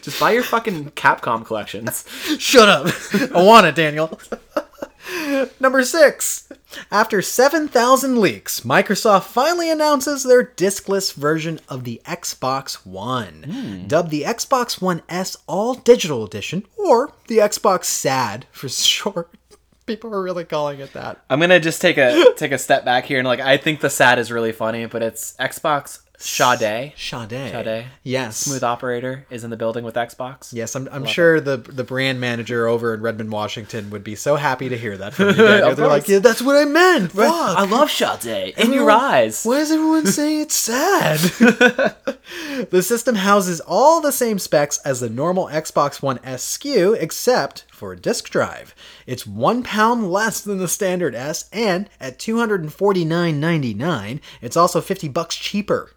Just 0.00 0.18
buy 0.18 0.30
your 0.30 0.42
fucking 0.44 0.92
Capcom 0.92 1.44
collections. 1.44 2.06
Shut 2.38 2.70
up. 2.70 2.86
I 3.34 3.42
want 3.42 3.66
it, 3.66 3.74
Daniel. 3.74 4.18
Number 5.60 5.82
six. 5.84 6.48
After 6.90 7.22
7,000 7.22 8.20
leaks, 8.20 8.60
Microsoft 8.60 9.24
finally 9.24 9.70
announces 9.70 10.22
their 10.22 10.44
diskless 10.44 11.14
version 11.14 11.60
of 11.68 11.84
the 11.84 12.00
Xbox 12.04 12.86
One. 12.86 13.44
Hmm. 13.44 13.86
Dubbed 13.86 14.10
the 14.10 14.22
Xbox 14.22 14.80
One 14.80 15.02
S 15.08 15.36
All 15.46 15.74
Digital 15.74 16.24
Edition, 16.24 16.64
or 16.76 17.12
the 17.26 17.38
Xbox 17.38 17.84
SAD 17.84 18.46
for 18.52 18.68
short. 18.68 19.30
People 19.86 20.14
are 20.14 20.22
really 20.22 20.44
calling 20.44 20.80
it 20.80 20.92
that. 20.92 21.24
I'm 21.30 21.40
gonna 21.40 21.58
just 21.60 21.80
take 21.80 21.96
a 21.96 22.34
take 22.36 22.52
a 22.52 22.58
step 22.58 22.84
back 22.84 23.06
here 23.06 23.18
and 23.18 23.26
like 23.26 23.40
I 23.40 23.56
think 23.56 23.80
the 23.80 23.88
sad 23.88 24.18
is 24.18 24.30
really 24.30 24.52
funny, 24.52 24.84
but 24.84 25.02
it's 25.02 25.34
Xbox 25.40 26.00
Sade. 26.20 26.94
Sade. 26.96 27.30
Sade. 27.30 27.86
Yes. 28.02 28.38
Smooth 28.38 28.64
operator 28.64 29.24
is 29.30 29.44
in 29.44 29.50
the 29.50 29.56
building 29.56 29.84
with 29.84 29.94
Xbox. 29.94 30.52
Yes, 30.52 30.74
I'm, 30.74 30.88
I'm 30.90 31.06
sure 31.06 31.40
the 31.40 31.58
the 31.58 31.84
brand 31.84 32.20
manager 32.20 32.66
over 32.66 32.92
in 32.92 33.00
Redmond, 33.00 33.30
Washington 33.30 33.90
would 33.90 34.02
be 34.02 34.16
so 34.16 34.34
happy 34.34 34.68
to 34.68 34.76
hear 34.76 34.96
that 34.96 35.14
from 35.14 35.28
you. 35.28 35.34
Daniel. 35.36 35.76
They're 35.76 35.86
like, 35.86 36.08
yeah, 36.08 36.18
that's 36.18 36.42
what 36.42 36.56
I 36.56 36.64
meant. 36.64 37.12
Fuck. 37.12 37.28
I 37.28 37.64
love 37.64 37.88
Sade. 37.88 38.54
In 38.58 38.72
your 38.72 38.90
eyes. 38.90 39.44
Why 39.44 39.60
is 39.60 39.70
everyone 39.70 40.06
saying 40.18 40.40
it's 40.40 40.56
sad? 40.56 41.18
the 42.70 42.82
system 42.82 43.14
houses 43.14 43.60
all 43.60 44.00
the 44.00 44.10
same 44.12 44.40
specs 44.40 44.78
as 44.78 44.98
the 44.98 45.08
normal 45.08 45.46
Xbox 45.46 46.02
One 46.02 46.18
S 46.24 46.58
SKU, 46.58 47.00
except 47.00 47.64
for 47.70 47.92
a 47.92 47.96
disk 47.96 48.28
drive. 48.28 48.74
It's 49.06 49.24
one 49.24 49.62
pound 49.62 50.10
less 50.10 50.40
than 50.40 50.58
the 50.58 50.66
standard 50.66 51.14
S, 51.14 51.48
and 51.52 51.88
at 52.00 52.18
two 52.18 52.38
hundred 52.38 52.62
and 52.62 52.72
forty 52.72 53.04
nine 53.04 53.38
ninety 53.38 53.72
nine, 53.72 54.20
it's 54.42 54.56
also 54.56 54.80
fifty 54.80 55.06
bucks 55.06 55.36
cheaper. 55.36 55.92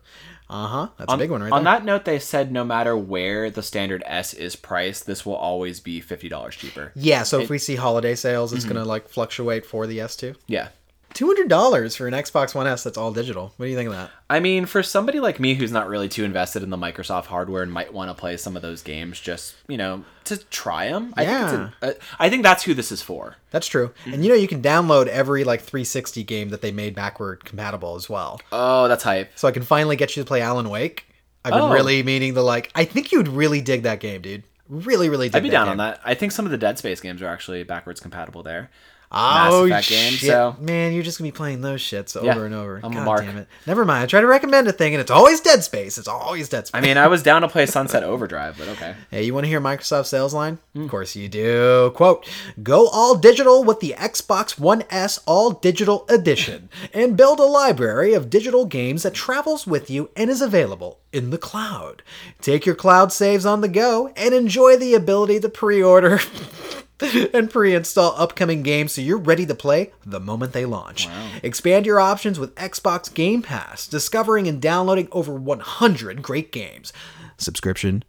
Uh 0.51 0.67
huh. 0.67 0.87
That's 0.97 1.13
a 1.13 1.17
big 1.17 1.31
one 1.31 1.41
right 1.41 1.51
On 1.51 1.63
there. 1.63 1.73
that 1.75 1.85
note, 1.85 2.03
they 2.05 2.19
said 2.19 2.51
no 2.51 2.65
matter 2.65 2.95
where 2.97 3.49
the 3.49 3.63
standard 3.63 4.03
S 4.05 4.33
is 4.33 4.55
priced, 4.57 5.05
this 5.07 5.25
will 5.25 5.35
always 5.35 5.79
be 5.79 6.01
fifty 6.01 6.27
dollars 6.27 6.55
cheaper. 6.57 6.91
yeah. 6.95 7.23
So 7.23 7.39
if 7.39 7.49
we 7.49 7.57
see 7.57 7.77
holiday 7.77 8.15
sales, 8.15 8.51
it's 8.51 8.65
gonna 8.65 8.83
like 8.85 9.07
fluctuate 9.07 9.65
for 9.65 9.87
the 9.87 10.01
S 10.01 10.15
two. 10.17 10.35
Yeah. 10.47 10.67
Two 11.13 11.27
hundred 11.27 11.49
dollars 11.49 11.95
for 11.95 12.07
an 12.07 12.13
Xbox 12.13 12.55
One 12.55 12.67
S 12.67 12.83
that's 12.83 12.97
all 12.97 13.11
digital. 13.11 13.53
What 13.57 13.65
do 13.65 13.69
you 13.69 13.75
think 13.77 13.87
of 13.89 13.95
that? 13.95 14.11
I 14.29 14.39
mean, 14.39 14.65
for 14.65 14.81
somebody 14.81 15.19
like 15.19 15.39
me 15.39 15.53
who's 15.55 15.71
not 15.71 15.87
really 15.89 16.07
too 16.09 16.23
invested 16.23 16.63
in 16.63 16.69
the 16.69 16.77
Microsoft 16.77 17.25
hardware 17.25 17.63
and 17.63 17.71
might 17.71 17.93
want 17.93 18.09
to 18.09 18.13
play 18.13 18.37
some 18.37 18.55
of 18.55 18.61
those 18.61 18.81
games, 18.81 19.19
just 19.19 19.55
you 19.67 19.77
know, 19.77 20.03
to 20.25 20.37
try 20.37 20.89
them. 20.89 21.13
I 21.17 21.25
think, 21.25 21.71
it's 21.81 21.99
a, 21.99 22.03
I 22.17 22.29
think 22.29 22.43
that's 22.43 22.63
who 22.63 22.73
this 22.73 22.91
is 22.91 23.01
for. 23.01 23.35
That's 23.51 23.67
true. 23.67 23.89
Mm-hmm. 23.89 24.13
And 24.13 24.23
you 24.23 24.29
know 24.29 24.35
you 24.35 24.47
can 24.47 24.61
download 24.61 25.07
every 25.07 25.43
like 25.43 25.61
360 25.61 26.23
game 26.23 26.49
that 26.49 26.61
they 26.61 26.71
made 26.71 26.95
backward 26.95 27.43
compatible 27.43 27.95
as 27.95 28.09
well. 28.09 28.39
Oh, 28.51 28.87
that's 28.87 29.03
hype. 29.03 29.31
So 29.35 29.47
I 29.47 29.51
can 29.51 29.63
finally 29.63 29.95
get 29.97 30.15
you 30.15 30.23
to 30.23 30.27
play 30.27 30.41
Alan 30.41 30.69
Wake. 30.69 31.05
I've 31.43 31.51
been 31.53 31.61
Oh. 31.61 31.73
really 31.73 32.03
meaning 32.03 32.35
to 32.35 32.41
like 32.41 32.71
I 32.75 32.85
think 32.85 33.11
you'd 33.11 33.27
really 33.27 33.61
dig 33.61 33.83
that 33.83 33.99
game, 33.99 34.21
dude. 34.21 34.43
Really, 34.69 35.09
really 35.09 35.27
dig 35.27 35.35
I'd 35.35 35.43
be 35.43 35.49
down 35.49 35.65
game. 35.65 35.71
on 35.71 35.77
that. 35.79 35.99
I 36.05 36.13
think 36.13 36.31
some 36.31 36.45
of 36.45 36.51
the 36.51 36.57
Dead 36.57 36.77
Space 36.77 37.01
games 37.01 37.21
are 37.21 37.27
actually 37.27 37.63
backwards 37.63 37.99
compatible 37.99 38.43
there. 38.43 38.69
Oh 39.13 39.67
Mass 39.67 39.83
Effect 39.85 39.89
game, 39.89 40.13
shit. 40.13 40.29
so- 40.29 40.55
Man, 40.59 40.93
you're 40.93 41.03
just 41.03 41.17
gonna 41.17 41.27
be 41.27 41.35
playing 41.35 41.59
those 41.61 41.81
shits 41.81 42.15
over 42.15 42.25
Yeah, 42.25 42.39
and 42.39 42.53
over. 42.55 42.79
I'm 42.81 42.91
a 42.91 42.95
God 42.95 43.05
mark. 43.05 43.21
damn 43.25 43.37
it. 43.37 43.47
Never 43.67 43.83
mind. 43.83 44.03
I 44.03 44.05
try 44.05 44.21
to 44.21 44.27
recommend 44.27 44.67
a 44.69 44.71
thing 44.71 44.93
and 44.93 45.01
it's 45.01 45.11
always 45.11 45.41
Dead 45.41 45.63
Space. 45.63 45.97
It's 45.97 46.07
always 46.07 46.47
Dead 46.47 46.67
Space. 46.67 46.79
I 46.79 46.81
mean, 46.85 46.97
I 46.97 47.07
was 47.07 47.21
down 47.21 47.41
to 47.41 47.49
play 47.49 47.65
Sunset 47.65 48.03
Overdrive, 48.03 48.57
but 48.57 48.69
okay. 48.69 48.95
Hey, 49.11 49.23
you 49.23 49.33
want 49.33 49.43
to 49.43 49.49
hear 49.49 49.59
Microsoft 49.59 50.05
sales 50.05 50.33
line? 50.33 50.59
Hmm. 50.73 50.83
Of 50.83 50.89
course 50.89 51.15
you 51.15 51.27
do. 51.27 51.91
Quote, 51.95 52.25
go 52.63 52.87
all 52.87 53.15
digital 53.15 53.63
with 53.65 53.81
the 53.81 53.95
Xbox 53.97 54.57
One 54.57 54.83
S 54.89 55.19
All 55.25 55.51
Digital 55.51 56.05
Edition 56.07 56.69
and 56.93 57.17
build 57.17 57.39
a 57.39 57.43
library 57.45 58.13
of 58.13 58.29
digital 58.29 58.65
games 58.65 59.03
that 59.03 59.13
travels 59.13 59.67
with 59.67 59.89
you 59.89 60.09
and 60.15 60.29
is 60.29 60.41
available 60.41 60.99
in 61.11 61.29
the 61.31 61.37
cloud. 61.37 62.01
Take 62.39 62.65
your 62.65 62.75
cloud 62.75 63.11
saves 63.11 63.45
on 63.45 63.59
the 63.61 63.67
go 63.67 64.07
and 64.15 64.33
enjoy 64.33 64.77
the 64.77 64.93
ability 64.93 65.41
to 65.41 65.49
pre 65.49 65.81
and 67.33 67.49
pre-install 67.49 68.13
upcoming 68.17 68.63
games 68.63 68.93
so 68.93 69.01
you're 69.01 69.17
ready 69.17 69.45
to 69.45 69.55
play 69.55 69.91
the 70.05 70.19
moment 70.19 70.53
they 70.53 70.65
launch. 70.65 71.07
Expand 71.43 71.85
your 71.85 71.99
options 71.99 72.39
with 72.39 72.55
Xbox 72.55 73.13
Game 73.13 73.41
Pass, 73.41 73.87
discovering 73.87 74.47
and 74.47 74.61
downloading 74.61 75.07
over 75.11 75.33
100 75.33 76.21
great 76.21 76.51
games. 76.51 76.93
Subscription 77.37 78.03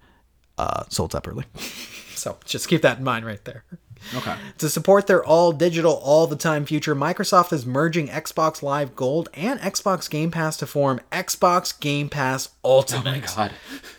uh, 0.58 0.84
sold 0.88 1.14
up 1.14 1.26
early. 1.26 1.44
so 2.14 2.38
just 2.44 2.68
keep 2.68 2.82
that 2.82 2.98
in 2.98 3.04
mind 3.04 3.24
right 3.24 3.44
there. 3.44 3.64
Okay. 4.14 4.34
To 4.58 4.68
support 4.68 5.06
their 5.06 5.24
all 5.24 5.52
digital, 5.52 5.94
all 5.94 6.26
the 6.26 6.36
time 6.36 6.64
future, 6.64 6.94
Microsoft 6.94 7.52
is 7.52 7.64
merging 7.64 8.08
Xbox 8.08 8.62
Live 8.62 8.96
Gold 8.96 9.28
and 9.34 9.60
Xbox 9.60 10.10
Game 10.10 10.30
Pass 10.30 10.56
to 10.58 10.66
form 10.66 11.00
Xbox 11.10 11.78
Game 11.78 12.08
Pass 12.08 12.50
Ultimate. 12.64 13.06
Oh 13.06 13.10
my 13.12 13.18
god. 13.20 13.52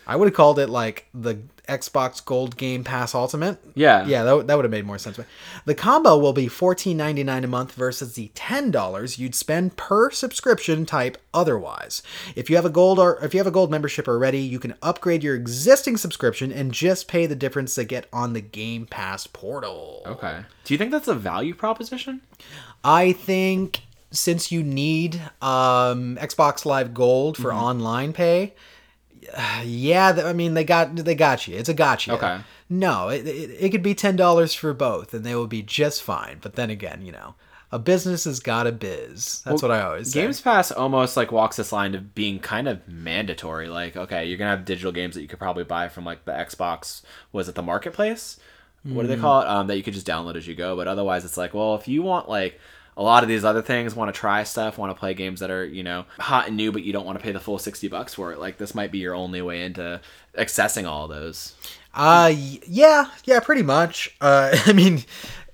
I 0.06 0.16
would 0.16 0.28
have 0.28 0.36
called 0.36 0.60
it 0.60 0.70
like 0.70 1.08
the 1.14 1.40
Xbox 1.68 2.24
Gold 2.24 2.58
Game 2.58 2.84
Pass 2.84 3.16
Ultimate. 3.16 3.58
Yeah. 3.74 4.06
Yeah, 4.06 4.24
that, 4.24 4.48
that 4.48 4.56
would 4.56 4.66
have 4.66 4.72
made 4.72 4.86
more 4.86 4.98
sense. 4.98 5.18
But 5.18 5.26
the 5.66 5.76
combo 5.76 6.18
will 6.18 6.34
be 6.34 6.48
$14.99 6.48 7.44
a 7.44 7.48
month 7.48 7.74
versus 7.74 8.16
the 8.16 8.32
$10 8.36 9.18
you'd 9.18 9.36
spend 9.36 9.78
per 9.78 10.12
subscription 10.12 10.86
type 10.86 11.18
otherwise. 11.34 12.04
If 12.36 12.50
you 12.50 12.56
have 12.58 12.66
a 12.66 12.70
gold 12.70 13.00
or 13.00 13.18
if 13.24 13.34
you 13.34 13.40
have 13.40 13.48
a 13.48 13.52
gold 13.52 13.72
membership 13.72 14.08
already, 14.08 14.40
you 14.40 14.60
can 14.60 14.76
upgrade 14.82 15.24
your 15.24 15.36
existing 15.36 15.98
subscription 15.98 16.52
and 16.52 16.74
just 16.74 17.08
pay 17.08 17.26
the 17.26 17.36
difference 17.36 17.76
to 17.76 17.86
get 17.86 18.08
on 18.12 18.34
the 18.34 18.42
Game 18.42 18.86
Pass 18.86 19.26
portal. 19.28 20.02
Okay. 20.06 20.42
Do 20.66 20.74
you 20.74 20.78
think 20.78 20.92
that's 20.92 21.08
a 21.08 21.16
value 21.16 21.54
proposition? 21.54 22.22
I 22.84 23.14
think 23.14 23.82
since 24.12 24.52
you 24.52 24.64
need 24.64 25.16
um, 25.42 26.18
Xbox 26.18 26.66
Live 26.66 26.94
Gold 26.94 27.38
for 27.38 27.54
online 27.54 28.14
pay, 28.14 28.54
yeah, 29.64 30.12
th- 30.12 30.26
I 30.26 30.34
mean 30.34 30.54
they 30.54 30.64
got 30.64 30.96
they 30.96 31.16
got 31.16 31.48
you. 31.48 31.58
It's 31.58 31.70
a 31.70 31.74
gotcha. 31.74 32.14
Okay. 32.14 32.40
No, 32.70 33.10
it, 33.10 33.28
it, 33.28 33.52
it 33.60 33.70
could 33.70 33.84
be 33.84 33.94
ten 33.96 34.16
dollars 34.16 34.54
for 34.54 34.74
both, 34.74 35.14
and 35.14 35.24
they 35.26 35.36
will 35.36 35.48
be 35.48 35.62
just 35.62 36.02
fine. 36.04 36.38
But 36.42 36.56
then 36.56 36.70
again, 36.70 37.02
you 37.06 37.12
know, 37.12 37.36
a 37.72 37.78
business 37.80 38.24
has 38.24 38.40
got 38.40 38.68
a 38.68 38.72
biz. 38.72 39.42
That's 39.46 39.62
what 39.62 39.72
I 39.72 39.82
always 39.82 40.12
say. 40.12 40.22
Games 40.22 40.42
Pass 40.42 40.72
almost 40.72 41.16
like 41.18 41.32
walks 41.32 41.58
this 41.58 41.72
line 41.72 41.94
of 41.96 42.16
being 42.16 42.40
kind 42.40 42.68
of 42.68 42.88
mandatory. 42.88 43.68
Like, 43.68 43.96
okay, 43.96 44.26
you're 44.26 44.38
gonna 44.38 44.52
have 44.52 44.66
digital 44.66 44.92
games 44.92 45.16
that 45.16 45.22
you 45.22 45.28
could 45.28 45.40
probably 45.40 45.64
buy 45.64 45.88
from 45.90 46.06
like 46.06 46.26
the 46.26 46.32
Xbox. 46.32 47.02
Was 47.32 47.48
it 47.50 47.56
the 47.56 47.62
marketplace? 47.64 48.40
What 48.84 49.04
do 49.04 49.08
Hmm. 49.08 49.16
they 49.16 49.22
call 49.22 49.42
it? 49.42 49.48
Um, 49.48 49.68
that 49.68 49.78
you 49.78 49.84
could 49.84 49.94
just 49.94 50.08
download 50.08 50.36
as 50.36 50.46
you 50.48 50.56
go. 50.56 50.76
But 50.76 50.88
otherwise, 50.88 51.24
it's 51.26 51.38
like, 51.38 51.54
well, 51.54 51.76
if 51.76 51.88
you 51.88 52.02
want 52.02 52.28
like 52.28 52.60
a 52.96 53.04
lot 53.04 53.24
of 53.24 53.30
these 53.30 53.44
other 53.44 53.62
things, 53.62 53.96
want 53.96 54.14
to 54.14 54.20
try 54.20 54.44
stuff, 54.44 54.78
want 54.78 54.92
to 54.96 55.00
play 55.00 55.14
games 55.14 55.40
that 55.40 55.50
are 55.52 55.66
you 55.66 55.84
know 55.84 56.06
hot 56.20 56.48
and 56.48 56.58
new, 56.58 56.72
but 56.72 56.84
you 56.84 56.94
don't 56.94 57.06
want 57.06 57.18
to 57.18 57.24
pay 57.24 57.32
the 57.32 57.40
full 57.40 57.58
sixty 57.60 57.88
bucks 57.88 58.14
for 58.14 58.32
it. 58.32 58.40
Like, 58.40 58.58
this 58.58 58.74
might 58.76 58.92
be 58.92 59.00
your 59.00 59.16
only 59.16 59.42
way 59.42 59.64
into 59.64 60.00
accessing 60.38 60.88
all 60.88 61.08
those. 61.08 61.54
Uh, 61.94 62.34
yeah, 62.68 63.06
yeah, 63.26 63.40
pretty 63.40 63.62
much. 63.64 64.16
Uh, 64.20 64.56
I 64.66 64.74
mean, 64.74 65.04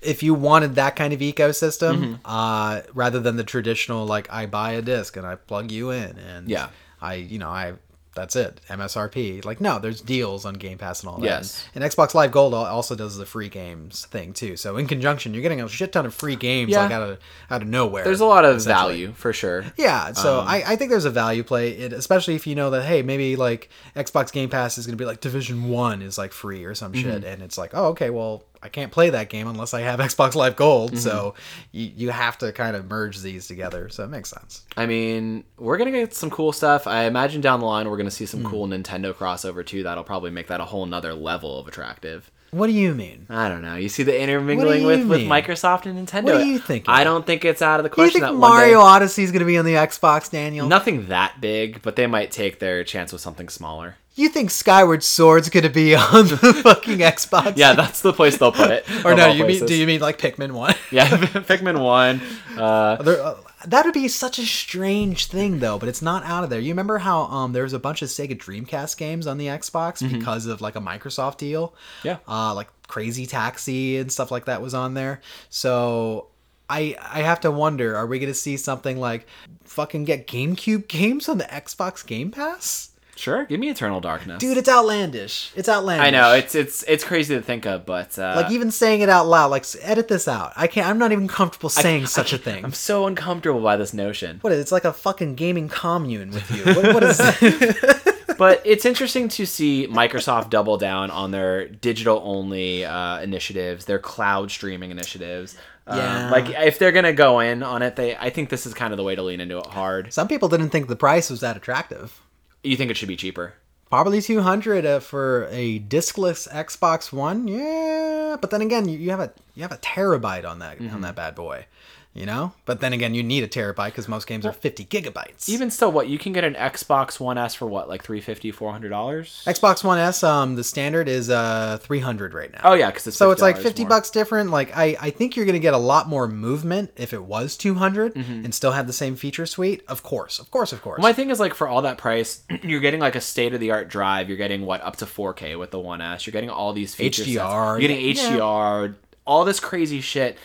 if 0.00 0.22
you 0.22 0.32
wanted 0.34 0.74
that 0.76 0.96
kind 0.96 1.12
of 1.12 1.20
ecosystem, 1.20 1.96
Mm-hmm. 1.98 2.14
uh, 2.24 2.80
rather 2.94 3.20
than 3.20 3.36
the 3.36 3.44
traditional 3.44 4.06
like 4.06 4.30
I 4.32 4.46
buy 4.46 4.72
a 4.72 4.82
disc 4.82 5.16
and 5.16 5.26
I 5.26 5.34
plug 5.34 5.70
you 5.70 5.90
in 5.90 6.18
and 6.18 6.48
Yeah. 6.48 6.68
I 7.02 7.14
you 7.14 7.38
know 7.38 7.48
I 7.48 7.74
that's 8.14 8.34
it 8.34 8.60
MSRP. 8.68 9.44
Like 9.44 9.60
no, 9.60 9.78
there's 9.78 10.00
deals 10.00 10.44
on 10.44 10.54
Game 10.54 10.78
Pass 10.78 11.00
and 11.02 11.10
all 11.10 11.18
that. 11.18 11.24
Yes. 11.26 11.64
And, 11.74 11.84
and 11.84 11.92
Xbox 11.92 12.12
Live 12.14 12.32
Gold 12.32 12.54
also 12.54 12.94
does 12.94 13.16
the 13.16 13.24
free 13.26 13.48
games 13.48 14.06
thing 14.06 14.32
too. 14.32 14.56
So 14.56 14.76
in 14.76 14.86
conjunction, 14.86 15.32
you're 15.32 15.42
getting 15.42 15.60
a 15.60 15.68
shit 15.68 15.92
ton 15.92 16.06
of 16.06 16.14
free 16.14 16.36
games 16.36 16.70
Yeah. 16.72 16.82
like 16.82 16.90
out 16.92 17.02
of 17.08 17.18
out 17.50 17.62
of 17.62 17.68
nowhere. 17.68 18.04
There's 18.04 18.20
a 18.20 18.26
lot 18.26 18.44
of 18.44 18.60
value 18.64 19.12
for 19.12 19.32
sure. 19.32 19.64
Yeah, 19.76 20.12
so 20.12 20.40
Um, 20.40 20.48
I, 20.48 20.62
I 20.66 20.76
think 20.76 20.90
there's 20.90 21.04
a 21.04 21.10
value 21.10 21.42
play, 21.44 21.70
it, 21.70 21.92
especially 21.92 22.34
if 22.34 22.46
you 22.46 22.54
know 22.54 22.70
that 22.70 22.84
hey, 22.84 23.02
maybe 23.02 23.36
like 23.36 23.68
Xbox 23.94 24.32
Game 24.32 24.48
Pass 24.50 24.76
is 24.78 24.86
going 24.86 24.96
to 24.96 25.00
be 25.02 25.06
like 25.06 25.20
Division 25.20 25.68
One 25.68 26.02
is 26.02 26.18
like 26.18 26.32
free 26.32 26.64
or 26.64 26.74
some 26.74 26.92
Mm-hmm. 26.92 27.02
shit, 27.10 27.24
and 27.24 27.42
it's 27.42 27.56
like, 27.58 27.70
oh, 27.74 27.88
okay, 27.90 28.10
well, 28.10 28.42
I 28.62 28.68
can't 28.68 28.92
play 28.92 29.10
that 29.10 29.30
game 29.30 29.48
unless 29.48 29.72
I 29.72 29.80
have 29.80 30.00
Xbox 30.00 30.34
Live 30.34 30.54
Gold, 30.56 30.90
Mm-hmm. 30.92 30.98
so 31.00 31.34
you, 31.72 31.90
you 31.96 32.10
have 32.10 32.36
to 32.38 32.52
kind 32.52 32.76
of 32.76 32.88
merge 32.90 33.20
these 33.20 33.46
together, 33.46 33.88
so 33.88 34.04
it 34.04 34.08
makes 34.08 34.28
sense. 34.30 34.64
I 34.76 34.86
mean, 34.86 35.44
we're 35.58 35.78
gonna 35.78 35.90
get 35.90 36.14
some 36.14 36.30
cool 36.30 36.52
stuff. 36.52 36.86
I 36.86 37.04
imagine 37.04 37.40
down 37.40 37.60
the 37.60 37.66
line 37.66 37.88
we're 37.88 37.96
gonna 37.96 38.10
see 38.10 38.26
some 38.26 38.40
Hmm. 38.40 38.46
cool 38.48 38.66
Nintendo 38.68 39.14
crossover 39.14 39.64
too. 39.64 39.82
That'll 39.82 40.04
probably 40.04 40.30
make 40.30 40.48
that 40.48 40.60
a 40.60 40.64
whole 40.64 40.84
nother 40.86 41.14
level 41.14 41.58
of 41.58 41.68
attractive. 41.68 42.30
What 42.52 42.66
do 42.66 42.72
you 42.72 42.94
mean? 42.96 43.26
I 43.30 43.48
don't 43.48 43.62
know. 43.62 43.76
You 43.76 43.88
see 43.88 44.02
the 44.02 44.20
intermingling 44.20 44.84
with, 44.84 45.06
with? 45.06 45.20
Microsoft 45.20 45.86
and 45.86 45.96
Nintendo. 45.96 46.24
What 46.24 46.34
are 46.34 46.44
you 46.44 46.58
thinking? 46.58 46.92
I 46.92 47.04
don't 47.04 47.24
think 47.24 47.44
it's 47.44 47.62
out 47.62 47.78
of 47.78 47.84
the 47.84 47.90
Do 47.90 48.02
you 48.02 48.08
question 48.08 48.22
think 48.22 48.36
Mario 48.38 48.70
day, 48.70 48.74
Odyssey 48.74 49.22
is 49.22 49.30
going 49.30 49.38
to 49.38 49.46
be 49.46 49.56
on 49.56 49.64
the 49.64 49.74
Xbox, 49.74 50.28
Daniel? 50.28 50.66
nothing 50.66 51.06
that 51.06 51.40
big, 51.40 51.80
but 51.82 51.94
they 51.94 52.08
might 52.08 52.32
take 52.32 52.58
their 52.58 52.82
chance 52.82 53.12
with 53.12 53.20
something 53.22 53.48
smaller. 53.48 53.98
You 54.16 54.28
think 54.28 54.50
Skyward 54.50 55.02
Sword's 55.04 55.48
going 55.48 55.62
to 55.62 55.70
be 55.70 55.94
on 55.96 56.26
the 56.28 56.60
fucking 56.62 56.98
Xbox? 56.98 57.56
Yeah, 57.56 57.74
that's 57.74 58.02
the 58.02 58.12
place 58.12 58.36
they'll 58.38 58.52
put 58.52 58.70
it. 58.70 59.04
or 59.04 59.14
no? 59.14 59.28
You 59.32 59.46
mean 59.46 59.64
do 59.66 59.74
you 59.74 59.86
mean 59.86 60.00
like 60.00 60.18
Pikmin 60.18 60.52
One? 60.52 60.74
Yeah, 60.90 61.06
Pikmin 61.08 61.80
one. 61.82 62.20
Uh, 62.58 62.96
There, 63.02 63.22
uh, 63.22 63.36
that 63.66 63.84
would 63.84 63.94
be 63.94 64.08
such 64.08 64.38
a 64.38 64.42
strange 64.44 65.26
thing, 65.26 65.60
though. 65.60 65.78
But 65.78 65.88
it's 65.88 66.02
not 66.02 66.24
out 66.24 66.42
of 66.44 66.50
there. 66.50 66.58
You 66.60 66.70
remember 66.72 66.98
how 66.98 67.22
um 67.22 67.52
there 67.52 67.62
was 67.62 67.72
a 67.72 67.78
bunch 67.78 68.02
of 68.02 68.08
Sega 68.08 68.36
Dreamcast 68.36 68.96
games 68.96 69.26
on 69.28 69.38
the 69.38 69.46
Xbox 69.46 70.00
because 70.10 70.46
of 70.46 70.60
like 70.60 70.74
a 70.76 70.80
Microsoft 70.80 71.36
deal. 71.36 71.74
Yeah. 72.02 72.16
Uh, 72.26 72.54
like 72.54 72.68
Crazy 72.88 73.26
Taxi 73.26 73.98
and 73.98 74.10
stuff 74.10 74.30
like 74.30 74.46
that 74.46 74.60
was 74.62 74.74
on 74.74 74.94
there. 74.94 75.20
So. 75.48 76.26
I, 76.72 76.94
I 77.02 77.22
have 77.22 77.40
to 77.40 77.50
wonder, 77.50 77.96
are 77.96 78.06
we 78.06 78.20
going 78.20 78.30
to 78.30 78.38
see 78.38 78.56
something 78.56 78.96
like 78.96 79.26
fucking 79.64 80.04
get 80.04 80.28
GameCube 80.28 80.86
games 80.86 81.28
on 81.28 81.38
the 81.38 81.44
Xbox 81.46 82.06
Game 82.06 82.30
Pass? 82.30 82.89
Sure, 83.20 83.44
give 83.44 83.60
me 83.60 83.68
Eternal 83.68 84.00
Darkness, 84.00 84.40
Dude, 84.40 84.56
it's 84.56 84.68
outlandish. 84.68 85.52
It's 85.54 85.68
outlandish. 85.68 86.06
I 86.06 86.10
know 86.10 86.32
it's 86.34 86.54
it's 86.54 86.82
it's 86.84 87.04
crazy 87.04 87.34
to 87.34 87.42
think 87.42 87.66
of, 87.66 87.86
but 87.86 88.18
uh, 88.18 88.34
like 88.36 88.50
even 88.50 88.70
saying 88.70 89.00
it 89.02 89.08
out 89.08 89.26
loud, 89.26 89.50
like 89.50 89.64
edit 89.82 90.08
this 90.08 90.26
out. 90.26 90.52
I 90.56 90.66
can't. 90.66 90.86
I'm 90.88 90.98
not 90.98 91.12
even 91.12 91.28
comfortable 91.28 91.68
saying 91.68 92.06
such 92.06 92.32
a 92.32 92.38
thing. 92.38 92.64
I'm 92.64 92.72
so 92.72 93.06
uncomfortable 93.06 93.60
by 93.60 93.76
this 93.76 93.92
notion. 93.94 94.38
What 94.40 94.52
is 94.52 94.58
it? 94.58 94.62
It's 94.62 94.72
like 94.72 94.84
a 94.84 94.92
fucking 94.92 95.34
gaming 95.34 95.68
commune 95.68 96.30
with 96.30 96.50
you. 96.50 96.64
What, 96.74 96.94
what 96.94 97.02
is 97.02 97.20
but 98.38 98.62
it's 98.64 98.86
interesting 98.86 99.28
to 99.28 99.44
see 99.46 99.86
Microsoft 99.86 100.48
double 100.48 100.78
down 100.78 101.10
on 101.10 101.30
their 101.30 101.68
digital 101.68 102.22
only 102.24 102.84
uh, 102.84 103.20
initiatives, 103.20 103.84
their 103.84 103.98
cloud 103.98 104.50
streaming 104.50 104.90
initiatives. 104.90 105.56
Um, 105.86 105.98
Yeah. 105.98 106.30
like 106.30 106.48
if 106.48 106.78
they're 106.78 106.92
gonna 106.92 107.12
go 107.12 107.40
in 107.40 107.62
on 107.62 107.82
it, 107.82 107.96
they 107.96 108.16
I 108.16 108.30
think 108.30 108.48
this 108.48 108.64
is 108.64 108.72
kind 108.72 108.92
of 108.92 108.96
the 108.96 109.04
way 109.04 109.14
to 109.14 109.22
lean 109.22 109.40
into 109.40 109.58
it 109.58 109.66
hard. 109.66 110.12
Some 110.12 110.28
people 110.28 110.48
didn't 110.48 110.70
think 110.70 110.88
the 110.88 110.96
price 110.96 111.28
was 111.28 111.40
that 111.40 111.56
attractive. 111.56 112.18
You 112.62 112.76
think 112.76 112.90
it 112.90 112.96
should 112.96 113.08
be 113.08 113.16
cheaper? 113.16 113.54
Probably 113.88 114.20
200 114.22 114.86
uh, 114.86 115.00
for 115.00 115.48
a 115.50 115.80
discless 115.80 116.48
Xbox 116.48 117.12
One. 117.12 117.48
Yeah, 117.48 118.36
but 118.40 118.50
then 118.50 118.60
again, 118.62 118.88
you, 118.88 118.98
you 118.98 119.10
have 119.10 119.20
a 119.20 119.32
you 119.56 119.62
have 119.62 119.72
a 119.72 119.78
terabyte 119.78 120.48
on 120.48 120.60
that 120.60 120.78
Mm-hmm. 120.78 120.94
on 120.94 121.00
that 121.00 121.16
bad 121.16 121.34
boy. 121.34 121.66
You 122.12 122.26
know? 122.26 122.52
But 122.64 122.80
then 122.80 122.92
again, 122.92 123.14
you 123.14 123.22
need 123.22 123.44
a 123.44 123.48
terabyte 123.48 123.86
because 123.86 124.08
most 124.08 124.26
games 124.26 124.44
are 124.44 124.52
50 124.52 124.84
gigabytes. 124.86 125.48
Even 125.48 125.70
still, 125.70 125.92
what 125.92 126.08
you 126.08 126.18
can 126.18 126.32
get 126.32 126.42
an 126.42 126.54
Xbox 126.54 127.20
One 127.20 127.38
S 127.38 127.54
for 127.54 127.66
what, 127.66 127.88
like 127.88 128.02
350 128.02 128.50
400 128.50 128.88
dollars? 128.88 129.44
Xbox 129.46 129.84
One 129.84 129.96
S, 129.98 130.24
um, 130.24 130.56
the 130.56 130.64
standard 130.64 131.08
is 131.08 131.30
uh 131.30 131.78
300 131.80 132.34
right 132.34 132.52
now. 132.52 132.62
Oh 132.64 132.74
yeah, 132.74 132.90
because 132.90 133.06
it's 133.06 133.16
So 133.16 133.30
it's 133.30 133.40
like 133.40 133.56
$50 133.58 133.62
50 133.62 133.82
more. 133.82 133.88
bucks 133.90 134.10
different. 134.10 134.50
Like 134.50 134.76
I, 134.76 134.96
I 135.00 135.10
think 135.10 135.36
you're 135.36 135.46
gonna 135.46 135.60
get 135.60 135.72
a 135.72 135.78
lot 135.78 136.08
more 136.08 136.26
movement 136.26 136.90
if 136.96 137.12
it 137.12 137.22
was 137.22 137.56
200 137.56 138.14
Mm-hmm. 138.14 138.44
and 138.44 138.52
still 138.52 138.72
have 138.72 138.88
the 138.88 138.92
same 138.92 139.14
feature 139.14 139.46
suite. 139.46 139.82
Of 139.86 140.02
course, 140.02 140.40
of 140.40 140.50
course, 140.50 140.72
of 140.72 140.82
course. 140.82 141.00
My 141.00 141.12
thing 141.12 141.30
is 141.30 141.38
like 141.38 141.54
for 141.54 141.68
all 141.68 141.82
that 141.82 141.96
price, 141.96 142.42
you're 142.64 142.80
getting 142.80 142.98
like 143.00 143.14
a 143.14 143.20
state 143.20 143.54
of 143.54 143.60
the 143.60 143.70
art 143.70 143.86
drive. 143.88 144.28
You're 144.28 144.36
getting 144.36 144.66
what 144.66 144.82
up 144.82 144.96
to 144.96 145.04
4K 145.06 145.56
with 145.56 145.70
the 145.70 145.78
One 145.78 146.00
S. 146.00 146.26
You're 146.26 146.32
getting 146.32 146.50
all 146.50 146.72
these 146.72 146.92
features. 146.92 147.28
HDR, 147.28 147.80
You're 147.80 147.88
getting 147.88 148.00
yeah. 148.00 148.14
HDR, 148.14 148.94
all 149.24 149.44
this 149.44 149.60
crazy 149.60 150.00
shit. 150.00 150.36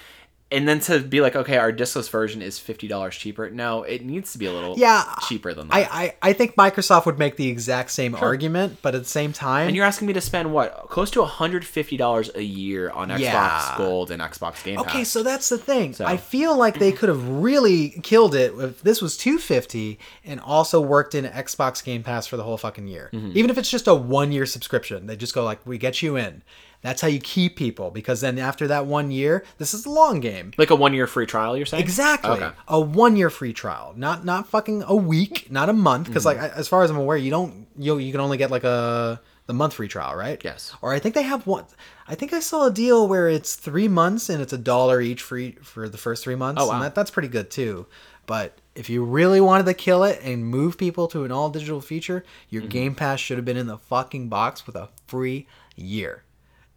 And 0.51 0.67
then 0.67 0.79
to 0.81 0.99
be 0.99 1.21
like, 1.21 1.35
okay, 1.35 1.57
our 1.57 1.73
discless 1.73 2.07
version 2.07 2.43
is 2.43 2.59
fifty 2.59 2.87
dollars 2.87 3.15
cheaper. 3.15 3.49
No, 3.49 3.81
it 3.81 4.05
needs 4.05 4.31
to 4.33 4.37
be 4.37 4.45
a 4.45 4.53
little 4.53 4.75
Yeah, 4.77 5.03
cheaper 5.27 5.55
than 5.55 5.69
that. 5.69 5.75
I, 5.75 6.03
I, 6.03 6.15
I 6.21 6.33
think 6.33 6.55
Microsoft 6.55 7.07
would 7.07 7.17
make 7.17 7.35
the 7.35 7.49
exact 7.49 7.89
same 7.89 8.13
argument, 8.13 8.77
but 8.83 8.93
at 8.93 9.01
the 9.01 9.09
same 9.09 9.33
time, 9.33 9.67
and 9.67 9.75
you're 9.75 9.85
asking 9.87 10.07
me 10.07 10.13
to 10.13 10.21
spend 10.21 10.53
what 10.53 10.87
close 10.89 11.09
to 11.11 11.25
hundred 11.25 11.65
fifty 11.65 11.97
dollars 11.97 12.29
a 12.35 12.43
year 12.43 12.91
on 12.91 13.09
Xbox 13.09 13.19
Yeah. 13.19 13.73
Gold 13.75 14.11
and 14.11 14.21
Xbox 14.21 14.63
Game 14.63 14.77
Pass. 14.77 14.85
Okay, 14.85 15.03
so 15.03 15.23
that's 15.23 15.49
the 15.49 15.57
thing. 15.57 15.93
So- 15.93 16.05
I 16.05 16.15
feel 16.17 16.55
like 16.55 16.77
they 16.77 16.91
could 16.91 17.09
have 17.09 17.27
really 17.27 17.99
killed 18.03 18.35
it 18.35 18.53
if 18.59 18.83
this 18.83 19.01
was 19.01 19.17
250 19.17 19.97
and 20.23 20.39
also 20.39 20.79
worked 20.79 21.15
in 21.15 21.25
Xbox 21.25 21.83
Game 21.83 22.03
Pass 22.03 22.27
for 22.27 22.37
the 22.37 22.43
whole 22.43 22.57
fucking 22.57 22.87
year. 22.87 23.09
Mm-hmm. 23.11 23.31
Even 23.33 23.49
if 23.49 23.57
it's 23.57 23.71
just 23.71 23.87
a 23.87 23.95
one 23.95 24.31
year 24.31 24.45
subscription, 24.45 25.07
they 25.07 25.15
just 25.15 25.33
go 25.33 25.43
like, 25.43 25.65
"We 25.65 25.79
get 25.79 26.03
you 26.03 26.15
in." 26.17 26.43
That's 26.85 27.01
how 27.01 27.07
you 27.07 27.19
keep 27.19 27.55
people 27.55 27.89
because 27.91 28.21
then 28.21 28.37
after 28.39 28.67
that 28.67 28.85
one 28.85 29.09
year, 29.11 29.43
this 29.57 29.73
is 29.73 29.85
a 29.85 29.89
long 29.89 30.19
game. 30.19 30.51
like 30.57 30.69
a 30.69 30.75
one 30.75 30.93
year 30.93 31.07
free 31.07 31.25
trial. 31.25 31.57
You're 31.57 31.65
saying 31.65 31.83
Exactly. 31.83 32.29
Okay. 32.31 32.51
A 32.67 32.79
one 32.79 33.15
year 33.15 33.29
free 33.29 33.53
trial, 33.53 33.93
not 33.97 34.23
not 34.23 34.47
fucking 34.47 34.83
a 34.87 34.95
week, 34.95 35.47
not 35.51 35.67
a 35.69 35.73
month. 35.73 36.07
Because 36.07 36.25
Mm-hmm. 36.25 36.41
like 36.41 36.51
as 36.53 36.67
far 36.67 36.83
as 36.83 36.89
I'm 36.91 36.97
aware, 36.97 37.17
you 37.17 37.31
don't 37.31 37.67
you 37.77 37.97
you 37.97 38.11
can 38.11 38.21
only 38.21 38.37
get 38.37 38.51
like 38.51 38.63
a 38.63 39.19
the 39.47 39.53
month 39.53 39.73
free 39.75 39.87
trial, 39.87 40.15
right? 40.15 40.41
Yes. 40.43 40.73
Or 40.81 40.93
I 40.93 40.99
think 40.99 41.13
they 41.15 41.21
have 41.23 41.45
one. 41.45 41.65
I 42.07 42.15
think 42.15 42.33
I 42.33 42.39
saw 42.39 42.67
a 42.67 42.71
deal 42.71 43.07
where 43.07 43.27
it's 43.29 43.55
three 43.55 43.87
months 43.87 44.29
and 44.29 44.41
it's 44.41 44.53
a 44.53 44.57
dollar 44.57 45.01
each 45.01 45.21
free 45.21 45.51
for 45.61 45.87
the 45.89 45.97
first 45.99 46.23
three 46.23 46.35
months. 46.35 46.61
Oh, 46.61 46.67
wow. 46.67 46.73
And 46.75 46.83
that, 46.83 46.95
that's 46.95 47.11
pretty 47.11 47.27
good 47.29 47.49
too. 47.51 47.85
But 48.27 48.57
if 48.75 48.89
you 48.89 49.03
really 49.05 49.39
wanted 49.39 49.67
to 49.67 49.75
kill 49.75 50.03
it 50.03 50.19
and 50.23 50.45
move 50.47 50.77
people 50.79 51.07
to 51.09 51.25
an 51.25 51.31
all 51.31 51.49
digital 51.51 51.79
feature, 51.79 52.23
your 52.49 52.63
Mm-hmm. 52.63 52.69
Game 52.69 52.95
Pass 52.95 53.19
should 53.19 53.37
have 53.37 53.45
been 53.45 53.57
in 53.57 53.67
the 53.67 53.77
fucking 53.77 54.29
box 54.29 54.65
with 54.65 54.75
a 54.75 54.89
free 55.07 55.45
year. 55.75 56.23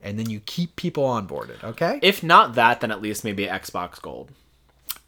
And 0.01 0.19
then 0.19 0.31
you 0.31 0.41
keep 0.41 0.77
people 0.77 1.05
onboarded, 1.05 1.63
okay? 1.65 1.99
If 2.03 2.23
not 2.23 2.55
that, 2.55 2.81
then 2.81 2.91
at 2.93 3.03
least 3.03 3.25
maybe 3.25 3.47
Xbox 3.47 4.01
Gold. 4.01 4.31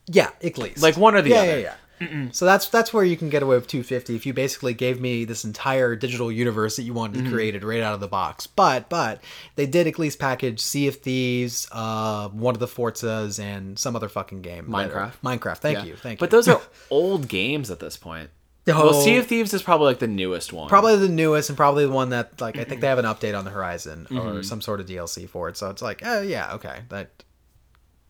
Yeah, 0.07 0.31
at 0.43 0.59
least 0.59 0.83
Like 0.83 0.97
one 0.97 1.15
or 1.15 1.23
the 1.23 1.31
yeah, 1.31 1.37
other. 1.37 1.61
Yeah, 1.61 1.75
yeah, 2.01 2.29
So 2.33 2.45
that's 2.45 2.69
that's 2.69 2.93
where 2.93 3.05
you 3.05 3.17
can 3.17 3.29
get 3.31 3.43
away 3.45 3.55
with 3.57 3.69
250 3.69 4.17
if 4.17 4.27
you 4.27 4.33
basically 4.33 4.75
gave 4.75 5.01
me 5.01 5.25
this 5.25 5.45
entire 5.45 5.95
digital 5.95 6.33
universe 6.33 6.75
that 6.77 6.83
you 6.83 6.93
wanted 6.95 7.23
Mm-hmm. 7.23 7.33
created 7.33 7.63
right 7.63 7.83
out 7.83 7.95
of 7.95 8.01
the 8.01 8.09
box. 8.09 8.49
But 8.49 8.89
but 8.89 9.21
they 9.55 9.67
did 9.67 9.87
at 9.87 9.99
least 10.01 10.19
package 10.19 10.59
Sea 10.59 10.89
of 10.89 10.97
Thieves, 10.97 11.69
uh, 11.71 12.29
one 12.31 12.57
of 12.57 12.59
the 12.59 12.67
Forzas, 12.67 13.39
and 13.39 13.79
some 13.79 13.95
other 13.95 14.09
fucking 14.09 14.43
game. 14.43 14.67
Minecraft. 14.67 15.13
Minecraft. 15.23 15.59
Thank 15.59 15.79
Yeah. 15.79 15.85
you. 15.85 15.95
Thank 15.97 16.19
but 16.19 16.25
you. 16.25 16.31
But 16.31 16.31
those 16.31 16.49
are 16.49 16.61
old 16.91 17.29
games 17.29 17.71
at 17.71 17.79
this 17.79 17.97
point. 17.97 18.31
Well, 18.67 18.95
Oh, 18.95 19.05
Sea 19.05 19.17
of 19.19 19.27
Thieves 19.27 19.53
is 19.55 19.63
probably 19.63 19.87
like 19.87 19.99
the 19.99 20.07
newest 20.07 20.53
one. 20.53 20.69
probably 20.69 20.97
the 20.97 21.09
newest 21.09 21.49
and 21.51 21.57
probably 21.57 21.87
the 21.87 21.93
one 21.93 22.11
that 22.11 22.41
like 22.41 22.57
I 22.59 22.65
think 22.65 22.81
they 22.81 22.87
have 22.89 22.99
an 22.99 23.05
update 23.05 23.37
on 23.37 23.45
the 23.45 23.51
horizon 23.51 24.07
Mm-hmm. 24.11 24.19
or 24.39 24.43
some 24.43 24.61
sort 24.61 24.81
of 24.81 24.87
DLC 24.87 25.29
for 25.29 25.49
it. 25.49 25.57
So 25.57 25.71
it's 25.71 25.83
like, 25.83 26.03
oh 26.05 26.21
yeah, 26.21 26.55
okay, 26.55 26.81
that 26.91 27.11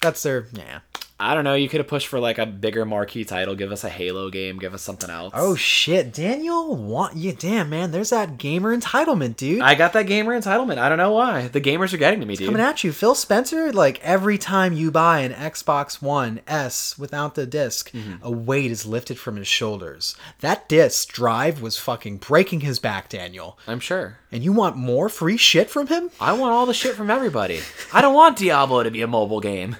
that's 0.02 0.22
their 0.22 0.46
yeah. 0.52 0.80
I 1.20 1.34
don't 1.34 1.44
know. 1.44 1.54
You 1.54 1.68
could 1.68 1.78
have 1.80 1.86
pushed 1.86 2.06
for 2.08 2.18
like 2.18 2.38
a 2.38 2.46
bigger 2.46 2.84
marquee 2.86 3.24
title. 3.24 3.54
Give 3.54 3.70
us 3.72 3.84
a 3.84 3.88
Halo 3.90 4.30
game. 4.30 4.58
Give 4.58 4.72
us 4.72 4.80
something 4.82 5.10
else. 5.10 5.32
Oh 5.36 5.54
shit, 5.54 6.12
Daniel, 6.14 6.74
want 6.74 7.16
you? 7.16 7.32
Damn 7.32 7.68
man, 7.68 7.90
there's 7.90 8.08
that 8.10 8.38
gamer 8.38 8.74
entitlement, 8.76 9.36
dude. 9.36 9.60
I 9.60 9.74
got 9.74 9.92
that 9.92 10.06
gamer 10.06 10.38
entitlement. 10.40 10.78
I 10.78 10.88
don't 10.88 10.98
know 10.98 11.12
why. 11.12 11.48
The 11.48 11.60
gamers 11.60 11.92
are 11.92 11.98
getting 11.98 12.20
to 12.20 12.26
me, 12.26 12.36
dude. 12.36 12.46
Coming 12.46 12.62
at 12.62 12.82
you, 12.82 12.92
Phil 12.92 13.14
Spencer. 13.14 13.70
Like 13.70 14.00
every 14.02 14.38
time 14.38 14.72
you 14.72 14.90
buy 14.90 15.20
an 15.20 15.32
Xbox 15.32 16.00
One 16.00 16.40
S 16.48 16.98
without 16.98 17.34
the 17.34 17.46
disk 17.46 17.90
Mm-hmm. 17.90 18.24
a 18.24 18.30
weight 18.30 18.70
is 18.70 18.86
lifted 18.86 19.18
from 19.18 19.36
his 19.36 19.46
shoulders. 19.48 20.16
That 20.40 20.68
disc 20.68 21.12
drive 21.12 21.60
was 21.60 21.76
fucking 21.76 22.18
breaking 22.18 22.60
his 22.60 22.78
back, 22.78 23.08
Daniel. 23.08 23.58
I'm 23.66 23.80
sure. 23.80 24.16
And 24.32 24.42
you 24.42 24.52
want 24.52 24.76
more 24.76 25.08
free 25.08 25.36
shit 25.36 25.68
from 25.68 25.88
him? 25.88 26.10
I 26.20 26.32
want 26.32 26.52
all 26.52 26.66
the 26.66 26.72
shit 26.74 26.94
from 26.94 27.10
everybody. 27.10 27.60
I 27.92 28.00
don't 28.00 28.14
want 28.14 28.38
Diablo 28.38 28.82
to 28.84 28.90
be 28.90 29.02
a 29.02 29.06
mobile 29.06 29.40
game. 29.40 29.76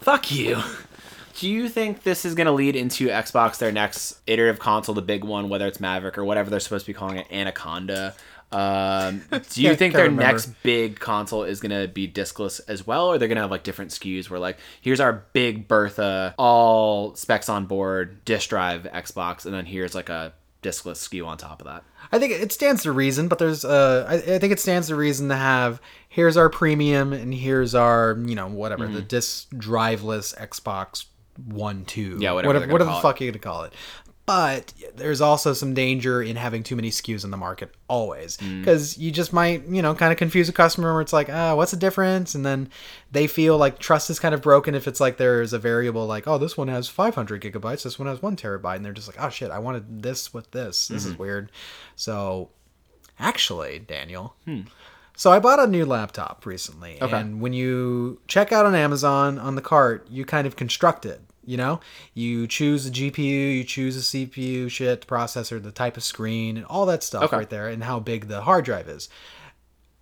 Fuck 0.00 0.30
you. 0.30 0.62
Do 1.38 1.48
you 1.48 1.68
think 1.68 2.02
this 2.02 2.24
is 2.24 2.34
going 2.34 2.46
to 2.46 2.52
lead 2.52 2.74
into 2.74 3.08
Xbox, 3.08 3.58
their 3.58 3.70
next 3.70 4.18
iterative 4.26 4.58
console, 4.58 4.94
the 4.94 5.02
big 5.02 5.22
one, 5.22 5.48
whether 5.48 5.66
it's 5.66 5.78
Maverick 5.78 6.18
or 6.18 6.24
whatever 6.24 6.50
they're 6.50 6.58
supposed 6.58 6.86
to 6.86 6.92
be 6.92 6.98
calling 6.98 7.18
it, 7.18 7.26
Anaconda? 7.30 8.14
Um, 8.50 9.22
do 9.50 9.62
you 9.62 9.76
think 9.76 9.94
their 9.94 10.04
remember. 10.04 10.22
next 10.22 10.46
big 10.62 10.98
console 10.98 11.44
is 11.44 11.60
going 11.60 11.78
to 11.80 11.86
be 11.86 12.06
discless 12.06 12.60
as 12.60 12.86
well, 12.86 13.08
or 13.08 13.18
they're 13.18 13.28
going 13.28 13.36
to 13.36 13.42
have 13.42 13.50
like 13.50 13.62
different 13.62 13.90
SKUs 13.90 14.30
where 14.30 14.40
like 14.40 14.58
here's 14.80 15.00
our 15.00 15.24
big 15.32 15.68
Bertha, 15.68 16.34
all 16.38 17.14
specs 17.14 17.48
on 17.48 17.66
board, 17.66 18.24
disk 18.24 18.48
drive 18.48 18.84
Xbox, 18.84 19.44
and 19.44 19.54
then 19.54 19.66
here's 19.66 19.94
like 19.94 20.08
a 20.08 20.32
diskless 20.62 21.08
SKU 21.08 21.26
on 21.26 21.38
top 21.38 21.60
of 21.60 21.66
that? 21.66 21.84
I 22.12 22.18
think 22.18 22.32
it 22.32 22.52
stands 22.52 22.82
to 22.84 22.92
reason, 22.92 23.28
but 23.28 23.38
there's 23.38 23.64
uh, 23.64 24.06
I, 24.08 24.14
I 24.14 24.38
think 24.38 24.52
it 24.52 24.60
stands 24.60 24.88
to 24.88 24.96
reason 24.96 25.28
to 25.28 25.36
have 25.36 25.80
here's 26.08 26.36
our 26.36 26.48
premium 26.48 27.12
and 27.12 27.32
here's 27.34 27.74
our 27.74 28.18
you 28.26 28.34
know 28.34 28.48
whatever 28.48 28.84
Mm-hmm. 28.86 28.94
the 28.94 29.02
disc 29.02 29.50
driveless 29.54 30.34
Xbox 30.36 31.04
One 31.46 31.84
Two 31.84 32.16
Yeah, 32.20 32.32
whatever 32.32 32.54
whatever, 32.54 32.72
whatever 32.72 32.90
the 32.92 32.98
it. 32.98 33.02
fuck 33.02 33.20
you're 33.20 33.30
gonna 33.32 33.38
call 33.40 33.64
it. 33.64 33.72
But 34.28 34.72
there's 34.94 35.20
also 35.20 35.52
some 35.54 35.74
danger 35.74 36.22
in 36.22 36.36
having 36.36 36.62
too 36.62 36.76
many 36.76 36.90
SKUs 36.90 37.24
in 37.24 37.30
the 37.32 37.36
market 37.36 37.74
always 37.88 38.36
Mm. 38.36 38.60
because 38.60 38.96
you 38.98 39.10
just 39.10 39.32
might 39.32 39.66
you 39.66 39.82
know 39.82 39.94
kind 39.94 40.12
of 40.12 40.18
confuse 40.18 40.48
a 40.48 40.52
customer 40.52 40.92
where 40.92 41.00
it's 41.00 41.12
like 41.12 41.28
ah 41.30 41.54
what's 41.56 41.70
the 41.72 41.76
difference 41.76 42.34
and 42.34 42.44
then 42.46 42.68
they 43.10 43.26
feel 43.26 43.56
like 43.58 43.78
trust 43.78 44.10
is 44.10 44.20
kind 44.20 44.34
of 44.34 44.42
broken 44.42 44.74
if 44.74 44.86
it's 44.86 45.00
like 45.00 45.16
there's 45.16 45.52
a 45.52 45.58
variable 45.58 46.06
like 46.06 46.28
oh 46.28 46.36
this 46.38 46.56
one 46.56 46.68
has 46.68 46.88
500 46.88 47.40
gigabytes 47.42 47.82
this 47.84 47.98
one 47.98 48.06
has 48.06 48.20
one 48.22 48.36
terabyte 48.36 48.76
and 48.76 48.84
they're 48.84 48.92
just 48.92 49.08
like 49.08 49.16
oh 49.18 49.30
shit 49.30 49.50
I 49.50 49.58
wanted 49.58 50.02
this 50.02 50.34
with 50.34 50.50
this 50.50 50.88
this 50.88 51.02
Mm-hmm. 51.04 51.12
is 51.12 51.18
weird 51.18 51.52
so 51.96 52.50
actually 53.18 53.78
Daniel 53.78 54.36
so 55.16 55.32
I 55.32 55.38
bought 55.40 55.58
a 55.58 55.66
new 55.66 55.84
laptop 55.84 56.46
recently, 56.46 56.98
Okay. 57.02 57.16
and 57.18 57.40
when 57.40 57.52
you 57.52 58.20
check 58.28 58.52
out 58.52 58.66
on 58.66 58.76
Amazon 58.76 59.36
on 59.40 59.56
the 59.56 59.60
cart, 59.62 60.06
you 60.08 60.24
kind 60.24 60.46
of 60.46 60.54
construct 60.54 61.04
it. 61.04 61.20
You 61.48 61.56
know, 61.56 61.80
you 62.12 62.46
choose 62.46 62.84
the 62.84 62.90
GPU, 62.90 63.56
you 63.56 63.64
choose 63.64 63.94
the 64.10 64.26
CPU, 64.26 64.70
shit, 64.70 65.06
processor, 65.06 65.62
the 65.62 65.72
type 65.72 65.96
of 65.96 66.04
screen, 66.04 66.58
and 66.58 66.66
all 66.66 66.84
that 66.86 67.02
stuff 67.02 67.24
Okay. 67.24 67.36
right 67.38 67.48
there, 67.48 67.68
and 67.68 67.82
how 67.84 67.98
big 68.00 68.28
the 68.28 68.42
hard 68.42 68.66
drive 68.66 68.86
is. 68.86 69.08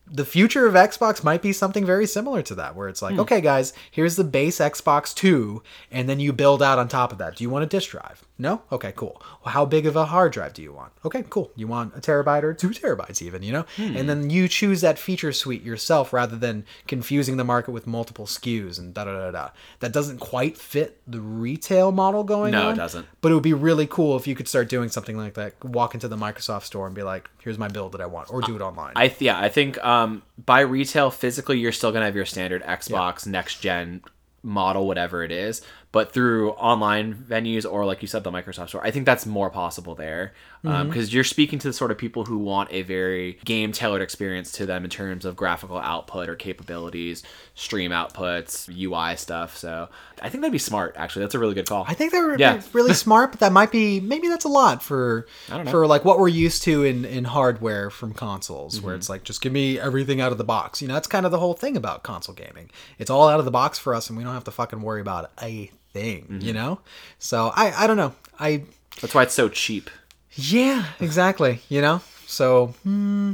The 0.08 0.24
future 0.24 0.66
of 0.66 0.74
Xbox 0.74 1.22
might 1.24 1.42
be 1.42 1.52
something 1.52 1.84
very 1.84 2.06
similar 2.06 2.42
to 2.42 2.54
that, 2.56 2.74
where 2.74 2.88
it's 2.88 2.98
Hmm. 3.00 3.06
like, 3.06 3.18
okay, 3.20 3.40
guys, 3.40 3.72
here's 3.90 4.16
the 4.16 4.24
base 4.24 4.58
Xbox 4.58 5.14
Two, 5.14 5.62
and 5.90 6.08
then 6.08 6.18
you 6.20 6.32
build 6.32 6.62
out 6.64 6.78
on 6.80 6.88
top 6.88 7.12
of 7.12 7.18
that. 7.18 7.36
Do 7.36 7.44
you 7.44 7.50
want 7.50 7.62
a 7.64 7.66
disk 7.68 7.90
drive? 7.90 8.24
No? 8.38 8.60
Okay, 8.70 8.92
cool. 8.94 9.22
Well, 9.44 9.54
how 9.54 9.64
big 9.64 9.86
of 9.86 9.96
a 9.96 10.04
hard 10.04 10.32
drive 10.32 10.52
do 10.52 10.60
you 10.62 10.72
want? 10.72 10.92
Okay, 11.06 11.24
cool. 11.30 11.50
You 11.56 11.66
want 11.66 11.96
a 11.96 12.00
terabyte 12.00 12.42
or 12.42 12.52
two 12.52 12.68
terabytes, 12.68 13.22
even, 13.22 13.42
you 13.42 13.50
know? 13.50 13.64
Hmm. 13.76 13.96
And 13.96 14.08
then 14.10 14.28
you 14.28 14.46
choose 14.46 14.82
that 14.82 14.98
feature 14.98 15.32
suite 15.32 15.62
yourself 15.62 16.12
rather 16.12 16.36
than 16.36 16.66
confusing 16.86 17.38
the 17.38 17.44
market 17.44 17.70
with 17.70 17.86
multiple 17.86 18.26
SKUs 18.26 18.78
and 18.78 18.92
da 18.92 19.04
da 19.04 19.12
da 19.12 19.30
da. 19.30 19.50
That 19.80 19.92
doesn't 19.92 20.18
quite 20.18 20.58
fit 20.58 21.00
the 21.06 21.20
retail 21.20 21.92
model 21.92 22.24
going 22.24 22.52
No, 22.52 22.66
on. 22.68 22.74
it 22.74 22.76
doesn't. 22.76 23.06
But 23.22 23.32
it 23.32 23.34
would 23.34 23.42
be 23.42 23.54
really 23.54 23.86
cool 23.86 24.16
if 24.16 24.26
you 24.26 24.34
could 24.34 24.48
start 24.48 24.68
doing 24.68 24.90
something 24.90 25.16
like 25.16 25.32
that. 25.34 25.54
Walk 25.64 25.94
into 25.94 26.06
the 26.08 26.16
Microsoft 26.16 26.64
store 26.64 26.86
and 26.86 26.94
be 26.94 27.02
like, 27.02 27.30
here's 27.42 27.56
my 27.58 27.68
build 27.68 27.92
that 27.92 28.02
I 28.02 28.06
want, 28.06 28.30
or 28.30 28.42
do 28.42 28.54
it 28.54 28.60
online. 28.60 28.92
I 28.96 29.08
th- 29.08 29.22
yeah, 29.22 29.38
I 29.40 29.48
think 29.48 29.82
um, 29.82 30.22
by 30.44 30.60
retail 30.60 31.10
physically, 31.10 31.58
you're 31.58 31.72
still 31.72 31.90
gonna 31.90 32.04
have 32.04 32.16
your 32.16 32.26
standard 32.26 32.62
Xbox 32.64 33.26
next 33.26 33.60
gen 33.60 34.02
model, 34.42 34.86
whatever 34.86 35.24
it 35.24 35.32
is. 35.32 35.62
But 35.92 36.12
through 36.12 36.50
online 36.52 37.14
venues 37.14 37.64
or 37.70 37.86
like 37.86 38.02
you 38.02 38.08
said, 38.08 38.22
the 38.22 38.30
Microsoft 38.30 38.68
Store, 38.68 38.84
I 38.84 38.90
think 38.90 39.06
that's 39.06 39.24
more 39.24 39.48
possible 39.48 39.94
there 39.94 40.34
because 40.62 40.84
Mm-hmm. 41.08 41.14
you're 41.14 41.24
speaking 41.24 41.58
to 41.60 41.68
the 41.68 41.72
sort 41.72 41.90
of 41.92 41.96
people 41.96 42.24
who 42.24 42.36
want 42.38 42.70
a 42.72 42.82
very 42.82 43.38
game 43.44 43.70
tailored 43.72 44.02
experience 44.02 44.50
to 44.52 44.66
them 44.66 44.82
in 44.84 44.90
terms 44.90 45.24
of 45.24 45.36
graphical 45.36 45.78
output 45.78 46.28
or 46.28 46.34
capabilities, 46.34 47.22
stream 47.54 47.92
outputs, 47.92 48.68
UI 48.68 49.16
stuff. 49.16 49.56
So 49.56 49.88
I 50.20 50.28
think 50.28 50.42
that'd 50.42 50.52
be 50.52 50.58
smart. 50.58 50.94
Actually, 50.98 51.22
that's 51.26 51.34
a 51.34 51.38
really 51.38 51.54
good 51.54 51.68
call. 51.68 51.84
I 51.88 51.94
think 51.94 52.12
they're 52.12 52.36
Yeah. 52.38 52.60
really 52.72 52.92
smart, 52.94 53.30
but 53.30 53.40
that 53.40 53.52
might 53.52 53.70
be 53.70 54.00
maybe 54.00 54.28
that's 54.28 54.44
a 54.44 54.48
lot 54.48 54.82
for 54.82 55.26
for 55.70 55.86
like 55.86 56.04
what 56.04 56.18
we're 56.18 56.28
used 56.28 56.62
to 56.64 56.82
in 56.84 57.04
in 57.04 57.24
hardware 57.24 57.90
from 57.90 58.12
consoles, 58.12 58.76
Mm-hmm. 58.76 58.86
where 58.86 58.94
it's 58.96 59.08
like 59.08 59.22
just 59.24 59.40
give 59.40 59.52
me 59.52 59.78
everything 59.78 60.20
out 60.20 60.32
of 60.32 60.38
the 60.38 60.44
box. 60.44 60.82
You 60.82 60.88
know, 60.88 60.94
that's 60.94 61.06
kind 61.08 61.24
of 61.24 61.32
the 61.32 61.38
whole 61.38 61.54
thing 61.54 61.76
about 61.76 62.02
console 62.02 62.34
gaming. 62.34 62.70
It's 62.98 63.08
all 63.10 63.28
out 63.28 63.38
of 63.38 63.44
the 63.44 63.50
box 63.52 63.78
for 63.78 63.94
us, 63.94 64.08
and 64.10 64.18
we 64.18 64.24
don't 64.24 64.34
have 64.34 64.44
to 64.44 64.50
fucking 64.50 64.82
worry 64.82 65.00
about 65.00 65.30
a 65.40 65.70
thing. 65.96 66.22
Mm-hmm. 66.22 66.40
You 66.46 66.52
know, 66.52 66.80
so 67.18 67.52
I 67.54 67.84
I 67.84 67.86
don't 67.86 67.96
know. 67.96 68.12
I 68.38 68.62
that's 69.00 69.14
why 69.14 69.22
it's 69.24 69.34
so 69.34 69.48
cheap. 69.48 69.90
yeah, 70.34 70.84
exactly. 71.00 71.60
You 71.68 71.80
know, 71.82 72.00
so 72.26 72.74
hmm, 72.82 73.32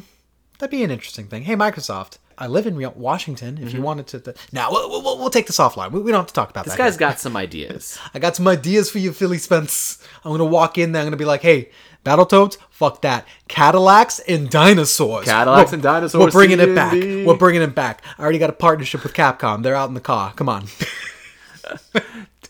that'd 0.58 0.70
be 0.70 0.82
an 0.84 0.90
interesting 0.90 1.26
thing. 1.26 1.42
Hey, 1.42 1.56
Microsoft. 1.56 2.18
I 2.38 2.46
live 2.48 2.66
in 2.66 2.74
Washington. 2.96 3.58
If 3.62 3.72
you 3.74 3.82
wanted 3.82 4.06
to, 4.08 4.18
th- 4.18 4.36
now 4.52 4.70
we'll, 4.72 4.88
we'll, 4.90 5.18
we'll 5.18 5.30
take 5.30 5.46
this 5.46 5.58
offline. 5.58 5.92
We, 5.92 6.00
we 6.00 6.10
don't 6.10 6.20
have 6.22 6.26
to 6.28 6.34
talk 6.34 6.50
about 6.50 6.62
Mm-hmm. 6.64 6.70
This 6.70 6.76
that. 6.78 6.84
guy's 6.84 6.94
here. 6.94 7.08
got 7.10 7.20
some 7.20 7.36
ideas. 7.36 7.98
I 8.14 8.18
got 8.18 8.34
some 8.34 8.48
ideas 8.48 8.90
for 8.90 8.98
you, 8.98 9.12
Philly 9.12 9.38
Spence. 9.38 10.02
I'm 10.24 10.32
gonna 10.32 10.46
walk 10.46 10.78
in 10.78 10.90
there. 10.92 11.02
I'm 11.02 11.06
gonna 11.06 11.16
be 11.18 11.24
like, 11.26 11.42
"Hey, 11.42 11.70
Battletoads, 12.04 12.56
fuck 12.70 13.02
that. 13.02 13.26
Cadillacs 13.48 14.18
and 14.26 14.48
dinosaurs. 14.50 15.26
Cadillacs 15.26 15.70
We're- 15.70 15.74
and 15.76 15.82
dinosaurs, 15.82 16.20
We're 16.24 16.30
bringing 16.40 16.58
it 16.58 16.74
back. 16.74 16.94
C&D. 16.94 17.26
We're 17.26 17.36
bringing 17.36 17.62
it 17.62 17.74
back. 17.76 18.02
I 18.18 18.22
already 18.22 18.38
got 18.38 18.50
a 18.50 18.54
partnership 18.54 19.04
with 19.04 19.12
Capcom. 19.14 19.62
They're 19.62 19.76
out 19.76 19.88
in 19.88 19.94
the 19.94 20.00
car. 20.00 20.32
Come 20.34 20.48
on. 20.48 20.64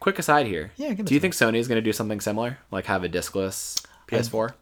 Quick 0.02 0.18
aside 0.18 0.46
here. 0.48 0.72
Yeah, 0.76 0.94
Do 0.94 1.14
you 1.14 1.20
think 1.20 1.32
Sony 1.32 1.58
is 1.58 1.68
going 1.68 1.76
to 1.76 1.80
do 1.82 1.92
something 1.92 2.20
similar, 2.20 2.58
like 2.72 2.86
have 2.86 3.04
a 3.04 3.08
discless 3.08 3.84
PS4? 4.08 4.52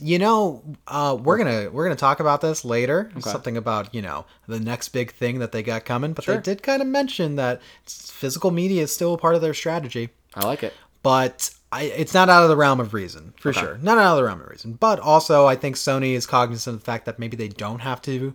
you 0.00 0.18
know, 0.18 0.62
uh, 0.88 1.16
we're 1.22 1.36
gonna 1.36 1.68
we're 1.70 1.84
gonna 1.84 1.96
talk 1.96 2.18
about 2.20 2.40
this 2.40 2.64
later. 2.64 3.10
Something 3.20 3.58
about 3.58 3.94
you 3.94 4.00
know 4.00 4.24
the 4.46 4.58
next 4.58 4.88
big 4.90 5.12
thing 5.12 5.38
that 5.40 5.52
they 5.52 5.62
got 5.62 5.84
coming. 5.84 6.14
But 6.14 6.24
they 6.24 6.38
did 6.38 6.62
kind 6.62 6.80
of 6.80 6.88
mention 6.88 7.36
that 7.36 7.60
physical 7.86 8.50
media 8.50 8.82
is 8.84 8.94
still 8.94 9.12
a 9.12 9.18
part 9.18 9.34
of 9.34 9.42
their 9.42 9.52
strategy. 9.54 10.08
I 10.34 10.46
like 10.46 10.62
it. 10.62 10.72
but 11.02 11.50
I, 11.72 11.82
it's 11.84 12.14
not 12.14 12.28
out 12.30 12.42
of 12.42 12.48
the 12.48 12.56
realm 12.56 12.80
of 12.80 12.94
reason 12.94 13.34
for 13.38 13.50
Okay. 13.50 13.60
sure. 13.60 13.78
Not 13.82 13.98
out 13.98 14.12
of 14.12 14.16
the 14.16 14.24
realm 14.24 14.40
of 14.40 14.48
reason, 14.48 14.74
but 14.74 14.98
also 14.98 15.44
I 15.46 15.56
think 15.56 15.76
Sony 15.76 16.12
is 16.12 16.26
cognizant 16.26 16.74
of 16.74 16.80
the 16.80 16.84
fact 16.86 17.04
that 17.04 17.18
maybe 17.18 17.36
they 17.36 17.48
don't 17.48 17.80
have 17.80 18.00
to 18.02 18.34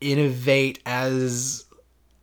innovate 0.00 0.78
as 0.86 1.64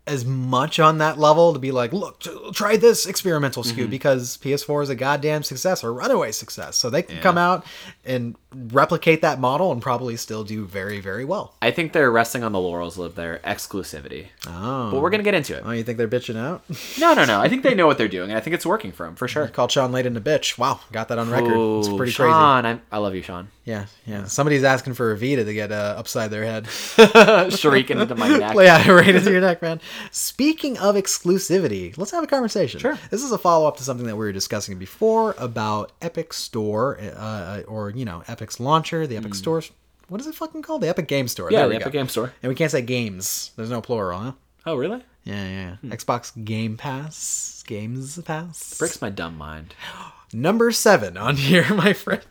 as 0.09 0.25
much 0.25 0.79
on 0.79 0.97
that 0.97 1.17
level 1.19 1.53
to 1.53 1.59
be 1.59 1.71
like, 1.71 1.93
look, 1.93 2.19
try 2.53 2.75
this 2.75 3.05
experimental 3.05 3.63
SKU 3.63 3.69
Mm-hmm. 3.83 3.89
because 3.91 4.37
PS4 4.37 4.83
is 4.83 4.89
a 4.89 4.95
goddamn 4.95 5.43
success 5.43 5.83
or 5.83 5.93
runaway 5.93 6.31
success. 6.31 6.75
So 6.75 6.89
they 6.89 7.03
can 7.03 7.21
come 7.21 7.37
out 7.37 7.65
and 8.03 8.35
replicate 8.51 9.21
that 9.21 9.39
model 9.39 9.71
and 9.71 9.81
probably 9.81 10.15
still 10.15 10.43
do 10.43 10.65
very, 10.65 10.99
very 10.99 11.23
well. 11.23 11.53
I 11.61 11.71
think 11.71 11.93
they're 11.93 12.11
resting 12.11 12.43
on 12.43 12.51
the 12.51 12.59
laurels 12.59 12.97
of 12.97 13.15
their 13.15 13.39
exclusivity. 13.39 14.27
Oh. 14.47 14.91
But 14.91 15.01
we're 15.01 15.09
going 15.09 15.19
to 15.19 15.23
get 15.23 15.35
into 15.35 15.55
it. 15.55 15.63
Oh, 15.65 15.71
you 15.71 15.83
think 15.83 15.97
they're 15.97 16.07
bitching 16.07 16.35
out? 16.37 16.63
No, 16.99 17.13
no, 17.13 17.25
no. 17.25 17.39
I 17.39 17.47
think 17.47 17.63
they 17.63 17.75
know 17.79 17.85
what 17.87 17.97
they're 17.97 18.07
doing, 18.07 18.29
and 18.29 18.37
I 18.37 18.41
think 18.41 18.55
it's 18.55 18.65
working 18.65 18.91
for 18.91 19.05
them, 19.05 19.15
for 19.15 19.27
sure. 19.27 19.47
Called 19.47 19.71
Shawn 19.71 19.91
Layden 19.91 20.17
a 20.17 20.21
bitch. 20.21 20.57
Wow, 20.57 20.79
got 20.91 21.09
that 21.09 21.19
on 21.19 21.29
record. 21.29 21.47
it's 21.79 21.87
Ooh, 21.87 21.97
pretty 21.97 22.11
crazy. 22.11 22.29
Shawn, 22.29 22.81
I, 22.91 22.97
love 22.97 23.13
you, 23.13 23.21
Shawn. 23.21 23.49
Yeah, 23.65 23.85
yeah. 24.07 24.25
Somebody's 24.25 24.63
asking 24.63 24.95
for 24.95 25.11
a 25.11 25.17
Vita 25.17 25.45
to 25.45 25.53
get 25.53 25.71
uh, 25.71 25.93
upside 25.97 26.31
their 26.31 26.43
head. 26.43 26.67
Shrieking 27.53 27.99
into 27.99 28.15
my 28.15 28.29
neck. 28.37 28.55
yeah, 28.55 28.89
right 28.89 29.13
into 29.13 29.31
your 29.31 29.41
neck, 29.41 29.61
man. 29.61 29.79
Speaking 30.11 30.77
of 30.79 30.95
exclusivity, 30.95 31.95
let's 31.97 32.09
have 32.11 32.23
a 32.23 32.27
conversation. 32.27 32.79
Sure. 32.79 32.97
This 33.11 33.23
is 33.23 33.31
a 33.31 33.37
follow 33.37 33.67
up 33.67 33.77
to 33.77 33.83
something 33.83 34.07
that 34.07 34.15
we 34.15 34.25
were 34.25 34.31
discussing 34.31 34.79
before 34.79 35.35
about 35.37 35.91
Epic 36.01 36.33
Store, 36.33 36.99
uh, 36.99 37.61
or 37.67 37.91
you 37.91 38.05
know, 38.05 38.23
Epic's 38.39 38.57
launcher, 38.61 39.05
the 39.05 39.17
Epic 39.17 39.35
Store. 39.35 39.61
What 40.07 40.21
is 40.21 40.27
it 40.27 40.33
fucking 40.33 40.61
called? 40.61 40.81
The 40.81 40.87
Epic 40.87 41.09
Game 41.09 41.27
Store. 41.27 41.51
Yeah, 41.51 41.59
There 41.59 41.69
the 41.69 41.75
Epic 41.75 41.85
go. 41.87 41.91
Game 41.99 42.07
Store. 42.07 42.33
And 42.41 42.49
we 42.49 42.55
can't 42.55 42.71
say 42.71 42.81
games. 42.81 43.51
There's 43.57 43.69
no 43.69 43.81
plural, 43.81 44.17
huh? 44.17 44.31
Oh, 44.65 44.75
really? 44.75 45.03
Yeah, 45.25 45.45
yeah. 45.45 45.75
Hmm. 45.75 45.89
yeah. 45.89 45.95
Xbox 45.97 46.45
Game 46.45 46.77
Pass, 46.77 47.65
Games 47.67 48.17
Pass. 48.21 48.77
Breaks 48.77 49.01
my 49.01 49.09
dumb 49.09 49.37
mind. 49.37 49.73
Number 50.33 50.71
seven 50.71 51.17
on 51.17 51.35
here, 51.35 51.73
my 51.73 51.91
friend. 51.91 52.23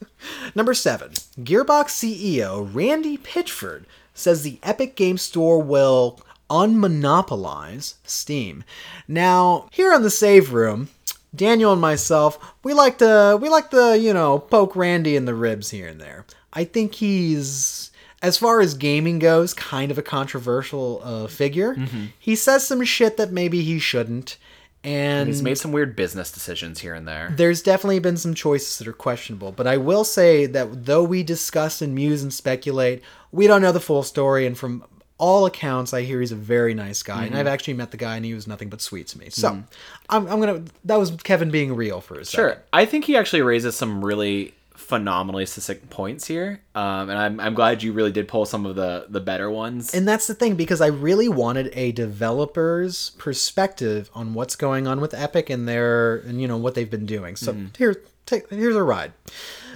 Number 0.54 0.72
seven. 0.72 1.10
Gearbox 1.38 1.90
CEO 1.90 2.74
Randy 2.74 3.18
Pitchford 3.18 3.84
says 4.14 4.42
the 4.42 4.58
Epic 4.62 4.96
Game 4.96 5.18
Store 5.18 5.60
will 5.60 6.20
unmonopolize 6.48 7.96
Steam. 8.04 8.64
Now, 9.06 9.68
here 9.72 9.92
on 9.92 10.02
the 10.02 10.10
save 10.10 10.54
room, 10.54 10.88
Daniel 11.34 11.72
and 11.72 11.80
myself, 11.80 12.54
we 12.64 12.74
like 12.74 12.98
to 12.98 13.38
we 13.40 13.48
like 13.48 13.70
to, 13.70 13.98
you 13.98 14.12
know, 14.12 14.38
poke 14.38 14.74
Randy 14.74 15.16
in 15.16 15.24
the 15.26 15.34
ribs 15.34 15.70
here 15.70 15.88
and 15.88 16.00
there. 16.00 16.26
I 16.52 16.64
think 16.64 16.94
he's 16.96 17.90
as 18.22 18.36
far 18.36 18.60
as 18.60 18.74
gaming 18.74 19.18
goes, 19.18 19.54
kind 19.54 19.90
of 19.90 19.96
a 19.98 20.02
controversial 20.02 21.00
uh, 21.02 21.26
figure. 21.26 21.76
He 22.18 22.34
says 22.36 22.66
some 22.66 22.84
shit 22.84 23.16
that 23.16 23.32
maybe 23.32 23.62
he 23.62 23.78
shouldn't, 23.78 24.36
and 24.84 25.26
He's 25.28 25.42
made 25.42 25.56
some 25.58 25.72
weird 25.72 25.94
business 25.96 26.30
decisions 26.32 26.80
here 26.80 26.94
and 26.94 27.06
there. 27.08 27.32
there's 27.36 27.62
definitely 27.62 28.00
been 28.00 28.16
some 28.16 28.34
choices 28.34 28.78
that 28.78 28.88
are 28.88 28.92
questionable. 28.92 29.52
But 29.52 29.66
I 29.66 29.76
will 29.76 30.04
say 30.04 30.46
that 30.46 30.84
though 30.86 31.04
we 31.04 31.22
discuss 31.22 31.80
and 31.80 31.94
muse 31.94 32.22
and 32.22 32.32
speculate, 32.34 33.02
we 33.32 33.46
don't 33.46 33.62
know 33.62 33.72
the 33.72 33.80
full 33.80 34.02
story. 34.02 34.46
And 34.46 34.58
from 34.58 34.84
all 35.20 35.46
accounts, 35.46 35.94
I 35.94 36.02
hear 36.02 36.20
he's 36.20 36.32
a 36.32 36.36
very 36.36 36.74
nice 36.74 37.02
guy. 37.02 37.22
And 37.22 37.30
mm-hmm. 37.30 37.36
I've 37.38 37.46
actually 37.46 37.74
met 37.74 37.92
the 37.92 37.96
guy, 37.96 38.16
and 38.16 38.24
he 38.24 38.34
was 38.34 38.48
nothing 38.48 38.68
but 38.68 38.80
sweet 38.80 39.06
to 39.08 39.18
me. 39.18 39.30
So 39.30 39.50
mm-hmm. 39.50 39.60
I'm, 40.08 40.26
I'm 40.26 40.40
gonna. 40.40 40.64
That 40.84 40.96
was 40.96 41.12
Kevin 41.22 41.50
being 41.50 41.76
real 41.76 42.00
for 42.00 42.14
a 42.14 42.24
second. 42.24 42.54
Sure. 42.54 42.62
I 42.72 42.86
think 42.86 43.04
he 43.04 43.16
actually 43.16 43.42
raises 43.42 43.76
some 43.76 44.04
really 44.04 44.54
phenomenally 44.80 45.46
succinct 45.46 45.88
points 45.90 46.26
here. 46.26 46.60
Um, 46.74 47.10
and 47.10 47.18
I'm, 47.18 47.38
I'm 47.38 47.54
glad 47.54 47.82
you 47.82 47.92
really 47.92 48.10
did 48.10 48.26
pull 48.26 48.46
some 48.46 48.66
of 48.66 48.76
the, 48.76 49.06
the 49.08 49.20
better 49.20 49.50
ones. 49.50 49.94
And 49.94 50.08
that's 50.08 50.26
the 50.26 50.34
thing 50.34 50.56
because 50.56 50.80
I 50.80 50.86
really 50.86 51.28
wanted 51.28 51.70
a 51.74 51.92
developer's 51.92 53.10
perspective 53.10 54.10
on 54.14 54.34
what's 54.34 54.56
going 54.56 54.88
on 54.88 55.00
with 55.00 55.14
Epic 55.14 55.50
and 55.50 55.68
their 55.68 56.16
and 56.16 56.40
you 56.40 56.48
know 56.48 56.56
what 56.56 56.74
they've 56.74 56.90
been 56.90 57.06
doing. 57.06 57.36
So 57.36 57.52
mm-hmm. 57.52 57.66
here, 57.78 58.02
take 58.26 58.48
here's 58.50 58.74
a 58.74 58.82
ride. 58.82 59.12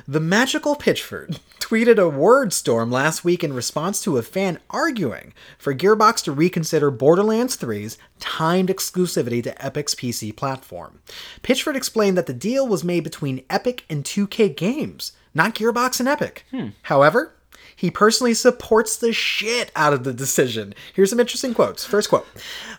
The 0.07 0.21
magical 0.21 0.77
Pitchford 0.77 1.39
tweeted 1.61 1.99
a 1.99 2.11
word 2.11 2.53
storm 2.53 2.91
last 2.91 3.25
week 3.25 3.43
in 3.43 3.55
response 3.55 4.03
to 4.03 4.19
a 4.19 4.23
fan 4.23 4.59
arguing 4.69 5.33
for 5.57 5.75
Gearbox 5.75 6.23
to 6.25 6.33
reconsider 6.33 6.91
Borderlands 6.91 7.57
3's 7.57 7.97
timed 8.21 8.69
exclusivity 8.69 9.43
to 9.43 9.65
Epic's 9.65 9.95
PC 9.95 10.37
platform. 10.37 11.01
Pitchford 11.43 11.75
explained 11.75 12.19
that 12.19 12.27
the 12.27 12.35
deal 12.35 12.69
was 12.69 12.85
made 12.85 13.03
between 13.03 13.45
Epic 13.49 13.87
and 13.89 14.05
2K 14.05 14.55
Games, 14.55 15.13
not 15.33 15.55
Gearbox 15.55 16.01
and 16.01 16.09
Epic. 16.09 16.45
Hmm. 16.51 16.69
However, 16.83 17.33
he 17.77 17.91
personally 17.91 18.35
supports 18.35 18.97
the 18.97 19.13
shit 19.13 19.71
out 19.75 19.93
of 19.93 20.05
the 20.05 20.13
decision. 20.13 20.75
Here's 20.95 21.11
some 21.11 21.21
interesting 21.21 21.55
quotes. 21.55 21.85
First 21.85 22.09
quote 22.09 22.27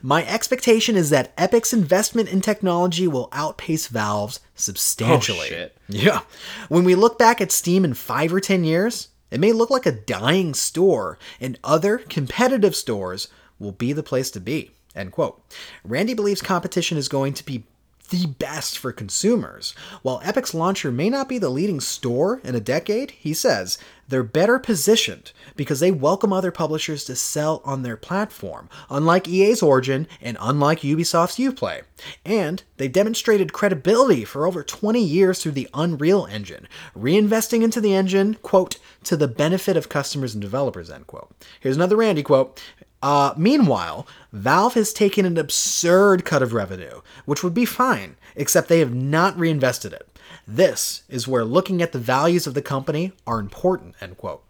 My 0.01 0.25
expectation 0.25 0.95
is 0.95 1.09
that 1.09 1.35
Epic's 1.37 1.73
investment 1.73 2.29
in 2.29 2.41
technology 2.41 3.07
will 3.07 3.29
outpace 3.31 3.87
Valve's 3.87 4.39
substantially. 4.55 5.47
Oh, 5.47 5.49
shit. 5.49 5.77
Yeah. 5.87 6.21
When 6.69 6.83
we 6.83 6.95
look 6.95 7.19
back 7.19 7.41
at 7.41 7.51
Steam 7.51 7.85
in 7.85 7.93
five 7.93 8.33
or 8.33 8.39
10 8.39 8.63
years, 8.63 9.09
it 9.31 9.39
may 9.39 9.51
look 9.51 9.69
like 9.69 9.85
a 9.85 9.91
dying 9.91 10.53
store, 10.53 11.17
and 11.41 11.59
other 11.63 11.97
competitive 11.97 12.75
stores 12.75 13.27
will 13.59 13.71
be 13.71 13.93
the 13.93 14.03
place 14.03 14.31
to 14.31 14.39
be. 14.39 14.71
End 14.95 15.11
quote. 15.11 15.41
Randy 15.83 16.13
believes 16.13 16.41
competition 16.41 16.97
is 16.97 17.09
going 17.09 17.33
to 17.33 17.45
be 17.45 17.65
the 18.05 18.27
best 18.27 18.77
for 18.77 18.91
consumers. 18.91 19.73
While 20.01 20.21
Epic's 20.23 20.53
launcher 20.53 20.91
may 20.91 21.09
not 21.09 21.27
be 21.27 21.37
the 21.37 21.49
leading 21.49 21.79
store 21.79 22.39
in 22.43 22.55
a 22.55 22.59
decade, 22.59 23.11
he 23.11 23.33
says 23.33 23.77
they're 24.07 24.23
better 24.23 24.59
positioned 24.59 25.31
because 25.55 25.79
they 25.79 25.91
welcome 25.91 26.31
other 26.31 26.51
publishers 26.51 27.05
to 27.05 27.15
sell 27.15 27.61
on 27.65 27.81
their 27.81 27.97
platform, 27.97 28.69
unlike 28.89 29.27
EA's 29.27 29.63
Origin 29.63 30.07
and 30.21 30.37
unlike 30.39 30.81
Ubisoft's 30.81 31.37
Uplay. 31.37 31.81
And 32.23 32.63
they've 32.77 32.91
demonstrated 32.91 33.53
credibility 33.53 34.23
for 34.23 34.45
over 34.45 34.63
20 34.63 35.01
years 35.01 35.41
through 35.41 35.53
the 35.53 35.69
Unreal 35.73 36.27
Engine, 36.27 36.67
reinvesting 36.95 37.63
into 37.63 37.81
the 37.81 37.93
engine, 37.93 38.35
quote, 38.35 38.77
to 39.05 39.17
the 39.17 39.27
benefit 39.27 39.75
of 39.75 39.89
customers 39.89 40.33
and 40.33 40.41
developers, 40.41 40.89
end 40.89 41.07
quote. 41.07 41.31
Here's 41.59 41.75
another 41.75 41.95
Randy 41.95 42.23
quote. 42.23 42.61
Uh, 43.01 43.33
meanwhile, 43.37 44.07
Valve 44.31 44.73
has 44.73 44.93
taken 44.93 45.25
an 45.25 45.37
absurd 45.37 46.25
cut 46.25 46.41
of 46.41 46.53
revenue, 46.53 47.01
which 47.25 47.43
would 47.43 47.53
be 47.53 47.65
fine, 47.65 48.15
except 48.35 48.67
they 48.67 48.79
have 48.79 48.93
not 48.93 49.37
reinvested 49.37 49.93
it. 49.93 50.07
This 50.47 51.03
is 51.09 51.27
where 51.27 51.45
looking 51.45 51.81
at 51.81 51.91
the 51.91 51.99
values 51.99 52.47
of 52.47 52.53
the 52.53 52.61
company 52.61 53.11
are 53.25 53.39
important, 53.39 53.95
end 54.01 54.17
quote. 54.17 54.43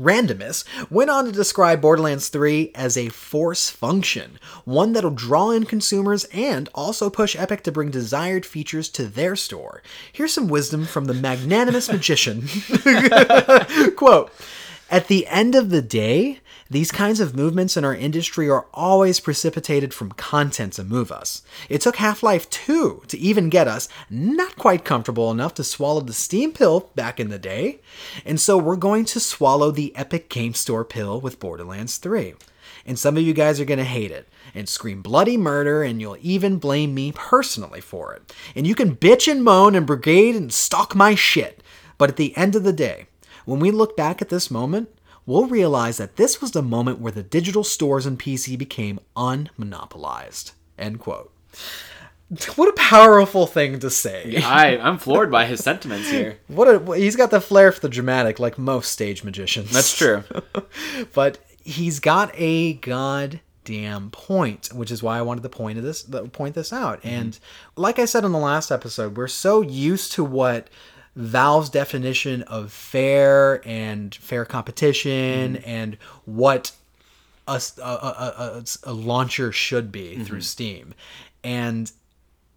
Randomus 0.00 0.64
went 0.90 1.10
on 1.10 1.24
to 1.24 1.32
describe 1.32 1.80
Borderlands 1.80 2.28
3 2.28 2.72
as 2.74 2.96
a 2.96 3.08
force 3.08 3.70
function, 3.70 4.38
one 4.64 4.92
that'll 4.92 5.10
draw 5.10 5.50
in 5.50 5.64
consumers 5.64 6.24
and 6.32 6.68
also 6.74 7.08
push 7.08 7.34
Epic 7.36 7.62
to 7.62 7.72
bring 7.72 7.90
desired 7.90 8.44
features 8.44 8.88
to 8.90 9.06
their 9.06 9.36
store. 9.36 9.82
Here's 10.12 10.34
some 10.34 10.48
wisdom 10.48 10.84
from 10.84 11.06
the 11.06 11.14
magnanimous 11.14 11.90
magician. 11.90 12.46
Quote 13.96 14.30
At 14.88 15.08
the 15.08 15.26
end 15.26 15.56
of 15.56 15.70
the 15.70 15.82
day, 15.82 16.38
these 16.70 16.92
kinds 16.92 17.18
of 17.18 17.34
movements 17.34 17.76
in 17.76 17.84
our 17.84 17.94
industry 17.94 18.48
are 18.48 18.66
always 18.72 19.18
precipitated 19.18 19.92
from 19.92 20.12
content 20.12 20.74
to 20.74 20.84
move 20.84 21.10
us. 21.10 21.42
It 21.68 21.80
took 21.80 21.96
Half 21.96 22.22
Life 22.22 22.48
2 22.50 23.02
to 23.08 23.18
even 23.18 23.50
get 23.50 23.66
us 23.66 23.88
not 24.08 24.54
quite 24.54 24.84
comfortable 24.84 25.32
enough 25.32 25.54
to 25.54 25.64
swallow 25.64 26.02
the 26.02 26.12
Steam 26.12 26.52
pill 26.52 26.92
back 26.94 27.18
in 27.18 27.30
the 27.30 27.38
day, 27.38 27.80
and 28.24 28.40
so 28.40 28.56
we're 28.56 28.76
going 28.76 29.04
to 29.06 29.18
swallow 29.18 29.72
the 29.72 29.94
Epic 29.96 30.28
Game 30.28 30.54
Store 30.54 30.84
pill 30.84 31.20
with 31.20 31.40
Borderlands 31.40 31.98
3. 31.98 32.34
And 32.86 32.96
some 32.96 33.16
of 33.16 33.24
you 33.24 33.34
guys 33.34 33.58
are 33.60 33.64
going 33.64 33.78
to 33.78 33.84
hate 33.84 34.12
it 34.12 34.28
and 34.54 34.68
scream 34.68 35.02
bloody 35.02 35.36
murder, 35.36 35.82
and 35.82 36.00
you'll 36.00 36.18
even 36.20 36.58
blame 36.58 36.94
me 36.94 37.10
personally 37.10 37.80
for 37.80 38.14
it. 38.14 38.32
And 38.54 38.68
you 38.68 38.76
can 38.76 38.94
bitch 38.94 39.30
and 39.30 39.42
moan 39.42 39.74
and 39.74 39.84
brigade 39.84 40.36
and 40.36 40.52
stalk 40.52 40.94
my 40.94 41.16
shit. 41.16 41.60
But 41.98 42.10
at 42.10 42.16
the 42.16 42.36
end 42.36 42.54
of 42.54 42.62
the 42.62 42.72
day, 42.72 43.06
when 43.46 43.60
we 43.60 43.70
look 43.70 43.96
back 43.96 44.20
at 44.20 44.28
this 44.28 44.50
moment, 44.50 44.90
we'll 45.24 45.46
realize 45.46 45.96
that 45.96 46.16
this 46.16 46.42
was 46.42 46.50
the 46.50 46.62
moment 46.62 47.00
where 47.00 47.12
the 47.12 47.22
digital 47.22 47.64
stores 47.64 48.04
and 48.04 48.18
PC 48.18 48.58
became 48.58 49.00
unmonopolized. 49.16 50.52
End 50.78 51.00
quote. 51.00 51.32
What 52.56 52.68
a 52.68 52.72
powerful 52.72 53.46
thing 53.46 53.78
to 53.78 53.88
say. 53.88 54.42
I, 54.42 54.76
I'm 54.76 54.98
floored 54.98 55.30
by 55.30 55.46
his 55.46 55.62
sentiments 55.62 56.10
here. 56.10 56.38
What 56.48 56.66
a 56.66 56.96
he's 56.96 57.14
got 57.14 57.30
the 57.30 57.40
flair 57.40 57.70
for 57.70 57.80
the 57.80 57.88
dramatic 57.88 58.40
like 58.40 58.58
most 58.58 58.90
stage 58.90 59.22
magicians. 59.22 59.70
That's 59.70 59.96
true. 59.96 60.24
but 61.14 61.38
he's 61.62 62.00
got 62.00 62.32
a 62.34 62.74
goddamn 62.74 64.10
point, 64.10 64.72
which 64.72 64.90
is 64.90 65.04
why 65.04 65.18
I 65.18 65.22
wanted 65.22 65.44
to 65.44 65.48
point 65.48 65.80
this 65.80 66.02
point 66.32 66.56
this 66.56 66.72
out. 66.72 66.98
Mm-hmm. 66.98 67.08
And 67.08 67.38
like 67.76 68.00
I 68.00 68.06
said 68.06 68.24
in 68.24 68.32
the 68.32 68.38
last 68.38 68.72
episode, 68.72 69.16
we're 69.16 69.28
so 69.28 69.60
used 69.60 70.10
to 70.12 70.24
what 70.24 70.68
Valve's 71.16 71.70
definition 71.70 72.42
of 72.42 72.70
fair 72.70 73.66
and 73.66 74.14
fair 74.14 74.44
competition 74.44 75.54
mm-hmm. 75.54 75.68
and 75.68 75.96
what 76.26 76.72
a, 77.48 77.60
a, 77.78 77.82
a, 77.82 78.62
a, 78.62 78.64
a 78.84 78.92
launcher 78.92 79.50
should 79.50 79.90
be 79.90 80.16
through 80.16 80.38
mm-hmm. 80.38 80.42
Steam. 80.42 80.94
And 81.42 81.90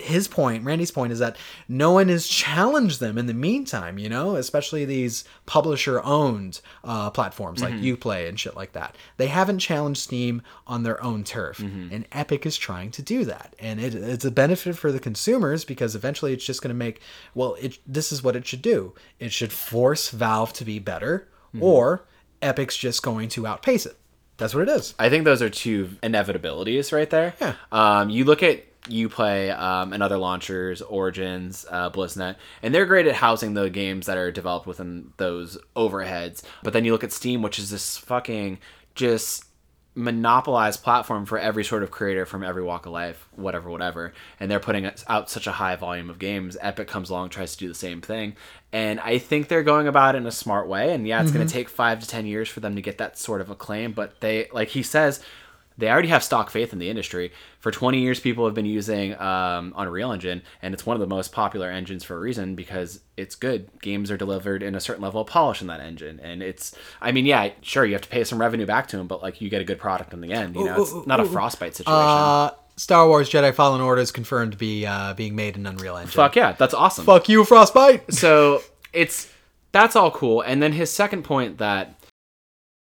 his 0.01 0.27
point, 0.27 0.63
Randy's 0.63 0.91
point, 0.91 1.11
is 1.11 1.19
that 1.19 1.37
no 1.67 1.91
one 1.91 2.09
has 2.09 2.27
challenged 2.27 2.99
them 2.99 3.17
in 3.17 3.25
the 3.25 3.33
meantime, 3.33 3.97
you 3.97 4.09
know, 4.09 4.35
especially 4.35 4.85
these 4.85 5.23
publisher 5.45 6.01
owned 6.03 6.61
uh, 6.83 7.09
platforms 7.09 7.61
like 7.61 7.73
Uplay 7.73 8.27
and 8.27 8.39
shit 8.39 8.55
like 8.55 8.73
that. 8.73 8.95
They 9.17 9.27
haven't 9.27 9.59
challenged 9.59 10.01
Steam 10.01 10.41
on 10.67 10.83
their 10.83 11.01
own 11.03 11.23
turf, 11.23 11.59
and 11.59 12.05
Epic 12.11 12.45
is 12.45 12.57
trying 12.57 12.91
to 12.91 13.01
do 13.01 13.25
that. 13.25 13.55
And 13.59 13.79
it, 13.79 13.95
it's 13.95 14.25
a 14.25 14.31
benefit 14.31 14.77
for 14.77 14.91
the 14.91 14.99
consumers 14.99 15.65
because 15.65 15.95
eventually 15.95 16.33
it's 16.33 16.45
just 16.45 16.61
going 16.61 16.69
to 16.69 16.75
make, 16.75 17.01
well, 17.35 17.55
it, 17.59 17.77
this 17.85 18.11
is 18.11 18.23
what 18.23 18.35
it 18.35 18.45
should 18.45 18.61
do 18.61 18.93
it 19.19 19.31
should 19.31 19.51
force 19.51 20.09
Valve 20.09 20.53
to 20.53 20.65
be 20.65 20.79
better, 20.79 21.27
or 21.59 22.05
Epic's 22.41 22.77
just 22.77 23.03
going 23.03 23.29
to 23.29 23.45
outpace 23.47 23.85
it. 23.85 23.97
That's 24.37 24.55
what 24.55 24.69
it 24.69 24.71
is. 24.71 24.95
I 24.97 25.09
think 25.09 25.25
those 25.25 25.41
are 25.41 25.49
two 25.49 25.89
inevitabilities 26.01 26.93
right 26.93 27.09
there. 27.09 27.33
Yeah. 27.41 27.55
Um, 27.71 28.09
you 28.09 28.23
look 28.23 28.41
at 28.41 28.63
Uplay 28.83 29.57
um, 29.57 29.93
and 29.93 30.01
other 30.01 30.17
launchers, 30.17 30.81
Origins, 30.81 31.65
uh, 31.69 31.89
BlizzNet, 31.89 32.35
and 32.63 32.73
they're 32.73 32.85
great 32.85 33.07
at 33.07 33.15
housing 33.15 33.53
the 33.53 33.69
games 33.69 34.05
that 34.05 34.17
are 34.17 34.31
developed 34.31 34.67
within 34.67 35.13
those 35.17 35.57
overheads. 35.75 36.41
But 36.63 36.73
then 36.73 36.85
you 36.85 36.91
look 36.91 37.03
at 37.03 37.11
Steam, 37.11 37.41
which 37.41 37.59
is 37.59 37.69
this 37.69 37.97
fucking 37.97 38.59
just 38.95 39.45
monopolized 39.95 40.83
platform 40.83 41.25
for 41.25 41.37
every 41.37 41.63
sort 41.63 41.83
of 41.83 41.91
creator 41.91 42.25
from 42.25 42.43
every 42.43 42.63
walk 42.63 42.85
of 42.85 42.91
life, 42.91 43.27
whatever, 43.35 43.69
whatever. 43.69 44.13
And 44.39 44.49
they're 44.49 44.59
putting 44.59 44.89
out 45.07 45.29
such 45.29 45.47
a 45.47 45.51
high 45.51 45.75
volume 45.75 46.09
of 46.09 46.19
games. 46.19 46.57
Epic 46.61 46.87
comes 46.87 47.09
along, 47.09 47.29
tries 47.29 47.53
to 47.53 47.59
do 47.59 47.67
the 47.67 47.75
same 47.75 47.99
thing. 48.01 48.35
And 48.71 48.99
I 48.99 49.17
think 49.17 49.47
they're 49.47 49.63
going 49.63 49.87
about 49.87 50.15
it 50.15 50.19
in 50.19 50.25
a 50.25 50.31
smart 50.31 50.67
way. 50.67 50.93
And 50.93 51.07
yeah, 51.07 51.21
it's 51.21 51.31
going 51.31 51.45
to 51.45 51.53
take 51.53 51.69
five 51.69 51.99
to 51.99 52.07
10 52.07 52.25
years 52.25 52.47
for 52.47 52.59
them 52.59 52.75
to 52.75 52.81
get 52.81 52.97
that 52.99 53.17
sort 53.17 53.41
of 53.41 53.49
acclaim. 53.49 53.91
But 53.91 54.21
they, 54.21 54.47
like 54.53 54.69
he 54.69 54.83
says, 54.83 55.21
they 55.79 55.89
already 55.89 56.09
have 56.09 56.23
stock 56.23 56.49
faith 56.49 56.73
in 56.73 56.79
the 56.79 56.89
industry. 56.89 57.31
For 57.59 57.71
20 57.71 57.99
years, 57.99 58.19
people 58.19 58.45
have 58.45 58.53
been 58.53 58.65
using 58.65 59.19
um, 59.19 59.73
Unreal 59.77 60.11
Engine, 60.11 60.41
and 60.61 60.73
it's 60.73 60.85
one 60.85 60.95
of 60.95 60.99
the 60.99 61.07
most 61.07 61.31
popular 61.31 61.69
engines 61.69 62.03
for 62.03 62.15
a 62.15 62.19
reason 62.19 62.55
because 62.55 63.01
it's 63.17 63.35
good. 63.35 63.69
Games 63.81 64.11
are 64.11 64.17
delivered 64.17 64.61
in 64.61 64.75
a 64.75 64.79
certain 64.79 65.01
level 65.01 65.21
of 65.21 65.27
polish 65.27 65.61
in 65.61 65.67
that 65.67 65.79
engine, 65.79 66.19
and 66.21 66.43
it's. 66.43 66.75
I 67.01 67.11
mean, 67.11 67.25
yeah, 67.25 67.51
sure, 67.61 67.85
you 67.85 67.93
have 67.93 68.01
to 68.03 68.09
pay 68.09 68.23
some 68.23 68.39
revenue 68.39 68.65
back 68.65 68.87
to 68.87 68.97
them, 68.97 69.07
but 69.07 69.21
like 69.21 69.41
you 69.41 69.49
get 69.49 69.61
a 69.61 69.65
good 69.65 69.79
product 69.79 70.13
in 70.13 70.21
the 70.21 70.31
end. 70.33 70.55
You 70.55 70.65
know, 70.65 70.81
it's 70.81 71.07
not 71.07 71.19
a 71.19 71.25
frostbite 71.25 71.75
situation. 71.75 71.97
Uh, 71.97 72.51
Star 72.75 73.07
Wars 73.07 73.29
Jedi 73.29 73.53
Fallen 73.53 73.81
Order 73.81 74.01
is 74.01 74.11
confirmed 74.11 74.53
to 74.53 74.57
be 74.57 74.85
uh, 74.85 75.13
being 75.13 75.35
made 75.35 75.57
in 75.57 75.65
Unreal 75.65 75.97
Engine. 75.97 76.11
Fuck 76.11 76.35
yeah, 76.35 76.53
that's 76.53 76.73
awesome. 76.73 77.05
Fuck 77.05 77.27
you, 77.27 77.43
Frostbite. 77.43 78.13
so 78.13 78.61
it's 78.93 79.29
that's 79.71 79.95
all 79.95 80.11
cool. 80.11 80.41
And 80.41 80.63
then 80.63 80.71
his 80.71 80.89
second 80.89 81.23
point 81.23 81.57
that 81.57 81.98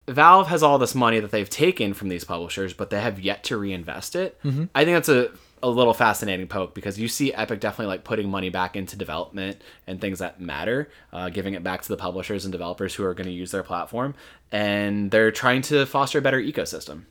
Valve 0.09 0.47
has 0.47 0.63
all 0.63 0.77
this 0.77 0.95
money 0.95 1.19
that 1.19 1.31
they've 1.31 1.49
taken 1.49 1.93
from 1.93 2.09
these 2.09 2.23
publishers, 2.23 2.73
but 2.73 2.89
they 2.89 2.99
have 2.99 3.19
yet 3.19 3.43
to 3.45 3.57
reinvest 3.57 4.15
it. 4.15 4.37
I 4.75 4.83
think 4.85 4.95
that's 4.95 5.09
a 5.09 5.29
a 5.61 5.69
little 5.69 5.93
fascinating 5.93 6.47
poke 6.47 6.73
because 6.73 6.97
you 6.97 7.07
see 7.07 7.33
Epic 7.33 7.59
definitely 7.59 7.87
like 7.87 8.03
putting 8.03 8.29
money 8.29 8.49
back 8.49 8.75
into 8.75 8.95
development 8.95 9.61
and 9.87 9.99
things 9.99 10.19
that 10.19 10.39
matter, 10.39 10.89
uh, 11.11 11.29
giving 11.29 11.53
it 11.53 11.63
back 11.63 11.81
to 11.81 11.89
the 11.89 11.97
publishers 11.97 12.45
and 12.45 12.51
developers 12.51 12.95
who 12.95 13.03
are 13.03 13.13
going 13.13 13.27
to 13.27 13.33
use 13.33 13.51
their 13.51 13.63
platform, 13.63 14.15
and 14.51 15.11
they're 15.11 15.31
trying 15.31 15.61
to 15.63 15.85
foster 15.85 16.19
a 16.19 16.21
better 16.21 16.39
ecosystem. 16.39 17.03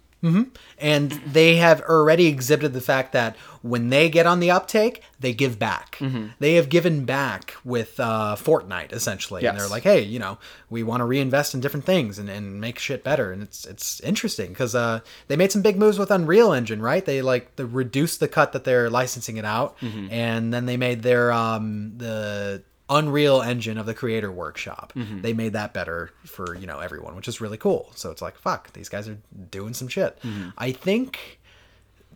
And 0.79 1.11
they 1.11 1.57
have 1.57 1.81
already 1.83 2.27
exhibited 2.27 2.73
the 2.73 2.81
fact 2.81 3.13
that 3.13 3.37
when 3.63 3.89
they 3.91 4.09
get 4.09 4.27
on 4.27 4.41
the 4.41 4.51
uptake, 4.51 5.03
they 5.21 5.33
give 5.33 5.59
back. 5.59 5.97
Mm-hmm. 6.01 6.29
They 6.39 6.55
have 6.55 6.69
given 6.69 7.05
back 7.05 7.55
with 7.65 7.99
uh, 8.01 8.37
Fortnite 8.39 8.93
essentially, 8.93 9.43
and 9.47 9.59
they're 9.61 9.69
like, 9.69 9.83
"Hey, 9.85 10.03
you 10.03 10.19
know, 10.19 10.39
we 10.71 10.83
want 10.83 11.01
to 11.01 11.05
reinvest 11.05 11.55
in 11.55 11.61
different 11.61 11.87
things 11.87 12.19
and, 12.19 12.29
and 12.29 12.61
make 12.61 12.79
shit 12.79 13.03
better." 13.05 13.33
And 13.33 13.43
it's 13.43 13.65
it's 13.67 14.01
interesting 14.01 14.49
because 14.49 14.75
uh, 14.75 15.01
they 15.29 15.37
made 15.37 15.53
some 15.53 15.63
big 15.63 15.77
moves 15.77 15.99
with 15.99 16.11
Unreal 16.11 16.53
Engine, 16.53 16.83
right? 16.83 17.05
They 17.05 17.23
like 17.23 17.57
they 17.57 17.65
reduced 17.65 18.21
the 18.21 18.29
cut 18.29 18.53
that 18.53 18.65
they're 18.65 18.91
licensing 18.91 19.37
it 19.37 19.45
out, 19.45 19.79
Mm-hmm. 19.81 20.09
and 20.11 20.53
then 20.55 20.67
they 20.67 20.77
made 20.77 21.03
their 21.03 21.33
um, 21.33 21.95
the 21.99 22.63
Unreal 22.91 23.43
Engine 23.43 23.79
of 23.79 23.87
the 23.87 23.95
Creator 23.95 24.33
Workshop. 24.33 24.93
Mm-hmm. 24.97 25.21
They 25.21 25.33
made 25.33 25.53
that 25.53 25.75
better 25.75 26.11
for 26.25 26.57
you 26.57 26.67
know 26.67 26.81
everyone, 26.81 27.17
which 27.17 27.29
is 27.29 27.41
really 27.41 27.59
cool. 27.59 27.91
So 27.95 28.11
it's 28.11 28.23
like, 28.23 28.39
fuck, 28.39 28.73
these 28.73 28.89
guys 28.89 29.09
are 29.09 29.19
doing 29.51 29.75
some 29.75 29.89
shit. 29.89 30.19
Mm-hmm. 30.23 30.51
I 30.57 30.73
think 30.73 31.41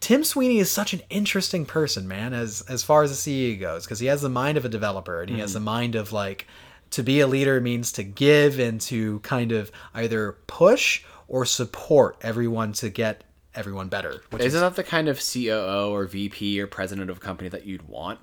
Tim 0.00 0.24
Sweeney 0.24 0.58
is 0.58 0.70
such 0.70 0.94
an 0.94 1.02
interesting 1.10 1.66
person, 1.66 2.08
man, 2.08 2.32
as 2.32 2.62
as 2.68 2.82
far 2.82 3.02
as 3.02 3.10
the 3.10 3.16
CE 3.56 3.60
goes, 3.60 3.84
because 3.84 4.00
he 4.00 4.06
has 4.06 4.22
the 4.22 4.28
mind 4.28 4.58
of 4.58 4.64
a 4.64 4.68
developer 4.68 5.20
and 5.20 5.30
he 5.30 5.38
has 5.40 5.52
the 5.52 5.60
mind 5.60 5.94
of 5.94 6.12
like 6.12 6.46
to 6.90 7.02
be 7.02 7.20
a 7.20 7.26
leader 7.26 7.60
means 7.60 7.92
to 7.92 8.02
give 8.02 8.58
and 8.58 8.80
to 8.82 9.20
kind 9.20 9.52
of 9.52 9.70
either 9.94 10.32
push 10.46 11.04
or 11.28 11.44
support 11.44 12.16
everyone 12.20 12.72
to 12.74 12.90
get 12.90 13.24
everyone 13.54 13.88
better. 13.88 14.22
Which 14.30 14.42
Isn't 14.42 14.60
that 14.60 14.76
the 14.76 14.84
kind 14.84 15.08
of 15.08 15.20
COO 15.20 15.90
or 15.90 16.06
VP 16.06 16.60
or 16.60 16.66
president 16.66 17.10
of 17.10 17.18
a 17.18 17.20
company 17.20 17.48
that 17.48 17.64
you'd 17.64 17.88
want? 17.88 18.18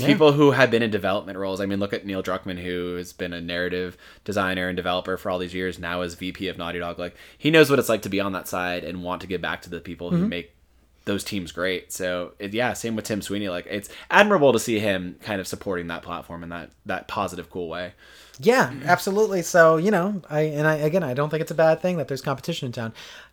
These 0.00 0.06
people 0.06 0.32
who 0.32 0.50
have 0.52 0.70
been 0.70 0.82
in 0.82 0.90
development 0.90 1.38
roles. 1.38 1.60
I 1.60 1.66
mean, 1.66 1.80
look 1.80 1.92
at 1.92 2.06
Neil 2.06 2.22
Druckmann, 2.22 2.62
who 2.62 2.96
has 2.96 3.12
been 3.12 3.32
a 3.32 3.40
narrative 3.40 3.96
designer 4.24 4.68
and 4.68 4.76
developer 4.76 5.16
for 5.16 5.30
all 5.30 5.38
these 5.38 5.54
years. 5.54 5.78
Now 5.78 6.02
is 6.02 6.14
VP 6.14 6.48
of 6.48 6.58
Naughty 6.58 6.78
Dog. 6.78 6.98
Like 6.98 7.16
he 7.36 7.50
knows 7.50 7.70
what 7.70 7.78
it's 7.78 7.88
like 7.88 8.02
to 8.02 8.08
be 8.08 8.20
on 8.20 8.32
that 8.32 8.48
side 8.48 8.84
and 8.84 9.02
want 9.02 9.20
to 9.22 9.26
give 9.26 9.40
back 9.40 9.62
to 9.62 9.70
the 9.70 9.80
people 9.80 10.10
who 10.10 10.18
mm-hmm. 10.18 10.28
make 10.28 10.54
those 11.04 11.24
teams 11.24 11.52
great. 11.52 11.92
So 11.92 12.32
it, 12.38 12.54
yeah, 12.54 12.72
same 12.72 12.96
with 12.96 13.04
Tim 13.04 13.22
Sweeney. 13.22 13.48
Like 13.48 13.66
it's 13.68 13.88
admirable 14.10 14.52
to 14.52 14.58
see 14.58 14.78
him 14.78 15.16
kind 15.22 15.40
of 15.40 15.46
supporting 15.46 15.88
that 15.88 16.02
platform 16.02 16.42
in 16.42 16.48
that 16.50 16.70
that 16.86 17.08
positive, 17.08 17.50
cool 17.50 17.68
way. 17.68 17.94
Yeah, 18.38 18.72
absolutely. 18.84 19.42
So 19.42 19.76
you 19.76 19.90
know, 19.90 20.22
I 20.30 20.40
and 20.42 20.66
I 20.66 20.76
again, 20.76 21.02
I 21.02 21.14
don't 21.14 21.30
think 21.30 21.42
it's 21.42 21.50
a 21.50 21.56
bad 21.56 21.80
thing 21.80 21.96
that 21.98 22.08
there's 22.08 22.22
competition 22.22 22.66
in 22.66 22.72
town. 22.72 22.92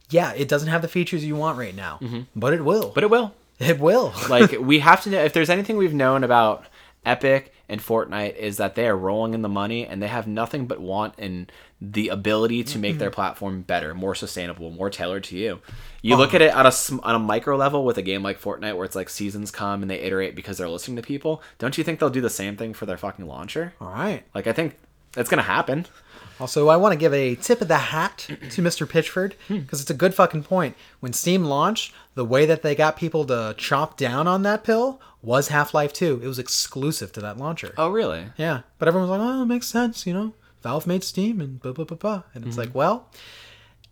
Yeah, 0.10 0.34
it 0.34 0.48
doesn't 0.48 0.69
have 0.69 0.81
the 0.81 0.88
features 0.88 1.23
you 1.23 1.36
want 1.36 1.57
right 1.57 1.76
now, 1.76 1.99
mm-hmm. 2.02 2.22
but 2.36 2.53
it 2.53 2.65
will. 2.65 2.91
But 2.94 3.03
it 3.03 3.10
will. 3.10 3.34
It 3.60 3.80
will. 3.80 4.14
like 4.30 4.52
we 4.60 4.80
have 4.80 5.03
to 5.03 5.10
know 5.10 5.23
if 5.23 5.34
there's 5.34 5.49
anything 5.49 5.77
we've 5.77 5.94
known 5.94 6.23
about 6.23 6.65
Epic 7.06 7.53
and 7.69 7.80
Fortnite 7.80 8.36
is 8.36 8.57
that 8.57 8.76
they 8.76 8.88
are 8.88 8.98
rolling 8.98 9.34
in 9.34 9.41
the 9.41 9.49
money 9.49 9.86
and 9.86 10.02
they 10.02 10.07
have 10.07 10.27
nothing 10.27 10.65
but 10.65 10.81
want 10.81 11.14
and 11.18 11.52
the 11.80 12.10
ability 12.10 12.64
to 12.64 12.80
make 12.80 12.98
their 12.98 13.10
mm-hmm. 13.10 13.15
platform 13.15 13.61
better, 13.61 13.94
more 13.94 14.15
sustainable, 14.15 14.69
more 14.72 14.90
tailored 14.90 15.23
to 15.26 15.38
you. 15.38 15.60
You 16.02 16.18
look 16.18 16.34
oh. 16.34 16.38
at 16.38 16.41
it 16.41 16.53
on 16.53 16.65
a 16.65 16.72
on 17.03 17.15
a 17.15 17.19
micro 17.19 17.56
level 17.56 17.86
with 17.86 17.98
a 17.98 18.02
game 18.02 18.23
like 18.23 18.41
Fortnite 18.41 18.76
where 18.76 18.86
it's 18.86 18.95
like 18.95 19.10
seasons 19.10 19.52
come 19.52 19.81
and 19.81 19.90
they 19.90 19.99
iterate 19.99 20.36
because 20.36 20.57
they're 20.57 20.69
listening 20.69 20.98
to 20.98 21.03
people. 21.03 21.41
Don't 21.57 21.77
you 21.77 21.84
think 21.84 21.99
they'll 21.99 22.10
do 22.10 22.22
the 22.22 22.30
same 22.30 22.57
thing 22.57 22.73
for 22.73 22.86
their 22.86 22.98
fucking 22.98 23.27
launcher? 23.27 23.73
All 23.80 23.91
right. 23.91 24.23
Like 24.34 24.48
I 24.48 24.53
think 24.53 24.77
that's 25.14 25.30
gonna 25.30 25.41
happen. 25.44 25.86
Also, 26.40 26.70
I 26.70 26.78
want 26.78 26.94
to 26.94 26.98
give 26.98 27.14
a 27.14 27.36
tip 27.36 27.61
of 27.61 27.68
the 27.68 27.78
hat 27.78 28.18
to 28.28 28.36
Mr. 28.61 28.88
Pitchford 28.88 29.34
Hmm. 29.48 29.60
because 29.60 29.82
it's 29.82 29.90
a 29.90 29.94
good 29.95 30.14
fucking 30.14 30.44
point. 30.44 30.76
When 30.99 31.11
Steam 31.14 31.44
launched, 31.44 31.94
the 32.16 32.26
way 32.26 32.45
that 32.45 32.61
they 32.61 32.76
got 32.76 32.95
people 32.98 33.26
to 33.26 33.53
chop 33.57 33.98
down 33.98 34.28
on 34.28 34.44
that 34.44 34.64
pill 34.64 35.02
was 35.22 35.49
Half 35.49 35.74
Life 35.74 35.91
2. 35.94 36.22
It 36.24 36.28
was 36.28 36.40
exclusive 36.40 37.11
to 37.14 37.20
that 37.22 37.38
launcher. 37.38 37.74
Oh 37.78 37.90
really? 37.90 38.28
Yeah, 38.38 38.61
but 38.78 38.88
everyone 38.88 39.10
was 39.10 39.20
like, 39.20 39.28
"Oh, 39.28 39.41
it 39.44 39.45
makes 39.48 39.68
sense," 39.68 40.07
you 40.07 40.14
know. 40.14 40.34
Valve 40.64 40.88
made 40.88 41.03
Steam 41.03 41.40
and 41.41 41.60
blah 41.61 41.72
blah 41.74 41.86
blah 41.86 41.98
blah, 41.98 42.24
and 42.34 42.45
it's 42.45 42.52
Mm-hmm. 42.56 42.60
like, 42.68 42.76
well, 42.76 43.10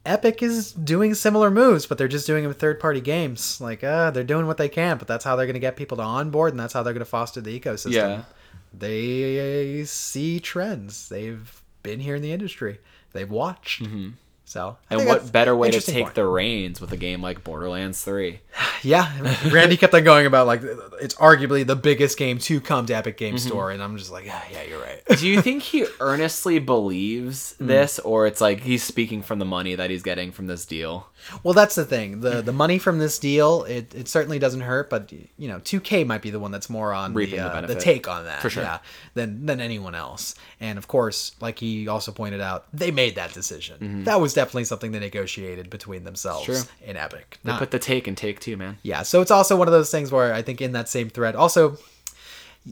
Epic 0.05 0.41
is 0.41 0.71
doing 0.71 1.13
similar 1.13 1.51
moves, 1.51 1.85
but 1.85 1.97
they're 1.97 2.07
just 2.07 2.25
doing 2.27 2.45
it 2.45 2.47
with 2.47 2.59
third-party 2.59 3.01
games. 3.01 3.59
Like, 3.59 3.83
uh, 3.83 4.09
they're 4.11 4.23
doing 4.23 4.47
what 4.47 4.55
they 4.57 4.69
can, 4.69 4.97
but 4.97 5.07
that's 5.07 5.25
how 5.25 5.35
they're 5.35 5.45
going 5.45 5.55
to 5.55 5.59
get 5.59 5.75
people 5.75 5.97
to 5.97 6.03
onboard, 6.03 6.51
and 6.53 6.59
that's 6.59 6.71
how 6.73 6.81
they're 6.83 6.93
going 6.93 6.99
to 6.99 7.05
foster 7.05 7.41
the 7.41 7.57
ecosystem. 7.59 7.91
Yeah. 7.93 8.21
They 8.73 9.83
see 9.85 10.39
trends. 10.39 11.09
They've 11.09 11.61
been 11.89 11.99
here 12.01 12.15
in 12.15 12.21
the 12.21 12.31
industry. 12.33 12.79
They've 13.13 13.29
watched. 13.29 13.81
So, 13.81 14.77
I 14.89 14.93
Mm-hmm. 14.95 14.99
And 14.99 15.07
what 15.09 15.31
better 15.31 15.53
way 15.55 15.71
to 15.71 15.81
take 15.81 16.03
point. 16.05 16.15
the 16.15 16.25
reins 16.25 16.79
with 16.79 16.91
a 16.93 16.97
game 16.97 17.21
like 17.21 17.43
Borderlands 17.43 18.03
3? 18.03 18.39
Yeah, 18.83 19.09
Randy 19.51 19.75
kept 19.75 19.95
on 19.95 20.03
going 20.03 20.27
about 20.27 20.45
like 20.45 20.61
it's 21.01 21.15
arguably 21.15 21.65
the 21.65 21.75
biggest 21.75 22.15
game 22.15 22.37
to 22.39 22.61
come 22.61 22.85
to 22.85 22.93
Epic 22.95 23.17
Game 23.17 23.33
Mm-hmm. 23.35 23.47
Store, 23.47 23.71
and 23.71 23.81
I'm 23.81 23.97
just 23.97 24.11
like, 24.11 24.25
yeah, 24.25 24.39
yeah, 24.51 24.61
you're 24.69 24.79
right. 24.79 25.01
Do 25.17 25.27
you 25.27 25.41
think 25.41 25.63
he 25.63 25.87
earnestly 25.99 26.59
believes 26.59 27.55
Hmm. 27.57 27.65
this, 27.67 27.97
or 27.97 28.27
it's 28.27 28.39
like 28.39 28.59
he's 28.61 28.83
speaking 28.83 29.23
from 29.23 29.39
the 29.39 29.45
money 29.45 29.73
that 29.73 29.89
he's 29.89 30.03
getting 30.03 30.31
from 30.31 30.45
this 30.45 30.63
deal? 30.65 31.07
Well, 31.43 31.53
that's 31.53 31.75
the 31.75 31.83
thing. 31.85 32.21
the 32.21 32.41
The 32.41 32.53
money 32.53 32.77
from 32.79 32.99
this 32.99 33.19
deal, 33.19 33.63
it, 33.63 33.93
it 33.95 34.07
certainly 34.07 34.39
doesn't 34.39 34.61
hurt, 34.61 34.89
but 34.89 35.11
you 35.11 35.47
know, 35.47 35.59
2K 35.59 36.05
might 36.05 36.21
be 36.21 36.29
the 36.29 36.39
one 36.39 36.51
that's 36.51 36.69
more 36.69 36.93
on 36.93 37.13
Reaping 37.13 37.37
the, 37.37 37.49
the 37.49 37.57
uh, 37.57 37.61
the 37.67 37.75
take 37.75 38.07
on 38.07 38.25
that, 38.25 38.41
For 38.41 38.49
sure. 38.49 38.63
yeah, 38.63 38.79
than 39.13 39.45
than 39.45 39.59
anyone 39.59 39.95
else. 39.95 40.35
And 40.59 40.77
of 40.77 40.87
course, 40.87 41.33
like 41.41 41.59
he 41.59 41.87
also 41.87 42.11
pointed 42.11 42.41
out, 42.41 42.65
they 42.73 42.91
made 42.91 43.15
that 43.15 43.33
decision. 43.33 44.03
That 44.05 44.21
was 44.21 44.33
definitely 44.33 44.65
something 44.65 44.91
they 44.91 44.99
negotiated 44.99 45.69
between 45.69 46.03
themselves 46.03 46.47
Mm-hmm. 46.47 46.53
True. 46.83 46.89
in 46.89 46.97
Epic. 46.97 47.39
They 47.43 47.51
Not- 47.51 47.59
put 47.59 47.71
the 47.71 47.79
take 47.79 48.07
and 48.07 48.15
take 48.17 48.39
two, 48.39 48.55
man. 48.57 48.77
yeah, 48.83 49.03
so 49.03 49.21
it's 49.21 49.31
also 49.31 49.55
one 49.57 49.67
of 49.67 49.71
those 49.73 49.91
things 49.91 50.11
where 50.11 50.33
I 50.33 50.41
think 50.41 50.61
in 50.61 50.71
that 50.73 50.87
same 50.89 51.09
thread, 51.09 51.35
also 51.35 51.77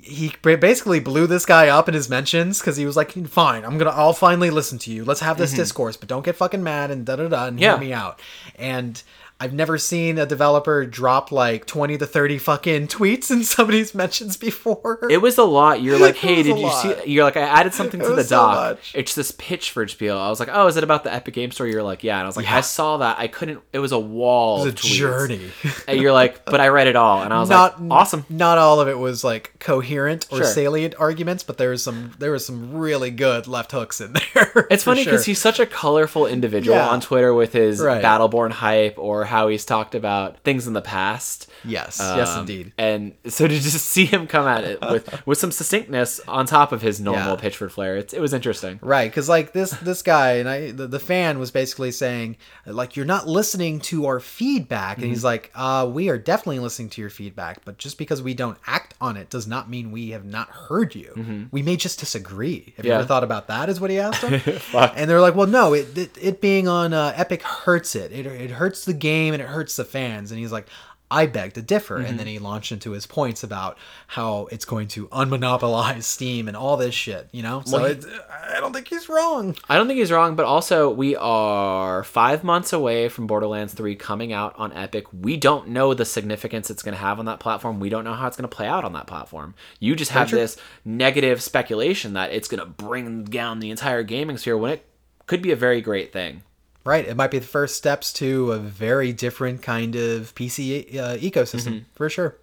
he 0.04 0.34
basically 0.42 1.00
blew 1.00 1.28
this 1.28 1.46
guy 1.46 1.68
up 1.70 1.88
in 1.88 1.94
his 1.94 2.10
mentions 2.10 2.60
because 2.60 2.78
he 2.78 2.86
was 2.86 2.96
like, 2.98 3.12
"Fine, 3.28 3.64
I'm 3.66 3.78
gonna, 3.78 3.92
I'll 3.92 4.14
finally 4.14 4.50
listen 4.50 4.78
to 4.80 4.92
you. 4.92 5.06
Let's 5.06 5.22
have 5.22 5.38
this 5.38 5.54
discourse, 5.54 5.96
but 5.98 6.10
don't 6.10 6.26
get 6.26 6.36
fucking 6.36 6.64
mad 6.64 6.92
and 6.92 7.06
da 7.06 7.16
da 7.16 7.28
da 7.28 7.46
and 7.48 7.56
Mm-hmm. 7.58 7.64
Yeah. 7.64 7.72
hear 7.72 7.80
me 7.80 7.94
out." 7.94 8.20
And 8.58 9.02
I've 9.38 9.54
never 9.54 9.78
seen 9.78 10.18
a 10.18 10.26
developer 10.26 10.86
drop 10.86 11.32
like 11.32 11.66
twenty 11.66 11.98
to 11.98 12.06
thirty 12.06 12.38
fucking 12.38 12.88
tweets 12.88 13.30
in 13.32 13.44
somebody's 13.44 13.94
mentions 13.94 14.38
before. 14.38 15.08
It 15.12 15.18
was 15.22 15.38
a 15.38 15.44
lot. 15.44 15.82
You're 15.82 16.00
like, 16.00 16.16
hey, 16.26 16.36
did 16.38 16.58
you 16.58 16.64
lot. 16.64 16.82
see? 17.04 17.12
You're 17.12 17.26
like, 17.26 17.36
I 17.36 17.42
added 17.42 17.74
something 17.74 18.00
to 18.02 18.14
the 18.16 18.24
so 18.24 18.36
doc. 18.38 18.80
it's 18.94 19.14
this 19.14 19.32
Pitchford 19.34 19.90
spiel. 19.90 20.18
I 20.18 20.30
was 20.30 20.40
like, 20.40 20.50
oh, 20.52 20.68
is 20.68 20.78
it 20.78 20.84
about 20.86 21.04
the 21.04 21.14
Epic 21.14 21.34
Game 21.34 21.52
Store? 21.52 21.68
You're 21.68 21.84
like, 21.84 22.04
yeah. 22.04 22.16
And 22.18 22.24
I 22.24 22.28
was 22.28 22.38
like, 22.38 22.46
Yeah. 22.46 22.58
I 22.58 22.62
saw 22.62 22.98
that. 22.98 23.20
I 23.20 23.28
couldn't. 23.28 23.60
It 23.74 23.80
was 23.80 23.92
a 23.92 24.00
wall. 24.00 24.62
it 24.62 24.66
was 24.66 24.74
a 24.74 24.78
tweets. 24.78 24.94
journey. 24.96 25.52
And 25.88 26.02
you're 26.02 26.14
like, 26.14 26.46
but 26.46 26.62
I 26.62 26.70
read 26.70 26.88
it 26.88 26.96
all, 26.96 27.22
and 27.22 27.34
I 27.34 27.40
was 27.42 27.50
not 27.50 27.82
like, 27.82 27.92
awesome. 27.92 28.26
Not 28.30 28.58
all 28.58 28.80
of 28.80 28.88
it 28.88 28.98
was 28.98 29.24
like 29.24 29.60
coherent 29.60 30.28
or 30.32 30.38
Sure. 30.38 30.46
salient 30.46 30.96
arguments, 30.98 31.44
but 31.44 31.58
there 31.58 31.72
was 31.72 31.84
some 31.84 32.14
there 32.20 32.32
was 32.32 32.46
some 32.46 32.74
really 32.74 33.12
good 33.12 33.48
left 33.48 33.72
hooks 33.74 34.00
in 34.00 34.14
there. 34.14 34.68
It's 34.72 34.84
funny 34.84 35.04
because 35.04 35.26
sure. 35.26 35.32
he's 35.32 35.42
such 35.42 35.60
a 35.60 35.66
colorful 35.66 36.26
individual 36.26 36.78
Yeah. 36.78 36.88
on 36.88 37.02
Twitter 37.02 37.34
with 37.34 37.52
his 37.54 37.82
Right. 37.82 38.02
Battleborn 38.04 38.52
hype 38.52 38.98
or 38.98 39.25
how 39.26 39.48
he's 39.48 39.66
talked 39.66 39.96
about 39.96 40.40
things 40.40 40.68
in 40.68 40.74
the 40.74 40.82
past. 40.82 41.48
yes, 41.64 41.98
yes, 42.00 42.30
Um, 42.30 42.42
indeed. 42.42 42.74
And 42.78 43.14
so 43.28 43.48
to 43.48 43.54
just 43.60 43.86
see 43.96 44.06
him 44.06 44.28
come 44.28 44.48
at 44.48 44.64
it 44.64 44.80
with 44.82 45.06
with 45.28 45.38
some 45.38 45.52
succinctness 45.52 46.20
on 46.28 46.46
top 46.46 46.72
of 46.72 46.82
his 46.82 47.00
normal 47.02 47.36
Yeah. 47.36 47.42
Pitchford 47.42 47.72
flair, 47.72 47.98
it's, 47.98 48.14
it 48.14 48.20
was 48.22 48.34
interesting. 48.34 48.80
Right, 48.82 49.10
because 49.10 49.28
like 49.30 49.52
this 49.54 49.72
this 49.72 50.02
guy 50.02 50.34
and 50.38 50.48
I 50.50 50.72
the, 50.72 50.88
the 50.88 51.00
fan 51.00 51.40
was 51.40 51.52
basically 51.52 51.92
saying 51.92 52.38
like 52.66 52.96
you're 52.96 53.06
not 53.06 53.28
listening 53.28 53.80
to 53.82 54.06
our 54.06 54.20
feedback, 54.20 54.98
and 54.98 55.08
he's 55.08 55.20
Mm-hmm. 55.20 55.26
like, 55.26 55.52
uh, 55.56 55.90
we 55.92 56.10
are 56.10 56.18
definitely 56.18 56.60
listening 56.60 56.90
to 56.92 57.02
your 57.02 57.10
feedback, 57.10 57.64
but 57.66 57.78
just 57.78 57.98
because 57.98 58.22
we 58.22 58.34
don't 58.34 58.58
act 58.68 58.94
on 59.02 59.18
it 59.18 59.30
does 59.30 59.48
not 59.48 59.70
mean 59.70 59.92
we 59.92 60.10
have 60.12 60.26
not 60.26 60.50
heard 60.50 60.96
you. 60.96 61.48
We 61.52 61.62
may 61.62 61.76
just 61.78 62.00
disagree. 62.00 62.74
Have 62.78 62.86
you 62.86 62.92
Mm-hmm. 62.92 63.00
Ever 63.00 63.08
thought 63.08 63.24
about 63.24 63.48
that? 63.48 63.68
Is 63.70 63.80
what 63.82 63.90
he 63.90 64.00
asked 64.00 64.22
him. 64.24 64.42
and 64.96 65.10
they're 65.10 65.20
like, 65.22 65.36
well, 65.36 65.48
no, 65.48 65.74
it 65.74 65.98
it, 65.98 66.18
it 66.22 66.42
being 66.42 66.68
on 66.68 66.94
uh, 66.94 67.14
Epic 67.16 67.42
hurts 67.44 67.96
it. 67.96 68.12
it. 68.12 68.26
It 68.26 68.52
hurts 68.52 68.86
the 68.86 68.94
game 68.94 69.15
and 69.34 69.42
it 69.42 69.48
hurts 69.48 69.76
the 69.76 69.86
fans. 69.86 70.32
And 70.32 70.40
he's 70.40 70.52
like. 70.52 70.68
I 71.12 71.28
beg 71.28 71.54
to 71.54 71.62
differ. 71.62 71.98
And 71.98 72.08
mm-hmm. 72.08 72.18
then 72.18 72.28
he 72.28 72.40
launched 72.40 72.72
into 72.72 72.92
his 72.92 73.06
points 73.06 73.44
about 73.44 73.78
how 74.08 74.48
it's 74.52 74.66
going 74.66 74.88
to 74.90 75.08
unmonopolize 75.10 76.06
Steam 76.06 76.48
and 76.48 76.58
all 76.58 76.78
this 76.78 76.96
shit, 76.96 77.30
you 77.32 77.44
know? 77.44 77.62
So 77.66 77.80
Well, 77.80 77.94
he- 77.94 78.02
I 78.32 78.60
don't 78.60 78.74
think 78.74 78.88
he's 78.88 79.08
wrong. 79.08 79.56
I 79.70 79.78
don't 79.78 79.88
think 79.88 80.00
he's 80.00 80.12
wrong, 80.12 80.36
but 80.36 80.46
also 80.46 80.90
we 80.90 81.16
are 81.16 82.04
five 82.04 82.44
months 82.44 82.74
away 82.74 83.08
from 83.10 83.28
Borderlands 83.28 83.74
3 83.74 83.96
coming 83.96 84.34
out 84.34 84.56
on 84.58 84.74
Epic. 84.74 85.06
We 85.14 85.38
don't 85.38 85.70
know 85.70 85.94
the 85.94 86.06
significance 86.06 86.72
it's 86.72 86.82
going 86.82 86.96
to 86.96 87.02
have 87.02 87.20
on 87.20 87.26
that 87.26 87.40
platform. 87.40 87.80
We 87.80 87.90
don't 87.90 88.04
know 88.04 88.14
how 88.14 88.28
it's 88.28 88.36
going 88.36 88.50
to 88.50 88.56
play 88.56 88.68
out 88.68 88.84
on 88.84 88.94
that 88.94 89.06
platform. 89.06 89.54
You 89.80 89.96
just 89.96 90.12
have 90.12 90.30
true. 90.30 90.40
this 90.40 90.58
negative 90.84 91.42
speculation 91.42 92.14
that 92.14 92.32
it's 92.32 92.48
going 92.48 92.60
to 92.60 92.66
bring 92.66 93.26
down 93.26 93.60
the 93.60 93.70
entire 93.70 94.02
gaming 94.02 94.38
sphere 94.38 94.58
when 94.58 94.72
it 94.72 94.86
could 95.28 95.44
be 95.44 95.52
a 95.52 95.56
very 95.56 95.82
great 95.82 96.12
thing. 96.12 96.42
Right. 96.86 97.06
It 97.08 97.18
might 97.18 97.32
be 97.32 97.40
the 97.40 97.48
first 97.48 97.76
steps 97.78 98.14
to 98.14 98.52
a 98.52 98.60
very 98.60 99.12
different 99.12 99.64
kind 99.64 99.96
of 99.96 100.34
PC 100.36 100.96
uh, 100.96 101.16
ecosystem 101.18 101.68
mm-hmm. 101.74 101.84
for 101.96 102.10
sure. 102.10 102.38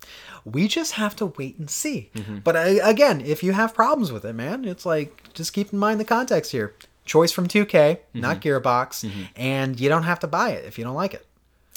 We 0.44 0.66
just 0.66 0.94
have 0.94 1.14
to 1.16 1.26
wait 1.26 1.58
and 1.58 1.70
see. 1.70 2.10
Mm-hmm. 2.16 2.38
But 2.38 2.56
I, 2.56 2.68
again, 2.90 3.20
if 3.20 3.44
you 3.44 3.52
have 3.52 3.72
problems 3.72 4.10
with 4.10 4.24
it, 4.24 4.32
man, 4.32 4.64
it's 4.64 4.84
like 4.84 5.32
just 5.32 5.52
keep 5.52 5.72
in 5.72 5.78
mind 5.78 6.00
the 6.00 6.04
context 6.04 6.50
here. 6.50 6.74
Choice 7.04 7.30
from 7.32 7.46
2K, 7.48 7.98
not 8.14 8.40
mm-hmm. 8.40 8.48
Gearbox, 8.48 9.08
and 9.36 9.78
you 9.78 9.88
don't 9.88 10.02
have 10.04 10.18
to 10.20 10.26
buy 10.26 10.50
it 10.50 10.64
if 10.64 10.76
you 10.78 10.84
don't 10.84 10.94
like 10.94 11.14
it. 11.14 11.24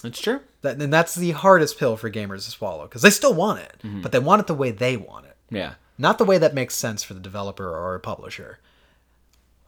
That's 0.03 0.19
true. 0.19 0.39
That, 0.61 0.81
and 0.81 0.91
that's 0.93 1.15
the 1.15 1.31
hardest 1.31 1.77
pill 1.79 1.97
for 1.97 2.09
gamers 2.11 2.45
to 2.45 2.51
swallow 2.51 2.83
because 2.85 3.01
they 3.03 3.09
still 3.11 3.33
want 3.33 3.59
it, 3.59 3.75
Mm-hmm. 3.83 4.01
but 4.01 4.11
they 4.11 4.19
want 4.19 4.39
it 4.41 4.47
the 4.47 4.53
way 4.55 4.71
they 4.71 4.97
want 4.97 5.25
it, 5.25 5.35
Yeah. 5.49 5.73
not 5.97 6.17
the 6.17 6.25
way 6.25 6.37
that 6.39 6.53
makes 6.53 6.75
sense 6.75 7.03
for 7.03 7.13
the 7.15 7.19
developer 7.19 7.67
or 7.67 7.95
a 7.95 7.99
publisher. 7.99 8.59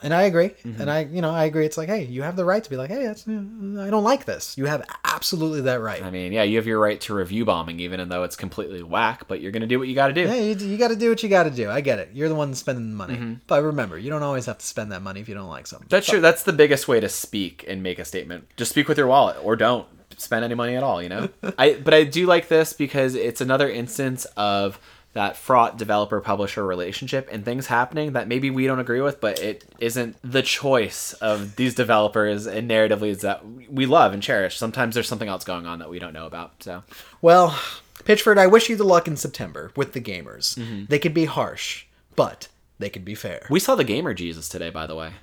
And 0.04 0.14
I 0.14 0.24
agree, 0.24 0.50
Mm-hmm. 0.50 0.80
and 0.80 0.92
I, 0.92 1.00
you 1.06 1.22
know, 1.24 1.32
I 1.32 1.46
agree. 1.46 1.66
It's 1.66 1.76
like, 1.78 1.90
hey, 1.90 2.04
you 2.04 2.22
have 2.22 2.36
the 2.36 2.46
right 2.46 2.64
to 2.64 2.70
be 2.70 2.76
like, 2.78 2.92
hey, 2.92 3.06
that's, 3.08 3.28
uh, 3.28 3.32
I 3.32 3.90
don't 3.90 4.04
like 4.04 4.26
this. 4.26 4.56
You 4.56 4.66
have 4.66 4.84
absolutely 5.04 5.62
that 5.62 5.82
right. 5.82 6.04
I 6.04 6.12
mean, 6.12 6.34
yeah, 6.34 6.44
you 6.44 6.58
have 6.58 6.68
your 6.68 6.80
right 6.80 7.02
to 7.02 7.16
review 7.16 7.46
bombing, 7.46 7.80
even 7.80 8.08
though 8.08 8.22
it's 8.24 8.36
completely 8.36 8.84
whack. 8.84 9.28
But 9.28 9.42
you're 9.42 9.52
gonna 9.52 9.66
do 9.66 9.80
what 9.80 9.88
you 9.88 9.96
got 9.96 10.08
to 10.10 10.14
do. 10.14 10.22
Yeah, 10.22 10.36
you, 10.36 10.56
you 10.68 10.78
got 10.78 10.90
to 10.90 10.96
do 10.96 11.10
what 11.10 11.24
you 11.24 11.30
got 11.30 11.44
to 11.44 11.50
do. 11.50 11.70
I 11.72 11.82
get 11.82 11.98
it. 11.98 12.10
You're 12.14 12.30
the 12.30 12.36
one 12.36 12.54
spending 12.54 12.92
the 12.92 12.96
money, 12.96 13.16
Mm-hmm. 13.16 13.34
but 13.48 13.64
remember, 13.64 13.98
you 13.98 14.12
don't 14.12 14.22
always 14.24 14.46
have 14.46 14.60
to 14.60 14.66
spend 14.66 14.92
that 14.92 15.02
money 15.02 15.20
if 15.20 15.28
you 15.28 15.34
don't 15.36 15.50
like 15.50 15.66
something. 15.66 15.88
That's 15.90 16.06
true. 16.08 16.22
That's 16.22 16.44
the 16.44 16.54
biggest 16.54 16.88
way 16.88 17.00
to 17.00 17.10
speak 17.10 17.66
and 17.68 17.82
make 17.82 17.98
a 17.98 18.06
statement. 18.06 18.48
Just 18.56 18.70
speak 18.72 18.88
with 18.88 19.00
your 19.00 19.08
wallet, 19.08 19.38
or 19.44 19.56
don't 19.56 19.88
spend 20.18 20.46
any 20.46 20.54
money 20.56 20.76
at 20.76 20.84
all. 20.84 21.02
You 21.02 21.10
know. 21.10 21.30
I 21.58 21.74
but 21.74 21.96
I 21.96 22.04
do 22.04 22.28
like 22.28 22.50
this 22.50 22.74
because 22.74 23.16
it's 23.16 23.42
another 23.42 23.68
instance 23.68 24.26
of 24.38 24.80
that 25.18 25.36
fraught 25.36 25.80
developer 25.80 26.22
publisher 26.22 26.64
relationship 26.64 27.28
and 27.32 27.44
things 27.44 27.66
happening 27.66 28.14
that 28.14 28.28
maybe 28.28 28.52
we 28.52 28.68
don't 28.68 28.78
agree 28.78 29.02
with, 29.02 29.20
but 29.20 29.40
it 29.40 29.66
isn't 29.80 30.16
the 30.24 30.44
choice 30.44 31.14
of 31.14 31.56
these 31.56 31.74
developers 31.74 32.46
and 32.46 32.70
narratively 32.70 33.20
that 33.22 33.42
we 33.68 33.88
love 33.88 34.14
and 34.14 34.22
cherish. 34.22 34.58
Sometimes 34.58 34.94
there's 34.94 35.08
something 35.08 35.28
else 35.28 35.44
going 35.44 35.66
on 35.66 35.80
that 35.80 35.90
we 35.90 35.98
don't 35.98 36.14
know 36.14 36.28
about. 36.28 36.62
So 36.62 36.84
Well, 37.20 37.60
Pitchford, 38.04 38.38
I 38.38 38.46
wish 38.46 38.70
you 38.70 38.76
the 38.76 38.84
luck 38.84 39.08
in 39.08 39.18
September 39.18 39.72
with 39.76 39.94
the 39.94 40.02
gamers. 40.02 40.56
Mm-hmm. 40.56 40.86
They 40.88 41.00
could 41.00 41.16
be 41.16 41.26
harsh, 41.26 41.86
but 42.16 42.48
they 42.78 42.92
could 42.92 43.04
be 43.04 43.16
fair. 43.16 43.48
we 43.50 43.60
saw 43.60 43.74
the 43.74 43.84
gamer 43.84 44.14
Jesus 44.14 44.48
today, 44.48 44.70
by 44.70 44.86
the 44.86 44.94
way. 44.94 45.14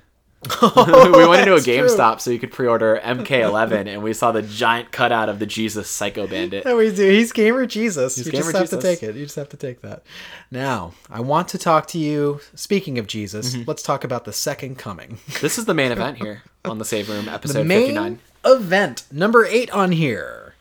we 0.61 1.27
went 1.27 1.41
into 1.41 1.53
a 1.53 1.55
that's 1.55 1.63
true. 1.65 1.73
GameStop 1.73 2.19
so 2.21 2.29
you 2.31 2.39
could 2.39 2.51
pre-order 2.51 2.99
MK11, 3.03 3.87
and 3.87 4.03
we 4.03 4.13
saw 4.13 4.31
the 4.31 4.41
giant 4.41 4.91
cutout 4.91 5.27
of 5.29 5.39
the 5.39 5.45
Jesus 5.45 5.89
Psycho 5.89 6.27
Bandit. 6.27 6.63
Yeah, 6.65 6.75
we 6.75 6.93
do. 6.93 7.09
He's 7.09 7.31
gamer 7.31 7.65
Jesus. 7.65 8.17
you 8.17 8.25
gamer 8.31 8.51
just 8.51 8.71
have 8.71 8.81
to 8.81 8.81
take 8.81 9.01
it. 9.03 9.15
You 9.15 9.23
just 9.25 9.35
have 9.37 9.49
to 9.49 9.57
take 9.57 9.81
that. 9.81 10.03
Now, 10.51 10.93
I 11.09 11.19
want 11.21 11.47
to 11.49 11.57
talk 11.57 11.87
to 11.87 11.97
you. 11.97 12.41
Speaking 12.53 12.97
of 12.99 13.07
Jesus, 13.07 13.55
Mm-hmm. 13.55 13.63
let's 13.67 13.81
talk 13.83 14.03
about 14.03 14.25
the 14.25 14.33
second 14.33 14.77
coming. 14.77 15.17
This 15.41 15.57
is 15.57 15.65
the 15.65 15.73
main 15.73 15.91
event 15.91 16.17
here 16.17 16.43
on 16.63 16.77
the 16.79 16.85
Save 16.85 17.09
Room, 17.09 17.25
The 17.25 17.31
episode 17.31 17.65
main 17.67 17.87
59. 17.95 18.19
event, 18.45 19.03
number 19.11 19.45
eight 19.45 19.69
on 19.71 19.91
here. 19.91 20.53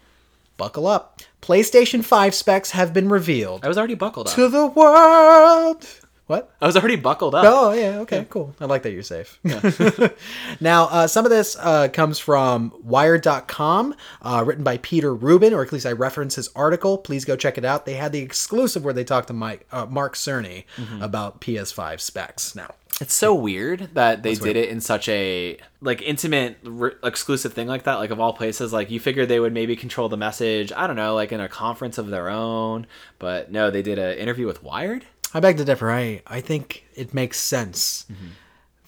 Buckle 0.57 0.87
up. 0.87 1.21
PlayStation 1.43 2.03
5 2.05 2.35
specs 2.35 2.71
have 2.71 2.93
been 2.95 3.09
revealed 3.09 3.65
I 3.65 3.69
was 3.69 3.77
already 3.77 3.95
buckled 3.95 4.29
up. 4.29 4.35
to 4.35 4.49
the 4.49 4.67
world. 4.67 5.87
What? 6.27 6.55
I 6.61 6.67
was 6.67 6.75
already 6.77 6.97
buckled 6.97 7.35
up. 7.35 7.45
Oh 7.47 7.73
yeah, 7.73 7.99
okay, 8.01 8.27
cool. 8.31 8.55
I 8.59 8.65
like 8.65 8.83
that 8.85 8.93
you're 8.93 9.03
safe. 9.03 9.39
now, 10.61 10.85
uh, 10.87 11.07
some 11.07 11.25
of 11.27 11.31
this 11.31 11.57
uh, 11.61 11.89
comes 11.89 12.19
from 12.19 12.73
Wired.com, 12.83 13.95
uh, 14.23 14.43
written 14.47 14.65
by 14.65 14.79
Peter 14.79 15.15
Rubin, 15.15 15.53
or 15.53 15.63
at 15.63 15.73
least 15.73 15.87
I 15.87 15.93
reference 15.93 16.35
his 16.37 16.49
article. 16.57 16.99
Please 16.99 17.25
go 17.25 17.37
check 17.37 17.59
it 17.59 17.65
out. 17.65 17.85
They 17.87 17.95
had 17.95 18.13
the 18.13 18.21
exclusive 18.21 18.85
where 18.85 18.95
they 18.95 19.05
talked 19.05 19.29
to 19.29 19.35
Mike 19.35 19.67
uh, 19.71 19.87
Mark 19.87 20.15
Cerny 20.15 20.65
about 21.01 21.41
PS5 21.41 22.01
specs. 22.01 22.55
Now, 22.55 22.71
It's 23.01 23.15
so 23.15 23.35
weird 23.35 23.91
that 23.95 24.23
they 24.23 24.35
did 24.35 24.57
it 24.57 24.69
in 24.71 24.81
such 24.81 25.09
a 25.09 25.59
like 25.81 26.01
intimate 26.01 26.57
r- 26.67 26.95
exclusive 27.03 27.53
thing 27.53 27.69
like 27.69 27.83
that. 27.85 27.97
Like 27.97 28.11
of 28.11 28.19
all 28.21 28.33
places, 28.33 28.73
like 28.73 28.91
you 28.91 28.99
figured 28.99 29.29
they 29.29 29.41
would 29.41 29.53
maybe 29.53 29.77
control 29.77 30.09
the 30.09 30.17
message. 30.17 30.73
I 30.73 30.87
don't 30.87 30.97
know, 30.97 31.15
like 31.15 31.33
in 31.33 31.41
a 31.41 31.49
conference 31.49 31.99
of 31.99 32.09
their 32.09 32.31
own. 32.31 32.87
But 33.19 33.53
no, 33.53 33.71
they 33.71 33.83
did 33.83 33.99
an 33.99 34.17
interview 34.17 34.47
with 34.47 34.63
Wired. 34.63 35.05
I 35.35 35.41
beg 35.41 35.59
to 35.59 35.65
differ. 35.65 35.91
I 35.91 36.23
I 36.27 36.41
think 36.41 36.85
it 36.95 37.13
makes 37.13 37.39
sense 37.39 38.07
mm-hmm. 38.11 38.29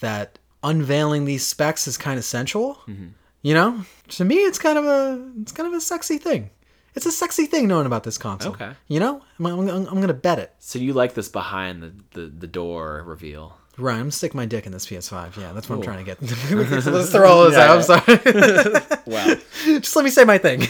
that 0.01 0.39
unveiling 0.62 1.24
these 1.24 1.44
specs 1.44 1.86
is 1.86 1.98
kind 1.98 2.18
of 2.18 2.24
sensual. 2.24 2.77
Mm-hmm. 2.86 3.09
You 3.43 3.55
know, 3.55 3.85
to 4.09 4.24
me, 4.24 4.36
it's 4.36 4.59
kind 4.59 4.78
of 4.78 4.85
a 4.85 5.31
it's 5.43 5.52
kind 5.52 5.66
of 5.66 5.74
a 5.74 5.81
sexy 5.81 6.18
thing. 6.18 6.51
It's 6.94 7.05
a 7.05 7.12
sexy 7.12 7.44
thing 7.44 7.68
knowing 7.68 7.85
about 7.85 8.05
this 8.05 8.16
console. 8.16 8.52
Okay. 8.52 8.73
You 8.89 9.01
know, 9.01 9.23
I'm, 9.39 9.47
I'm, 9.47 9.68
I'm 9.68 10.01
gonna 10.01 10.14
bet 10.14 10.39
it. 10.39 10.55
So 10.59 10.78
you 10.78 10.94
like 10.94 11.14
this 11.14 11.28
behind 11.28 11.82
the 11.82 11.93
the, 12.12 12.27
the 12.28 12.47
door 12.47 13.05
reveal? 13.06 13.59
Right, 13.78 13.94
I'm 13.94 14.01
gonna 14.01 14.12
stick 14.12 14.35
my 14.35 14.47
dick 14.47 14.64
in 14.64 14.73
this 14.73 14.86
PS5. 14.86 15.36
Yeah, 15.36 15.52
that's 15.52 15.68
what 15.68 15.77
I'm 15.77 15.82
trying 15.82 16.02
to 16.02 16.05
get. 16.05 16.23
Let's 16.86 17.10
throw 17.12 17.28
all 17.28 17.44
this 17.44 17.55
Yeah, 17.55 17.73
out. 17.73 17.77
I'm 17.77 17.82
sorry. 17.82 18.82
Wow. 19.06 19.36
Just 19.64 19.94
let 19.94 20.05
me 20.05 20.10
say 20.10 20.24
my 20.24 20.39
thing. 20.39 20.66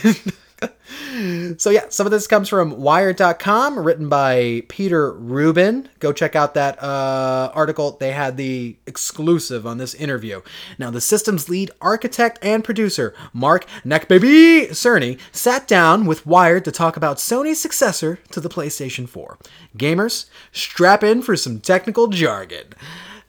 so 1.59 1.71
yeah, 1.71 1.87
some 1.89 2.07
of 2.07 2.11
this 2.11 2.27
comes 2.27 2.49
from 2.49 2.79
Wired.com, 2.79 3.79
written 3.79 4.09
by 4.09 4.63
Peter 4.69 5.13
Rubin. 5.13 5.89
Go 5.99 6.13
check 6.13 6.35
out 6.35 6.55
that 6.55 6.83
uh, 6.83 7.51
article. 7.55 7.97
They 7.99 8.13
had 8.13 8.37
the 8.37 8.77
exclusive 8.87 9.67
on 9.67 9.79
this 9.79 9.95
interview. 9.95 10.41
Now, 10.79 10.91
the 10.91 11.01
system's 11.01 11.49
lead 11.49 11.71
architect 11.81 12.39
and 12.43 12.65
producer, 12.65 13.15
Mark 13.33 13.67
Neckbaby 13.85 14.71
Cerny, 14.71 15.19
sat 15.33 15.69
down 15.69 16.07
with 16.07 16.27
Wired 16.27 16.65
to 16.65 16.73
talk 16.73 16.97
about 16.97 17.19
Sony's 17.19 17.61
successor 17.61 18.19
to 18.31 18.41
the 18.41 18.49
PlayStation 18.49 19.09
4. 19.09 19.39
Gamers, 19.77 20.27
strap 20.53 21.03
in 21.03 21.23
for 21.23 21.37
some 21.37 21.61
technical 21.61 22.09
jargon. 22.09 22.67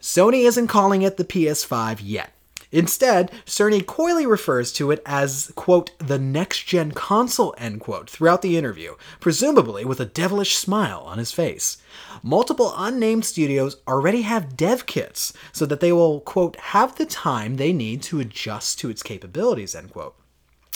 Sony 0.00 0.46
isn't 0.46 0.68
calling 0.68 1.02
it 1.02 1.16
the 1.16 1.24
PS5 1.24 1.98
yet. 2.02 2.32
Instead, 2.70 3.32
Cerny 3.46 3.84
coyly 3.84 4.26
refers 4.26 4.72
to 4.74 4.90
it 4.90 5.02
as, 5.06 5.52
quote, 5.56 5.90
the 5.98 6.18
next 6.18 6.64
gen 6.66 6.92
console, 6.92 7.54
end 7.56 7.80
quote, 7.80 8.10
throughout 8.10 8.42
the 8.42 8.58
interview, 8.58 8.94
presumably 9.20 9.84
with 9.84 10.00
a 10.00 10.04
devilish 10.04 10.54
smile 10.54 11.00
on 11.06 11.18
his 11.18 11.32
face. 11.32 11.78
Multiple 12.22 12.74
unnamed 12.76 13.24
studios 13.24 13.78
already 13.86 14.22
have 14.22 14.56
dev 14.56 14.84
kits 14.86 15.32
so 15.52 15.64
that 15.64 15.80
they 15.80 15.92
will, 15.92 16.20
quote, 16.20 16.56
have 16.56 16.96
the 16.96 17.06
time 17.06 17.56
they 17.56 17.72
need 17.72 18.02
to 18.02 18.20
adjust 18.20 18.78
to 18.80 18.90
its 18.90 19.02
capabilities, 19.02 19.74
end 19.74 19.90
quote. 19.90 20.14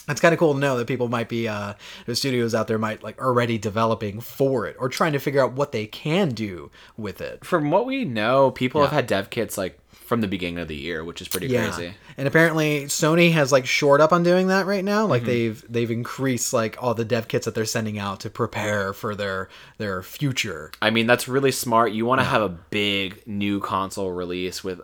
It's 0.09 0.21
kind 0.21 0.33
of 0.33 0.41
cool 0.41 0.55
to 0.55 0.59
know 0.59 0.77
that 0.79 0.89
people 0.89 1.09
might 1.09 1.29
be, 1.29 1.47
uh, 1.47 1.75
there's 2.07 2.19
studios 2.19 2.57
out 2.57 2.67
there 2.67 2.79
might 2.79 3.05
like 3.05 3.21
already 3.23 3.57
developing 3.57 4.21
for 4.21 4.67
it 4.67 4.75
or 4.81 4.89
trying 4.89 5.13
to 5.13 5.21
figure 5.21 5.41
out 5.41 5.53
what 5.53 5.71
they 5.71 5.87
can 5.87 6.31
do 6.31 6.71
with 6.97 7.21
it. 7.21 7.45
From 7.45 7.71
what 7.71 7.87
we 7.87 8.05
know, 8.05 8.51
people 8.51 8.81
have 8.81 8.91
had 8.91 9.07
dev 9.07 9.31
kits 9.31 9.57
like 9.57 9.79
from 10.13 10.21
the 10.21 10.29
beginning 10.29 10.59
of 10.59 10.69
the 10.69 10.77
year, 10.77 11.03
which 11.03 11.23
is 11.23 11.29
pretty 11.29 11.49
crazy. 11.49 11.95
And 12.19 12.29
apparently 12.29 12.85
Sony 12.85 13.33
has 13.33 13.51
like 13.51 13.65
shored 13.65 14.03
up 14.03 14.13
on 14.13 14.23
doing 14.23 14.49
that 14.49 14.67
right 14.67 14.85
now. 14.85 15.07
Like 15.07 15.25
they've 15.25 15.65
they've 15.73 15.91
increased 15.91 16.53
like 16.53 16.77
all 16.83 16.93
the 16.93 17.07
dev 17.07 17.29
kits 17.29 17.47
that 17.47 17.55
they're 17.55 17.65
sending 17.65 17.99
out 17.99 18.21
to 18.21 18.29
prepare 18.29 18.93
for 18.93 19.15
their 19.15 19.49
their 19.79 20.03
future. 20.03 20.71
I 20.83 20.91
mean, 20.91 21.07
that's 21.07 21.29
really 21.29 21.51
smart. 21.51 21.93
You 21.93 22.05
want 22.05 22.21
to 22.21 22.27
have 22.27 22.43
a 22.43 22.51
big 22.51 23.27
new 23.27 23.61
console 23.61 24.13
release 24.13 24.63
with 24.63 24.83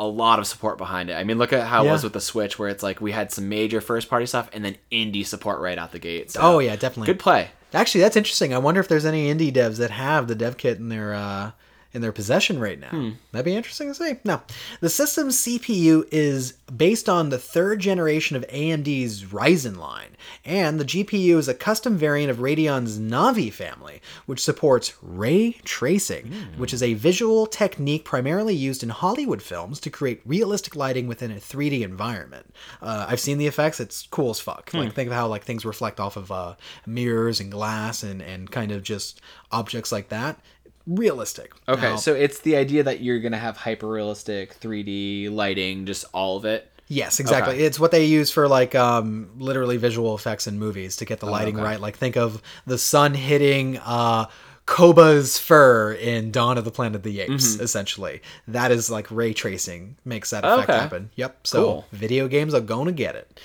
a 0.00 0.04
lot 0.04 0.40
of 0.40 0.48
support 0.48 0.78
behind 0.78 1.10
it. 1.10 1.14
I 1.14 1.22
mean, 1.22 1.38
look 1.38 1.52
at 1.52 1.64
how 1.64 1.84
it 1.84 1.88
was 1.88 2.02
with 2.02 2.12
the 2.12 2.20
Switch, 2.20 2.58
where 2.58 2.68
it's 2.68 2.82
like 2.82 3.00
we 3.00 3.12
had 3.12 3.30
some 3.30 3.48
major 3.48 3.80
first 3.80 4.10
party 4.10 4.26
stuff 4.26 4.50
and 4.52 4.64
then 4.64 4.76
indie 4.90 5.24
support 5.24 5.60
right 5.60 5.78
out 5.78 5.92
the 5.92 6.00
gate. 6.00 6.32
So, 6.32 6.40
Oh 6.42 6.58
yeah, 6.58 6.74
definitely. 6.74 7.06
good 7.06 7.20
play. 7.20 7.50
Actually, 7.72 8.00
that's 8.00 8.16
interesting. 8.16 8.52
I 8.52 8.58
wonder 8.58 8.80
if 8.80 8.88
there's 8.88 9.06
any 9.06 9.32
indie 9.32 9.52
devs 9.52 9.76
that 9.76 9.92
have 9.92 10.26
the 10.26 10.34
dev 10.34 10.56
kit 10.56 10.78
in 10.78 10.88
their 10.88 11.14
uh, 11.14 11.52
in 11.96 12.02
their 12.02 12.12
possession 12.12 12.60
right 12.60 12.78
now. 12.78 13.12
That'd 13.32 13.46
be 13.46 13.56
interesting 13.56 13.88
to 13.88 13.94
see. 13.94 14.16
Now, 14.22 14.42
the 14.80 14.90
system's 14.90 15.36
CPU 15.38 16.06
is 16.12 16.52
based 16.76 17.08
on 17.08 17.30
the 17.30 17.38
third 17.38 17.80
generation 17.80 18.36
of 18.36 18.46
AMD's 18.48 19.24
Ryzen 19.24 19.78
line, 19.78 20.16
and 20.44 20.78
the 20.78 20.84
GPU 20.84 21.36
is 21.38 21.48
a 21.48 21.54
custom 21.54 21.96
variant 21.96 22.30
of 22.30 22.36
Radeon's 22.38 22.98
Navi 22.98 23.50
family, 23.52 24.02
which 24.26 24.44
supports 24.44 24.92
ray 25.02 25.52
tracing, 25.64 26.32
which 26.58 26.74
is 26.74 26.82
a 26.82 26.94
visual 26.94 27.46
technique 27.46 28.04
primarily 28.04 28.54
used 28.54 28.82
in 28.82 28.90
Hollywood 28.90 29.40
films 29.42 29.80
to 29.80 29.90
create 29.90 30.20
realistic 30.26 30.76
lighting 30.76 31.06
within 31.08 31.30
a 31.30 31.36
3D 31.36 31.80
environment. 31.82 32.54
Uh, 32.82 33.06
I've 33.08 33.20
seen 33.20 33.38
the 33.38 33.46
effects; 33.46 33.80
it's 33.80 34.06
cool 34.10 34.30
as 34.30 34.38
fuck. 34.40 34.70
Like 34.74 34.92
think 34.92 35.08
of 35.08 35.14
how 35.14 35.28
like 35.28 35.44
things 35.44 35.64
reflect 35.64 35.98
off 35.98 36.16
of 36.16 36.30
uh, 36.30 36.54
mirrors 36.86 37.40
and 37.40 37.50
glass 37.50 38.02
and 38.02 38.20
and 38.20 38.50
kind 38.50 38.70
of 38.70 38.82
just 38.82 39.22
objects 39.50 39.92
like 39.92 40.10
that. 40.10 40.38
Realistic. 40.86 41.52
Okay, 41.68 41.90
Now- 41.90 41.96
so 41.96 42.14
it's 42.14 42.40
the 42.40 42.56
idea 42.56 42.82
that 42.84 43.00
you're 43.00 43.20
gonna 43.20 43.38
have 43.38 43.56
hyper 43.56 43.88
realistic 43.88 44.54
3D 44.60 45.28
lighting, 45.30 45.84
just 45.86 46.04
all 46.12 46.36
of 46.36 46.44
it. 46.44 46.70
Yes, 46.88 47.18
exactly. 47.18 47.54
Okay. 47.56 47.64
It's 47.64 47.80
what 47.80 47.90
they 47.90 48.04
use 48.04 48.30
for 48.30 48.46
like 48.46 48.74
um 48.76 49.28
literally 49.38 49.76
visual 49.76 50.14
effects 50.14 50.46
in 50.46 50.58
movies 50.58 50.96
to 50.96 51.04
get 51.04 51.18
the 51.20 51.26
lighting 51.26 51.56
Oh, 51.56 51.60
okay. 51.62 51.70
right. 51.70 51.80
Like 51.80 51.96
think 51.96 52.16
of 52.16 52.40
the 52.66 52.78
sun 52.78 53.14
hitting 53.14 53.78
uh 53.78 54.26
Koba's 54.66 55.38
fur 55.38 55.92
in 55.92 56.32
Dawn 56.32 56.58
of 56.58 56.64
the 56.64 56.72
Planet 56.72 56.96
of 56.96 57.02
the 57.04 57.20
Apes, 57.20 57.54
essentially. 57.60 58.20
That 58.48 58.72
is 58.72 58.90
like 58.90 59.08
ray 59.12 59.32
tracing 59.32 59.96
makes 60.04 60.30
that 60.30 60.44
effect 60.44 60.56
Mm-hmm. 60.68 60.70
Okay. 60.72 60.80
happen. 60.80 61.10
Yep. 61.14 61.46
So 61.46 61.62
Cool. 61.64 61.86
video 61.92 62.26
games 62.28 62.52
are 62.54 62.60
going 62.60 62.86
to 62.86 62.92
get 62.92 63.14
it. 63.14 63.40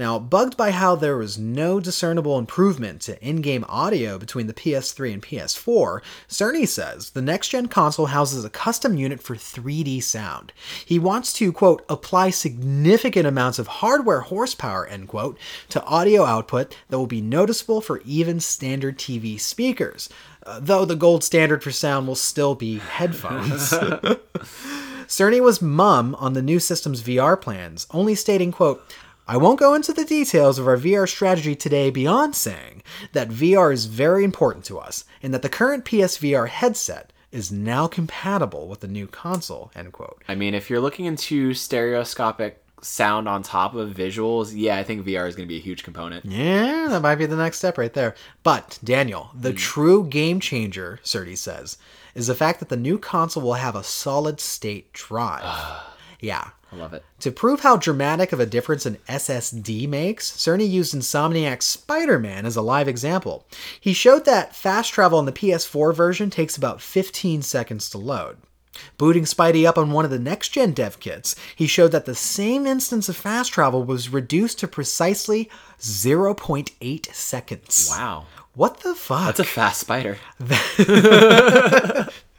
Now, 0.00 0.18
bugged 0.18 0.56
by 0.56 0.70
how 0.70 0.96
there 0.96 1.18
was 1.18 1.36
no 1.36 1.78
discernible 1.78 2.38
improvement 2.38 3.02
to 3.02 3.22
in 3.22 3.42
game 3.42 3.66
audio 3.68 4.16
between 4.16 4.46
the 4.46 4.54
PS3 4.54 5.12
and 5.12 5.22
PS4, 5.22 6.00
Cerny 6.26 6.66
says 6.66 7.10
the 7.10 7.20
next 7.20 7.48
gen 7.50 7.68
console 7.68 8.06
houses 8.06 8.42
a 8.42 8.48
custom 8.48 8.96
unit 8.96 9.20
for 9.20 9.36
3D 9.36 10.02
sound. 10.02 10.54
He 10.86 10.98
wants 10.98 11.34
to, 11.34 11.52
quote, 11.52 11.84
apply 11.86 12.30
significant 12.30 13.26
amounts 13.26 13.58
of 13.58 13.66
hardware 13.66 14.22
horsepower, 14.22 14.86
end 14.86 15.08
quote, 15.08 15.38
to 15.68 15.84
audio 15.84 16.24
output 16.24 16.74
that 16.88 16.96
will 16.96 17.06
be 17.06 17.20
noticeable 17.20 17.82
for 17.82 18.00
even 18.06 18.40
standard 18.40 18.96
TV 18.96 19.38
speakers. 19.38 20.08
Uh, 20.46 20.60
though 20.62 20.86
the 20.86 20.96
gold 20.96 21.22
standard 21.22 21.62
for 21.62 21.72
sound 21.72 22.06
will 22.06 22.14
still 22.14 22.54
be 22.54 22.78
headphones. 22.78 23.70
Cerny 25.10 25.42
was 25.42 25.60
mum 25.60 26.14
on 26.14 26.32
the 26.32 26.40
new 26.40 26.58
system's 26.58 27.02
VR 27.02 27.38
plans, 27.38 27.86
only 27.90 28.14
stating, 28.14 28.50
quote, 28.50 28.82
I 29.26 29.36
won't 29.36 29.60
go 29.60 29.74
into 29.74 29.92
the 29.92 30.04
details 30.04 30.58
of 30.58 30.66
our 30.66 30.76
VR 30.76 31.08
strategy 31.08 31.54
today 31.54 31.90
beyond 31.90 32.34
saying 32.34 32.82
that 33.12 33.28
VR 33.28 33.72
is 33.72 33.86
very 33.86 34.24
important 34.24 34.64
to 34.66 34.78
us 34.78 35.04
and 35.22 35.32
that 35.32 35.42
the 35.42 35.48
current 35.48 35.84
PSVR 35.84 36.48
headset 36.48 37.12
is 37.30 37.52
now 37.52 37.86
compatible 37.86 38.66
with 38.66 38.80
the 38.80 38.88
new 38.88 39.06
console, 39.06 39.70
end 39.74 39.92
quote. 39.92 40.22
I 40.28 40.34
mean, 40.34 40.54
if 40.54 40.68
you're 40.68 40.80
looking 40.80 41.04
into 41.04 41.54
stereoscopic 41.54 42.62
sound 42.82 43.28
on 43.28 43.42
top 43.42 43.74
of 43.74 43.90
visuals, 43.90 44.52
yeah, 44.54 44.76
I 44.76 44.82
think 44.82 45.06
VR 45.06 45.28
is 45.28 45.36
going 45.36 45.46
to 45.46 45.52
be 45.52 45.58
a 45.58 45.62
huge 45.62 45.84
component. 45.84 46.24
Yeah, 46.24 46.88
that 46.88 47.02
might 47.02 47.16
be 47.16 47.26
the 47.26 47.36
next 47.36 47.58
step 47.58 47.78
right 47.78 47.92
there. 47.92 48.14
But, 48.42 48.78
Daniel, 48.82 49.30
the 49.34 49.50
hmm. 49.50 49.56
true 49.56 50.06
game 50.06 50.40
changer, 50.40 50.98
Cerny 51.04 51.36
says, 51.36 51.78
is 52.14 52.26
the 52.26 52.34
fact 52.34 52.58
that 52.60 52.68
the 52.68 52.76
new 52.76 52.98
console 52.98 53.42
will 53.42 53.54
have 53.54 53.76
a 53.76 53.84
solid 53.84 54.40
state 54.40 54.92
drive. 54.92 55.44
yeah. 56.20 56.50
I 56.72 56.76
love 56.76 56.94
it. 56.94 57.04
To 57.20 57.32
prove 57.32 57.60
how 57.60 57.76
dramatic 57.76 58.32
of 58.32 58.40
a 58.40 58.46
difference 58.46 58.86
an 58.86 58.98
SSD 59.08 59.88
makes, 59.88 60.30
Cerny 60.30 60.68
used 60.68 60.94
Insomniac's 60.94 61.66
Spider 61.66 62.18
Man 62.18 62.46
as 62.46 62.56
a 62.56 62.62
live 62.62 62.88
example. 62.88 63.46
He 63.80 63.92
showed 63.92 64.24
that 64.24 64.54
fast 64.54 64.92
travel 64.92 65.18
in 65.18 65.26
the 65.26 65.32
PS4 65.32 65.94
version 65.94 66.30
takes 66.30 66.56
about 66.56 66.80
15 66.80 67.42
seconds 67.42 67.90
to 67.90 67.98
load. 67.98 68.38
Booting 68.98 69.24
Spidey 69.24 69.66
up 69.66 69.76
on 69.76 69.90
one 69.90 70.04
of 70.04 70.10
the 70.10 70.18
next 70.18 70.50
gen 70.50 70.72
dev 70.72 71.00
kits, 71.00 71.34
he 71.56 71.66
showed 71.66 71.92
that 71.92 72.06
the 72.06 72.14
same 72.14 72.66
instance 72.66 73.08
of 73.08 73.16
fast 73.16 73.52
travel 73.52 73.82
was 73.82 74.08
reduced 74.08 74.58
to 74.60 74.68
precisely 74.68 75.50
0.8 75.80 77.14
seconds. 77.14 77.88
Wow. 77.90 78.26
What 78.54 78.80
the 78.80 78.94
fuck? 78.94 79.26
That's 79.26 79.40
a 79.40 79.44
fast 79.44 79.80
spider. 79.80 80.18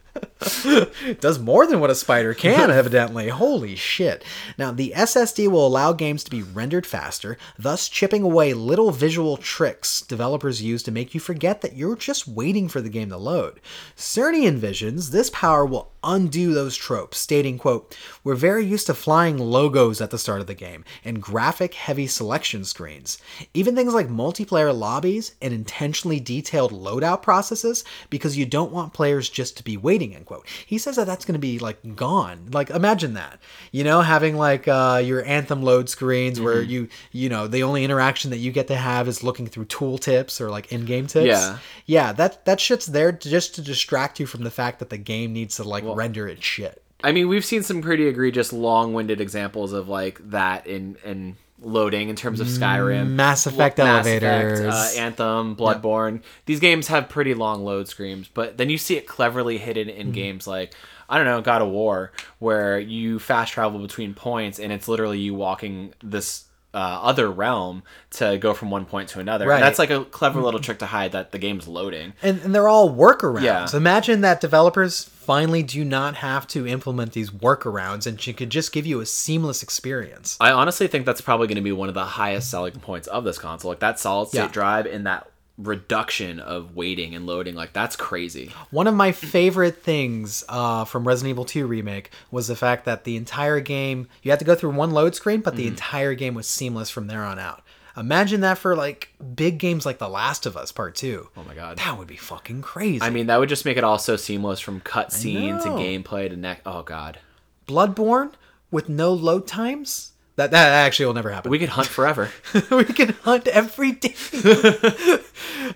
does 1.19 1.39
more 1.39 1.67
than 1.67 1.79
what 1.79 1.89
a 1.89 1.95
spider 1.95 2.33
can, 2.33 2.71
evidently. 2.71 3.29
Holy 3.29 3.75
shit. 3.75 4.23
Now, 4.57 4.71
the 4.71 4.93
SSD 4.95 5.47
will 5.47 5.67
allow 5.67 5.93
games 5.93 6.23
to 6.23 6.31
be 6.31 6.41
rendered 6.41 6.85
faster, 6.85 7.37
thus 7.59 7.87
chipping 7.87 8.23
away 8.23 8.53
little 8.53 8.91
visual 8.91 9.37
tricks 9.37 10.01
developers 10.01 10.61
use 10.61 10.83
to 10.83 10.91
make 10.91 11.13
you 11.13 11.19
forget 11.19 11.61
that 11.61 11.75
you're 11.75 11.95
just 11.95 12.27
waiting 12.27 12.67
for 12.67 12.81
the 12.81 12.89
game 12.89 13.09
to 13.09 13.17
load. 13.17 13.59
Cerny 13.95 14.49
envisions 14.49 15.11
this 15.11 15.29
power 15.29 15.65
will 15.65 15.91
undo 16.03 16.53
those 16.53 16.75
tropes, 16.75 17.17
stating, 17.17 17.57
quote, 17.57 17.95
We're 18.23 18.35
very 18.35 18.65
used 18.65 18.87
to 18.87 18.93
flying 18.93 19.37
logos 19.37 20.01
at 20.01 20.09
the 20.09 20.17
start 20.17 20.41
of 20.41 20.47
the 20.47 20.55
game 20.55 20.83
and 21.03 21.21
graphic 21.21 21.75
heavy 21.75 22.07
selection 22.07 22.65
screens. 22.65 23.19
Even 23.53 23.75
things 23.75 23.93
like 23.93 24.07
multiplayer 24.07 24.77
lobbies 24.77 25.35
and 25.41 25.53
intentionally 25.53 26.19
detailed 26.19 26.71
loadout 26.71 27.21
processes 27.21 27.83
because 28.09 28.37
you 28.37 28.45
don't 28.45 28.71
want 28.71 28.93
players 28.93 29.29
just 29.29 29.57
to 29.57 29.63
be 29.63 29.77
waiting, 29.77 30.15
end 30.15 30.25
quote. 30.31 30.47
He 30.65 30.77
says 30.77 30.95
that 30.95 31.05
that's 31.07 31.25
going 31.25 31.33
to 31.33 31.39
be 31.39 31.59
like 31.59 31.95
gone. 31.95 32.49
Like 32.51 32.69
imagine 32.69 33.13
that. 33.15 33.39
You 33.71 33.83
know, 33.83 34.01
having 34.01 34.37
like 34.37 34.67
uh, 34.67 35.01
your 35.03 35.23
Anthem 35.25 35.63
load 35.63 35.89
screens 35.89 36.39
where 36.39 36.61
Mm-hmm. 36.61 36.69
you, 36.69 36.87
you 37.11 37.29
know, 37.29 37.47
the 37.47 37.63
only 37.63 37.83
interaction 37.83 38.29
that 38.31 38.37
you 38.37 38.51
get 38.51 38.67
to 38.67 38.75
have 38.75 39.07
is 39.07 39.23
looking 39.23 39.47
through 39.47 39.65
tooltips 39.65 40.39
or 40.39 40.49
like 40.49 40.71
in-game 40.71 41.07
tips. 41.07 41.25
Yeah. 41.25 41.57
Yeah, 41.85 42.11
that 42.13 42.45
that 42.45 42.59
shit's 42.59 42.85
there 42.85 43.11
to, 43.11 43.29
just 43.29 43.55
to 43.55 43.61
distract 43.61 44.19
you 44.19 44.25
from 44.25 44.43
the 44.43 44.51
fact 44.51 44.79
that 44.79 44.89
the 44.89 44.97
game 44.97 45.33
needs 45.33 45.55
to 45.57 45.63
like 45.63 45.83
render 45.85 46.27
its 46.27 46.43
shit. 46.43 46.83
I 47.03 47.11
mean, 47.11 47.27
we've 47.29 47.43
seen 47.43 47.63
some 47.63 47.81
pretty 47.81 48.07
egregious, 48.07 48.53
long-winded 48.53 49.19
examples 49.19 49.73
of 49.73 49.89
like 49.89 50.19
that 50.29 50.67
in 50.67 50.97
in 51.03 51.35
loading 51.61 52.09
in 52.09 52.15
terms 52.15 52.39
of 52.39 52.47
Skyrim, 52.47 53.09
Mass 53.11 53.45
Effect 53.45 53.77
Mass 53.77 54.05
elevators. 54.05 54.59
Effect, 54.59 54.97
uh, 54.97 54.99
Anthem, 55.01 55.55
Bloodborne. 55.55 56.21
These 56.45 56.59
games 56.59 56.87
have 56.87 57.07
pretty 57.07 57.33
long 57.33 57.63
load 57.63 57.87
screens, 57.87 58.27
but 58.33 58.57
then 58.57 58.69
you 58.69 58.77
see 58.77 58.97
it 58.97 59.07
cleverly 59.07 59.57
hidden 59.57 59.87
in 59.89 60.07
Mm-hmm. 60.07 60.11
games 60.13 60.47
like 60.47 60.73
I 61.07 61.17
don't 61.17 61.25
know, 61.25 61.41
God 61.41 61.61
of 61.61 61.67
War, 61.69 62.11
where 62.39 62.79
you 62.79 63.19
fast 63.19 63.51
travel 63.53 63.79
between 63.79 64.13
points 64.13 64.59
and 64.59 64.71
it's 64.71 64.87
literally 64.87 65.19
you 65.19 65.33
walking 65.33 65.93
this. 66.01 66.45
Uh, 66.73 66.77
other 66.77 67.29
realm 67.29 67.83
to 68.11 68.37
go 68.37 68.53
from 68.53 68.71
one 68.71 68.85
point 68.85 69.09
to 69.09 69.19
another. 69.19 69.45
Right. 69.45 69.59
That's 69.59 69.77
like 69.77 69.89
a 69.89 70.05
clever 70.05 70.39
little 70.41 70.61
trick 70.61 70.79
to 70.79 70.85
hide 70.85 71.11
that 71.11 71.33
the 71.33 71.37
game's 71.37 71.67
loading. 71.67 72.13
and, 72.23 72.39
and 72.41 72.55
they're 72.55 72.69
all 72.69 72.89
workarounds. 72.89 73.41
Yeah. 73.43 73.67
Imagine 73.73 74.21
that 74.21 74.39
developers 74.39 75.03
finally 75.03 75.63
do 75.63 75.83
not 75.83 76.15
have 76.15 76.47
to 76.47 76.65
implement 76.65 77.11
these 77.11 77.29
workarounds 77.29 78.07
and 78.07 78.21
she 78.21 78.31
could 78.31 78.49
just 78.49 78.71
give 78.71 78.85
you 78.85 79.01
a 79.01 79.05
seamless 79.05 79.61
experience. 79.61 80.37
I 80.39 80.51
honestly 80.51 80.87
think 80.87 81.05
that's 81.05 81.19
probably 81.21 81.47
going 81.47 81.55
to 81.57 81.61
be 81.61 81.71
one 81.73 81.89
of 81.89 81.93
the 81.95 82.05
highest 82.05 82.49
selling 82.49 82.73
points 82.73 83.07
of 83.09 83.23
this 83.25 83.37
console. 83.37 83.69
Like 83.71 83.79
that 83.79 83.99
solid 83.99 84.29
state 84.29 84.37
Yeah. 84.39 84.47
drive 84.47 84.85
in 84.85 85.03
that 85.03 85.29
reduction 85.57 86.39
of 86.39 86.75
waiting 86.75 87.13
and 87.15 87.25
loading, 87.27 87.55
like 87.55 87.73
that's 87.73 87.95
crazy. 87.95 88.51
One 88.71 88.87
of 88.87 88.95
my 88.95 89.11
favorite 89.11 89.77
things 89.83 90.43
uh, 90.49 90.85
from 90.85 91.07
Resident 91.07 91.31
Evil 91.31 91.45
2 91.45 91.67
Remake 91.67 92.11
was 92.31 92.47
the 92.47 92.55
fact 92.55 92.85
that 92.85 93.03
the 93.03 93.15
entire 93.15 93.59
game, 93.59 94.07
you 94.23 94.31
had 94.31 94.39
to 94.39 94.45
go 94.45 94.55
through 94.55 94.71
one 94.71 94.91
load 94.91 95.15
screen, 95.15 95.41
but 95.41 95.55
the 95.55 95.63
Mm-hmm. 95.63 95.71
entire 95.73 96.13
game 96.15 96.33
was 96.33 96.47
seamless 96.47 96.89
from 96.89 97.07
there 97.07 97.23
on 97.23 97.37
out. 97.39 97.61
Imagine 97.97 98.39
that 98.41 98.57
for 98.57 98.75
like 98.75 99.09
big 99.35 99.57
games 99.59 99.85
like 99.85 99.97
The 99.99 100.07
Last 100.09 100.45
of 100.45 100.55
Us 100.55 100.71
Part 100.71 100.95
2. 100.95 101.27
Oh 101.35 101.43
my 101.43 101.53
god. 101.53 101.77
That 101.77 101.97
would 101.97 102.07
be 102.07 102.15
fucking 102.15 102.61
crazy. 102.61 103.01
I 103.01 103.09
mean, 103.09 103.27
that 103.27 103.37
would 103.39 103.49
just 103.49 103.65
make 103.65 103.75
it 103.77 103.83
all 103.83 103.97
so 103.99 104.15
seamless 104.15 104.61
from 104.61 104.79
cutscene 104.79 105.61
to 105.61 105.69
know. 105.69 105.75
gameplay 105.75 106.29
to 106.29 106.37
neck. 106.37 106.61
Oh 106.65 106.83
god, 106.83 107.19
Bloodborne 107.67 108.31
with 108.71 108.87
no 108.89 109.13
load 109.13 109.45
times? 109.45 110.10
That, 110.37 110.51
that 110.51 110.69
actually 110.85 111.07
will 111.07 111.13
never 111.13 111.29
happen. 111.29 111.51
we 111.51 111.59
could 111.59 111.69
hunt 111.69 111.87
forever. 111.87 112.31
we 112.71 112.85
can 112.85 113.09
hunt 113.23 113.47
every 113.47 113.91
day. 113.91 114.15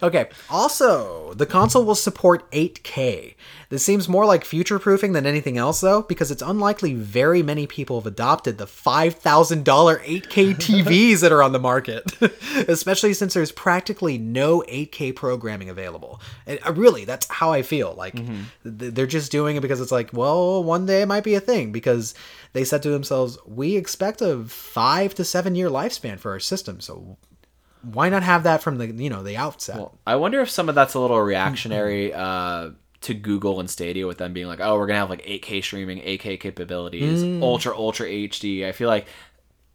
okay. 0.04 0.30
Also, 0.50 1.34
the 1.34 1.46
console 1.46 1.84
will 1.84 1.96
support 1.96 2.50
8K. 2.52 3.36
This 3.76 3.84
seems 3.84 4.08
more 4.08 4.26
like 4.26 4.46
future 4.46 4.80
proofing 4.80 5.12
than 5.12 5.26
anything 5.26 5.58
else, 5.58 5.82
though, 5.82 6.02
because 6.04 6.32
it's 6.32 6.42
unlikely 6.42 6.94
very 6.94 7.44
many 7.44 7.68
people 7.68 8.00
have 8.00 8.08
adopted 8.08 8.58
the 8.58 8.66
$5,000 8.66 9.66
8K 9.66 10.24
TVs 10.56 11.20
that 11.20 11.34
are 11.34 11.44
on 11.44 11.52
the 11.52 11.60
market, 11.60 12.10
especially 12.70 13.14
since 13.14 13.34
there's 13.34 13.52
practically 13.52 14.18
no 14.18 14.64
8K 14.70 15.14
programming 15.14 15.68
available. 15.68 16.22
And 16.48 16.58
uh, 16.66 16.72
really, 16.72 17.04
that's 17.04 17.28
how 17.28 17.52
I 17.52 17.64
feel. 17.64 17.94
Like, 17.96 18.16
th- 18.16 18.94
they're 18.94 19.08
just 19.08 19.30
doing 19.30 19.58
it 19.58 19.60
because 19.60 19.82
it's 19.82 19.92
like, 19.92 20.12
well, 20.14 20.64
one 20.64 20.86
day 20.86 21.02
it 21.02 21.08
might 21.08 21.26
be 21.26 21.36
a 21.36 21.42
thing, 21.42 21.74
because 21.74 22.16
they 22.54 22.64
said 22.64 22.82
to 22.84 22.90
themselves, 22.90 23.38
we 23.46 23.76
expect 23.76 24.22
a 24.22 24.46
five 24.46 25.14
to 25.16 25.26
seven 25.26 25.54
year 25.54 25.70
lifespan 25.70 26.18
for 26.18 26.32
our 26.32 26.40
system, 26.40 26.80
so 26.80 27.18
why 27.82 28.08
not 28.08 28.24
have 28.24 28.44
that 28.44 28.64
from 28.64 28.78
the 28.78 28.88
you 28.88 29.10
know 29.10 29.22
the 29.22 29.36
outset? 29.36 29.78
I 30.08 30.16
wonder 30.16 30.40
if 30.40 30.50
some 30.50 30.70
of 30.70 30.76
that's 30.76 30.94
a 30.94 31.00
little 31.00 31.20
reactionary 31.22 32.14
uh, 32.14 32.70
to 33.06 33.14
Google 33.14 33.60
and 33.60 33.70
Stadia 33.70 34.06
with 34.06 34.18
them 34.20 34.34
being 34.34 34.48
like, 34.48 34.60
oh, 34.62 34.78
we're 34.78 34.88
gonna 34.88 35.00
have 35.00 35.10
like 35.10 35.26
8K 35.26 35.64
streaming, 35.64 36.00
8K 36.02 36.40
capabilities, 36.40 37.24
Mm. 37.24 37.42
ultra 37.42 37.76
ultra 37.76 38.08
HD. 38.08 38.66
I 38.68 38.72
feel 38.72 38.88
like 38.90 39.08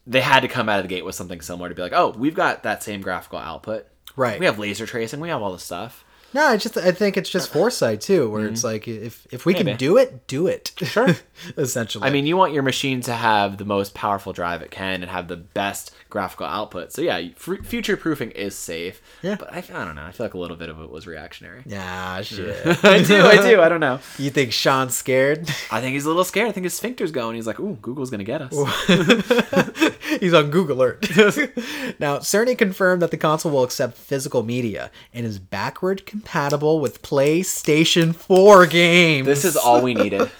they 0.06 0.20
had 0.20 0.40
to 0.40 0.48
come 0.48 0.68
out 0.68 0.78
of 0.78 0.84
the 0.84 0.88
gate 0.88 1.04
with 1.04 1.14
something 1.14 1.40
similar 1.40 1.68
to 1.68 1.74
be 1.74 1.82
like, 1.82 1.92
oh, 1.92 2.10
we've 2.16 2.34
got 2.34 2.62
that 2.64 2.82
same 2.82 3.00
graphical 3.00 3.38
output. 3.38 3.86
Right. 4.16 4.38
We 4.40 4.46
have 4.46 4.58
laser 4.58 4.86
tracing. 4.86 5.20
We 5.20 5.28
have 5.28 5.42
all 5.42 5.52
this 5.52 5.62
stuff. 5.62 6.04
No, 6.32 6.46
I 6.46 6.56
just 6.56 6.76
I 6.76 6.92
think 6.92 7.16
it's 7.16 7.28
just 7.30 7.52
foresight 7.52 8.00
too, 8.00 8.30
where 8.30 8.46
it's 8.46 8.62
like 8.64 8.86
if 8.88 9.26
if 9.32 9.44
we 9.46 9.52
Mm-hmm. 9.54 9.64
Maybe. 9.64 9.70
can 9.72 9.78
do 9.78 9.96
it, 9.96 10.26
do 10.28 10.46
it. 10.46 10.72
Sure. 10.78 11.16
Essentially, 11.56 12.06
I 12.06 12.10
mean, 12.10 12.26
you 12.26 12.36
want 12.36 12.52
your 12.52 12.62
machine 12.62 13.00
to 13.02 13.12
have 13.14 13.56
the 13.58 13.64
most 13.64 13.94
powerful 13.94 14.32
drive 14.32 14.62
it 14.62 14.70
can 14.70 15.02
and 15.02 15.10
have 15.10 15.26
the 15.28 15.36
best 15.36 15.90
graphical 16.08 16.46
output. 16.46 16.92
So 16.92 17.02
yeah, 17.02 17.16
f- 17.18 17.64
future 17.64 17.96
proofing 17.96 18.30
is 18.32 18.54
safe. 18.56 19.00
Yeah. 19.22 19.36
But 19.38 19.52
I, 19.52 19.58
I 19.58 19.84
don't 19.84 19.94
know. 19.96 20.04
I 20.04 20.12
feel 20.12 20.24
like 20.26 20.34
a 20.34 20.38
little 20.38 20.56
bit 20.56 20.68
of 20.68 20.80
it 20.80 20.90
was 20.90 21.06
reactionary. 21.06 21.62
yeah, 21.66 22.20
shit. 22.22 22.64
I 22.84 23.02
do. 23.02 23.22
I 23.26 23.36
do. 23.36 23.60
I 23.60 23.68
don't 23.68 23.80
know. 23.80 23.98
you 24.18 24.30
think 24.30 24.52
Shawn's 24.52 24.94
scared? 24.94 25.48
I 25.70 25.80
think 25.80 25.94
he's 25.94 26.04
a 26.04 26.08
little 26.08 26.24
scared. 26.24 26.48
I 26.48 26.52
think 26.52 26.64
his 26.64 26.74
sphincter's 26.74 27.10
going. 27.10 27.36
He's 27.36 27.46
like, 27.46 27.58
ooh, 27.58 27.76
Google's 27.82 28.10
gonna 28.10 28.24
get 28.24 28.42
us. 28.42 28.52
He's 30.20 30.34
on 30.34 30.50
Google 30.50 30.76
Alert. 30.76 31.08
now, 31.98 32.18
Cerny 32.18 32.56
confirmed 32.58 33.00
that 33.02 33.10
the 33.10 33.16
console 33.16 33.52
will 33.52 33.62
accept 33.62 33.96
physical 33.96 34.42
media 34.42 34.90
and 35.14 35.24
is 35.24 35.38
backward 35.38 36.04
compatible 36.20 36.80
with 36.80 37.00
PlayStation 37.00 38.14
4 38.14 38.66
games. 38.66 39.26
This 39.26 39.46
is 39.46 39.56
all 39.56 39.80
we 39.80 39.94
needed. 39.94 40.30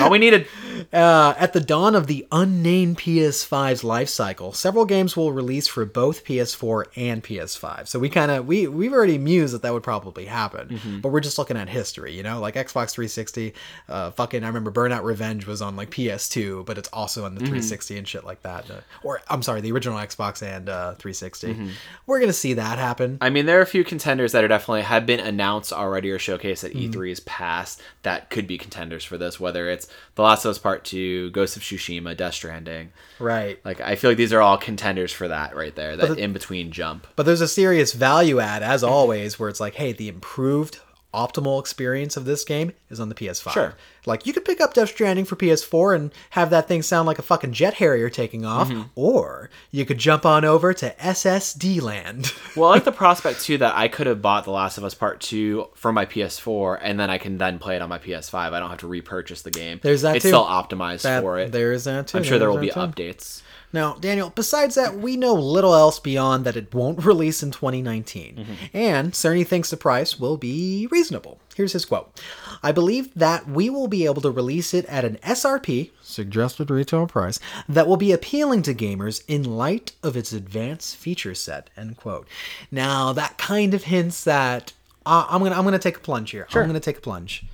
All 0.00 0.08
we 0.08 0.18
needed. 0.18 0.46
Uh, 0.92 1.34
at 1.38 1.52
the 1.52 1.60
dawn 1.60 1.94
of 1.94 2.06
the 2.06 2.26
unnamed 2.32 2.98
PS5's 2.98 3.84
life 3.84 4.08
cycle, 4.08 4.52
several 4.52 4.84
games 4.84 5.16
will 5.16 5.32
release 5.32 5.66
for 5.68 5.84
both 5.84 6.24
PS4 6.24 6.84
and 6.96 7.22
PS5. 7.22 7.88
So 7.88 7.98
we 7.98 8.08
kind 8.08 8.30
of 8.30 8.46
we 8.46 8.66
we've 8.66 8.92
already 8.92 9.18
mused 9.18 9.54
that 9.54 9.62
that 9.62 9.72
would 9.72 9.82
probably 9.82 10.26
happen, 10.26 10.68
Mm-hmm. 10.68 10.98
but 11.00 11.10
we're 11.10 11.20
just 11.20 11.38
looking 11.38 11.56
at 11.56 11.68
history, 11.68 12.14
you 12.16 12.22
know, 12.22 12.40
like 12.40 12.54
Xbox 12.54 12.90
360. 12.92 13.54
Uh, 13.88 14.10
fucking, 14.12 14.44
I 14.44 14.46
remember 14.48 14.70
Burnout 14.70 15.02
Revenge 15.04 15.46
was 15.46 15.62
on 15.62 15.76
like 15.76 15.90
PS2, 15.90 16.64
but 16.66 16.78
it's 16.78 16.88
also 16.92 17.24
on 17.24 17.34
the 17.34 17.38
Mm-hmm. 17.40 17.46
360 17.46 17.98
and 17.98 18.08
shit 18.08 18.24
like 18.24 18.42
that. 18.42 18.70
Uh, 18.70 18.80
or 19.02 19.20
I'm 19.28 19.42
sorry, 19.42 19.60
the 19.60 19.72
original 19.72 19.98
Xbox 19.98 20.42
and 20.42 20.68
uh, 20.68 20.94
360. 20.94 21.46
Mm-hmm. 21.54 21.68
We're 22.06 22.20
gonna 22.20 22.32
see 22.32 22.54
that 22.54 22.78
happen. 22.78 23.18
I 23.20 23.30
mean, 23.30 23.46
there 23.46 23.58
are 23.58 23.62
a 23.62 23.66
few 23.66 23.84
contenders 23.84 24.32
that 24.32 24.44
are 24.44 24.48
definitely 24.48 24.82
have 24.82 25.06
been 25.06 25.20
announced 25.20 25.72
already 25.72 26.10
or 26.10 26.18
showcased 26.18 26.64
at 26.64 26.72
Mm-hmm. 26.72 26.98
E3's 26.98 27.20
past 27.20 27.80
that 28.02 28.30
could 28.30 28.46
be 28.46 28.58
contenders 28.58 29.04
for 29.04 29.16
this. 29.18 29.40
Whether 29.40 29.68
it's 29.70 29.88
The 30.16 30.22
Last 30.22 30.44
of 30.44 30.50
Us 30.50 30.58
Part 30.68 30.84
Two, 30.84 31.30
Ghost 31.30 31.56
of 31.56 31.62
Tsushima, 31.62 32.14
Death 32.14 32.34
Stranding. 32.34 32.92
Right. 33.18 33.58
Like, 33.64 33.80
I 33.80 33.94
feel 33.94 34.10
like 34.10 34.18
these 34.18 34.34
are 34.34 34.42
all 34.42 34.58
contenders 34.58 35.14
for 35.14 35.26
that 35.28 35.56
right 35.56 35.74
there. 35.74 35.96
That 35.96 36.18
in 36.18 36.34
between 36.34 36.72
jump. 36.72 37.06
But 37.16 37.22
there's 37.22 37.40
a 37.40 37.48
serious 37.48 37.94
value 37.94 38.38
add, 38.38 38.62
as 38.62 38.84
always, 38.84 39.38
where 39.38 39.48
it's 39.48 39.60
like, 39.60 39.76
hey, 39.76 39.92
the 39.92 40.08
improved 40.08 40.80
optimal 41.14 41.58
experience 41.58 42.16
of 42.18 42.26
this 42.26 42.44
game 42.44 42.72
is 42.90 43.00
on 43.00 43.08
the 43.08 43.14
PS5. 43.14 43.50
Sure. 43.52 43.74
Like 44.04 44.26
you 44.26 44.32
could 44.34 44.44
pick 44.44 44.60
up 44.60 44.74
Death 44.74 44.90
Stranding 44.90 45.24
for 45.24 45.36
PS4 45.36 45.96
and 45.96 46.12
have 46.30 46.50
that 46.50 46.68
thing 46.68 46.82
sound 46.82 47.06
like 47.06 47.18
a 47.18 47.22
fucking 47.22 47.52
jet 47.52 47.74
harrier 47.74 48.10
taking 48.10 48.44
off, 48.44 48.68
Mm-hmm. 48.68 48.82
or 48.94 49.48
you 49.70 49.84
could 49.86 49.98
jump 49.98 50.26
on 50.26 50.44
over 50.44 50.72
to 50.74 50.94
SSD 51.00 51.80
land. 51.82 52.32
Well, 52.56 52.70
I 52.70 52.74
like 52.74 52.84
the 52.84 52.92
prospect 52.92 53.42
too 53.44 53.58
that 53.58 53.76
I 53.76 53.86
could 53.86 54.08
have 54.08 54.20
bought 54.20 54.44
The 54.44 54.50
Last 54.50 54.78
of 54.78 54.84
Us 54.84 54.94
Part 54.94 55.20
Two 55.20 55.68
for 55.74 55.92
my 55.92 56.06
PS4, 56.06 56.78
and 56.82 56.98
then 56.98 57.08
I 57.08 57.16
can 57.18 57.38
then 57.38 57.60
play 57.60 57.76
it 57.76 57.82
on 57.82 57.88
my 57.88 57.98
PS5. 57.98 58.34
I 58.34 58.58
don't 58.58 58.70
have 58.70 58.80
to 58.80 58.88
repurchase 58.88 59.42
the 59.42 59.52
game. 59.52 59.78
There's 59.80 60.02
that 60.02 60.16
It's 60.16 60.24
too. 60.24 60.30
still 60.30 60.44
optimized 60.44 61.02
That- 61.02 61.22
for 61.22 61.38
it. 61.38 61.52
There 61.52 61.70
is 61.72 61.84
that 61.84 62.08
too. 62.08 62.18
I'm 62.18 62.24
sure 62.24 62.38
there 62.40 62.50
will 62.50 62.58
be 62.58 62.70
too. 62.70 62.80
updates. 62.80 63.42
Now, 63.72 63.94
Daniel, 63.94 64.30
besides 64.30 64.76
that, 64.76 64.96
we 64.96 65.16
know 65.16 65.34
little 65.34 65.74
else 65.74 65.98
beyond 65.98 66.44
that 66.44 66.56
it 66.56 66.72
won't 66.72 67.04
release 67.04 67.42
in 67.42 67.50
2019. 67.50 68.36
Mm-hmm. 68.36 68.76
And 68.76 69.12
Cerny 69.12 69.46
thinks 69.46 69.70
the 69.70 69.76
price 69.76 70.18
will 70.18 70.36
be 70.36 70.88
reasonable. 70.90 71.38
Here's 71.54 71.72
his 71.72 71.84
quote 71.84 72.18
I 72.62 72.72
believe 72.72 73.12
that 73.14 73.48
we 73.48 73.68
will 73.68 73.88
be 73.88 74.04
able 74.04 74.22
to 74.22 74.30
release 74.30 74.72
it 74.72 74.84
at 74.86 75.04
an 75.04 75.16
SRP, 75.16 75.90
suggested 76.00 76.70
retail 76.70 77.06
price, 77.06 77.40
that 77.68 77.86
will 77.86 77.96
be 77.96 78.12
appealing 78.12 78.62
to 78.62 78.74
gamers 78.74 79.22
in 79.28 79.42
light 79.44 79.92
of 80.02 80.16
its 80.16 80.32
advanced 80.32 80.96
feature 80.96 81.34
set. 81.34 81.68
End 81.76 81.96
quote. 81.96 82.26
Now, 82.70 83.12
that 83.12 83.38
kind 83.38 83.74
of 83.74 83.84
hints 83.84 84.24
that. 84.24 84.72
Uh, 85.04 85.26
I'm 85.28 85.42
gonna 85.42 85.56
I'm 85.56 85.64
gonna 85.64 85.78
take 85.78 85.96
a 85.96 86.00
plunge 86.00 86.30
here. 86.30 86.46
I'm 86.54 86.66
gonna 86.66 86.80
take 86.80 86.98
a 86.98 87.02
plunge. 87.02 87.44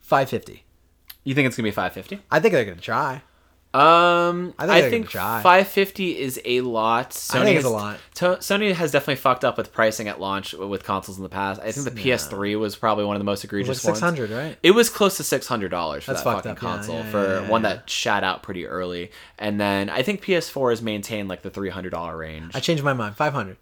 550. 0.00 0.64
You 1.24 1.34
think 1.34 1.46
it's 1.46 1.56
gonna 1.56 1.66
be 1.66 1.72
550? 1.72 2.22
I 2.30 2.40
think 2.40 2.52
they're 2.52 2.64
gonna 2.64 2.80
try. 2.80 3.22
Um, 3.76 4.54
I 4.58 4.64
I 4.64 4.80
think 4.80 4.90
think, 4.90 5.12
gonna 5.12 5.40
try. 5.42 5.42
550 5.42 6.18
is 6.18 6.40
a 6.44 6.60
lot. 6.62 7.10
Sony 7.10 7.44
think 7.44 7.56
it's 7.56 7.64
has, 7.64 7.64
a 7.64 7.70
lot. 7.70 7.98
To- 8.14 8.36
Sony 8.40 8.72
has 8.72 8.90
definitely 8.92 9.16
fucked 9.16 9.44
up 9.44 9.56
with 9.58 9.72
pricing 9.72 10.08
at 10.08 10.20
launch 10.20 10.52
with 10.54 10.82
consoles 10.84 11.16
in 11.18 11.22
the 11.22 11.28
past. 11.28 11.60
I 11.60 11.72
think 11.72 11.84
the 11.84 11.90
PS3 12.02 12.58
was 12.58 12.74
probably 12.76 13.04
one 13.04 13.16
of 13.16 13.20
the 13.20 13.24
most 13.24 13.44
egregious 13.44 13.68
was 13.68 13.84
ones. 13.84 13.98
600, 13.98 14.30
right? 14.30 14.56
It 14.62 14.70
was 14.70 14.88
close 14.88 15.16
to 15.18 15.24
six 15.24 15.46
hundred 15.46 15.68
dollars 15.70 16.04
for 16.04 16.12
That's 16.12 16.24
that 16.24 16.34
fucking 16.36 16.50
up, 16.52 16.56
yeah, 16.62 16.68
console 16.68 16.96
yeah, 16.96 17.10
for 17.10 17.24
yeah, 17.26 17.40
yeah, 17.42 17.48
one 17.50 17.62
yeah. 17.62 17.68
that 17.74 17.90
shot 17.90 18.24
out 18.24 18.42
pretty 18.42 18.66
early, 18.66 19.10
and 19.38 19.60
then 19.60 19.90
I 19.90 20.02
think 20.02 20.22
PS4 20.22 20.70
has 20.70 20.82
maintained 20.82 21.28
like 21.28 21.42
the 21.42 21.50
three 21.50 21.70
hundred 21.70 21.90
dollar 21.90 22.16
range. 22.16 22.52
I 22.54 22.60
changed 22.60 22.82
my 22.82 22.92
mind. 22.94 23.16
500. 23.16 23.56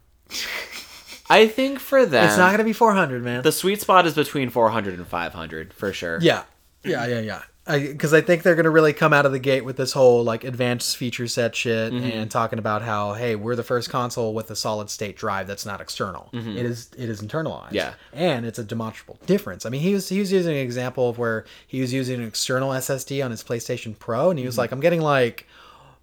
I 1.30 1.46
think 1.48 1.78
for 1.80 2.04
them, 2.04 2.26
It's 2.26 2.36
not 2.36 2.50
gonna 2.50 2.64
be 2.64 2.72
400, 2.74 3.22
man. 3.24 3.42
the 3.42 3.52
sweet 3.52 3.80
spot 3.80 4.06
is 4.06 4.14
between 4.14 4.50
400 4.50 4.94
and 4.94 5.06
500 5.06 5.72
for 5.72 5.92
sure. 5.92 6.18
yeah, 6.20 6.42
yeah, 6.84 7.06
yeah, 7.06 7.20
yeah. 7.20 7.42
Because 7.66 8.12
I, 8.12 8.20
think 8.20 8.42
they're 8.42 8.54
gonna 8.56 8.68
really 8.70 8.92
come 8.92 9.14
out 9.14 9.24
of 9.24 9.32
the 9.32 9.38
gate 9.38 9.64
with 9.64 9.76
this 9.78 9.92
whole 9.92 10.22
like 10.22 10.44
advanced 10.44 10.96
feature 10.98 11.26
set 11.26 11.56
shit 11.56 11.92
Mm-hmm. 11.94 12.04
and 12.18 12.30
talking 12.30 12.58
about 12.58 12.82
how 12.82 13.14
hey 13.14 13.36
we're 13.36 13.56
the 13.56 13.62
first 13.62 13.88
console 13.88 14.34
with 14.34 14.50
a 14.50 14.56
solid 14.56 14.90
state 14.90 15.16
drive 15.16 15.46
that's 15.46 15.64
not 15.64 15.80
external. 15.80 16.28
It 16.34 16.66
is 16.66 16.90
it 16.98 17.08
is 17.08 17.22
internalized. 17.22 17.68
Mm-hmm. 17.68 17.74
Yeah. 17.76 17.94
and 18.12 18.44
it's 18.44 18.58
a 18.58 18.64
demonstrable 18.64 19.18
difference. 19.26 19.64
I 19.64 19.70
mean 19.70 19.80
he 19.80 19.94
was 19.94 20.08
he 20.10 20.18
was 20.20 20.30
using 20.30 20.52
an 20.52 20.62
example 20.62 21.08
of 21.08 21.16
where 21.18 21.44
he 21.66 21.80
was 21.80 21.92
using 21.92 22.20
an 22.20 22.26
external 22.28 22.70
SSD 22.70 23.24
on 23.24 23.30
his 23.30 23.42
PlayStation 23.42 23.98
Pro 23.98 24.28
and 24.30 24.38
he 24.38 24.42
Mm-hmm. 24.42 24.48
was 24.48 24.58
like 24.58 24.70
I'm 24.72 24.80
getting 24.80 25.00
like 25.00 25.46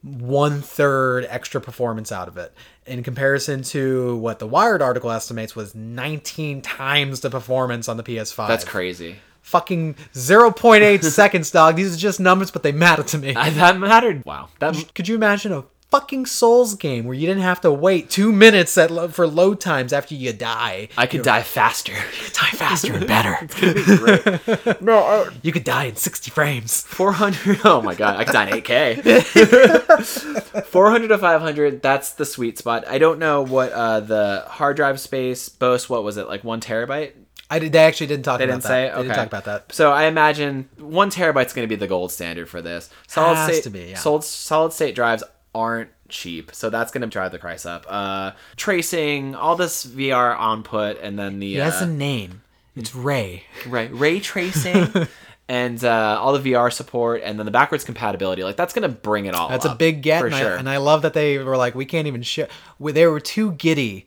one 0.01 0.61
third 0.63 1.27
extra 1.29 1.61
performance 1.61 2.11
out 2.11 2.27
of 2.27 2.35
it 2.37 2.51
in 2.87 3.03
comparison 3.03 3.61
to 3.61 4.15
what 4.17 4.39
the 4.39 4.47
Wired 4.47 4.81
article 4.81 5.11
estimates 5.11 5.55
was 5.55 5.75
19 5.75 6.63
times 6.63 7.19
the 7.19 7.29
performance 7.29 7.87
on 7.87 7.97
the 7.97 8.03
PS5. 8.03 8.47
That's 8.47 8.63
crazy. 8.65 9.17
Fucking 9.41 9.95
0.8 10.13 11.03
seconds, 11.03 11.51
dog. 11.51 11.75
These 11.75 11.95
are 11.95 11.99
just 11.99 12.19
numbers, 12.19 12.51
but 12.51 12.63
they 12.63 12.71
matter 12.71 13.03
to 13.03 13.17
me. 13.17 13.35
I, 13.35 13.49
that 13.51 13.77
mattered. 13.79 14.23
Wow. 14.25 14.49
That 14.59 14.93
Could 14.95 15.07
you 15.07 15.15
imagine 15.15 15.51
a 15.51 15.63
fucking 15.89 16.25
Souls 16.25 16.75
game 16.75 17.03
where 17.03 17.15
you 17.15 17.27
didn't 17.27 17.43
have 17.43 17.59
to 17.59 17.69
wait 17.69 18.09
two 18.09 18.31
minutes 18.31 18.77
at 18.77 18.89
lo- 18.89 19.09
for 19.09 19.27
load 19.27 19.59
times 19.59 19.91
after 19.91 20.15
you 20.15 20.31
die? 20.31 20.87
I 20.95 21.05
could 21.05 21.23
die 21.23 21.43
faster. 21.43 21.91
die 21.93 22.51
faster 22.53 22.93
and 22.93 23.05
better. 23.05 23.37
Great. 23.49 24.81
no, 24.81 24.99
uh, 24.99 25.29
you 25.41 25.51
could 25.51 25.65
die 25.65 25.85
in 25.85 25.97
60 25.97 26.31
frames. 26.31 26.81
400. 26.83 27.59
Oh 27.65 27.81
my 27.81 27.93
god, 27.93 28.15
I 28.15 28.23
could 28.23 28.31
die 28.33 28.47
in 28.49 28.61
8K. 28.61 30.63
400 30.65 31.07
to 31.09 31.17
500. 31.17 31.81
That's 31.81 32.13
the 32.13 32.25
sweet 32.25 32.57
spot. 32.57 32.87
I 32.87 32.97
don't 32.97 33.19
know 33.19 33.41
what 33.41 33.71
uh, 33.73 33.99
the 33.99 34.45
hard 34.47 34.77
drive 34.77 34.97
space 34.99 35.49
boasts. 35.49 35.89
What 35.89 36.03
was 36.05 36.15
it 36.17 36.27
like? 36.27 36.43
One 36.45 36.61
terabyte. 36.61 37.11
I 37.51 37.59
did, 37.59 37.71
they 37.73 37.79
actually 37.83 38.07
didn't 38.07 38.25
talk 38.25 38.39
They 38.39 38.45
about 38.45 38.53
didn't 38.53 38.63
that. 38.63 38.67
say. 38.69 38.83
They 38.87 38.91
Okay. 38.93 39.01
didn't 39.03 39.15
talk 39.15 39.27
about 39.27 39.45
that. 39.45 39.73
So 39.73 39.91
I 39.91 40.05
imagine 40.05 40.69
one 40.79 41.11
terabyte's 41.11 41.53
going 41.53 41.67
to 41.67 41.69
be 41.69 41.75
the 41.75 41.87
gold 41.87 42.11
standard 42.11 42.49
for 42.49 42.61
this. 42.61 42.89
Solid 43.07 43.35
Has 43.35 43.47
state. 43.47 43.63
to 43.63 43.69
be, 43.69 43.79
yeah. 43.91 43.97
Solid 43.97 44.23
solid 44.23 44.73
state 44.73 44.95
drives 44.95 45.23
aren't 45.53 45.89
cheap, 46.09 46.55
so 46.55 46.69
that's 46.69 46.91
going 46.91 47.01
to 47.01 47.07
drive 47.07 47.31
the 47.31 47.39
price 47.39 47.65
up. 47.65 47.85
Uh, 47.89 48.31
tracing, 48.55 49.35
all 49.35 49.55
this 49.55 49.85
VR 49.85 50.35
output, 50.39 50.97
and 51.01 51.19
then 51.19 51.39
the 51.39 51.57
It 51.57 51.63
has 51.63 51.81
uh, 51.81 51.85
a 51.85 51.87
name. 51.87 52.41
It's 52.75 52.95
Ray. 52.95 53.43
right 53.67 53.89
ray 53.93 54.19
tracing. 54.19 55.07
And 55.49 55.83
uh, 55.83 56.17
all 56.21 56.31
the 56.37 56.53
VR 56.53 56.71
support, 56.71 57.23
and 57.25 57.37
then 57.37 57.45
the 57.45 57.51
backwards 57.51 57.83
compatibility, 57.83 58.41
like 58.41 58.55
that's 58.55 58.71
gonna 58.73 58.87
bring 58.87 59.25
it 59.25 59.35
all. 59.35 59.49
That's 59.49 59.65
a 59.65 59.75
big 59.75 60.01
get, 60.01 60.21
for 60.21 60.27
and, 60.27 60.35
sure. 60.35 60.55
I, 60.55 60.59
and 60.59 60.69
I 60.69 60.77
love 60.77 61.01
that 61.01 61.13
they 61.13 61.39
were 61.39 61.57
like, 61.57 61.75
we 61.75 61.83
can't 61.83 62.07
even 62.07 62.21
show. 62.21 62.47
They 62.79 63.05
were 63.05 63.19
too 63.19 63.51
giddy 63.53 64.05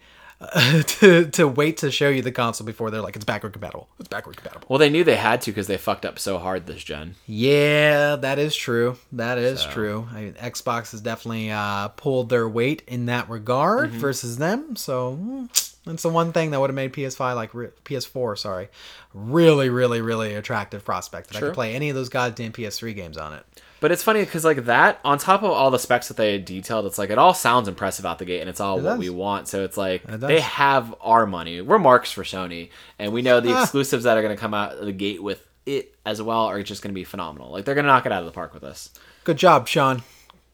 uh, 0.53 0.83
to 0.87 1.27
to 1.31 1.49
wait 1.49 1.77
to 1.79 1.91
show 1.91 2.09
you 2.09 2.23
the 2.23 2.33
console 2.33 2.67
before 2.67 2.91
they're 2.91 3.01
like, 3.01 3.17
it's 3.17 3.25
backward 3.25 3.53
compatible. 3.53 3.89
It's 3.99 4.09
backward 4.09 4.37
compatible. 4.37 4.67
well, 4.69 4.79
they 4.79 4.91
knew 4.91 5.05
they 5.05 5.17
had 5.17 5.41
to 5.43 5.51
because 5.51 5.67
they 5.67 5.77
fucked 5.77 6.05
up 6.05 6.19
so 6.19 6.39
hard 6.39 6.67
this 6.67 6.83
gen. 6.85 7.15
Yeah, 7.27 8.17
that 8.17 8.39
is 8.39 8.55
true. 8.55 8.97
That 9.13 9.39
is 9.39 9.65
true. 9.65 10.09
I 10.13 10.21
mean, 10.23 10.33
Xbox 10.35 10.93
has 10.93 11.01
definitely 11.01 11.51
uh, 11.51 11.89
pulled 11.89 12.29
their 12.29 12.49
weight 12.49 12.83
in 12.87 13.07
that 13.07 13.29
regard 13.29 13.91
Mm-hmm. 13.91 13.99
versus 13.99 14.37
them. 14.39 14.77
So 14.77 15.49
that's 15.85 16.03
the 16.03 16.09
one 16.09 16.33
thing 16.33 16.51
that 16.53 16.61
would 16.61 16.71
have 16.71 16.75
made 16.75 16.93
PS5 16.93 17.35
like 17.35 17.53
re- 17.55 17.69
PS4, 17.85 18.39
sorry, 18.39 18.69
really, 19.13 19.69
really, 19.69 20.01
really 20.01 20.35
attractive 20.35 20.85
prospect 20.85 21.29
that 21.29 21.37
I 21.37 21.41
Sure. 21.41 21.49
could 21.51 21.55
play 21.55 21.75
any 21.75 21.89
of 21.91 21.97
those 21.97 22.09
goddamn 22.09 22.53
PS3 22.53 22.95
games 22.95 23.17
on 23.19 23.33
it. 23.35 23.45
But 23.85 23.93
it's 23.93 24.03
funny 24.03 24.21
because 24.21 24.47
like 24.47 24.65
that, 24.65 24.99
on 25.05 25.19
top 25.19 25.43
of 25.43 25.51
all 25.51 25.71
the 25.71 25.79
specs 25.79 26.09
that 26.09 26.17
they 26.17 26.39
detailed, 26.39 26.87
it's 26.87 26.97
like 26.97 27.11
it 27.11 27.19
all 27.19 27.35
sounds 27.35 27.69
impressive 27.69 28.07
out 28.07 28.19
the 28.19 28.25
gate, 28.25 28.41
and 28.41 28.49
it's 28.49 28.59
all 28.59 28.77
what 28.77 28.83
does. 28.93 28.99
we 28.99 29.11
want. 29.11 29.47
So 29.47 29.63
it's 29.63 29.77
like 29.77 30.07
does. 30.07 30.21
they 30.21 30.41
have 30.41 30.95
our 31.03 31.27
money. 31.27 31.61
We're 31.61 31.79
marks 31.79 32.11
for 32.11 32.23
Sony, 32.23 32.71
and 32.99 33.13
we 33.13 33.21
know 33.21 33.41
the 33.41 33.53
Ah. 33.53 33.61
exclusives 33.61 34.05
that 34.05 34.17
are 34.17 34.23
going 34.23 34.35
to 34.35 34.41
come 34.41 34.55
out 34.55 34.73
of 34.79 34.87
the 34.87 34.93
gate 34.93 35.23
with 35.23 35.47
it 35.67 35.95
as 36.07 36.23
well 36.23 36.47
are 36.47 36.63
just 36.63 36.83
going 36.83 36.93
to 36.93 36.99
be 36.99 37.05
phenomenal. 37.05 37.51
Like 37.53 37.67
they're 37.67 37.75
going 37.75 37.85
to 37.85 37.93
knock 37.93 38.07
it 38.07 38.13
out 38.13 38.21
of 38.21 38.25
the 38.25 38.33
park 38.33 38.55
with 38.55 38.65
us. 38.65 38.89
Good 39.25 39.37
job, 39.37 39.69
Shawn, 39.69 40.03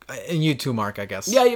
Uh, 0.09 0.17
and 0.29 0.43
you 0.43 0.57
too, 0.57 0.73
Mark. 0.73 0.99
I 0.99 1.05
guess. 1.07 1.29
Yeah, 1.29 1.55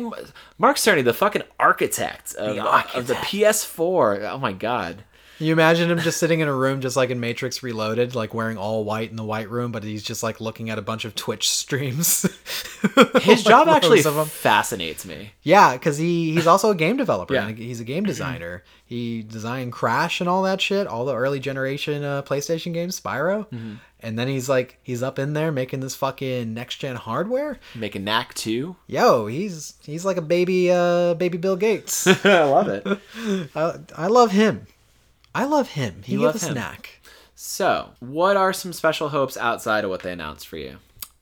Mark 0.58 0.76
Cerny, 0.76 1.02
the 1.02 1.12
fucking 1.12 1.42
architect 1.58 2.36
of, 2.36 2.54
The 2.54 2.96
of 2.96 3.08
the 3.08 3.14
PS4. 3.14 4.30
Oh 4.30 4.38
my 4.38 4.52
god. 4.52 5.02
You 5.38 5.52
imagine 5.52 5.90
him 5.90 5.98
just 5.98 6.18
sitting 6.18 6.40
in 6.40 6.48
a 6.48 6.54
room, 6.54 6.80
just 6.80 6.96
like 6.96 7.10
in 7.10 7.18
Matrix 7.20 7.62
Reloaded, 7.62 8.14
like 8.14 8.34
wearing 8.34 8.56
all 8.56 8.84
white 8.84 9.10
in 9.10 9.16
the 9.16 9.24
white 9.24 9.50
room, 9.50 9.72
but 9.72 9.82
he's 9.82 10.02
just 10.02 10.22
like 10.22 10.40
looking 10.40 10.70
at 10.70 10.78
a 10.78 10.82
bunch 10.82 11.04
of 11.04 11.14
Twitch 11.14 11.50
streams. 11.50 12.22
His 13.22 13.44
Like, 13.44 13.44
job 13.44 13.68
actually 13.68 14.02
fascinates 14.02 15.04
me. 15.04 15.32
Yeah, 15.42 15.72
because 15.72 15.98
he 15.98 16.32
he's 16.32 16.46
also 16.46 16.70
a 16.70 16.74
game 16.74 16.96
developer. 16.96 17.34
Yeah. 17.34 17.50
he's 17.50 17.80
a 17.80 17.84
game 17.84 18.04
designer. 18.04 18.62
he 18.86 19.22
designed 19.22 19.72
Crash 19.72 20.20
and 20.20 20.28
all 20.28 20.42
that 20.42 20.60
shit, 20.60 20.86
all 20.86 21.04
the 21.04 21.14
early 21.16 21.40
generation 21.40 22.04
uh, 22.04 22.22
PlayStation 22.22 22.72
games, 22.72 23.00
Spyro. 23.00 23.48
Mm-hmm. 23.50 23.74
And 24.00 24.18
then 24.18 24.28
he's 24.28 24.50
like, 24.50 24.78
he's 24.82 25.02
up 25.02 25.18
in 25.18 25.32
there 25.32 25.50
making 25.50 25.80
this 25.80 25.94
fucking 25.94 26.52
next 26.52 26.76
gen 26.76 26.96
hardware. 26.96 27.58
Making 27.74 28.04
Knack 28.04 28.34
2. 28.34 28.76
Yo, 28.86 29.26
he's 29.28 29.74
he's 29.82 30.04
like 30.04 30.18
a 30.18 30.22
baby, 30.22 30.70
uh, 30.70 31.14
baby 31.14 31.38
Bill 31.38 31.56
Gates. 31.56 32.06
I 32.24 32.44
love 32.44 32.68
it. 32.68 32.86
I, 33.56 33.78
I 33.96 34.06
love 34.08 34.30
him. 34.30 34.66
I 35.34 35.44
love 35.44 35.70
him. 35.70 36.02
He 36.04 36.12
You 36.12 36.18
gave 36.20 36.26
love 36.26 36.42
him. 36.42 36.54
knack. 36.54 37.00
So, 37.34 37.90
what 38.00 38.36
are 38.36 38.52
some 38.52 38.72
special 38.72 39.08
hopes 39.08 39.36
outside 39.36 39.84
of 39.84 39.90
what 39.90 40.02
they 40.02 40.12
announced 40.12 40.46
for 40.46 40.56
you? 40.56 40.76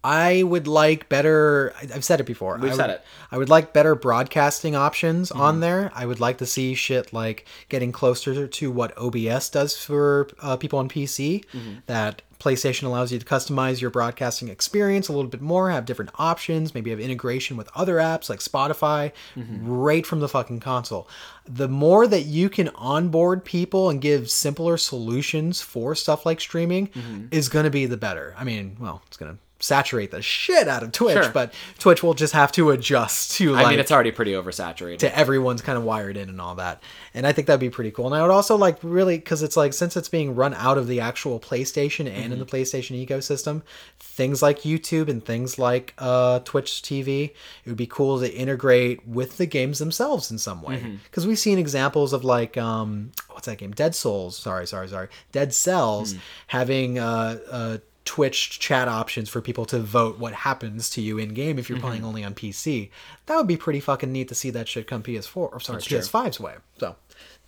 I 0.05 0.43
would 0.43 0.66
like 0.66 1.09
better. 1.09 1.72
I've 1.80 2.05
said 2.05 2.18
it 2.20 2.26
before. 2.26 2.59
We've 2.59 2.72
I 2.72 2.76
said 2.76 2.86
would- 2.89 2.94
it. 2.97 3.01
Mm-hmm. 3.02 3.34
I 3.34 3.39
would 3.39 3.48
like 3.48 3.72
better 3.72 3.94
broadcasting 3.94 4.74
options 4.74 5.30
on 5.30 5.60
there. 5.60 5.93
I 5.94 6.06
would 6.06 6.18
like 6.20 6.39
to 6.39 6.47
see 6.47 6.74
shit 6.74 7.12
like 7.12 7.47
getting 7.68 7.93
closer 7.93 8.47
to 8.48 8.70
what 8.70 8.93
OBS 8.98 9.48
does 9.48 9.76
for 9.76 10.28
uh, 10.40 10.56
people 10.56 10.80
on 10.80 10.89
PC. 10.89 11.44
Mm-hmm. 11.52 11.72
That 11.86 12.20
PlayStation 12.43 12.85
allows 12.85 13.12
you 13.12 13.19
to 13.19 13.24
customize 13.24 13.81
your 13.81 13.90
broadcasting 13.90 14.48
experience 14.48 15.09
a 15.09 15.12
little 15.12 15.31
bit 15.31 15.40
more, 15.40 15.70
have 15.70 15.85
different 15.85 16.10
options, 16.19 16.74
maybe 16.74 16.90
have 16.90 17.01
integration 17.01 17.56
with 17.56 17.70
other 17.74 17.97
apps 17.97 18.28
like 18.28 18.40
Spotify, 18.40 19.12
Mm-hmm. 19.36 19.66
right 19.69 20.05
from 20.05 20.20
the 20.20 20.28
fucking 20.28 20.60
console. 20.60 21.09
The 21.47 21.69
more 21.69 22.06
that 22.06 22.23
you 22.27 22.48
can 22.48 22.69
onboard 22.70 23.44
people 23.44 23.89
and 23.90 24.01
give 24.01 24.31
simpler 24.31 24.77
solutions 24.77 25.60
for 25.60 25.94
stuff 25.94 26.27
like 26.27 26.40
streaming 26.40 26.89
Mm-hmm. 26.89 27.27
is 27.31 27.48
going 27.48 27.64
to 27.64 27.70
be 27.70 27.86
the 27.86 27.97
better. 27.97 28.35
I 28.39 28.44
mean, 28.44 28.77
well, 28.81 29.02
it's 29.06 29.16
going 29.16 29.32
to 29.32 29.39
saturate 29.62 30.10
the 30.10 30.20
shit 30.20 30.68
out 30.68 30.82
of 30.82 30.93
Twitch, 30.93 31.14
Sure. 31.14 31.30
but 31.30 31.55
Twitch 31.78 32.02
will 32.02 32.14
just 32.14 32.32
have 32.34 32.51
to 32.52 32.70
adjust 32.70 33.32
to 33.36 33.52
like 33.52 33.66
I 33.66 33.70
mean, 33.70 33.78
it's 33.78 33.93
already 33.93 34.10
pretty 34.10 34.32
oversaturated. 34.32 34.98
to 34.98 35.16
everyone's 35.16 35.62
kind 35.62 35.78
of 35.78 35.84
wired 35.84 36.16
in 36.16 36.28
and 36.28 36.40
all 36.40 36.56
that. 36.56 36.82
And 37.14 37.26
I 37.26 37.32
think 37.32 37.47
that'd 37.47 37.60
be 37.60 37.70
pretty 37.70 37.90
cool. 37.93 38.06
And 38.06 38.14
I 38.14 38.22
would 38.22 38.30
also 38.30 38.56
like 38.56 38.78
really 38.82 39.16
because 39.18 39.43
it's 39.43 39.56
like 39.56 39.72
since 39.72 39.97
it's 39.97 40.09
being 40.09 40.34
run 40.34 40.52
out 40.55 40.78
of 40.78 40.89
the 40.89 41.01
actual 41.01 41.39
PlayStation 41.40 42.10
and 42.10 42.32
in 42.32 42.39
the 42.39 42.47
PlayStation 42.47 43.06
ecosystem, 43.06 43.62
things 44.01 44.43
like 44.43 44.62
YouTube 44.62 45.09
and 45.09 45.24
things 45.24 45.59
like 45.59 45.94
uh, 45.98 46.40
Twitch 46.40 46.82
TV, 46.82 47.26
it 47.30 47.34
would 47.66 47.76
be 47.76 47.86
cool 47.86 48.18
to 48.20 48.32
integrate 48.34 49.06
with 49.06 49.36
the 49.36 49.47
games 49.47 49.78
themselves 49.78 50.30
in 50.30 50.39
some 50.39 50.60
way. 50.62 50.98
Because 51.05 51.26
we've 51.26 51.39
seen 51.39 51.59
examples 51.59 52.12
of 52.12 52.24
like 52.24 52.56
um, 52.56 53.12
what's 53.30 53.47
that 53.47 53.59
game? 53.59 53.70
Dead 53.72 53.94
Souls. 53.94 54.36
Sorry, 54.36 54.66
sorry, 54.66 54.89
sorry. 54.89 55.09
Dead 55.30 55.55
Cells 55.55 56.14
having 56.48 56.98
uh, 56.98 57.39
uh, 57.51 57.78
Twitch 58.05 58.59
chat 58.59 58.89
options 58.89 59.29
for 59.29 59.41
people 59.41 59.65
to 59.66 59.79
vote 59.79 60.19
what 60.19 60.33
happens 60.33 60.91
to 60.91 61.01
you 61.01 61.19
in 61.19 61.35
game 61.35 61.59
if 61.59 61.69
you're 61.69 61.79
playing 61.79 62.05
only 62.05 62.24
on 62.24 62.35
PC. 62.35 62.91
That 63.27 63.37
would 63.37 63.47
be 63.47 63.57
pretty 63.57 63.81
fucking 63.81 64.11
neat 64.12 64.29
to 64.29 64.35
see 64.35 64.51
that 64.51 64.66
shit 64.69 64.87
come 64.87 65.03
PS4 65.03 65.37
or 65.37 65.61
sorry 65.61 65.81
true. 65.83 65.99
PS5's 65.99 66.41
way. 66.41 66.55
So 66.79 66.97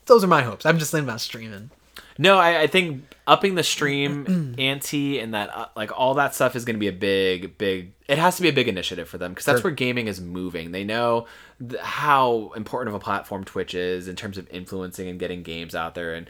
those 0.06 0.22
are 0.22 0.28
my 0.28 0.42
hopes. 0.42 0.64
I'm 0.64 0.78
just 0.78 0.90
thinking 0.92 1.08
about 1.08 1.20
streaming. 1.20 1.70
No, 2.18 2.38
I, 2.38 2.62
I 2.62 2.66
think 2.68 3.02
upping 3.26 3.56
the 3.56 3.62
stream 3.64 4.54
ante 4.58 5.18
and 5.18 5.34
that 5.34 5.50
uh, 5.56 5.66
like 5.74 5.90
all 5.98 6.14
that 6.14 6.34
stuff 6.34 6.54
is 6.54 6.64
going 6.64 6.76
to 6.76 6.80
be 6.80 6.86
a 6.88 6.92
big, 6.92 7.58
big. 7.58 7.92
It 8.08 8.18
has 8.18 8.36
to 8.36 8.42
be 8.42 8.48
a 8.48 8.52
big 8.52 8.68
initiative 8.68 9.08
for 9.08 9.18
them 9.18 9.32
because 9.32 9.44
that's 9.44 9.60
Sure. 9.60 9.70
where 9.70 9.74
gaming 9.74 10.06
is 10.06 10.20
moving. 10.20 10.70
They 10.70 10.84
know 10.84 11.26
th- 11.60 11.80
how 11.80 12.52
important 12.54 12.88
of 12.88 12.94
a 12.94 13.02
platform 13.04 13.42
Twitch 13.44 13.74
is 13.74 14.06
in 14.06 14.14
terms 14.14 14.38
of 14.38 14.48
influencing 14.50 15.08
and 15.08 15.18
getting 15.18 15.42
games 15.42 15.74
out 15.74 15.94
there 15.96 16.14
and 16.14 16.28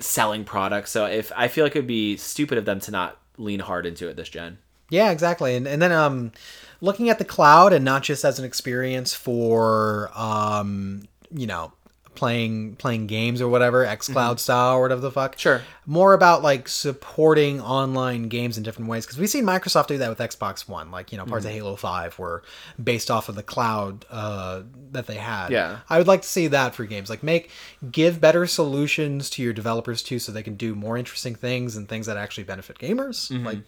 selling 0.00 0.44
products. 0.44 0.90
So 0.90 1.06
if 1.06 1.30
I 1.36 1.48
feel 1.48 1.64
like 1.64 1.76
it'd 1.76 1.86
be 1.86 2.16
stupid 2.16 2.58
of 2.58 2.64
them 2.64 2.80
to 2.80 2.90
not 2.90 3.18
lean 3.38 3.60
hard 3.60 3.86
into 3.86 4.08
it 4.08 4.16
this 4.16 4.28
gen. 4.28 4.58
Yeah, 4.90 5.10
exactly. 5.10 5.56
And 5.56 5.66
and 5.66 5.80
then 5.80 5.92
um 5.92 6.32
looking 6.80 7.10
at 7.10 7.18
the 7.18 7.24
cloud 7.24 7.72
and 7.72 7.84
not 7.84 8.02
just 8.02 8.24
as 8.24 8.38
an 8.38 8.44
experience 8.44 9.14
for 9.14 10.10
um 10.14 11.02
you 11.30 11.46
know 11.46 11.72
playing 12.18 12.76
playing 12.76 13.06
games 13.06 13.40
or 13.40 13.48
whatever 13.48 13.86
xCloud 13.86 14.38
style 14.38 14.76
or 14.76 14.82
whatever 14.82 15.00
the 15.00 15.10
fuck. 15.10 15.32
Mm-hmm. 15.32 15.40
Sure. 15.40 15.62
More 15.86 16.12
about 16.12 16.42
like 16.42 16.68
supporting 16.68 17.60
online 17.60 18.28
games 18.28 18.58
in 18.58 18.62
different 18.62 18.90
ways 18.90 19.06
because 19.06 19.18
we've 19.18 19.30
seen 19.30 19.44
Microsoft 19.44 19.86
do 19.86 19.96
that 19.98 20.08
with 20.10 20.18
Xbox 20.18 20.68
One. 20.68 20.90
Like 20.90 21.12
you 21.12 21.18
know 21.18 21.24
parts 21.24 21.46
Mm-hmm. 21.46 21.56
of 21.56 21.62
Halo 21.62 21.76
Five 21.76 22.18
were 22.18 22.42
based 22.82 23.10
off 23.10 23.28
of 23.28 23.36
the 23.36 23.42
cloud 23.42 24.04
uh, 24.10 24.62
that 24.90 25.06
they 25.06 25.14
had. 25.14 25.50
Yeah. 25.50 25.78
I 25.88 25.98
would 25.98 26.06
like 26.08 26.22
to 26.22 26.28
see 26.28 26.48
that 26.48 26.74
for 26.74 26.84
games. 26.84 27.08
Like 27.08 27.22
make 27.22 27.50
give 27.90 28.20
better 28.20 28.46
solutions 28.46 29.30
to 29.30 29.42
your 29.42 29.52
developers 29.52 30.02
too, 30.02 30.18
so 30.18 30.32
they 30.32 30.42
can 30.42 30.56
do 30.56 30.74
more 30.74 30.98
interesting 30.98 31.34
things 31.36 31.76
and 31.76 31.88
things 31.88 32.06
that 32.06 32.16
actually 32.16 32.44
benefit 32.44 32.78
gamers. 32.78 33.30
Mm-hmm. 33.30 33.46
Like, 33.46 33.58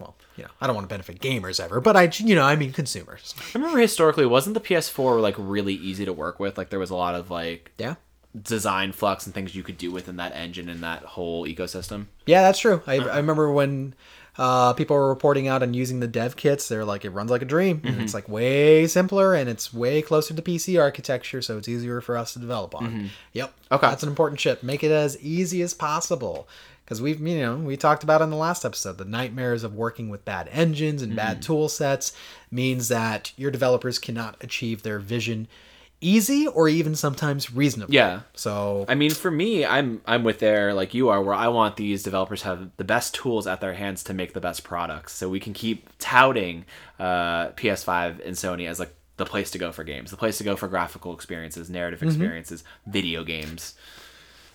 well, 0.00 0.16
you 0.36 0.44
know, 0.44 0.50
I 0.60 0.66
don't 0.66 0.74
want 0.76 0.88
to 0.88 0.92
benefit 0.92 1.20
gamers 1.20 1.62
ever, 1.62 1.80
but 1.80 1.96
I, 1.96 2.10
you 2.16 2.34
know, 2.34 2.44
I 2.44 2.56
mean 2.56 2.72
consumers. 2.72 3.34
I 3.38 3.58
remember 3.58 3.78
historically, 3.78 4.26
wasn't 4.26 4.54
the 4.54 4.60
PS4 4.60 5.20
like 5.20 5.34
really 5.38 5.74
easy 5.74 6.04
to 6.04 6.12
work 6.12 6.38
with? 6.40 6.56
Like 6.58 6.70
there 6.70 6.78
was 6.78 6.90
a 6.90 6.96
lot 6.96 7.14
of 7.14 7.30
like 7.30 7.72
Yeah. 7.78 7.96
design 8.40 8.92
flux 8.92 9.26
and 9.26 9.34
things 9.34 9.54
you 9.54 9.62
could 9.62 9.78
do 9.78 9.90
within 9.90 10.16
that 10.16 10.32
engine 10.34 10.68
and 10.68 10.82
that 10.82 11.02
whole 11.02 11.46
ecosystem. 11.46 12.06
Yeah, 12.26 12.42
that's 12.42 12.58
true. 12.58 12.82
I, 12.86 12.98
uh-huh. 12.98 13.10
I 13.10 13.16
remember 13.16 13.50
when 13.52 13.94
uh, 14.36 14.72
people 14.74 14.94
were 14.96 15.08
reporting 15.08 15.48
out 15.48 15.64
and 15.64 15.74
using 15.74 15.98
the 15.98 16.06
dev 16.06 16.36
kits, 16.36 16.68
they're 16.68 16.84
like, 16.84 17.04
it 17.04 17.10
runs 17.10 17.30
like 17.30 17.42
a 17.42 17.44
dream. 17.44 17.80
And 17.82 17.94
mm-hmm. 17.94 18.04
it's 18.04 18.14
like 18.14 18.28
way 18.28 18.86
simpler 18.86 19.34
and 19.34 19.48
it's 19.50 19.74
way 19.74 20.00
closer 20.00 20.32
to 20.32 20.40
PC 20.40 20.80
architecture, 20.80 21.42
so 21.42 21.58
it's 21.58 21.68
easier 21.68 22.00
for 22.00 22.16
us 22.16 22.34
to 22.34 22.38
develop 22.38 22.74
on. 22.76 22.86
Mm-hmm. 22.86 23.06
Yep. 23.32 23.54
Okay. 23.72 23.88
That's 23.88 24.04
an 24.04 24.08
important 24.08 24.38
chip. 24.38 24.62
Make 24.62 24.84
it 24.84 24.92
as 24.92 25.18
easy 25.20 25.60
as 25.62 25.74
possible. 25.74 26.46
Because 26.88 27.02
we've, 27.02 27.20
you 27.20 27.38
know, 27.38 27.56
we 27.56 27.76
talked 27.76 28.02
about 28.02 28.22
in 28.22 28.30
the 28.30 28.36
last 28.36 28.64
episode, 28.64 28.96
the 28.96 29.04
nightmares 29.04 29.62
of 29.62 29.74
working 29.74 30.08
with 30.08 30.24
bad 30.24 30.48
engines 30.50 31.02
and 31.02 31.14
bad 31.14 31.42
tool 31.42 31.68
sets 31.68 32.14
means 32.50 32.88
that 32.88 33.30
your 33.36 33.50
developers 33.50 33.98
cannot 33.98 34.38
achieve 34.40 34.82
their 34.84 34.98
vision 34.98 35.48
easy 36.00 36.46
or 36.46 36.66
even 36.66 36.94
sometimes 36.94 37.52
reasonably. 37.52 37.94
Yeah. 37.94 38.20
So 38.32 38.86
I 38.88 38.94
mean, 38.94 39.10
for 39.10 39.30
me, 39.30 39.66
I'm 39.66 40.00
I'm 40.06 40.24
with 40.24 40.38
there 40.38 40.72
like 40.72 40.94
you 40.94 41.10
are, 41.10 41.22
where 41.22 41.34
I 41.34 41.48
want 41.48 41.76
these 41.76 42.02
developers 42.02 42.40
to 42.40 42.46
have 42.46 42.70
the 42.78 42.84
best 42.84 43.14
tools 43.14 43.46
at 43.46 43.60
their 43.60 43.74
hands 43.74 44.02
to 44.04 44.14
make 44.14 44.32
the 44.32 44.40
best 44.40 44.64
products, 44.64 45.12
so 45.12 45.28
we 45.28 45.40
can 45.40 45.52
keep 45.52 45.90
touting 45.98 46.64
uh, 46.98 47.48
PS5 47.50 48.24
and 48.24 48.34
Sony 48.34 48.66
as 48.66 48.80
like 48.80 48.94
the 49.18 49.26
place 49.26 49.50
to 49.50 49.58
go 49.58 49.72
for 49.72 49.84
games, 49.84 50.10
the 50.10 50.16
place 50.16 50.38
to 50.38 50.44
go 50.44 50.56
for 50.56 50.68
graphical 50.68 51.12
experiences, 51.12 51.68
narrative 51.68 52.02
experiences, 52.02 52.64
video 52.86 53.24
games. 53.24 53.74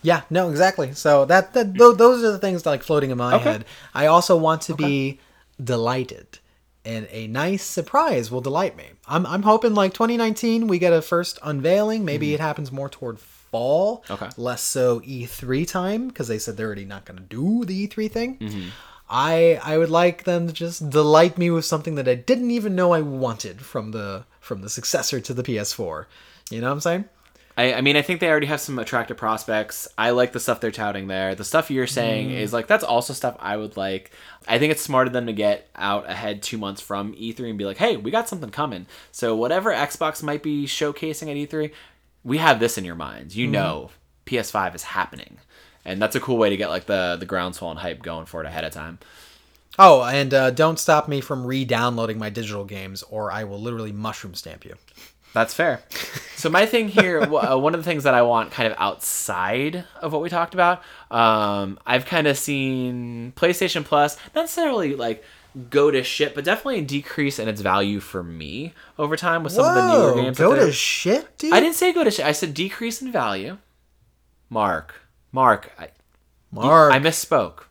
Yeah, 0.04 0.22
no, 0.30 0.50
exactly. 0.50 0.94
So 0.94 1.26
that, 1.26 1.54
that 1.54 1.76
th- 1.76 1.98
those 1.98 2.24
are 2.24 2.32
the 2.32 2.38
things 2.40 2.66
like 2.66 2.84
floating 2.84 3.10
in 3.10 3.18
my 3.18 3.36
Okay. 3.36 3.44
head. 3.44 3.66
I 3.94 4.06
also 4.06 4.38
want 4.38 4.62
to 4.64 4.76
be 4.76 5.20
delighted, 5.64 6.40
and 6.86 7.08
a 7.12 7.28
nice 7.28 7.64
surprise 7.64 8.30
will 8.30 8.42
delight 8.42 8.76
me. 8.78 8.86
I'm 9.08 9.26
I'm 9.26 9.44
hoping 9.44 9.74
like 9.74 9.94
2019 9.94 10.68
we 10.68 10.78
get 10.80 10.94
a 10.94 11.02
first 11.02 11.40
unveiling. 11.44 12.06
Maybe 12.06 12.28
mm-hmm. 12.28 12.36
it 12.36 12.40
happens 12.42 12.72
more 12.72 12.90
toward 12.90 13.20
fall, 13.20 14.04
Okay. 14.10 14.30
less 14.38 14.62
so 14.62 15.00
E3 15.02 15.68
time 15.68 16.08
because 16.08 16.28
they 16.28 16.40
said 16.40 16.58
they're 16.58 16.68
already 16.68 16.86
not 16.86 17.06
going 17.06 17.18
to 17.18 17.24
do 17.24 17.66
the 17.66 17.88
E3 17.88 18.12
thing. 18.12 18.38
Mm-hmm. 18.40 18.70
I 19.10 19.60
I 19.64 19.78
would 19.78 19.90
like 19.92 20.24
them 20.24 20.48
to 20.48 20.54
just 20.54 20.90
delight 20.90 21.38
me 21.38 21.50
with 21.52 21.66
something 21.66 21.96
that 21.96 22.08
I 22.08 22.16
didn't 22.16 22.52
even 22.52 22.76
know 22.76 22.94
I 22.94 23.02
wanted 23.02 23.62
from 23.62 23.92
the 23.92 24.26
from 24.40 24.62
the 24.62 24.70
successor 24.70 25.20
to 25.22 25.34
the 25.34 25.44
PS4. 25.44 26.06
You 26.50 26.62
know 26.62 26.68
what 26.68 26.74
I'm 26.74 26.80
saying? 26.82 27.06
I, 27.56 27.74
I 27.74 27.82
mean, 27.82 27.96
I 27.96 28.02
think 28.02 28.20
they 28.20 28.30
already 28.30 28.48
have 28.48 28.60
some 28.60 28.80
attractive 28.80 29.18
prospects. 29.18 29.88
I 29.98 30.10
like 30.10 30.32
the 30.32 30.40
stuff 30.40 30.60
they're 30.60 30.72
touting 30.72 31.08
there. 31.08 31.36
The 31.36 31.44
stuff 31.44 31.70
you're 31.70 31.86
saying 31.86 32.32
is 32.32 32.52
like 32.52 32.66
that's 32.68 32.84
also 32.84 33.14
stuff 33.14 33.36
I 33.40 33.58
would 33.58 33.78
like. 33.78 34.12
I 34.48 34.58
think 34.58 34.72
it's 34.72 34.82
smart 34.82 35.06
of 35.08 35.14
them 35.14 35.28
to 35.28 35.34
get 35.34 35.70
out 35.76 36.10
ahead 36.10 36.42
two 36.42 36.58
months 36.58 36.82
from 36.82 37.14
E3 37.14 37.50
and 37.50 37.58
be 37.58 37.66
like, 37.66 37.78
"Hey, 37.78 37.96
we 37.96 38.10
got 38.10 38.28
something 38.28 38.50
coming." 38.50 38.88
So 39.12 39.36
whatever 39.36 39.72
Xbox 39.72 40.24
might 40.24 40.42
be 40.42 40.66
showcasing 40.66 41.30
at 41.30 41.50
E3, 41.50 41.72
we 42.24 42.40
have 42.40 42.60
this 42.60 42.78
in 42.78 42.86
your 42.86 42.96
minds. 42.96 43.38
You 43.38 43.48
know, 43.48 43.92
PS5 44.26 44.74
is 44.74 44.84
happening, 44.84 45.38
and 45.86 46.02
that's 46.02 46.16
a 46.16 46.20
cool 46.20 46.38
way 46.38 46.50
to 46.50 46.58
get 46.58 46.70
like 46.70 46.88
the 46.88 47.18
the 47.20 47.26
groundswell 47.28 47.70
and 47.70 47.80
hype 47.80 48.02
going 48.02 48.26
for 48.26 48.42
it 48.42 48.48
ahead 48.48 48.64
of 48.64 48.74
time. 48.74 48.98
Oh, 49.78 50.04
and 50.04 50.34
uh, 50.34 50.52
don't 50.52 50.78
stop 50.78 51.08
me 51.08 51.20
from 51.20 51.48
re-downloading 51.48 52.20
my 52.20 52.30
digital 52.30 52.64
games, 52.64 53.02
or 53.04 53.32
I 53.32 53.44
will 53.44 53.60
literally 53.60 53.92
mushroom 53.92 54.36
stamp 54.36 54.66
you. 54.66 54.76
That's 55.34 55.54
fair. 55.54 55.82
So 56.36 56.50
my 56.50 56.66
thing 56.66 56.90
here, 56.90 57.22
uh, 57.22 57.58
one 57.58 57.74
of 57.74 57.84
the 57.84 57.90
things 57.90 58.04
that 58.04 58.14
I 58.14 58.22
want 58.22 58.52
kind 58.52 58.72
of 58.72 58.78
outside 58.80 59.86
of 60.02 60.14
what 60.14 60.22
we 60.22 60.30
talked 60.30 60.54
about, 60.54 60.84
um, 61.10 61.80
I've 61.86 62.06
kind 62.06 62.28
of 62.28 62.38
seen 62.38 63.34
PlayStation 63.36 63.84
Plus 63.84 64.18
not 64.36 64.42
necessarily 64.44 64.96
like 64.96 65.24
go 65.70 65.92
to 65.92 66.04
shit, 66.04 66.36
but 66.36 66.44
definitely 66.44 66.82
decrease 66.82 67.40
in 67.40 67.48
its 67.48 67.62
value 67.62 68.00
for 68.00 68.24
me 68.24 68.74
over 68.98 69.16
time 69.16 69.44
with 69.44 69.54
some 69.54 69.66
of 69.66 69.76
the 69.76 69.98
newer 69.98 70.16
games. 70.22 70.38
go 70.38 70.56
to 70.56 70.72
shit, 70.72 71.38
dude. 71.38 71.54
I 71.54 71.60
didn't 71.60 71.76
say 71.76 71.94
go 71.94 72.04
to 72.04 72.12
shit. 72.12 72.26
I 72.26 72.32
said 72.32 72.54
decrease 72.54 73.02
in 73.02 73.12
value. 73.12 73.58
Mark, 74.50 74.96
Mark, 75.32 75.72
I, 75.80 75.90
Mark. 76.52 76.94
I 76.94 77.00
misspoke. 77.00 77.64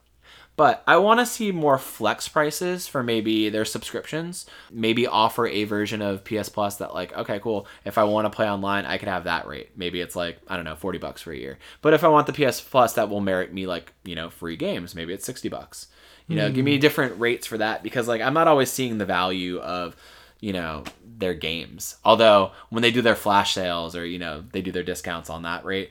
But 0.54 0.82
I 0.86 0.98
want 0.98 1.18
to 1.20 1.26
see 1.26 1.50
more 1.50 1.78
flex 1.78 2.28
prices 2.28 2.86
for 2.86 3.02
maybe 3.02 3.48
their 3.48 3.64
subscriptions. 3.64 4.46
Maybe 4.70 5.06
offer 5.06 5.46
a 5.46 5.64
version 5.64 6.02
of 6.02 6.24
PS 6.24 6.50
Plus 6.50 6.76
that, 6.76 6.92
like, 6.92 7.16
okay, 7.16 7.40
cool. 7.40 7.66
If 7.84 7.96
I 7.96 8.04
want 8.04 8.26
to 8.26 8.36
play 8.36 8.48
online, 8.48 8.84
I 8.84 8.98
could 8.98 9.08
have 9.08 9.24
that 9.24 9.46
rate. 9.46 9.70
Maybe 9.76 10.00
it's 10.00 10.14
like, 10.14 10.38
I 10.48 10.56
don't 10.56 10.66
know, 10.66 10.76
40 10.76 10.98
bucks 10.98 11.22
for 11.22 11.32
a 11.32 11.36
year. 11.36 11.58
But 11.80 11.94
if 11.94 12.04
I 12.04 12.08
want 12.08 12.26
the 12.26 12.34
PS 12.34 12.60
Plus 12.60 12.92
that 12.94 13.08
will 13.08 13.20
merit 13.20 13.52
me, 13.52 13.66
like, 13.66 13.94
you 14.04 14.14
know, 14.14 14.28
free 14.28 14.56
games, 14.56 14.94
maybe 14.94 15.14
it's 15.14 15.24
60 15.24 15.48
bucks. 15.48 15.86
You 16.28 16.36
know, 16.36 16.50
give 16.52 16.64
me 16.64 16.76
hmm. 16.76 16.80
different 16.80 17.20
rates 17.20 17.46
for 17.46 17.58
that 17.58 17.82
because, 17.82 18.08
like, 18.08 18.20
I'm 18.20 18.32
not 18.32 18.48
always 18.48 18.70
seeing 18.70 18.96
the 18.96 19.04
value 19.04 19.58
of, 19.58 19.96
you 20.40 20.52
know, 20.52 20.84
their 21.04 21.34
games. 21.34 21.96
Although, 22.04 22.52
when 22.70 22.82
they 22.82 22.90
do 22.90 23.02
their 23.02 23.16
flash 23.16 23.54
sales 23.54 23.94
or, 23.96 24.06
you 24.06 24.18
know, 24.18 24.44
they 24.52 24.62
do 24.62 24.72
their 24.72 24.82
discounts 24.82 25.28
on 25.28 25.42
that 25.42 25.64
rate, 25.64 25.90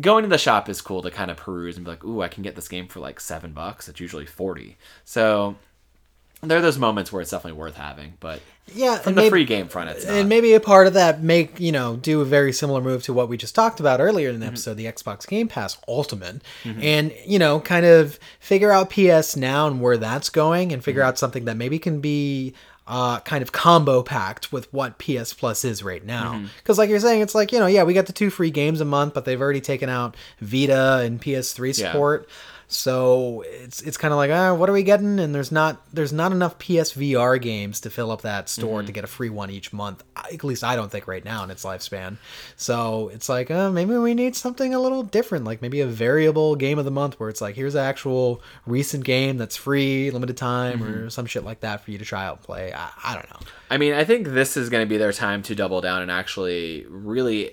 going 0.00 0.22
to 0.24 0.28
the 0.28 0.38
shop 0.38 0.68
is 0.68 0.80
cool 0.80 1.02
to 1.02 1.10
kind 1.10 1.30
of 1.30 1.36
peruse 1.36 1.76
and 1.76 1.84
be 1.84 1.90
like, 1.90 2.04
ooh, 2.04 2.22
I 2.22 2.28
can 2.28 2.42
get 2.42 2.56
this 2.56 2.68
game 2.68 2.88
for 2.88 3.00
like 3.00 3.20
seven 3.20 3.52
bucks. 3.52 3.88
It's 3.88 4.00
usually 4.00 4.26
forty. 4.26 4.76
So 5.04 5.56
there 6.42 6.58
are 6.58 6.62
those 6.62 6.78
moments 6.78 7.10
where 7.12 7.22
it's 7.22 7.30
definitely 7.30 7.58
worth 7.58 7.76
having, 7.76 8.14
but 8.20 8.40
yeah, 8.74 8.98
from 8.98 9.14
the 9.14 9.22
maybe, 9.22 9.30
free 9.30 9.44
game 9.46 9.68
front, 9.68 9.90
it's 9.90 10.04
not. 10.04 10.14
and 10.14 10.28
maybe 10.28 10.52
a 10.54 10.60
part 10.60 10.86
of 10.86 10.92
that 10.94 11.22
make 11.22 11.58
you 11.58 11.72
know 11.72 11.96
do 11.96 12.20
a 12.20 12.24
very 12.24 12.52
similar 12.52 12.80
move 12.82 13.02
to 13.04 13.12
what 13.14 13.28
we 13.30 13.36
just 13.38 13.54
talked 13.54 13.80
about 13.80 14.00
earlier 14.00 14.28
Mm-hmm. 14.28 14.34
in 14.34 14.40
the 14.40 14.46
episode, 14.46 14.74
the 14.74 14.84
Xbox 14.86 15.26
Game 15.26 15.48
Pass 15.48 15.78
Ultimate, 15.88 16.42
and 16.64 17.14
you 17.26 17.38
know 17.38 17.60
kind 17.60 17.86
of 17.86 18.18
figure 18.40 18.72
out 18.72 18.90
PS 18.90 19.36
Now 19.36 19.66
and 19.68 19.80
where 19.80 19.96
that's 19.96 20.28
going, 20.28 20.72
and 20.72 20.80
Mm-hmm. 20.80 20.84
figure 20.84 21.02
out 21.02 21.18
something 21.18 21.44
that 21.46 21.56
maybe 21.56 21.78
can 21.78 22.00
be. 22.00 22.52
Uh, 22.86 23.18
kind 23.20 23.40
of 23.40 23.50
combo 23.50 24.02
packed 24.02 24.52
with 24.52 24.70
what 24.70 24.98
PS 24.98 25.32
Plus 25.32 25.64
is 25.64 25.82
right 25.82 26.04
now. 26.04 26.34
Mm-hmm. 26.34 26.46
Because, 26.58 26.76
like 26.76 26.90
you're 26.90 27.00
saying, 27.00 27.22
it's 27.22 27.34
like, 27.34 27.50
you 27.50 27.58
know, 27.58 27.66
yeah, 27.66 27.82
we 27.82 27.94
got 27.94 28.04
the 28.04 28.12
two 28.12 28.28
free 28.28 28.50
games 28.50 28.80
a 28.82 28.84
month, 28.84 29.14
but 29.14 29.24
they've 29.24 29.40
already 29.40 29.62
taken 29.62 29.88
out 29.88 30.16
Vita 30.40 30.98
and 30.98 31.18
PS3 31.18 31.78
Yeah. 31.78 31.92
So 32.66 33.44
it's 33.46 33.82
it's 33.82 33.96
kind 33.96 34.12
of 34.12 34.16
like, 34.18 34.30
ah, 34.30 34.54
what 34.54 34.68
are 34.68 34.72
we 34.72 34.82
getting? 34.82 35.18
And 35.20 35.34
there's 35.34 35.52
not 35.52 35.82
there's 35.92 36.12
not 36.12 36.32
enough 36.32 36.58
PSVR 36.58 37.40
games 37.40 37.80
to 37.80 37.90
fill 37.90 38.10
up 38.10 38.22
that 38.22 38.48
store 38.48 38.82
to 38.82 38.90
get 38.92 39.04
a 39.04 39.06
free 39.06 39.28
one 39.30 39.50
each 39.50 39.72
month. 39.72 40.02
I- 40.16 40.30
At 40.34 40.42
least 40.44 40.64
I 40.64 40.74
don't 40.74 40.90
think 40.90 41.06
right 41.06 41.24
now 41.24 41.44
in 41.44 41.50
its 41.50 41.64
lifespan. 41.64 42.16
So 42.56 43.10
it's 43.12 43.28
like, 43.28 43.50
uh, 43.50 43.70
maybe 43.70 43.96
we 43.96 44.14
need 44.14 44.34
something 44.34 44.74
a 44.74 44.80
little 44.80 45.02
different, 45.02 45.44
like 45.44 45.60
maybe 45.62 45.80
a 45.82 45.86
variable 45.86 46.56
game 46.56 46.78
of 46.78 46.84
the 46.84 46.90
month 46.90 47.20
where 47.20 47.28
it's 47.28 47.40
like, 47.40 47.54
here's 47.54 47.74
an 47.74 47.84
actual 47.84 48.42
recent 48.66 49.04
game 49.04 49.36
that's 49.36 49.56
free, 49.56 50.10
limited 50.10 50.36
time, 50.36 50.82
or 50.82 51.10
some 51.10 51.26
shit 51.26 51.44
like 51.44 51.60
that 51.60 51.84
for 51.84 51.90
you 51.90 51.98
to 51.98 52.04
try 52.04 52.24
out 52.24 52.36
and 52.38 52.44
play. 52.44 52.72
I, 52.72 52.90
I 53.04 53.14
don't 53.14 53.30
know. 53.30 53.40
I 53.70 53.76
mean, 53.76 53.92
I 53.92 54.04
think 54.04 54.28
this 54.28 54.56
is 54.56 54.70
going 54.70 54.84
to 54.84 54.88
be 54.88 54.96
their 54.96 55.12
time 55.12 55.42
to 55.44 55.54
double 55.54 55.80
down 55.80 56.02
and 56.02 56.10
actually 56.10 56.86
really 56.88 57.52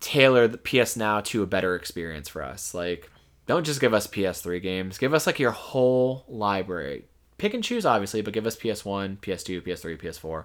tailor 0.00 0.46
the 0.48 0.58
PS 0.58 0.96
Now 0.96 1.20
to 1.22 1.42
a 1.42 1.46
better 1.46 1.74
experience 1.74 2.28
for 2.28 2.42
us. 2.42 2.74
Like, 2.74 3.10
don't 3.46 3.64
just 3.64 3.80
give 3.80 3.94
us 3.94 4.06
PS3 4.06 4.60
games. 4.62 4.98
Give 4.98 5.14
us 5.14 5.26
like 5.26 5.38
your 5.38 5.52
whole 5.52 6.24
library. 6.28 7.04
Pick 7.38 7.54
and 7.54 7.62
choose, 7.62 7.84
obviously, 7.84 8.22
but 8.22 8.32
give 8.32 8.46
us 8.46 8.56
PS1, 8.56 9.18
PS2, 9.18 9.62
PS3, 9.62 10.00
PS4, 10.00 10.44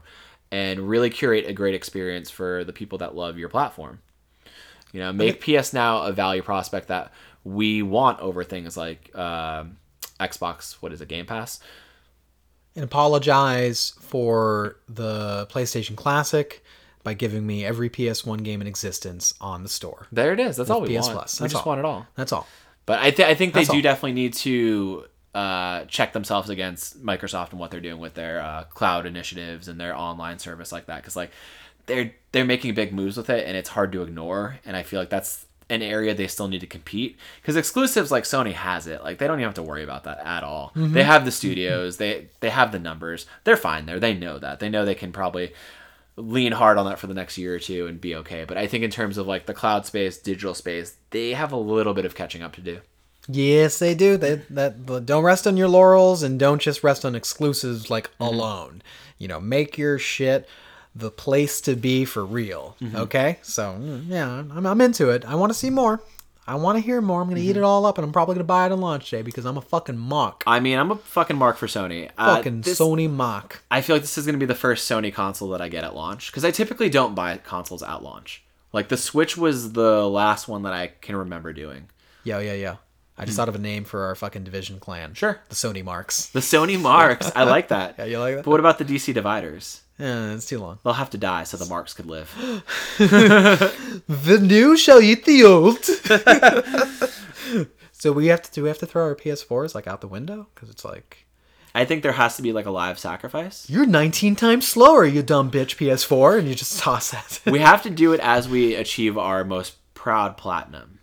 and 0.51 0.81
really 0.81 1.09
curate 1.09 1.45
a 1.47 1.53
great 1.53 1.73
experience 1.73 2.29
for 2.29 2.63
the 2.63 2.73
people 2.73 2.97
that 2.97 3.15
love 3.15 3.37
your 3.37 3.49
platform. 3.49 3.99
You 4.91 4.99
know, 4.99 5.13
make 5.13 5.39
PS 5.41 5.71
Now 5.71 6.03
a 6.03 6.11
value 6.11 6.41
prospect 6.41 6.89
that 6.89 7.13
we 7.45 7.81
want 7.81 8.19
over 8.19 8.43
things 8.43 8.75
like 8.75 9.15
um, 9.17 9.77
Xbox. 10.19 10.73
What 10.73 10.91
is 10.91 10.99
it, 10.99 11.07
Game 11.07 11.25
Pass? 11.25 11.61
and 12.75 12.83
apologize 12.83 13.93
for 13.99 14.77
the 14.87 15.47
PlayStation 15.47 15.95
Classic 15.95 16.63
by 17.03 17.13
giving 17.13 17.45
me 17.45 17.65
every 17.65 17.89
PS1 17.89 18.43
game 18.43 18.61
in 18.61 18.67
existence 18.67 19.33
on 19.41 19.63
the 19.63 19.69
store. 19.69 20.07
There 20.11 20.33
it 20.33 20.39
is. 20.39 20.57
That's 20.57 20.69
all 20.69 20.81
we 20.81 20.95
PS 20.97 21.07
want. 21.07 21.13
Plus. 21.13 21.39
We 21.39 21.43
That's 21.43 21.53
just 21.53 21.65
all. 21.65 21.71
want 21.71 21.79
it 21.79 21.85
all. 21.85 22.07
That's 22.15 22.31
all. 22.31 22.47
But 22.85 22.99
I, 22.99 23.11
th- 23.11 23.27
I 23.27 23.35
think 23.35 23.53
they 23.53 23.61
That's 23.61 23.69
do 23.69 23.77
all. 23.77 23.81
definitely 23.81 24.13
need 24.13 24.33
to 24.33 25.05
uh, 25.33 25.85
check 25.85 26.13
themselves 26.13 26.49
against 26.49 27.03
Microsoft 27.03 27.51
and 27.51 27.59
what 27.59 27.71
they're 27.71 27.79
doing 27.79 27.99
with 27.99 28.15
their 28.15 28.41
uh, 28.41 28.63
cloud 28.65 29.05
initiatives 29.05 29.67
and 29.67 29.79
their 29.79 29.95
online 29.95 30.39
service 30.39 30.71
like 30.71 30.87
that. 30.87 30.97
Because 30.97 31.15
like 31.15 31.31
they're 31.85 32.11
they're 32.31 32.45
making 32.45 32.73
big 32.73 32.93
moves 32.93 33.17
with 33.17 33.29
it, 33.29 33.45
and 33.47 33.55
it's 33.55 33.69
hard 33.69 33.91
to 33.93 34.01
ignore. 34.01 34.59
And 34.65 34.75
I 34.75 34.83
feel 34.83 34.99
like 34.99 35.09
that's 35.09 35.45
an 35.69 35.81
area 35.81 36.13
they 36.13 36.27
still 36.27 36.49
need 36.49 36.59
to 36.59 36.67
compete 36.67 37.17
because 37.41 37.55
exclusives 37.55 38.11
like 38.11 38.25
Sony 38.25 38.51
has 38.51 38.87
it. 38.87 39.03
Like 39.03 39.19
they 39.19 39.27
don't 39.27 39.39
even 39.39 39.47
have 39.47 39.53
to 39.55 39.63
worry 39.63 39.83
about 39.83 40.03
that 40.03 40.19
at 40.19 40.43
all. 40.43 40.73
Mm-hmm. 40.75 40.93
They 40.93 41.03
have 41.03 41.23
the 41.23 41.31
studios. 41.31 41.97
They 41.97 42.27
they 42.41 42.49
have 42.49 42.71
the 42.73 42.79
numbers. 42.79 43.25
They're 43.45 43.55
fine 43.57 43.85
there. 43.85 43.99
They 43.99 44.13
know 44.13 44.37
that. 44.37 44.59
They 44.59 44.69
know 44.69 44.83
they 44.83 44.95
can 44.95 45.13
probably 45.13 45.53
lean 46.17 46.51
hard 46.51 46.77
on 46.77 46.85
that 46.85 46.99
for 46.99 47.07
the 47.07 47.13
next 47.13 47.37
year 47.37 47.55
or 47.55 47.59
two 47.59 47.87
and 47.87 47.99
be 48.01 48.15
okay. 48.15 48.43
But 48.45 48.57
I 48.57 48.67
think 48.67 48.83
in 48.83 48.91
terms 48.91 49.17
of 49.17 49.27
like 49.27 49.45
the 49.45 49.53
cloud 49.53 49.85
space, 49.85 50.17
digital 50.17 50.53
space, 50.53 50.95
they 51.11 51.31
have 51.33 51.51
a 51.51 51.57
little 51.57 51.93
bit 51.93 52.05
of 52.05 52.15
catching 52.15 52.41
up 52.41 52.53
to 52.55 52.61
do. 52.61 52.79
Yes, 53.27 53.77
they 53.79 53.93
do. 53.95 54.17
They 54.17 54.35
that 54.49 55.05
don't 55.05 55.23
rest 55.23 55.45
on 55.47 55.55
your 55.57 55.67
laurels 55.67 56.23
and 56.23 56.39
don't 56.39 56.61
just 56.61 56.83
rest 56.83 57.05
on 57.05 57.15
exclusives 57.15 57.89
like 57.89 58.09
Mm-hmm. 58.13 58.23
alone. 58.23 58.81
You 59.17 59.27
know, 59.27 59.39
make 59.39 59.77
your 59.77 59.99
shit 59.99 60.49
the 60.95 61.11
place 61.11 61.61
to 61.61 61.75
be 61.75 62.03
for 62.05 62.25
real. 62.25 62.75
Mm-hmm. 62.81 62.95
Okay, 62.97 63.39
so 63.43 63.75
mm, 63.79 64.05
yeah, 64.07 64.27
I'm, 64.27 64.65
I'm 64.65 64.81
into 64.81 65.09
it. 65.09 65.23
I 65.25 65.35
want 65.35 65.51
to 65.51 65.57
see 65.57 65.69
more. 65.69 66.01
I 66.51 66.55
want 66.55 66.77
to 66.77 66.81
hear 66.83 66.99
more. 67.01 67.21
I'm 67.21 67.27
gonna 67.29 67.39
Mm-hmm. 67.39 67.49
eat 67.49 67.57
it 67.57 67.63
all 67.63 67.85
up, 67.85 67.97
and 67.97 68.03
I'm 68.05 68.11
probably 68.11 68.35
gonna 68.35 68.43
buy 68.43 68.65
it 68.65 68.71
on 68.71 68.81
launch 68.81 69.09
day 69.09 69.21
because 69.21 69.45
I'm 69.45 69.57
a 69.57 69.61
fucking 69.61 69.97
mock. 69.97 70.43
I 70.45 70.59
mean, 70.59 70.77
I'm 70.77 70.91
a 70.91 70.95
fucking 70.97 71.37
mark 71.37 71.55
for 71.57 71.67
Sony. 71.67 72.09
Uh, 72.17 72.35
Fucking 72.35 72.61
this- 72.61 72.79
Sony 72.79 73.09
mock. 73.09 73.61
I 73.71 73.81
feel 73.81 73.95
like 73.95 74.03
this 74.03 74.17
is 74.17 74.25
going 74.25 74.33
to 74.33 74.39
be 74.39 74.45
the 74.45 74.55
first 74.55 74.89
Sony 74.89 75.13
console 75.13 75.49
that 75.51 75.61
I 75.61 75.69
get 75.69 75.83
at 75.83 75.95
launch 75.95 76.29
because 76.31 76.43
I 76.43 76.51
typically 76.51 76.89
don't 76.89 77.15
buy 77.15 77.37
consoles 77.37 77.81
at 77.83 78.03
launch. 78.03 78.43
Like 78.73 78.89
the 78.89 78.97
Switch 78.97 79.37
was 79.37 79.71
the 79.73 80.07
last 80.09 80.47
one 80.47 80.63
that 80.63 80.73
I 80.73 80.87
can 80.87 81.15
remember 81.15 81.53
doing. 81.53 81.89
Yeah, 82.23 82.39
yeah, 82.39 82.53
yeah. 82.53 82.75
I 83.17 83.25
just 83.25 83.37
thought 83.37 83.49
of 83.49 83.55
a 83.55 83.59
name 83.59 83.83
for 83.83 84.05
our 84.05 84.15
fucking 84.15 84.43
division 84.43 84.79
clan. 84.79 85.13
Sure. 85.13 85.39
The 85.49 85.55
Sony 85.55 85.83
marks. 85.83 86.27
The 86.27 86.39
Sony 86.39 86.79
marks, 86.79 87.31
I 87.35 87.43
like 87.43 87.67
that. 87.75 87.95
Yeah, 87.99 88.05
you 88.05 88.19
like 88.19 88.35
that? 88.35 88.45
But 88.45 88.51
what 88.51 88.59
about 88.59 88.77
the 88.79 88.85
DC 88.85 89.13
dividers? 89.13 89.80
Yeah, 90.01 90.33
it's 90.33 90.47
too 90.47 90.59
long. 90.59 90.79
They'll 90.83 90.93
have 90.93 91.11
to 91.11 91.17
die 91.17 91.43
so 91.43 91.57
the 91.57 91.65
marks 91.67 91.93
could 91.93 92.07
live. 92.07 92.33
The 94.07 94.39
new 94.41 94.77
shall 94.77 95.01
eat 95.01 95.25
the 95.25 95.43
old. 95.43 95.83
so 97.91 98.11
we 98.11 98.27
have 98.27 98.41
to 98.41 98.51
do 98.51 98.63
we 98.63 98.69
have 98.69 98.79
to 98.79 98.85
throw 98.85 99.03
our 99.03 99.15
PS4s 99.15 99.75
like 99.75 99.87
out 99.87 100.01
the 100.01 100.07
window 100.07 100.47
because 100.53 100.69
it's 100.69 100.83
like 100.83 101.25
I 101.75 101.85
think 101.85 102.03
there 102.03 102.11
has 102.13 102.35
to 102.35 102.41
be 102.41 102.51
like 102.51 102.65
a 102.65 102.71
live 102.71 102.99
sacrifice. 102.99 103.69
you're 103.69 103.85
19 103.85 104.35
times 104.35 104.67
slower, 104.67 105.05
you 105.05 105.23
dumb 105.23 105.49
bitch 105.51 105.77
PS4, 105.77 106.39
and 106.39 106.47
you 106.47 106.55
just 106.55 106.79
toss 106.79 107.11
that. 107.11 107.39
We 107.45 107.59
have 107.59 107.81
to 107.83 107.89
do 107.89 108.11
it 108.13 108.19
as 108.19 108.49
we 108.49 108.75
achieve 108.75 109.17
our 109.17 109.45
most 109.45 109.75
proud 109.93 110.35
platinum. 110.35 110.99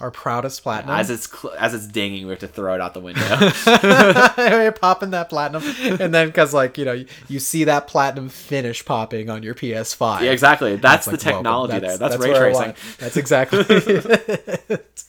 Our 0.00 0.10
proudest 0.10 0.62
platinum. 0.62 0.94
As 0.94 1.10
it's 1.10 1.28
cl- 1.30 1.54
as 1.58 1.74
it's 1.74 1.86
dinging, 1.86 2.24
we 2.26 2.30
have 2.30 2.38
to 2.40 2.48
throw 2.48 2.74
it 2.74 2.80
out 2.80 2.94
the 2.94 3.00
window. 3.00 3.20
You're 4.62 4.72
popping 4.72 5.10
that 5.10 5.28
platinum, 5.28 5.62
and 6.00 6.14
then 6.14 6.28
because 6.28 6.54
like 6.54 6.78
you 6.78 6.84
know 6.84 6.92
you, 6.92 7.06
you 7.28 7.40
see 7.40 7.64
that 7.64 7.86
platinum 7.88 8.28
finish 8.28 8.84
popping 8.84 9.28
on 9.30 9.42
your 9.42 9.54
PS5. 9.54 10.20
yeah, 10.22 10.30
exactly. 10.30 10.76
That's, 10.76 11.06
the 11.06 11.12
Like, 11.12 11.20
technology 11.20 11.78
there. 11.80 11.98
That's, 11.98 12.16
ray 12.18 12.34
tracing. 12.34 12.74
That's 12.98 13.16
exactly. 13.16 13.60
it. 13.68 15.04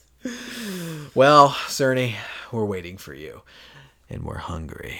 well, 1.15 1.49
Cerny, 1.67 2.15
we're 2.51 2.65
waiting 2.65 2.97
for 2.97 3.13
you, 3.13 3.41
and 4.09 4.23
we're 4.23 4.37
hungry. 4.37 4.99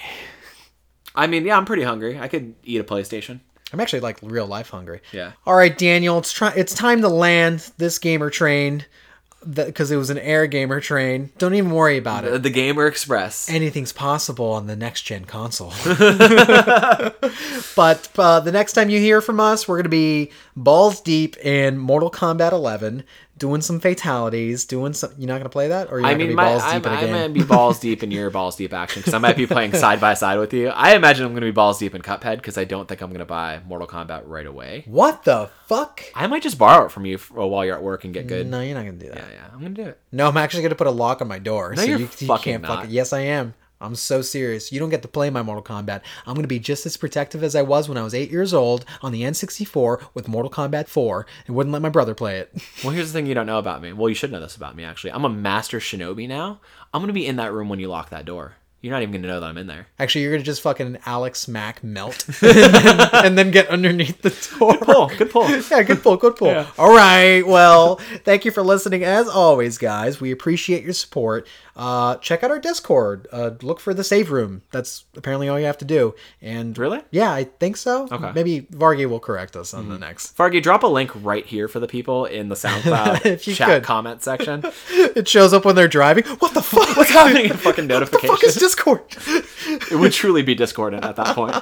I 1.14 1.26
mean, 1.26 1.44
yeah, 1.44 1.56
I'm 1.56 1.64
pretty 1.64 1.82
hungry. 1.82 2.18
I 2.18 2.28
could 2.28 2.54
eat 2.62 2.78
a 2.80 2.84
PlayStation. 2.84 3.40
I'm 3.72 3.80
actually 3.80 4.00
like 4.00 4.18
real 4.22 4.46
life 4.46 4.70
hungry. 4.70 5.00
Yeah. 5.12 5.32
All 5.46 5.54
right, 5.54 5.76
Daniel, 5.76 6.18
it's 6.18 6.32
try- 6.32 6.54
it's 6.56 6.74
time 6.74 7.02
to 7.02 7.08
land 7.08 7.70
this 7.78 7.98
gamer 7.98 8.30
train, 8.30 8.84
because 9.48 9.90
it 9.90 9.96
was 9.96 10.10
an 10.10 10.18
air 10.18 10.46
gamer 10.46 10.80
train. 10.80 11.30
Don't 11.38 11.54
even 11.54 11.70
worry 11.70 11.96
about 11.96 12.24
it. 12.24 12.32
The, 12.32 12.38
the 12.38 12.50
Gamer 12.50 12.86
Express. 12.86 13.48
anything's 13.48 13.92
possible 13.92 14.50
on 14.52 14.66
the 14.66 14.76
next 14.76 15.02
gen 15.02 15.24
console. 15.24 15.72
but 17.76 18.08
uh, 18.18 18.40
the 18.40 18.52
next 18.52 18.74
time 18.74 18.90
you 18.90 18.98
hear 18.98 19.20
from 19.20 19.40
us, 19.40 19.66
we're 19.66 19.76
going 19.76 19.84
to 19.84 19.88
be 19.88 20.30
balls 20.56 21.00
deep 21.00 21.36
in 21.38 21.78
Mortal 21.78 22.10
Kombat 22.10 22.52
11, 22.52 23.04
doing 23.40 23.60
some 23.62 23.80
fatalities, 23.80 24.64
doing 24.66 24.92
some. 24.92 25.10
You're 25.18 25.26
not 25.26 25.34
going 25.34 25.42
to 25.44 25.48
play 25.48 25.68
that, 25.68 25.90
or 25.90 25.98
you're 25.98 26.06
I 26.08 26.14
mean, 26.14 26.28
to 26.28 26.32
be 26.32 26.34
my, 26.34 26.44
balls 26.44 26.62
I'm, 26.62 26.80
deep 26.80 26.86
in 26.86 26.92
a 26.92 26.94
I'm 26.94 27.00
game? 27.00 27.12
gonna 27.14 27.28
be 27.30 27.42
balls 27.42 27.80
deep 27.80 28.02
in 28.04 28.12
your 28.12 28.30
balls 28.38 28.54
deep 28.54 28.72
action 28.72 29.00
because 29.00 29.14
I 29.14 29.18
might 29.18 29.36
be 29.36 29.48
playing 29.48 29.72
side 29.72 30.00
by 30.00 30.14
side 30.14 30.38
with 30.38 30.52
you. 30.52 30.68
I 30.68 30.94
imagine 30.94 31.26
I'm 31.26 31.34
gonna 31.34 31.46
be 31.46 31.50
balls 31.50 31.80
deep 31.80 31.94
in 31.96 32.02
Cuphead 32.02 32.36
because 32.36 32.56
I 32.56 32.64
don't 32.64 32.86
think 32.86 33.00
I'm 33.00 33.10
gonna 33.10 33.24
buy 33.24 33.60
Mortal 33.66 33.88
Kombat 33.88 34.22
right 34.26 34.46
away. 34.46 34.84
What 34.86 35.24
the 35.24 35.50
fuck? 35.66 36.04
I 36.14 36.28
might 36.28 36.42
just 36.42 36.58
borrow 36.58 36.86
it 36.86 36.92
from 36.92 37.06
you 37.06 37.18
for, 37.18 37.40
uh, 37.40 37.46
while 37.46 37.64
you're 37.64 37.74
at 37.74 37.82
work 37.82 38.04
and 38.04 38.14
get 38.14 38.28
good. 38.28 38.46
No, 38.46 38.60
you're 38.60 38.76
not 38.76 38.84
to 38.84 38.92
do 38.92 39.08
that. 39.08 39.16
Yeah, 39.16 39.30
yeah, 39.32 39.46
I'm 39.52 39.60
gonna 39.60 39.70
do 39.70 39.86
it. 39.86 39.98
No, 40.12 40.28
I'm 40.28 40.36
actually 40.36 40.62
going 40.62 40.70
to 40.70 40.76
put 40.76 40.86
a 40.86 40.92
lock 40.92 41.20
on 41.20 41.28
my 41.28 41.38
door. 41.38 41.74
so 41.74 41.82
you're 41.82 41.98
you, 41.98 42.04
you 42.18 42.26
fucking 42.26 42.52
can't 42.52 42.62
not. 42.62 42.76
fucking. 42.76 42.90
Yes, 42.90 43.12
I 43.12 43.20
am. 43.20 43.54
I'm 43.80 43.94
so 43.94 44.20
serious. 44.20 44.70
You 44.70 44.78
don't 44.78 44.90
get 44.90 45.02
to 45.02 45.08
play 45.08 45.30
my 45.30 45.42
Mortal 45.42 45.62
Kombat. 45.64 46.02
I'm 46.26 46.34
going 46.34 46.42
to 46.42 46.48
be 46.48 46.58
just 46.58 46.84
as 46.84 46.96
protective 46.96 47.42
as 47.42 47.56
I 47.56 47.62
was 47.62 47.88
when 47.88 47.96
I 47.96 48.02
was 48.02 48.14
eight 48.14 48.30
years 48.30 48.52
old 48.52 48.84
on 49.02 49.12
the 49.12 49.22
N64 49.22 50.08
with 50.14 50.28
Mortal 50.28 50.50
Kombat 50.50 50.88
4 50.88 51.26
and 51.46 51.56
wouldn't 51.56 51.72
let 51.72 51.82
my 51.82 51.88
brother 51.88 52.14
play 52.14 52.38
it. 52.38 52.52
Well, 52.84 52.94
here's 52.94 53.12
the 53.12 53.18
thing 53.18 53.26
you 53.26 53.34
don't 53.34 53.46
know 53.46 53.58
about 53.58 53.82
me. 53.82 53.92
Well, 53.92 54.08
you 54.08 54.14
should 54.14 54.32
know 54.32 54.40
this 54.40 54.56
about 54.56 54.74
me 54.74 54.84
actually. 54.84 55.12
I'm 55.12 55.24
a 55.24 55.28
master 55.28 55.80
shinobi 55.80 56.26
now. 56.26 56.60
I'm 56.94 57.02
gonna 57.02 57.12
be 57.12 57.26
in 57.26 57.36
that 57.36 57.52
room 57.52 57.68
when 57.68 57.78
you 57.78 57.88
lock 57.88 58.08
that 58.10 58.24
door. 58.24 58.54
You're 58.80 58.92
not 58.94 59.02
even 59.02 59.12
gonna 59.12 59.28
know 59.28 59.40
that 59.40 59.46
I'm 59.46 59.58
in 59.58 59.66
there. 59.66 59.88
Actually, 59.98 60.22
you're 60.22 60.32
gonna 60.32 60.42
just 60.42 60.62
fucking 60.62 60.96
Alex 61.04 61.46
Mack 61.46 61.84
melt 61.84 62.26
and, 62.42 62.56
then, 62.56 63.08
and 63.12 63.38
then 63.38 63.50
get 63.50 63.68
underneath 63.68 64.22
the 64.22 64.30
door. 64.58 64.72
Good 64.78 64.86
Pull, 64.86 65.08
good 65.18 65.30
pull. 65.30 65.50
Yeah, 65.50 65.82
good 65.82 66.02
pull, 66.02 66.16
good 66.16 66.36
pull. 66.36 66.66
All 66.78 66.94
right. 66.94 67.42
Well, 67.46 67.96
thank 68.24 68.46
you 68.46 68.50
for 68.50 68.62
listening 68.62 69.04
as 69.04 69.28
always, 69.28 69.76
guys. 69.76 70.20
We 70.20 70.30
appreciate 70.30 70.82
your 70.82 70.94
support. 70.94 71.46
Uh, 71.76 72.16
check 72.16 72.42
out 72.42 72.50
our 72.50 72.58
Discord. 72.58 73.26
Uh, 73.32 73.50
look 73.62 73.80
for 73.80 73.94
the 73.94 74.04
save 74.04 74.30
room. 74.30 74.62
That's 74.70 75.04
apparently 75.16 75.48
all 75.48 75.58
you 75.58 75.66
have 75.66 75.78
to 75.78 75.84
do. 75.84 76.14
And 76.42 76.76
Really? 76.76 77.00
yeah, 77.10 77.32
I 77.32 77.44
think 77.44 77.76
so. 77.76 78.08
Okay. 78.10 78.32
Maybe 78.34 78.62
Vargy 78.72 79.08
will 79.08 79.20
correct 79.20 79.56
us 79.56 79.72
on 79.72 79.88
the 79.88 79.98
next. 79.98 80.36
Fargy, 80.36 80.60
drop 80.60 80.82
a 80.82 80.86
link 80.86 81.10
right 81.22 81.46
here 81.46 81.68
for 81.68 81.80
the 81.80 81.86
people 81.88 82.24
in 82.26 82.48
the 82.48 82.54
SoundCloud 82.54 83.40
chat 83.54 83.68
could. 83.68 83.82
comment 83.84 84.22
section. 84.22 84.64
It 85.16 85.26
shows 85.28 85.52
up 85.52 85.64
when 85.64 85.74
they're 85.74 85.88
driving. 85.88 86.24
What 86.24 86.54
the 86.54 86.62
fuck? 86.62 86.96
What's 86.96 87.10
happening 87.10 87.46
in 87.46 87.56
fucking 87.56 87.88
What 87.88 88.00
the 88.00 88.06
fuck 88.06 88.22
notifications? 88.22 88.56
is 88.56 88.60
Discord? 88.62 89.00
it 89.90 89.98
would 89.98 90.12
truly 90.12 90.42
be 90.42 90.54
discordant 90.54 91.04
at 91.04 91.16
that 91.16 91.34
point. 91.34 91.56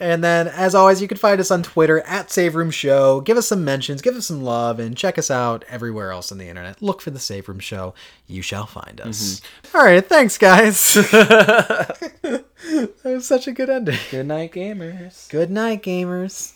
And 0.00 0.22
then, 0.22 0.48
as 0.48 0.74
always, 0.74 1.00
you 1.00 1.08
can 1.08 1.16
find 1.16 1.40
us 1.40 1.50
on 1.50 1.62
Twitter 1.62 2.00
at 2.00 2.30
Save 2.30 2.54
Room 2.54 2.70
Show. 2.70 3.20
Give 3.22 3.36
us 3.38 3.46
some 3.48 3.64
mentions, 3.64 4.02
give 4.02 4.14
us 4.14 4.26
some 4.26 4.42
love, 4.42 4.78
and 4.78 4.96
check 4.96 5.18
us 5.18 5.30
out 5.30 5.64
everywhere 5.68 6.10
else 6.12 6.30
on 6.32 6.38
the 6.38 6.48
internet. 6.48 6.82
Look 6.82 7.00
for 7.00 7.10
the 7.10 7.18
Save 7.18 7.48
Room 7.48 7.60
Show. 7.60 7.94
You 8.26 8.42
shall 8.42 8.66
find 8.66 9.00
us. 9.00 9.35
All 9.74 9.84
right, 9.84 10.04
thanks, 10.06 10.38
guys. 10.38 10.94
that 10.94 12.44
was 13.04 13.26
such 13.26 13.46
a 13.46 13.52
good 13.52 13.70
ending. 13.70 13.98
Good 14.10 14.26
night, 14.26 14.52
gamers. 14.52 15.28
Good 15.28 15.50
night, 15.50 15.82
gamers. 15.82 16.55